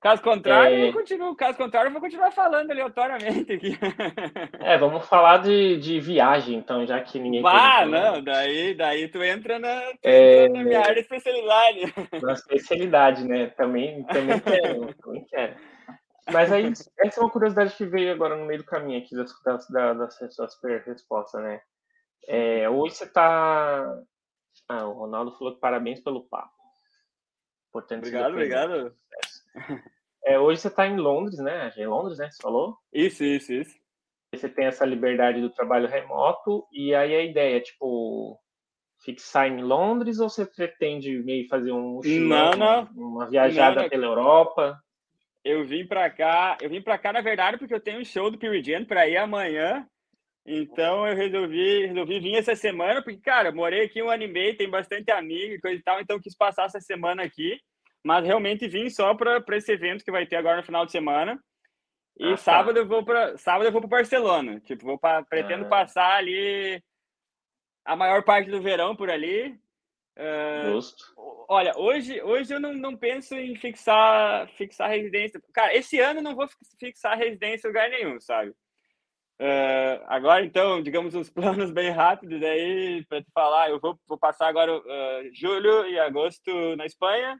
Caso 0.00 0.22
contrário, 0.22 0.76
é... 0.76 0.88
eu 0.88 0.92
continuo. 0.92 1.34
Caso 1.34 1.58
contrário, 1.58 1.88
eu 1.88 1.92
vou 1.92 2.00
continuar 2.00 2.30
falando 2.30 2.70
aleatoriamente 2.70 3.52
aqui. 3.52 3.76
É, 4.60 4.76
vamos 4.76 5.08
falar 5.08 5.38
de, 5.38 5.78
de 5.78 5.98
viagem, 5.98 6.56
então, 6.56 6.86
já 6.86 7.00
que 7.00 7.18
ninguém. 7.18 7.42
Ah, 7.44 7.86
não, 7.86 8.22
daí, 8.22 8.74
daí 8.74 9.08
tu 9.08 9.22
entra 9.22 9.58
na, 9.58 9.80
tu 9.80 9.98
é... 10.04 10.44
entra 10.44 10.58
na 10.58 10.64
minha 10.64 10.80
área 10.80 10.94
de 10.94 11.00
especialidade. 11.00 11.94
Na 12.22 12.32
especialidade, 12.32 13.26
né? 13.26 13.46
Também, 13.56 14.04
também 14.04 14.38
quero, 14.40 14.94
também 14.94 15.24
quero. 15.24 15.54
Mas 16.30 16.52
aí, 16.52 16.70
essa 17.00 17.20
é 17.20 17.22
uma 17.22 17.30
curiosidade 17.30 17.74
que 17.74 17.86
veio 17.86 18.12
agora 18.12 18.36
no 18.36 18.44
meio 18.44 18.58
do 18.58 18.66
caminho 18.66 18.98
aqui 18.98 19.16
das, 19.16 19.32
das, 19.42 19.66
das 19.68 20.34
suas 20.34 20.58
respostas, 20.86 21.42
né? 21.42 21.60
É, 22.26 22.68
hoje 22.68 22.96
você 22.96 23.04
está. 23.04 24.02
Ah, 24.68 24.86
o 24.86 24.92
Ronaldo 24.92 25.36
falou 25.38 25.54
que 25.54 25.60
parabéns 25.60 26.00
pelo 26.00 26.28
papo. 26.28 26.52
Portanto, 27.72 28.00
obrigado, 28.00 28.32
obrigado. 28.32 28.96
É, 30.24 30.38
hoje 30.38 30.60
você 30.60 30.68
está 30.68 30.86
em 30.86 30.96
Londres, 30.96 31.38
né? 31.38 31.72
Em 31.76 31.86
Londres, 31.86 32.18
né? 32.18 32.28
Você 32.30 32.42
falou? 32.42 32.76
Isso, 32.92 33.24
isso, 33.24 33.52
isso. 33.52 33.78
Você 34.34 34.48
tem 34.48 34.66
essa 34.66 34.84
liberdade 34.84 35.40
do 35.40 35.48
trabalho 35.48 35.88
remoto 35.88 36.66
e 36.70 36.94
aí 36.94 37.14
a 37.14 37.22
ideia, 37.22 37.60
tipo, 37.60 38.38
fixar 39.02 39.48
em 39.48 39.62
Londres 39.62 40.18
ou 40.20 40.28
você 40.28 40.44
pretende 40.44 41.22
meio 41.22 41.48
fazer 41.48 41.72
um 41.72 42.00
não, 42.04 42.50
não. 42.50 42.88
uma 42.94 43.28
viajada 43.28 43.82
não, 43.82 43.88
pela 43.88 44.06
Europa? 44.06 44.78
Eu 45.44 45.66
vim 45.66 45.86
para 45.86 46.10
cá, 46.10 46.58
eu 46.60 46.68
vim 46.68 46.82
para 46.82 46.98
cá 46.98 47.12
na 47.12 47.20
verdade 47.20 47.56
porque 47.56 47.72
eu 47.72 47.80
tenho 47.80 48.00
um 48.00 48.04
show 48.04 48.30
do 48.30 48.38
Piridian 48.38 48.84
para 48.84 49.08
ir 49.08 49.16
amanhã. 49.16 49.88
Então 50.50 51.06
eu 51.06 51.14
resolvi, 51.14 51.86
resolvi 51.86 52.20
vir 52.20 52.36
essa 52.36 52.56
semana 52.56 53.02
porque 53.02 53.20
cara, 53.20 53.52
morei 53.52 53.84
aqui 53.84 54.02
um 54.02 54.10
ano 54.10 54.22
e 54.22 54.28
meio, 54.28 54.56
tem 54.56 54.68
bastante 54.68 55.10
amigo 55.10 55.54
e 55.54 55.60
coisa 55.60 55.78
e 55.78 55.82
tal, 55.82 56.00
então 56.00 56.20
quis 56.20 56.36
passar 56.36 56.64
essa 56.64 56.80
semana 56.80 57.22
aqui 57.22 57.60
mas 58.04 58.24
realmente 58.24 58.68
vim 58.68 58.88
só 58.88 59.14
para 59.14 59.56
esse 59.56 59.72
evento 59.72 60.04
que 60.04 60.10
vai 60.10 60.26
ter 60.26 60.36
agora 60.36 60.58
no 60.58 60.62
final 60.62 60.86
de 60.86 60.92
semana. 60.92 61.38
E 62.18 62.32
ah, 62.32 62.36
sábado 62.36 62.74
tá. 62.74 62.80
eu 62.80 62.88
vou 62.88 63.04
para 63.04 63.36
sábado 63.36 63.66
eu 63.66 63.72
vou 63.72 63.80
para 63.82 63.98
Barcelona. 63.98 64.60
Tipo, 64.60 64.86
vou 64.86 64.98
pra, 64.98 65.22
pretendo 65.22 65.66
ah. 65.66 65.68
passar 65.68 66.16
ali 66.16 66.82
a 67.84 67.94
maior 67.94 68.22
parte 68.24 68.50
do 68.50 68.60
verão 68.60 68.96
por 68.96 69.10
ali. 69.10 69.50
Uh, 70.16 70.72
Justo. 70.72 71.04
Olha, 71.48 71.72
hoje, 71.76 72.20
hoje 72.22 72.52
eu 72.52 72.58
não, 72.58 72.72
não 72.72 72.96
penso 72.96 73.34
em 73.34 73.54
fixar 73.56 74.48
fixar 74.56 74.90
residência. 74.90 75.40
Cara, 75.52 75.76
esse 75.76 76.00
ano 76.00 76.20
eu 76.20 76.24
não 76.24 76.34
vou 76.34 76.48
fixar 76.78 77.16
residência 77.16 77.66
em 77.66 77.70
lugar 77.70 77.88
nenhum, 77.88 78.18
sabe? 78.20 78.52
Uh, 79.40 80.02
agora, 80.06 80.44
então, 80.44 80.82
digamos, 80.82 81.14
uns 81.14 81.30
planos 81.30 81.70
bem 81.70 81.90
rápidos 81.90 82.42
aí 82.42 83.04
para 83.06 83.22
te 83.22 83.30
falar. 83.32 83.70
Eu 83.70 83.78
vou, 83.80 83.98
vou 84.06 84.18
passar 84.18 84.48
agora 84.48 84.76
uh, 84.76 85.30
julho 85.32 85.86
e 85.86 85.98
agosto 85.98 86.76
na 86.76 86.86
Espanha. 86.86 87.38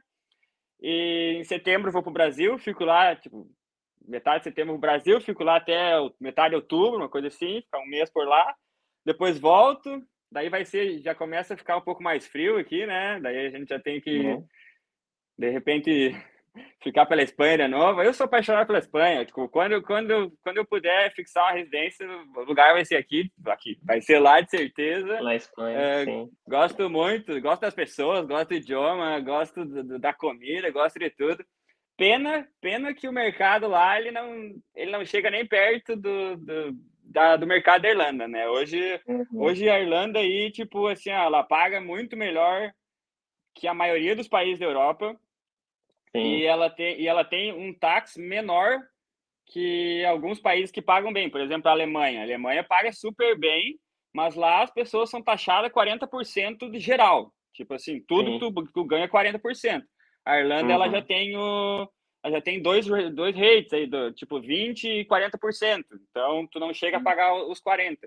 E 0.81 1.35
em 1.39 1.43
setembro 1.43 1.91
vou 1.91 2.01
para 2.01 2.09
o 2.09 2.13
Brasil, 2.13 2.57
fico 2.57 2.85
lá, 2.85 3.15
tipo, 3.15 3.49
metade 4.07 4.39
de 4.39 4.43
setembro 4.45 4.73
no 4.73 4.79
Brasil, 4.79 5.19
fico 5.19 5.43
lá 5.43 5.57
até 5.57 5.93
metade 6.19 6.51
de 6.51 6.55
outubro, 6.55 6.97
uma 6.97 7.09
coisa 7.09 7.27
assim, 7.27 7.61
ficar 7.61 7.79
um 7.79 7.85
mês 7.85 8.09
por 8.09 8.25
lá. 8.25 8.55
Depois 9.05 9.37
volto, 9.37 10.01
daí 10.31 10.49
vai 10.49 10.63
ser, 10.63 11.01
já 11.01 11.13
começa 11.13 11.53
a 11.53 11.57
ficar 11.57 11.75
um 11.77 11.81
pouco 11.81 12.01
mais 12.01 12.25
frio 12.25 12.57
aqui, 12.57 12.85
né? 12.85 13.19
Daí 13.19 13.47
a 13.47 13.49
gente 13.49 13.67
já 13.67 13.79
tem 13.79 13.99
que, 13.99 14.19
uhum. 14.19 14.47
de 15.37 15.49
repente, 15.49 16.15
ficar 16.81 17.05
pela 17.05 17.21
Espanha 17.21 17.57
de 17.57 17.67
novo. 17.67 18.01
Eu 18.01 18.13
sou 18.13 18.25
apaixonado 18.25 18.67
pela 18.67 18.79
Espanha. 18.79 19.25
Tipo, 19.25 19.47
quando, 19.49 19.81
quando, 19.81 20.31
quando 20.41 20.57
eu 20.57 20.65
puder 20.65 21.13
fixar 21.13 21.43
uma 21.45 21.57
residência, 21.57 22.07
o 22.35 22.43
lugar 22.43 22.73
vai 22.73 22.85
ser 22.85 22.95
aqui, 22.95 23.31
aqui. 23.45 23.77
Vai 23.83 24.01
ser 24.01 24.19
lá, 24.19 24.41
de 24.41 24.49
certeza. 24.49 25.21
Na 25.21 25.35
Espanha, 25.35 25.77
é, 25.77 26.05
sim. 26.05 26.29
Gosto 26.47 26.89
muito, 26.89 27.39
gosto 27.41 27.61
das 27.61 27.73
pessoas, 27.73 28.25
gosto 28.25 28.49
do 28.49 28.55
idioma, 28.55 29.19
gosto 29.19 29.65
do, 29.65 29.99
da 29.99 30.13
comida, 30.13 30.69
gosto 30.71 30.99
de 30.99 31.09
tudo. 31.09 31.43
Pena, 31.97 32.47
pena 32.61 32.93
que 32.93 33.09
o 33.09 33.13
mercado 33.13 33.67
lá, 33.67 33.99
ele 33.99 34.11
não, 34.11 34.53
ele 34.73 34.91
não 34.91 35.05
chega 35.05 35.29
nem 35.29 35.45
perto 35.45 35.97
do, 35.97 36.37
do, 36.37 36.77
da, 37.03 37.35
do 37.35 37.45
mercado 37.45 37.81
da 37.81 37.89
Irlanda, 37.89 38.27
né? 38.27 38.47
Hoje, 38.47 39.01
uhum. 39.05 39.25
hoje 39.33 39.69
a 39.69 39.79
Irlanda 39.79 40.19
aí, 40.19 40.49
tipo, 40.49 40.87
assim, 40.87 41.09
ela 41.09 41.43
paga 41.43 41.81
muito 41.81 42.15
melhor 42.15 42.71
que 43.53 43.67
a 43.67 43.73
maioria 43.73 44.15
dos 44.15 44.27
países 44.27 44.59
da 44.59 44.65
Europa 44.65 45.19
e 46.13 46.43
ela 46.45 46.69
tem 46.69 46.99
e 46.99 47.07
ela 47.07 47.23
tem 47.23 47.53
um 47.53 47.73
táxi 47.73 48.19
menor 48.19 48.79
que 49.45 50.03
alguns 50.05 50.39
países 50.39 50.71
que 50.71 50.81
pagam 50.81 51.11
bem, 51.11 51.29
por 51.29 51.41
exemplo, 51.41 51.69
a 51.69 51.71
Alemanha. 51.71 52.19
A 52.19 52.23
Alemanha 52.23 52.63
paga 52.63 52.91
super 52.91 53.37
bem, 53.37 53.79
mas 54.13 54.35
lá 54.35 54.61
as 54.61 54.71
pessoas 54.71 55.09
são 55.09 55.21
taxadas 55.21 55.71
40% 55.71 56.69
de 56.69 56.79
geral. 56.79 57.33
Tipo 57.53 57.73
assim, 57.73 58.01
tudo 58.07 58.33
que 58.33 58.39
tu, 58.39 58.71
tu 58.73 58.83
ganha 58.85 59.09
40%. 59.09 59.83
A 60.25 60.39
Irlanda 60.39 60.65
uhum. 60.65 60.71
ela 60.71 60.89
já 60.89 61.01
tem 61.01 61.35
o 61.35 61.89
ela 62.21 62.35
já 62.35 62.41
tem 62.41 62.61
dois, 62.61 62.85
dois 62.85 63.35
rates 63.35 63.71
aí, 63.71 63.87
do, 63.87 64.11
tipo 64.11 64.41
20% 64.41 64.83
e 64.83 65.05
40%. 65.05 65.85
Então, 66.09 66.45
tu 66.47 66.59
não 66.59 66.73
chega 66.73 66.97
a 66.97 67.01
pagar 67.01 67.33
os 67.33 67.61
40%. 67.61 67.97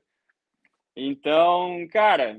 Então, 0.95 1.89
cara, 1.91 2.39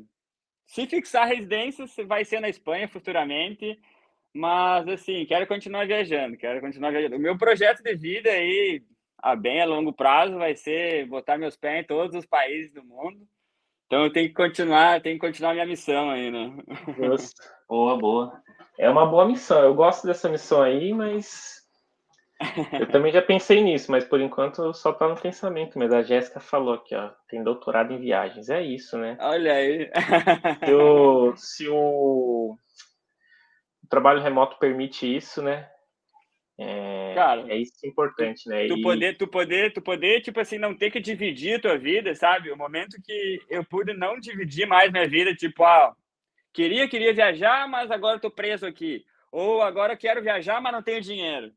se 0.68 0.85
fixar 0.85 1.27
residência, 1.27 1.85
vai 2.06 2.23
ser 2.23 2.40
na 2.40 2.49
Espanha 2.49 2.88
futuramente. 2.88 3.80
Mas, 4.34 4.88
assim, 4.88 5.26
quero 5.26 5.45
continuar 5.45 5.85
viajando, 5.85 6.35
quero 6.38 6.60
continuar 6.60 6.91
viajando. 6.91 7.15
O 7.15 7.19
meu 7.19 7.38
projeto 7.38 7.84
de 7.84 7.95
vida 7.95 8.30
aí, 8.30 8.81
a 9.22 9.35
bem 9.35 9.61
a 9.61 9.65
longo 9.65 9.93
prazo, 9.93 10.38
vai 10.38 10.55
ser 10.55 11.05
botar 11.05 11.38
meus 11.38 11.55
pés 11.55 11.84
em 11.84 11.88
todos 11.88 12.15
os 12.15 12.26
países 12.26 12.73
do 12.73 12.84
mundo. 12.84 13.19
Então, 13.85 14.05
eu 14.05 14.11
tenho 14.11 14.27
que 14.27 14.34
continuar, 14.34 15.01
tenho 15.01 15.19
que 15.19 15.26
continuar 15.26 15.53
minha 15.53 15.68
missão 15.68 16.10
aí, 16.10 16.31
né? 16.31 16.51
Justo. 16.97 17.41
Boa, 17.69 17.95
boa. 17.95 18.41
É 18.80 18.89
uma 18.89 19.05
boa 19.05 19.27
missão. 19.27 19.61
Eu 19.61 19.76
gosto 19.76 20.07
dessa 20.07 20.27
missão 20.30 20.64
aí, 20.64 20.91
mas 20.93 21.61
eu 22.80 22.89
também 22.89 23.11
já 23.11 23.22
pensei 23.22 23.61
nisso, 23.61 23.91
mas 23.91 24.03
por 24.03 24.19
enquanto 24.19 24.73
só 24.73 24.91
tá 24.91 25.07
no 25.07 25.15
pensamento. 25.15 25.77
Mas 25.77 25.93
a 25.93 26.01
Jéssica 26.01 26.39
falou 26.39 26.73
aqui, 26.73 26.95
ó, 26.95 27.11
tem 27.27 27.43
doutorado 27.43 27.93
em 27.93 27.99
viagens. 27.99 28.49
É 28.49 28.61
isso, 28.61 28.97
né? 28.97 29.18
Olha 29.19 29.53
aí. 29.53 29.89
Se 30.65 30.73
o, 30.73 31.34
se 31.38 31.69
o 31.69 32.57
o 33.84 33.88
trabalho 33.88 34.22
remoto 34.22 34.57
permite 34.57 35.05
isso, 35.05 35.41
né? 35.41 35.69
É, 36.57 37.14
Cara, 37.15 37.51
é 37.51 37.57
isso 37.57 37.73
que 37.80 37.88
é 37.88 37.89
importante, 37.89 38.47
né? 38.47 38.68
Tu 38.68 38.77
e... 38.77 38.81
poder, 38.81 39.18
tu 39.18 39.27
poder, 39.27 39.73
tu 39.73 39.81
poder, 39.81 40.22
tipo 40.22 40.39
assim, 40.39 40.57
não 40.57 40.76
ter 40.76 40.91
que 40.91 40.99
dividir 40.99 41.55
a 41.55 41.61
tua 41.61 41.77
vida, 41.77 42.14
sabe? 42.14 42.51
O 42.51 42.57
momento 42.57 43.01
que 43.03 43.41
eu 43.49 43.65
pude 43.65 43.93
não 43.93 44.19
dividir 44.19 44.68
mais 44.68 44.91
minha 44.91 45.07
vida, 45.07 45.34
tipo, 45.34 45.64
ah, 45.64 45.95
queria, 46.53 46.88
queria 46.88 47.14
viajar, 47.14 47.68
mas 47.68 47.89
agora 47.89 48.19
tô 48.19 48.30
preso 48.30 48.65
aqui. 48.65 49.03
Ou 49.31 49.64
agora 49.64 49.97
quero 49.97 50.22
viajar, 50.22 50.61
mas 50.61 50.72
não 50.72 50.84
tenho 50.84 51.01
dinheiro. 51.01 51.51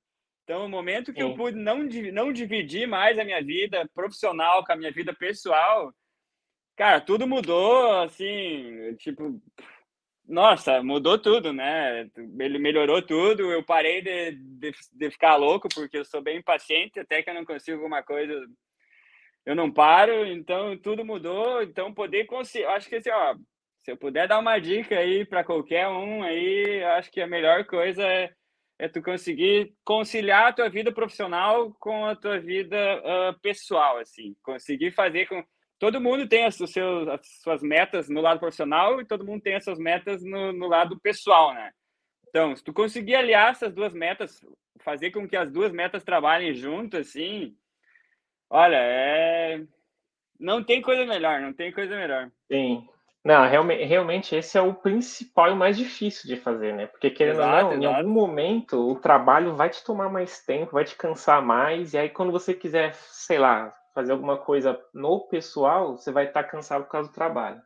Então, 0.45 0.65
o 0.65 0.69
momento 0.69 1.13
que 1.13 1.21
Sim. 1.21 1.29
eu 1.29 1.35
pude 1.35 1.59
não, 1.59 1.83
não 2.13 2.33
dividir 2.33 2.87
mais 2.87 3.19
a 3.19 3.25
minha 3.25 3.43
vida 3.43 3.87
profissional 3.95 4.65
com 4.65 4.73
a 4.73 4.77
minha 4.77 4.93
vida 4.93 5.13
pessoal, 5.13 5.93
cara, 6.75 7.01
tudo 7.01 7.27
mudou, 7.27 8.01
assim, 8.01 8.95
tipo, 8.97 9.43
nossa, 10.29 10.83
mudou 10.83 11.19
tudo, 11.19 11.53
né? 11.53 12.09
Ele 12.41 12.59
melhorou 12.59 13.01
tudo. 13.01 13.51
Eu 13.53 13.63
parei 13.63 14.03
de, 14.03 14.33
de, 14.33 14.73
de, 14.93 15.11
ficar 15.11 15.37
louco, 15.37 15.69
porque 15.73 15.99
eu 15.99 16.05
sou 16.05 16.21
bem 16.21 16.39
impaciente, 16.39 16.99
até 16.99 17.23
que 17.23 17.31
eu 17.31 17.35
não 17.35 17.45
consigo 17.45 17.77
alguma 17.77 18.03
coisa, 18.03 18.45
eu 19.45 19.55
não 19.55 19.71
paro. 19.71 20.27
Então, 20.27 20.77
tudo 20.79 21.05
mudou. 21.05 21.63
Então, 21.63 21.95
poder 21.95 22.27
conseguir. 22.27 22.67
Acho 22.67 22.89
que 22.89 22.97
assim, 22.97 23.11
ó, 23.11 23.37
se 23.85 23.93
eu 23.93 23.97
puder 23.97 24.27
dar 24.27 24.41
uma 24.41 24.59
dica 24.59 24.99
aí 24.99 25.25
para 25.25 25.45
qualquer 25.45 25.87
um, 25.89 26.25
aí, 26.25 26.83
acho 26.83 27.11
que 27.11 27.21
a 27.21 27.27
melhor 27.27 27.65
coisa 27.65 28.03
é, 28.03 28.33
é 28.81 28.89
tu 28.89 29.01
conseguir 29.01 29.73
conciliar 29.85 30.49
a 30.49 30.53
tua 30.53 30.69
vida 30.69 30.91
profissional 30.91 31.73
com 31.79 32.05
a 32.05 32.17
tua 32.17 32.41
vida 32.41 32.77
uh, 32.77 33.41
pessoal, 33.41 33.99
assim. 33.99 34.35
Conseguir 34.43 34.91
fazer 34.91 35.29
com 35.29 35.45
todo 35.79 36.01
mundo 36.01 36.29
tem 36.29 36.45
as, 36.45 36.57
seus, 36.57 37.09
as 37.09 37.21
suas 37.43 37.63
metas 37.63 38.09
no 38.09 38.21
lado 38.21 38.41
profissional 38.41 39.01
e 39.01 39.05
todo 39.05 39.25
mundo 39.25 39.43
tem 39.43 39.55
as 39.55 39.65
suas 39.65 39.79
metas 39.79 40.23
no, 40.23 40.53
no 40.53 40.69
lado 40.69 40.99
pessoal, 41.01 41.55
né? 41.55 41.71
Então, 42.29 42.55
se 42.55 42.63
tu 42.63 42.73
conseguir 42.73 43.15
aliar 43.15 43.51
essas 43.51 43.73
duas 43.73 43.93
metas, 43.95 44.41
fazer 44.81 45.11
com 45.11 45.29
que 45.29 45.37
as 45.37 45.51
duas 45.51 45.73
metas 45.73 46.05
trabalhem 46.05 46.55
junto, 46.55 46.97
assim, 46.97 47.57
olha, 48.51 48.77
é... 48.77 49.63
Não 50.39 50.63
tem 50.63 50.83
coisa 50.83 51.07
melhor, 51.07 51.41
não 51.41 51.55
tem 51.55 51.73
coisa 51.73 51.97
melhor. 51.97 52.31
Sim. 52.47 52.87
Não, 53.25 53.49
realmente, 53.49 53.85
realmente 53.85 54.37
esse 54.37 54.57
é 54.57 54.61
o 54.61 54.75
principal 54.75 55.49
e 55.49 55.53
o 55.53 55.57
mais 55.57 55.77
difícil 55.77 56.29
de 56.29 56.41
fazer, 56.41 56.75
né? 56.75 56.87
Porque 56.87 57.11
querendo 57.11 57.41
exato, 57.41 57.65
ou 57.67 57.73
não, 57.73 57.73
exato. 57.73 57.85
em 57.85 57.87
algum 57.87 58.11
momento 58.11 58.89
o 58.89 58.95
trabalho 59.01 59.57
vai 59.57 59.69
te 59.69 59.83
tomar 59.83 60.09
mais 60.09 60.45
tempo, 60.45 60.75
vai 60.75 60.85
te 60.85 60.95
cansar 60.95 61.43
mais, 61.43 61.93
e 61.93 61.99
aí 61.99 62.09
quando 62.09 62.31
você 62.31 62.55
quiser, 62.55 62.95
sei 62.95 63.39
lá, 63.39 63.75
fazer 63.97 64.13
alguma 64.13 64.37
coisa 64.37 64.79
no 64.93 65.21
pessoal, 65.21 65.97
você 65.97 66.13
vai 66.13 66.27
estar 66.27 66.43
tá 66.43 66.49
cansado 66.51 66.85
por 66.85 66.91
causa 66.91 67.09
do 67.09 67.15
trabalho. 67.15 67.63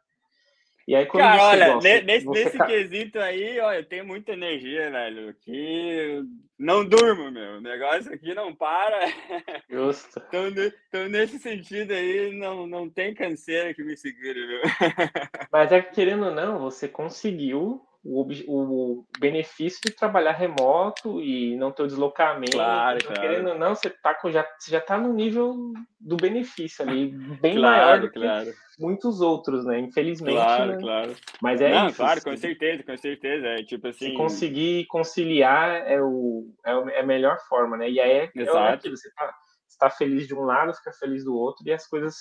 E 0.87 0.95
aí, 0.95 1.05
quando 1.07 1.25
Cara, 1.25 1.37
você 1.37 1.45
olha, 1.45 1.73
gosta, 1.75 2.03
nesse, 2.03 2.29
nesse 2.29 2.59
tá... 2.59 2.67
quesito 2.67 3.19
aí, 3.19 3.59
olha, 3.59 3.79
eu 3.79 3.85
tenho 3.85 4.07
muita 4.07 4.33
energia, 4.33 4.91
velho. 4.91 5.35
Que 5.41 6.23
não 6.57 6.85
durmo, 6.85 7.33
meu. 7.33 7.57
O 7.57 7.61
negócio 7.61 8.13
aqui 8.15 8.33
não 8.33 8.55
para. 8.55 9.07
Justo. 9.69 10.23
então, 10.29 10.49
então, 10.89 11.09
nesse 11.09 11.41
sentido 11.41 11.93
aí, 11.93 12.33
não, 12.39 12.65
não 12.67 12.89
tem 12.89 13.13
canseira 13.13 13.75
que 13.75 13.83
me 13.83 13.97
segure, 13.97 14.47
meu. 14.47 14.63
Mas 15.53 15.73
é 15.73 15.83
que, 15.83 15.95
querendo 15.95 16.27
ou 16.27 16.35
não, 16.35 16.61
você 16.61 16.87
conseguiu 16.87 17.85
o, 18.03 18.27
o 18.49 19.07
benefício 19.19 19.81
de 19.85 19.95
trabalhar 19.95 20.33
remoto 20.33 21.21
e 21.21 21.57
não 21.57 21.71
ter 21.71 21.83
o 21.83 21.87
deslocamento. 21.87 22.53
Claro, 22.53 22.99
então, 22.99 23.13
claro. 23.13 23.29
Querendo 23.29 23.49
ou 23.51 23.59
não, 23.59 23.75
você, 23.75 23.91
tá, 23.91 24.17
já, 24.31 24.47
você 24.59 24.71
já 24.71 24.79
está 24.79 24.97
no 24.97 25.13
nível 25.13 25.55
do 26.01 26.17
benefício 26.17 26.83
ali, 26.83 27.09
bem 27.41 27.57
claro, 27.57 27.77
maior 27.77 28.01
do 28.01 28.11
claro. 28.11 28.47
que 28.47 28.53
muitos 28.81 29.21
outros, 29.21 29.67
né? 29.67 29.79
Infelizmente. 29.79 30.35
Claro, 30.35 30.73
né? 30.73 30.79
claro. 30.81 31.17
Mas 31.43 31.61
é 31.61 31.71
não, 31.71 31.89
isso. 31.89 31.97
Claro, 31.97 32.23
com 32.23 32.37
certeza, 32.37 32.83
com 32.83 32.97
certeza. 32.97 33.47
É 33.47 33.63
tipo 33.63 33.87
assim. 33.87 34.11
Se 34.11 34.15
conseguir 34.15 34.87
conciliar 34.87 35.87
é, 35.87 36.01
o, 36.01 36.47
é, 36.65 36.73
é 36.97 37.01
a 37.01 37.07
melhor 37.07 37.39
forma, 37.49 37.77
né? 37.77 37.91
E 37.91 38.01
aí 38.01 38.11
é, 38.11 38.31
é 38.35 38.69
aquilo, 38.73 38.97
você 38.97 39.09
está 39.09 39.35
tá 39.79 39.91
feliz 39.91 40.27
de 40.27 40.35
um 40.35 40.43
lado, 40.43 40.75
fica 40.75 40.93
feliz 40.93 41.25
do 41.25 41.35
outro, 41.35 41.67
e 41.67 41.73
as 41.73 41.87
coisas 41.87 42.17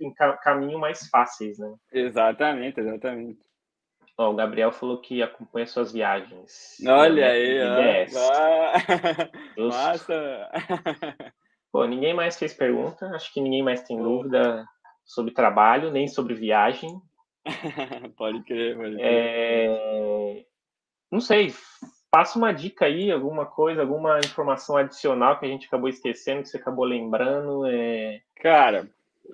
em 0.00 0.12
caminho 0.42 0.78
mais 0.78 1.08
fáceis, 1.08 1.58
né? 1.58 1.74
Exatamente, 1.92 2.80
exatamente. 2.80 3.38
Ó, 4.20 4.32
o 4.32 4.34
Gabriel 4.34 4.70
falou 4.70 4.98
que 4.98 5.22
acompanha 5.22 5.66
suas 5.66 5.92
viagens. 5.92 6.76
Olha 6.86 7.26
aí, 7.26 7.58
ó. 9.56 9.64
Massa! 9.66 10.50
Pô, 11.72 11.86
ninguém 11.86 12.12
mais 12.12 12.38
fez 12.38 12.52
pergunta. 12.52 13.06
Acho 13.14 13.32
que 13.32 13.40
ninguém 13.40 13.62
mais 13.62 13.82
tem 13.82 13.96
dúvida 13.96 14.66
sobre 15.06 15.32
trabalho, 15.32 15.90
nem 15.90 16.06
sobre 16.06 16.34
viagem. 16.34 17.00
pode 18.18 18.42
crer, 18.42 18.76
pode 18.76 18.96
crer. 18.96 19.06
É... 19.06 20.44
Não 21.10 21.22
sei, 21.22 21.54
passa 22.10 22.36
uma 22.36 22.52
dica 22.52 22.84
aí, 22.84 23.10
alguma 23.10 23.46
coisa, 23.46 23.80
alguma 23.80 24.18
informação 24.18 24.76
adicional 24.76 25.38
que 25.38 25.46
a 25.46 25.48
gente 25.48 25.66
acabou 25.66 25.88
esquecendo, 25.88 26.42
que 26.42 26.50
você 26.50 26.58
acabou 26.58 26.84
lembrando. 26.84 27.64
É... 27.64 28.20
Cara, 28.36 28.86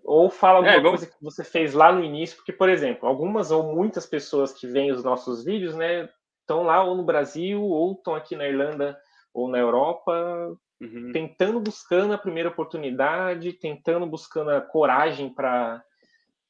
ou 0.04 0.30
fala 0.30 0.58
alguma 0.58 0.74
é, 0.74 0.80
vamos... 0.80 1.00
coisa 1.00 1.06
que 1.06 1.24
você 1.24 1.44
fez 1.44 1.74
lá 1.74 1.92
no 1.92 2.02
início, 2.02 2.36
porque, 2.36 2.52
por 2.52 2.68
exemplo, 2.68 3.08
algumas 3.08 3.50
ou 3.50 3.74
muitas 3.74 4.06
pessoas 4.06 4.52
que 4.52 4.66
veem 4.66 4.92
os 4.92 5.04
nossos 5.04 5.44
vídeos, 5.44 5.74
né, 5.74 6.08
estão 6.40 6.62
lá 6.62 6.82
ou 6.82 6.94
no 6.94 7.04
Brasil, 7.04 7.62
ou 7.62 7.92
estão 7.92 8.14
aqui 8.14 8.36
na 8.36 8.46
Irlanda 8.46 8.96
ou 9.34 9.48
na 9.48 9.58
Europa, 9.58 10.56
uhum. 10.80 11.10
tentando, 11.12 11.60
buscando 11.60 12.14
a 12.14 12.18
primeira 12.18 12.48
oportunidade, 12.48 13.52
tentando, 13.54 14.06
buscando 14.06 14.50
a 14.50 14.60
coragem 14.60 15.32
para 15.32 15.82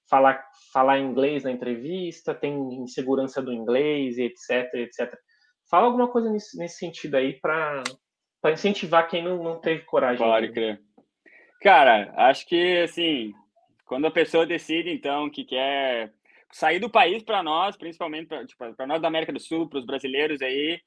falar, 0.08 0.44
falar 0.72 0.98
inglês 0.98 1.44
na 1.44 1.50
entrevista, 1.50 2.34
tem 2.34 2.56
insegurança 2.82 3.42
do 3.42 3.52
inglês, 3.52 4.18
etc, 4.18 4.72
etc. 4.74 5.14
Fala 5.68 5.86
alguma 5.86 6.08
coisa 6.08 6.30
nesse, 6.30 6.56
nesse 6.56 6.78
sentido 6.78 7.16
aí 7.16 7.40
para 7.40 7.82
incentivar 8.52 9.08
quem 9.08 9.24
não, 9.24 9.42
não 9.42 9.60
teve 9.60 9.82
coragem. 9.82 10.24
Pode 10.24 10.52
crer. 10.52 10.80
Cara, 11.66 12.14
acho 12.16 12.46
que 12.46 12.78
assim, 12.82 13.34
quando 13.86 14.06
a 14.06 14.10
pessoa 14.12 14.46
decide 14.46 14.88
então 14.88 15.28
que 15.28 15.42
quer 15.44 16.12
sair 16.52 16.78
do 16.78 16.88
país 16.88 17.24
para 17.24 17.42
nós, 17.42 17.76
principalmente 17.76 18.28
para 18.28 18.46
tipo, 18.46 18.64
nós 18.86 19.02
da 19.02 19.08
América 19.08 19.32
do 19.32 19.40
Sul, 19.40 19.68
para 19.68 19.80
os 19.80 19.84
brasileiros 19.84 20.40
aí, 20.40 20.80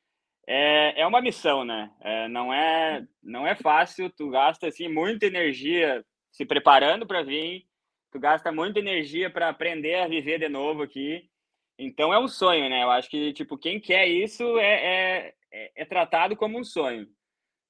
é, 0.47 1.01
é 1.01 1.05
uma 1.05 1.21
missão, 1.21 1.65
né? 1.65 1.91
É, 1.99 2.29
não 2.29 2.53
é 2.53 3.05
não 3.21 3.45
é 3.45 3.55
fácil. 3.55 4.09
Tu 4.09 4.29
gasta 4.29 4.67
assim 4.67 4.87
muita 4.87 5.25
energia 5.25 6.01
se 6.31 6.45
preparando 6.45 7.05
para 7.05 7.23
vir, 7.23 7.65
tu 8.09 8.17
gasta 8.17 8.49
muita 8.49 8.79
energia 8.79 9.29
para 9.29 9.49
aprender 9.49 9.95
a 9.95 10.07
viver 10.07 10.39
de 10.39 10.47
novo 10.47 10.83
aqui. 10.83 11.29
Então 11.77 12.13
é 12.13 12.17
um 12.17 12.27
sonho, 12.29 12.69
né? 12.69 12.83
Eu 12.83 12.91
acho 12.91 13.09
que 13.09 13.33
tipo 13.33 13.57
quem 13.57 13.81
quer 13.81 14.07
isso 14.07 14.57
é, 14.57 15.33
é, 15.51 15.71
é 15.75 15.83
tratado 15.83 16.37
como 16.37 16.57
um 16.57 16.63
sonho. 16.63 17.05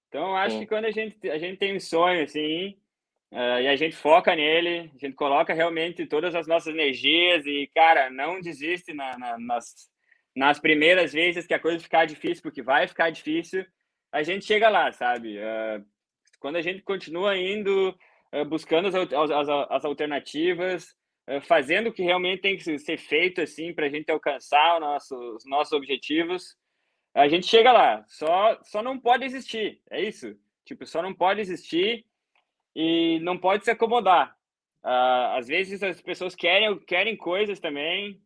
Então 0.09 0.27
eu 0.27 0.35
acho 0.35 0.57
Sim. 0.57 0.61
que 0.61 0.67
quando 0.67 0.85
a 0.85 0.91
gente 0.91 1.27
a 1.27 1.39
gente 1.39 1.57
tem 1.57 1.75
um 1.75 1.79
sonho 1.79 2.23
assim 2.23 2.77
Uh, 3.31 3.61
e 3.61 3.67
a 3.67 3.75
gente 3.75 3.95
foca 3.95 4.35
nele, 4.35 4.91
a 4.95 4.97
gente 4.97 5.13
coloca 5.13 5.53
realmente 5.53 6.05
todas 6.07 6.33
as 6.33 6.47
nossas 6.47 6.73
energias 6.73 7.45
e, 7.45 7.69
cara, 7.75 8.09
não 8.09 8.41
desiste 8.41 8.91
na, 8.91 9.15
na, 9.19 9.37
nas, 9.37 9.87
nas 10.35 10.59
primeiras 10.59 11.13
vezes 11.13 11.45
que 11.45 11.53
a 11.53 11.59
coisa 11.59 11.79
ficar 11.79 12.05
difícil, 12.05 12.41
porque 12.41 12.63
vai 12.63 12.87
ficar 12.87 13.11
difícil, 13.11 13.63
a 14.11 14.23
gente 14.23 14.45
chega 14.45 14.67
lá, 14.67 14.91
sabe? 14.91 15.37
Uh, 15.37 15.85
quando 16.39 16.55
a 16.55 16.61
gente 16.61 16.81
continua 16.81 17.37
indo, 17.37 17.95
uh, 18.33 18.45
buscando 18.45 18.87
as, 18.87 18.95
as, 18.95 19.49
as 19.69 19.85
alternativas, 19.85 20.97
fazendo 21.43 21.89
o 21.89 21.93
que 21.93 22.01
realmente 22.01 22.41
tem 22.41 22.57
que 22.57 22.79
ser 22.79 22.97
feito, 22.97 23.39
assim, 23.39 23.71
para 23.71 23.85
a 23.85 23.89
gente 23.89 24.09
alcançar 24.09 24.79
nosso, 24.79 25.15
os 25.35 25.45
nossos 25.45 25.73
objetivos, 25.73 26.57
a 27.13 27.27
gente 27.27 27.45
chega 27.45 27.71
lá. 27.71 28.03
Só, 28.07 28.57
só 28.63 28.81
não 28.81 28.99
pode 28.99 29.25
existir, 29.25 29.79
é 29.91 30.01
isso. 30.01 30.35
Tipo, 30.65 30.87
só 30.87 31.03
não 31.03 31.13
pode 31.13 31.39
existir 31.39 32.03
e 32.75 33.19
não 33.21 33.37
pode 33.37 33.63
se 33.63 33.71
acomodar. 33.71 34.35
Uh, 34.83 35.35
às 35.37 35.47
vezes 35.47 35.83
as 35.83 36.01
pessoas 36.01 36.33
querem, 36.35 36.77
querem 36.79 37.17
coisas 37.17 37.59
também. 37.59 38.21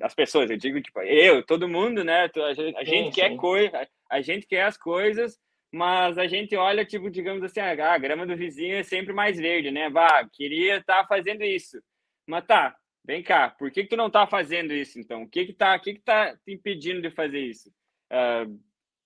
As 0.00 0.14
pessoas, 0.14 0.50
eu 0.50 0.56
digo, 0.56 0.80
tipo, 0.80 1.00
eu, 1.00 1.44
todo 1.44 1.68
mundo, 1.68 2.02
né? 2.02 2.30
A 2.34 2.54
gente, 2.54 2.76
a 2.76 2.84
gente 2.84 3.14
sim, 3.14 3.20
quer 3.20 3.36
coisa, 3.36 3.88
a 4.10 4.20
gente 4.22 4.46
quer 4.46 4.62
as 4.62 4.76
coisas, 4.78 5.38
mas 5.70 6.16
a 6.16 6.26
gente 6.26 6.56
olha, 6.56 6.84
tipo, 6.84 7.10
digamos 7.10 7.42
assim, 7.42 7.60
ah, 7.60 7.92
a 7.92 7.98
grama 7.98 8.26
do 8.26 8.36
vizinho 8.36 8.76
é 8.76 8.82
sempre 8.82 9.12
mais 9.12 9.36
verde, 9.38 9.70
né? 9.70 9.90
Vá, 9.90 10.26
queria 10.32 10.78
estar 10.78 11.02
tá 11.02 11.06
fazendo 11.06 11.42
isso. 11.42 11.78
Mas 12.26 12.46
tá, 12.46 12.74
vem 13.04 13.22
cá, 13.22 13.50
por 13.50 13.70
que, 13.70 13.82
que 13.82 13.90
tu 13.90 13.96
não 13.96 14.10
tá 14.10 14.26
fazendo 14.26 14.72
isso 14.72 14.98
então? 14.98 15.22
O 15.22 15.28
que 15.28 15.46
que 15.46 15.52
tá, 15.52 15.76
o 15.76 15.80
que 15.80 15.94
que 15.94 16.00
tá 16.00 16.34
te 16.36 16.52
impedindo 16.52 17.02
de 17.02 17.10
fazer 17.10 17.40
isso? 17.40 17.68
Uh, 18.10 18.58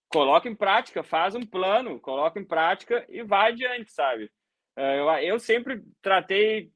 coloca 0.09 0.48
em 0.48 0.55
prática, 0.55 1.03
faz 1.03 1.35
um 1.35 1.44
plano, 1.44 1.98
coloca 1.98 2.39
em 2.39 2.44
prática 2.44 3.05
e 3.09 3.23
vai 3.24 3.51
adiante, 3.51 3.93
sabe? 3.93 4.31
Uh, 4.77 4.81
eu, 4.81 5.11
eu 5.19 5.39
sempre 5.39 5.82
tratei 6.03 6.70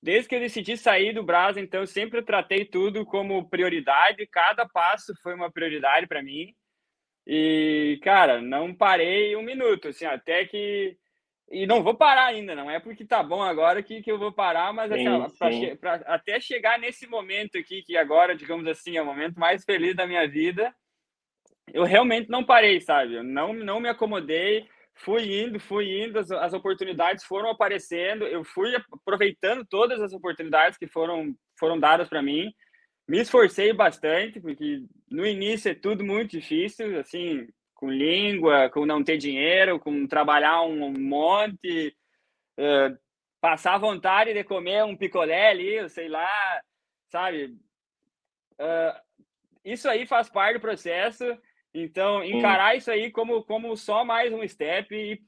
Desde 0.00 0.28
que 0.28 0.36
eu 0.36 0.40
decidi 0.40 0.76
sair 0.76 1.12
do 1.12 1.24
Brasil, 1.24 1.62
então, 1.62 1.80
eu 1.80 1.86
sempre 1.86 2.22
tratei 2.22 2.64
tudo 2.64 3.04
como 3.04 3.48
prioridade, 3.48 4.26
cada 4.28 4.66
passo 4.66 5.12
foi 5.22 5.34
uma 5.34 5.50
prioridade 5.50 6.06
para 6.06 6.22
mim. 6.22 6.54
E, 7.26 7.98
cara, 8.02 8.40
não 8.40 8.72
parei 8.72 9.34
um 9.36 9.42
minuto, 9.42 9.88
assim, 9.88 10.06
até 10.06 10.44
que. 10.44 10.96
E 11.50 11.66
não 11.66 11.82
vou 11.82 11.94
parar 11.94 12.26
ainda, 12.26 12.54
não 12.54 12.70
é 12.70 12.78
porque 12.78 13.06
tá 13.06 13.22
bom 13.22 13.42
agora 13.42 13.82
que, 13.82 14.02
que 14.02 14.12
eu 14.12 14.18
vou 14.18 14.30
parar, 14.30 14.70
mas 14.72 14.92
assim, 14.92 15.04
sim, 15.50 15.76
pra, 15.76 15.98
pra, 15.98 16.14
até 16.14 16.38
chegar 16.38 16.78
nesse 16.78 17.06
momento 17.06 17.56
aqui, 17.56 17.82
que 17.82 17.96
agora, 17.96 18.36
digamos 18.36 18.66
assim, 18.66 18.98
é 18.98 19.02
o 19.02 19.06
momento 19.06 19.40
mais 19.40 19.64
feliz 19.64 19.96
da 19.96 20.06
minha 20.06 20.28
vida, 20.28 20.74
eu 21.72 21.84
realmente 21.84 22.28
não 22.28 22.44
parei, 22.44 22.82
sabe? 22.82 23.14
Eu 23.14 23.24
não, 23.24 23.54
não 23.54 23.80
me 23.80 23.88
acomodei 23.88 24.68
fui 24.98 25.42
indo, 25.42 25.58
fui 25.60 26.04
indo, 26.04 26.18
as, 26.18 26.30
as, 26.30 26.52
oportunidades 26.52 27.24
foram 27.24 27.50
aparecendo, 27.50 28.26
eu 28.26 28.44
fui 28.44 28.74
aproveitando 28.92 29.64
todas 29.64 30.00
as 30.00 30.12
oportunidades 30.12 30.78
que 30.78 30.86
foram, 30.86 31.34
foram 31.58 31.78
dadas 31.78 32.08
para 32.08 32.22
mim, 32.22 32.52
me 33.06 33.20
esforcei 33.20 33.72
bastante, 33.72 34.40
porque 34.40 34.82
no 35.10 35.26
início 35.26 35.70
é 35.70 35.74
tudo 35.74 36.04
muito 36.04 36.32
difícil, 36.32 36.98
assim, 37.00 37.48
com 37.74 37.90
língua, 37.90 38.68
com 38.70 38.84
não 38.84 39.02
ter 39.02 39.16
dinheiro, 39.16 39.78
com 39.78 40.06
trabalhar 40.06 40.62
um 40.62 40.92
monte, 40.92 41.96
uh, 42.58 42.98
passar 43.40 43.78
vontade 43.78 44.34
de 44.34 44.44
comer 44.44 44.84
um 44.84 44.96
picolé 44.96 45.50
ali, 45.50 45.88
sei 45.88 46.08
lá, 46.08 46.28
sabe? 47.08 47.56
Uh, 48.60 49.00
isso 49.64 49.88
aí 49.88 50.06
faz 50.06 50.28
parte 50.28 50.54
do 50.54 50.60
processo, 50.60 51.24
então, 51.82 52.22
encarar 52.24 52.76
isso 52.76 52.90
aí 52.90 53.10
como, 53.10 53.42
como 53.44 53.76
só 53.76 54.04
mais 54.04 54.32
um 54.32 54.46
step 54.46 54.94
e, 54.94 55.20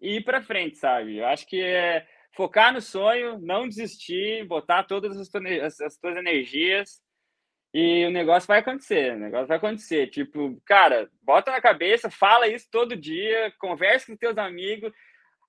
e 0.00 0.16
ir 0.16 0.24
para 0.24 0.42
frente, 0.42 0.78
sabe? 0.78 1.18
Eu 1.18 1.26
acho 1.26 1.46
que 1.46 1.60
é 1.60 2.06
focar 2.34 2.72
no 2.72 2.80
sonho, 2.80 3.38
não 3.38 3.68
desistir, 3.68 4.46
botar 4.46 4.84
todas 4.84 5.16
as, 5.16 5.28
as, 5.62 5.80
as 5.80 5.96
tuas 5.96 6.16
energias 6.16 7.00
e 7.72 8.06
o 8.06 8.10
negócio 8.10 8.46
vai 8.46 8.60
acontecer. 8.60 9.14
O 9.14 9.18
negócio 9.18 9.46
vai 9.46 9.56
acontecer. 9.56 10.08
Tipo, 10.08 10.60
cara, 10.64 11.10
bota 11.22 11.50
na 11.50 11.60
cabeça, 11.60 12.10
fala 12.10 12.48
isso 12.48 12.66
todo 12.70 12.96
dia, 12.96 13.52
conversa 13.58 14.06
com 14.06 14.16
teus 14.16 14.38
amigos, 14.38 14.92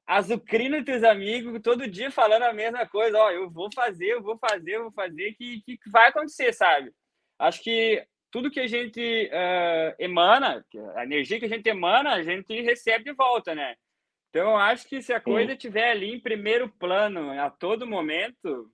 azucrina 0.05 0.83
teus 0.83 1.03
amigos, 1.03 1.61
todo 1.61 1.87
dia 1.87 2.11
falando 2.11 2.43
a 2.43 2.53
mesma 2.53 2.87
coisa. 2.87 3.17
Ó, 3.17 3.31
eu 3.31 3.49
vou 3.49 3.69
fazer, 3.73 4.07
eu 4.13 4.21
vou 4.21 4.37
fazer, 4.37 4.75
eu 4.75 4.83
vou 4.83 4.91
fazer, 4.91 5.33
que, 5.33 5.61
que 5.61 5.77
vai 5.91 6.09
acontecer, 6.09 6.53
sabe? 6.53 6.91
Acho 7.37 7.63
que 7.63 8.05
tudo 8.31 8.51
que 8.51 8.59
a 8.59 8.67
gente 8.67 8.99
uh, 9.01 9.95
emana, 9.97 10.65
a 10.95 11.03
energia 11.03 11.39
que 11.39 11.45
a 11.45 11.49
gente 11.49 11.67
emana, 11.67 12.13
a 12.13 12.23
gente 12.23 12.61
recebe 12.61 13.05
de 13.05 13.13
volta, 13.13 13.55
né? 13.55 13.75
Então, 14.29 14.51
eu 14.51 14.57
acho 14.57 14.87
que 14.87 15.01
se 15.01 15.11
a 15.11 15.19
coisa 15.19 15.53
estiver 15.53 15.89
ali 15.89 16.13
em 16.13 16.19
primeiro 16.19 16.69
plano 16.69 17.31
a 17.31 17.49
todo 17.49 17.87
momento, 17.87 18.71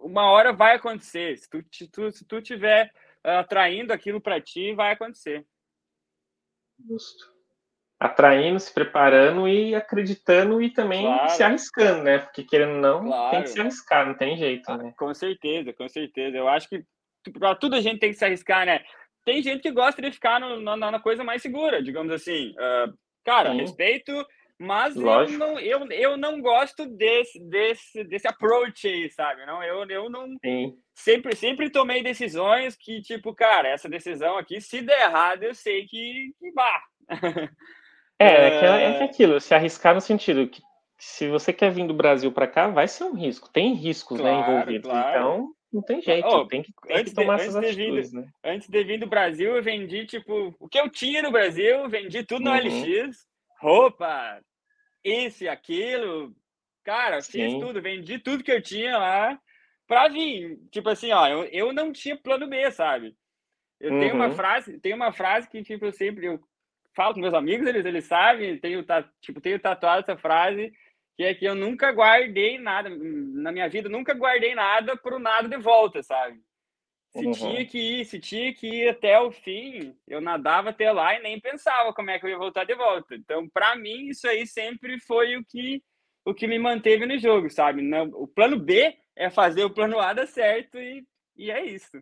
uma 0.00 0.30
hora 0.30 0.52
vai 0.52 0.76
acontecer. 0.76 1.36
Se 1.36 1.48
tu, 1.48 1.62
tu, 1.92 2.10
se 2.10 2.24
tu 2.24 2.40
tiver 2.40 2.90
uh, 3.24 3.40
atraindo 3.40 3.92
aquilo 3.92 4.20
para 4.20 4.40
ti, 4.40 4.72
vai 4.72 4.92
acontecer. 4.92 5.46
Justo. 6.88 7.36
Atraindo, 8.00 8.60
se 8.60 8.72
preparando 8.72 9.48
e 9.48 9.74
acreditando 9.74 10.62
e 10.62 10.70
também 10.70 11.04
claro. 11.04 11.30
se 11.30 11.42
arriscando, 11.42 12.04
né? 12.04 12.18
Porque 12.20 12.44
querendo 12.44 12.76
ou 12.76 12.80
não, 12.80 13.06
claro. 13.06 13.30
tem 13.32 13.42
que 13.42 13.48
se 13.48 13.60
arriscar, 13.60 14.06
não 14.06 14.14
tem 14.14 14.38
jeito, 14.38 14.74
né? 14.76 14.94
Com 14.96 15.12
certeza, 15.12 15.72
com 15.72 15.88
certeza. 15.88 16.36
Eu 16.36 16.48
acho 16.48 16.68
que 16.68 16.82
para 17.38 17.54
tudo 17.54 17.76
a 17.76 17.80
gente 17.80 17.98
tem 17.98 18.10
que 18.10 18.18
se 18.18 18.24
arriscar, 18.24 18.66
né? 18.66 18.80
Tem 19.24 19.42
gente 19.42 19.60
que 19.60 19.70
gosta 19.70 20.00
de 20.00 20.10
ficar 20.10 20.40
no, 20.40 20.60
na, 20.60 20.76
na, 20.76 21.00
coisa 21.00 21.22
mais 21.22 21.42
segura, 21.42 21.82
digamos 21.82 22.12
assim. 22.12 22.50
Uh, 22.52 22.96
cara, 23.24 23.50
Sim. 23.50 23.58
respeito, 23.58 24.12
mas 24.58 24.96
eu 24.96 25.28
não, 25.38 25.60
eu, 25.60 25.86
eu 25.90 26.16
não 26.16 26.40
gosto 26.40 26.86
desse, 26.86 27.38
desse, 27.48 28.04
desse 28.04 28.26
approach 28.26 28.88
aí, 28.88 29.10
sabe? 29.10 29.44
Não, 29.46 29.62
eu, 29.62 29.84
eu 29.88 30.08
não. 30.08 30.26
Sim. 30.44 30.74
Sempre, 30.94 31.36
sempre 31.36 31.70
tomei 31.70 32.02
decisões 32.02 32.74
que, 32.76 33.02
tipo, 33.02 33.34
cara, 33.34 33.68
essa 33.68 33.88
decisão 33.88 34.36
aqui, 34.36 34.60
se 34.60 34.82
der 34.82 35.02
errado, 35.02 35.42
eu 35.42 35.54
sei 35.54 35.86
que, 35.86 36.32
que 36.38 36.52
vá. 36.52 36.82
É, 38.20 38.26
é, 38.26 38.58
que, 38.58 38.66
é 38.66 38.98
que 38.98 39.04
aquilo, 39.04 39.40
se 39.40 39.54
arriscar 39.54 39.94
no 39.94 40.00
sentido 40.00 40.48
que 40.48 40.60
se 40.98 41.28
você 41.28 41.52
quer 41.52 41.70
vir 41.70 41.86
do 41.86 41.94
Brasil 41.94 42.32
para 42.32 42.48
cá, 42.48 42.66
vai 42.66 42.88
ser 42.88 43.04
um 43.04 43.14
risco. 43.14 43.48
Tem 43.48 43.74
riscos 43.74 44.18
né, 44.18 44.30
claro, 44.30 44.46
né, 44.46 44.52
envolvidos. 44.54 44.90
Claro. 44.90 45.08
Então, 45.10 45.48
não 45.72 45.82
tem 45.82 46.00
jeito, 46.00 46.26
oh, 46.26 46.46
tem, 46.46 46.62
que, 46.62 46.72
tem 46.86 47.04
que 47.04 47.14
tomar 47.14 47.36
de, 47.36 47.42
essas 47.42 47.56
atitudes, 47.56 48.10
vindo, 48.10 48.22
né? 48.22 48.32
Antes 48.42 48.68
de 48.68 48.84
vir 48.84 48.98
do 48.98 49.06
Brasil, 49.06 49.54
eu 49.54 49.62
vendi, 49.62 50.06
tipo, 50.06 50.54
o 50.58 50.68
que 50.68 50.78
eu 50.78 50.88
tinha 50.88 51.22
no 51.22 51.30
Brasil, 51.30 51.88
vendi 51.88 52.22
tudo 52.24 52.44
no 52.44 52.50
uhum. 52.50 52.56
LX, 52.56 53.26
roupa, 53.60 54.40
isso 55.04 55.44
e 55.44 55.48
aquilo. 55.48 56.34
Cara, 56.84 57.20
Sim. 57.20 57.32
fiz 57.32 57.60
tudo, 57.60 57.82
vendi 57.82 58.18
tudo 58.18 58.42
que 58.42 58.52
eu 58.52 58.62
tinha 58.62 58.96
lá 58.96 59.38
pra 59.86 60.08
vir. 60.08 60.58
Tipo 60.70 60.88
assim, 60.88 61.12
ó, 61.12 61.26
eu, 61.26 61.44
eu 61.44 61.72
não 61.72 61.92
tinha 61.92 62.16
plano 62.16 62.48
B, 62.48 62.70
sabe? 62.70 63.14
Eu 63.78 63.92
uhum. 63.92 64.00
tenho 64.00 64.14
uma 64.14 64.28
uhum. 64.28 64.34
frase, 64.34 64.80
tem 64.80 64.94
uma 64.94 65.12
frase 65.12 65.48
que, 65.50 65.62
tipo, 65.62 65.84
eu 65.84 65.92
sempre 65.92 66.26
eu 66.26 66.40
falo 66.94 67.14
com 67.14 67.20
meus 67.20 67.34
amigos, 67.34 67.66
eles, 67.66 67.84
eles 67.84 68.04
sabem, 68.06 68.58
tenho, 68.58 68.84
tipo, 69.20 69.40
tenho 69.40 69.60
tatuado 69.60 70.00
essa 70.00 70.16
frase, 70.16 70.72
que 71.18 71.24
é 71.24 71.34
que 71.34 71.44
eu 71.44 71.56
nunca 71.56 71.90
guardei 71.90 72.60
nada, 72.60 72.88
na 72.88 73.50
minha 73.50 73.68
vida, 73.68 73.88
nunca 73.88 74.14
guardei 74.14 74.54
nada 74.54 74.96
pro 74.96 75.18
nada 75.18 75.48
de 75.48 75.56
volta, 75.56 76.00
sabe? 76.00 76.40
Se 77.10 77.26
uhum. 77.26 77.32
tinha 77.32 77.66
que 77.66 77.78
ir, 77.78 78.04
se 78.04 78.20
tinha 78.20 78.54
que 78.54 78.68
ir 78.68 78.88
até 78.90 79.18
o 79.18 79.32
fim, 79.32 79.96
eu 80.06 80.20
nadava 80.20 80.70
até 80.70 80.92
lá 80.92 81.18
e 81.18 81.22
nem 81.22 81.40
pensava 81.40 81.92
como 81.92 82.10
é 82.10 82.20
que 82.20 82.26
eu 82.26 82.30
ia 82.30 82.38
voltar 82.38 82.62
de 82.62 82.74
volta. 82.76 83.16
Então, 83.16 83.48
para 83.48 83.74
mim, 83.74 84.06
isso 84.06 84.28
aí 84.28 84.46
sempre 84.46 85.00
foi 85.00 85.36
o 85.36 85.44
que 85.44 85.82
o 86.24 86.32
que 86.32 86.46
me 86.46 86.58
manteve 86.58 87.04
no 87.04 87.18
jogo, 87.18 87.50
sabe? 87.50 87.82
O 88.14 88.28
plano 88.28 88.56
B 88.56 88.96
é 89.16 89.28
fazer 89.28 89.64
o 89.64 89.74
plano 89.74 89.98
A 89.98 90.12
dar 90.12 90.26
certo 90.26 90.78
e, 90.78 91.04
e 91.36 91.50
é 91.50 91.64
isso. 91.64 92.00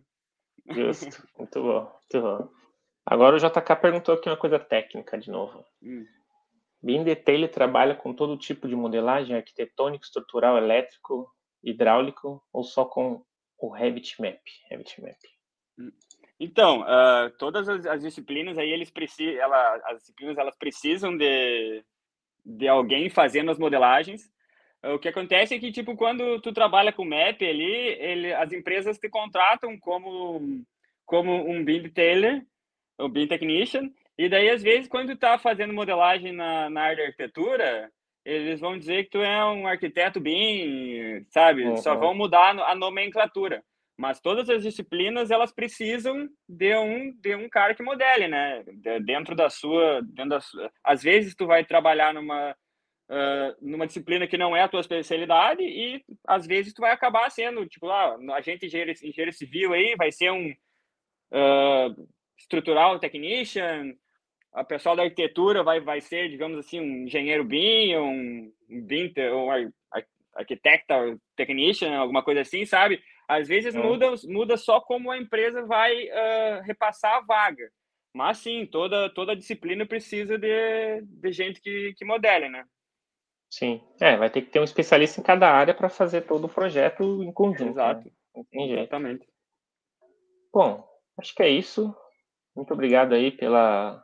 Justo, 0.69 1.27
muito 1.39 1.59
bom, 1.59 1.81
muito 1.81 2.21
bom. 2.21 2.49
Agora 3.03 3.35
o 3.35 3.39
JK 3.39 3.75
perguntou 3.81 4.13
aqui 4.13 4.29
uma 4.29 4.37
coisa 4.37 4.59
técnica 4.59 5.17
de 5.17 5.31
novo. 5.31 5.65
Hum. 5.81 6.05
BIMDT 6.81 7.31
ele 7.31 7.47
trabalha 7.47 7.95
com 7.95 8.13
todo 8.13 8.37
tipo 8.37 8.67
de 8.67 8.75
modelagem 8.75 9.35
arquitetônico, 9.35 10.05
estrutural, 10.05 10.57
elétrico, 10.57 11.29
hidráulico 11.63 12.43
ou 12.53 12.63
só 12.63 12.85
com 12.85 13.23
o 13.57 13.69
Revit 13.69 14.21
Map? 14.21 14.39
Revit 14.69 15.01
Map. 15.01 15.17
Então, 16.39 16.81
uh, 16.81 17.29
todas 17.37 17.67
as, 17.67 17.85
as, 17.85 18.01
disciplinas 18.01 18.57
aí 18.57 18.69
eles 18.69 18.91
precisam, 18.91 19.41
ela, 19.41 19.81
as 19.85 19.99
disciplinas 19.99 20.37
elas 20.37 20.55
precisam 20.55 21.17
de, 21.17 21.83
de 22.45 22.67
alguém 22.67 23.09
fazendo 23.09 23.49
as 23.49 23.57
modelagens. 23.57 24.29
O 24.83 24.99
que 24.99 25.07
acontece 25.07 25.55
é 25.55 25.59
que 25.59 25.71
tipo 25.71 25.95
quando 25.95 26.39
tu 26.39 26.53
trabalha 26.53 26.93
com 26.93 27.03
Map 27.03 27.41
ali, 27.41 27.97
ele, 27.99 28.33
as 28.33 28.51
empresas 28.53 28.99
te 28.99 29.09
contratam 29.09 29.77
como 29.79 30.63
como 31.03 31.49
um 31.49 31.63
BIM 31.63 31.83
detailer, 31.83 32.45
um 32.99 33.09
BIM 33.09 33.27
technician, 33.27 33.89
e 34.17 34.27
daí, 34.27 34.49
às 34.49 34.63
vezes, 34.63 34.87
quando 34.87 35.09
tu 35.09 35.17
tá 35.17 35.37
fazendo 35.37 35.73
modelagem 35.73 36.31
na, 36.31 36.69
na 36.69 36.81
área 36.81 36.95
de 36.95 37.01
arquitetura, 37.03 37.91
eles 38.25 38.59
vão 38.59 38.77
dizer 38.77 39.03
que 39.03 39.11
tu 39.11 39.19
é 39.19 39.45
um 39.45 39.67
arquiteto 39.67 40.19
bem, 40.19 41.23
sabe? 41.29 41.63
Uhum. 41.63 41.77
Só 41.77 41.95
vão 41.95 42.15
mudar 42.15 42.57
a 42.59 42.73
nomenclatura. 42.73 43.63
Mas 43.95 44.19
todas 44.19 44.49
as 44.49 44.63
disciplinas, 44.63 45.29
elas 45.29 45.51
precisam 45.53 46.27
de 46.47 46.75
um, 46.77 47.11
de 47.13 47.35
um 47.35 47.47
cara 47.47 47.75
que 47.75 47.83
modele, 47.83 48.27
né? 48.27 48.63
De, 48.65 48.99
dentro 49.01 49.35
da 49.35 49.49
sua... 49.49 50.01
Dentro 50.01 50.29
da 50.29 50.41
sua... 50.41 50.71
Às 50.83 51.03
vezes, 51.03 51.35
tu 51.35 51.45
vai 51.45 51.63
trabalhar 51.63 52.13
numa, 52.13 52.51
uh, 53.09 53.55
numa 53.61 53.85
disciplina 53.85 54.27
que 54.27 54.37
não 54.37 54.55
é 54.55 54.63
a 54.63 54.67
tua 54.67 54.81
especialidade 54.81 55.61
e, 55.61 56.03
às 56.27 56.45
vezes, 56.47 56.73
tu 56.73 56.81
vai 56.81 56.91
acabar 56.91 57.29
sendo, 57.29 57.67
tipo, 57.67 57.87
ah, 57.89 58.17
a 58.33 58.41
gente 58.41 58.65
engenheiro, 58.65 58.91
engenheiro 58.91 59.33
civil 59.33 59.73
aí 59.73 59.95
vai 59.95 60.11
ser 60.11 60.31
um... 60.31 60.49
Uh, 61.31 62.07
estrutural 62.37 62.99
technician, 62.99 63.93
a 64.57 64.63
pessoal 64.63 64.95
da 64.95 65.03
arquitetura 65.03 65.61
vai, 65.61 65.79
vai 65.79 66.01
ser, 66.01 66.29
digamos 66.29 66.57
assim, 66.57 66.79
um 66.79 67.03
engenheiro 67.03 67.43
BIM, 67.43 67.95
um, 67.95 68.51
BIM, 68.67 69.13
um 69.31 69.71
arquitecta, 70.33 70.95
technician, 71.35 71.95
alguma 71.95 72.23
coisa 72.23 72.41
assim, 72.41 72.65
sabe? 72.65 72.99
Às 73.27 73.47
vezes 73.47 73.75
é. 73.75 73.79
muda, 73.79 74.13
muda 74.25 74.57
só 74.57 74.81
como 74.81 75.11
a 75.11 75.17
empresa 75.17 75.63
vai 75.63 76.05
uh, 76.05 76.61
repassar 76.63 77.17
a 77.17 77.21
vaga. 77.21 77.69
Mas 78.11 78.39
sim, 78.39 78.65
toda, 78.65 79.09
toda 79.11 79.35
disciplina 79.35 79.85
precisa 79.85 80.39
de, 80.39 81.01
de 81.01 81.31
gente 81.31 81.61
que, 81.61 81.93
que 81.95 82.03
modele, 82.03 82.49
né? 82.49 82.65
Sim. 83.51 83.79
É, 84.01 84.17
vai 84.17 84.29
ter 84.31 84.41
que 84.41 84.49
ter 84.49 84.59
um 84.59 84.63
especialista 84.63 85.21
em 85.21 85.23
cada 85.23 85.51
área 85.51 85.73
para 85.73 85.87
fazer 85.87 86.21
todo 86.21 86.45
o 86.45 86.49
projeto 86.49 87.23
em 87.23 87.31
conjunto. 87.31 87.65
Né? 87.65 87.69
Exato. 87.71 88.11
Né? 88.35 88.43
Exatamente. 88.53 89.27
Bom, 90.51 90.83
acho 91.19 91.35
que 91.35 91.43
é 91.43 91.49
isso. 91.49 91.95
Muito 92.55 92.73
obrigado 92.73 93.13
aí 93.13 93.31
pela 93.31 94.03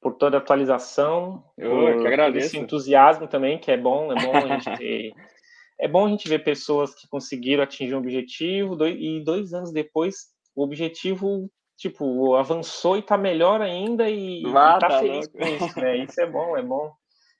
por 0.00 0.14
toda 0.14 0.36
a 0.36 0.40
atualização, 0.40 1.44
Eu 1.56 1.70
por 1.70 2.00
que 2.02 2.06
agradeço. 2.06 2.46
esse 2.48 2.58
entusiasmo 2.58 3.26
também, 3.26 3.58
que 3.58 3.70
é 3.70 3.76
bom, 3.76 4.12
é 4.12 4.14
bom 4.14 4.36
a 4.36 4.46
gente 4.48 4.76
ter 4.76 5.12
é 5.78 5.88
bom 5.88 6.06
a 6.06 6.08
gente 6.08 6.28
ver 6.28 6.38
pessoas 6.44 6.94
que 6.94 7.08
conseguiram 7.08 7.62
atingir 7.62 7.94
um 7.94 7.98
objetivo 7.98 8.74
dois, 8.76 8.96
e 8.98 9.22
dois 9.22 9.52
anos 9.52 9.72
depois 9.72 10.28
o 10.54 10.62
objetivo 10.62 11.50
tipo 11.76 12.34
avançou 12.34 12.96
e 12.96 13.00
está 13.00 13.18
melhor 13.18 13.60
ainda 13.60 14.08
e, 14.08 14.42
Ah, 14.46 14.76
e 14.76 14.80
tá 14.80 14.88
tá 14.88 14.98
feliz 15.00 15.28
louco. 15.28 15.38
com 15.38 15.66
isso, 15.66 15.80
né? 15.80 15.96
Isso 15.98 16.20
é 16.20 16.26
bom, 16.26 16.56
é 16.56 16.62
bom. 16.62 16.92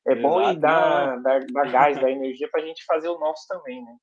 É 0.08 0.14
bom 0.14 0.40
e 0.40 0.44
Exato, 0.44 0.60
dá, 0.60 1.16
dá, 1.16 1.38
dá 1.38 1.64
gás, 1.64 2.00
dá 2.00 2.10
energia 2.10 2.48
para 2.50 2.62
a 2.62 2.66
gente 2.66 2.84
fazer 2.84 3.08
o 3.08 3.18
nosso 3.18 3.46
também, 3.48 3.82
né? 3.82 3.96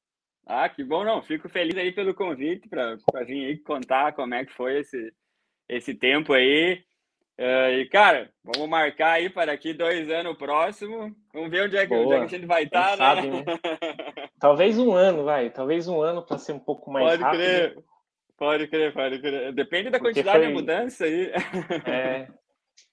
Ah, 0.45 0.67
que 0.67 0.84
bom, 0.84 1.03
não. 1.03 1.21
Fico 1.21 1.47
feliz 1.47 1.77
aí 1.77 1.91
pelo 1.93 2.13
convite 2.13 2.67
para 2.67 2.95
vir 3.25 3.45
aí 3.45 3.57
contar 3.59 4.13
como 4.13 4.34
é 4.34 4.43
que 4.43 4.51
foi 4.51 4.80
esse, 4.80 5.13
esse 5.69 5.93
tempo 5.93 6.34
aí. 6.34 6.84
Eh, 7.45 7.80
e, 7.82 7.86
cara, 7.90 8.30
vamos 8.41 8.70
marcar 8.70 9.14
aí 9.14 9.30
para 9.30 9.48
daqui 9.52 9.74
dois 9.74 10.10
anos 10.10 10.38
próximo. 10.38 11.14
Vamos 11.34 11.49
ver 11.49 11.64
onde 11.65 11.76
é 11.76 11.86
que, 11.86 11.94
onde 11.94 12.14
é 12.14 12.20
que 12.20 12.24
a 12.24 12.28
gente 12.40 12.45
vai 12.45 12.64
estar, 12.64 12.95
sabe, 12.95 13.28
né? 13.28 13.44
Talvez 14.40 14.80
um 14.80 14.94
ano, 14.94 15.26
vai. 15.26 15.49
Talvez 15.49 15.88
um 15.90 16.02
ano 16.02 16.22
para 16.26 16.38
ser 16.38 16.53
um 16.53 16.60
pouco 16.60 16.90
mais 16.90 17.06
Pode 17.06 17.22
rápido. 17.22 17.40
crer. 17.41 17.78
Pode 18.38 18.68
crer, 18.68 18.94
pode 18.94 19.20
crer. 19.20 19.52
Depende 19.52 19.90
da 19.90 19.99
Porque 19.99 20.14
quantidade 20.14 20.38
foi- 20.40 20.48
de 20.48 20.53
mudança 20.53 21.03
aí. 21.06 21.32
É. 21.86 22.28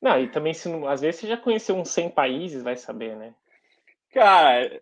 Não, 0.02 0.20
e 0.20 0.28
também 0.28 0.52
se 0.52 0.68
não- 0.68 0.88
às 0.88 1.00
vezes 1.00 1.20
você 1.20 1.26
já 1.28 1.36
conheceu 1.36 1.76
uns 1.76 1.90
100 1.90 2.10
países, 2.10 2.62
vai 2.62 2.76
saber, 2.76 3.14
né? 3.16 3.32
Cara, 4.12 4.80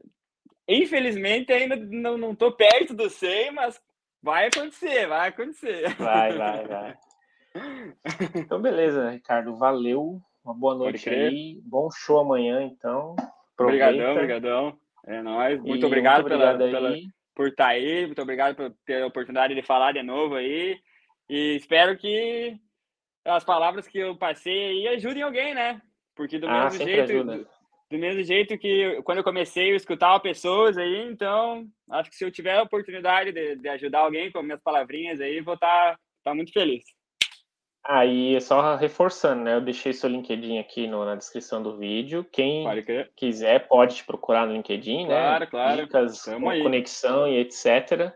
infelizmente 0.67 1.53
ainda 1.53 1.77
não, 1.77 2.17
não 2.17 2.35
tô 2.35 2.51
perto 2.53 2.95
do 2.95 3.11
100, 3.11 3.51
mas 3.53 3.79
vai 4.23 4.47
acontecer, 4.49 5.07
vai 5.07 5.29
acontecer. 5.29 5.95
Vai, 5.97 6.33
vai, 6.33 6.65
vai. 6.67 6.97
Então, 8.35 8.61
beleza, 8.61 9.11
Ricardo. 9.11 9.57
Valeu. 9.57 10.21
Uma 10.45 10.55
boa 10.55 10.75
noite 10.75 11.09
aí. 11.11 11.61
Bom 11.63 11.91
show 11.91 12.21
amanhã, 12.21 12.63
então. 12.63 13.15
Aproveita. 13.55 13.87
Obrigadão, 13.87 14.13
obrigadão. 14.13 14.79
É 15.07 15.23
nóis. 15.23 15.61
E 15.65 15.69
Muito 15.69 15.87
obrigado, 15.87 16.23
muito 16.23 16.29
pela, 16.29 16.53
obrigado 16.53 16.71
pela- 16.73 16.95
aí. 16.95 17.07
por 17.35 17.49
estar 17.49 17.69
aí, 17.69 18.07
muito 18.07 18.23
obrigado 18.23 18.55
por 18.57 18.75
ter 18.85 19.03
a 19.03 19.07
oportunidade 19.07 19.55
de 19.55 19.63
falar 19.63 19.93
de 19.93 20.03
novo 20.03 20.35
aí. 20.37 20.79
E 21.29 21.57
espero 21.57 21.97
que 21.97 22.57
as 23.25 23.45
palavras 23.45 23.87
que 23.87 23.99
eu 23.99 24.17
passei 24.17 24.65
aí 24.69 24.89
ajudem 24.89 25.23
alguém, 25.23 25.55
né? 25.55 25.81
Porque 26.17 26.39
do 26.39 26.49
Ah, 26.49 26.65
mesmo 26.65 26.85
jeito, 26.85 27.25
do, 27.25 27.47
do 27.91 27.99
mesmo 27.99 28.23
jeito 28.23 28.59
que 28.59 29.01
quando 29.03 29.19
eu 29.19 29.25
comecei 29.25 29.71
eu 29.71 29.77
escutava 29.77 30.19
pessoas 30.21 30.77
aí, 30.77 31.09
então 31.11 31.67
acho 31.91 32.11
que 32.11 32.17
se 32.17 32.25
eu 32.25 32.31
tiver 32.31 32.57
a 32.59 32.63
oportunidade 32.63 33.33
de, 33.33 33.57
de 33.57 33.69
ajudar 33.69 34.01
alguém 34.01 34.31
com 34.33 34.43
minhas 34.43 34.63
palavrinhas 34.63 35.21
aí, 35.21 35.41
vou 35.41 35.55
estar 35.55 35.99
tá, 36.25 36.35
muito 36.35 36.53
feliz. 36.53 36.85
Aí, 37.91 38.35
é 38.37 38.41
só 38.41 38.75
reforçando, 38.77 39.45
né? 39.45 39.55
Eu 39.55 39.63
deixei 39.63 39.95
seu 39.95 40.11
LinkedIn 40.11 40.59
aqui 40.59 40.87
no- 40.87 41.07
na 41.07 41.15
descrição 41.15 41.63
do 41.63 41.79
vídeo. 41.79 42.23
Quem 42.31 42.83
crer. 42.85 43.11
quiser 43.17 43.67
pode 43.67 43.97
te 43.97 44.05
procurar 44.05 44.47
no 44.47 44.53
LinkedIn, 44.53 45.07
Claro, 45.07 45.41
né? 45.41 45.47
claro. 45.47 45.83
Dicas, 45.87 46.23
Tamo 46.23 46.41
com 46.45 46.51
aí. 46.51 46.63
conexão 46.63 47.27
e 47.27 47.39
etc. 47.39 48.13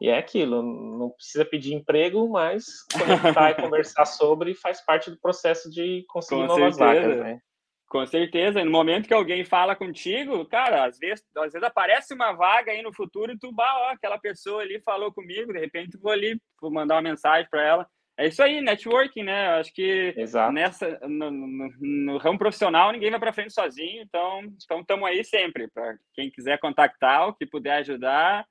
E 0.00 0.08
é 0.08 0.16
aquilo, 0.16 0.62
não 0.62 1.10
precisa 1.10 1.44
pedir 1.44 1.74
emprego, 1.74 2.28
mas 2.28 2.64
conectar 2.96 3.50
e 3.50 3.54
conversar 3.96 4.04
sobre 4.06 4.54
faz 4.54 4.80
parte 4.80 5.10
do 5.10 5.18
processo 5.18 5.68
de 5.68 6.04
conseguir 6.08 6.42
Com 6.42 6.46
novas 6.46 6.76
certeza. 6.76 7.00
vagas, 7.00 7.18
né? 7.18 7.40
Com 7.88 8.06
certeza. 8.06 8.60
E 8.60 8.64
no 8.64 8.70
momento 8.70 9.08
que 9.08 9.14
alguém 9.14 9.44
fala 9.44 9.74
contigo, 9.74 10.44
cara, 10.46 10.84
às 10.84 10.96
vezes, 10.96 11.24
às 11.36 11.52
vezes 11.54 11.66
aparece 11.66 12.14
uma 12.14 12.32
vaga 12.34 12.70
aí 12.70 12.82
no 12.82 12.94
futuro 12.94 13.32
e 13.32 13.38
tu, 13.38 13.50
bah, 13.50 13.78
ó, 13.80 13.90
aquela 13.94 14.18
pessoa 14.18 14.62
ali 14.62 14.80
falou 14.82 15.12
comigo, 15.12 15.52
de 15.52 15.58
repente 15.58 15.98
vou 15.98 16.12
ali, 16.12 16.40
vou 16.60 16.70
mandar 16.70 16.94
uma 16.94 17.02
mensagem 17.02 17.48
para 17.50 17.64
ela. 17.66 17.86
É 18.18 18.26
isso 18.26 18.42
aí, 18.42 18.60
networking, 18.60 19.22
né? 19.22 19.50
Acho 19.60 19.72
que 19.72 20.12
Exato. 20.16 20.52
nessa 20.52 20.98
no, 21.06 21.30
no, 21.30 21.70
no 21.80 22.18
ramo 22.18 22.36
profissional 22.36 22.90
ninguém 22.90 23.10
vai 23.12 23.20
para 23.20 23.32
frente 23.32 23.54
sozinho, 23.54 24.02
então 24.02 24.40
então 24.56 24.80
estamos 24.80 25.08
aí 25.08 25.22
sempre 25.22 25.68
para 25.68 25.96
quem 26.14 26.28
quiser 26.28 26.58
contactar, 26.58 27.28
o 27.28 27.32
que 27.34 27.46
puder 27.46 27.74
ajudar, 27.74 28.44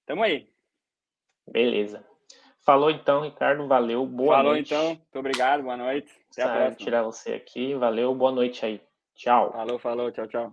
estamos 0.00 0.24
aí. 0.24 0.48
Beleza. 1.46 2.02
Falou 2.64 2.90
então, 2.90 3.20
Ricardo. 3.20 3.68
Valeu. 3.68 4.06
Boa 4.06 4.36
Falou 4.36 4.52
noite. 4.52 4.72
então, 4.72 4.86
muito 4.88 5.18
obrigado, 5.18 5.62
boa 5.62 5.76
noite, 5.76 6.10
até 6.32 6.42
a 6.42 6.46
Sabe, 6.46 6.58
próxima. 6.60 6.84
tirar 6.84 7.02
você 7.02 7.34
aqui. 7.34 7.74
Valeu. 7.74 8.14
Boa 8.14 8.32
noite 8.32 8.64
aí. 8.64 8.80
Tchau. 9.14 9.52
Falou, 9.52 9.78
falou, 9.78 10.10
tchau, 10.10 10.26
tchau. 10.26 10.52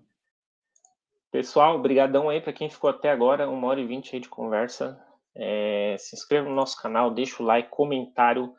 Pessoal, 1.31 1.79
brigadão 1.79 2.29
aí 2.29 2.41
para 2.41 2.51
quem 2.51 2.69
ficou 2.69 2.89
até 2.89 3.09
agora, 3.09 3.49
uma 3.49 3.65
hora 3.67 3.79
e 3.79 3.87
vinte 3.87 4.13
aí 4.13 4.19
de 4.19 4.27
conversa. 4.27 5.01
É, 5.35 5.95
se 5.97 6.15
inscreva 6.15 6.47
no 6.47 6.55
nosso 6.55 6.81
canal, 6.81 7.11
deixa 7.11 7.41
o 7.41 7.45
like, 7.45 7.69
comentário. 7.69 8.53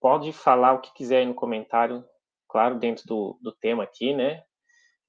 Pode 0.00 0.32
falar 0.32 0.74
o 0.74 0.80
que 0.80 0.92
quiser 0.94 1.18
aí 1.18 1.26
no 1.26 1.34
comentário, 1.34 2.04
claro, 2.48 2.78
dentro 2.78 3.06
do, 3.06 3.38
do 3.40 3.52
tema 3.52 3.82
aqui, 3.82 4.14
né? 4.14 4.42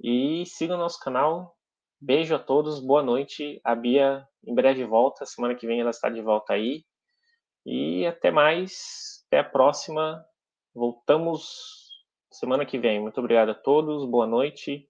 E 0.02 0.46
siga 0.46 0.76
o 0.76 0.78
nosso 0.78 1.00
canal. 1.00 1.56
Beijo 2.00 2.36
a 2.36 2.40
todos, 2.40 2.80
boa 2.80 3.02
noite. 3.02 3.60
A 3.64 3.76
Bia 3.76 4.28
em 4.46 4.54
breve 4.54 4.86
volta, 4.86 5.26
semana 5.26 5.56
que 5.56 5.68
vem 5.68 5.82
ela 5.82 5.90
está 5.90 6.10
de 6.10 6.22
volta 6.22 6.54
aí. 6.54 6.86
E 7.66 8.06
até 8.06 8.32
mais, 8.32 9.24
até 9.28 9.40
a 9.40 9.44
próxima. 9.44 10.24
Voltamos 10.74 11.88
semana 12.32 12.66
que 12.66 12.78
vem. 12.78 13.00
Muito 13.00 13.20
obrigado 13.20 13.50
a 13.50 13.56
todos, 13.56 14.06
boa 14.06 14.28
noite. 14.28 14.90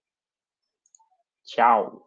Tchau. 1.43 2.06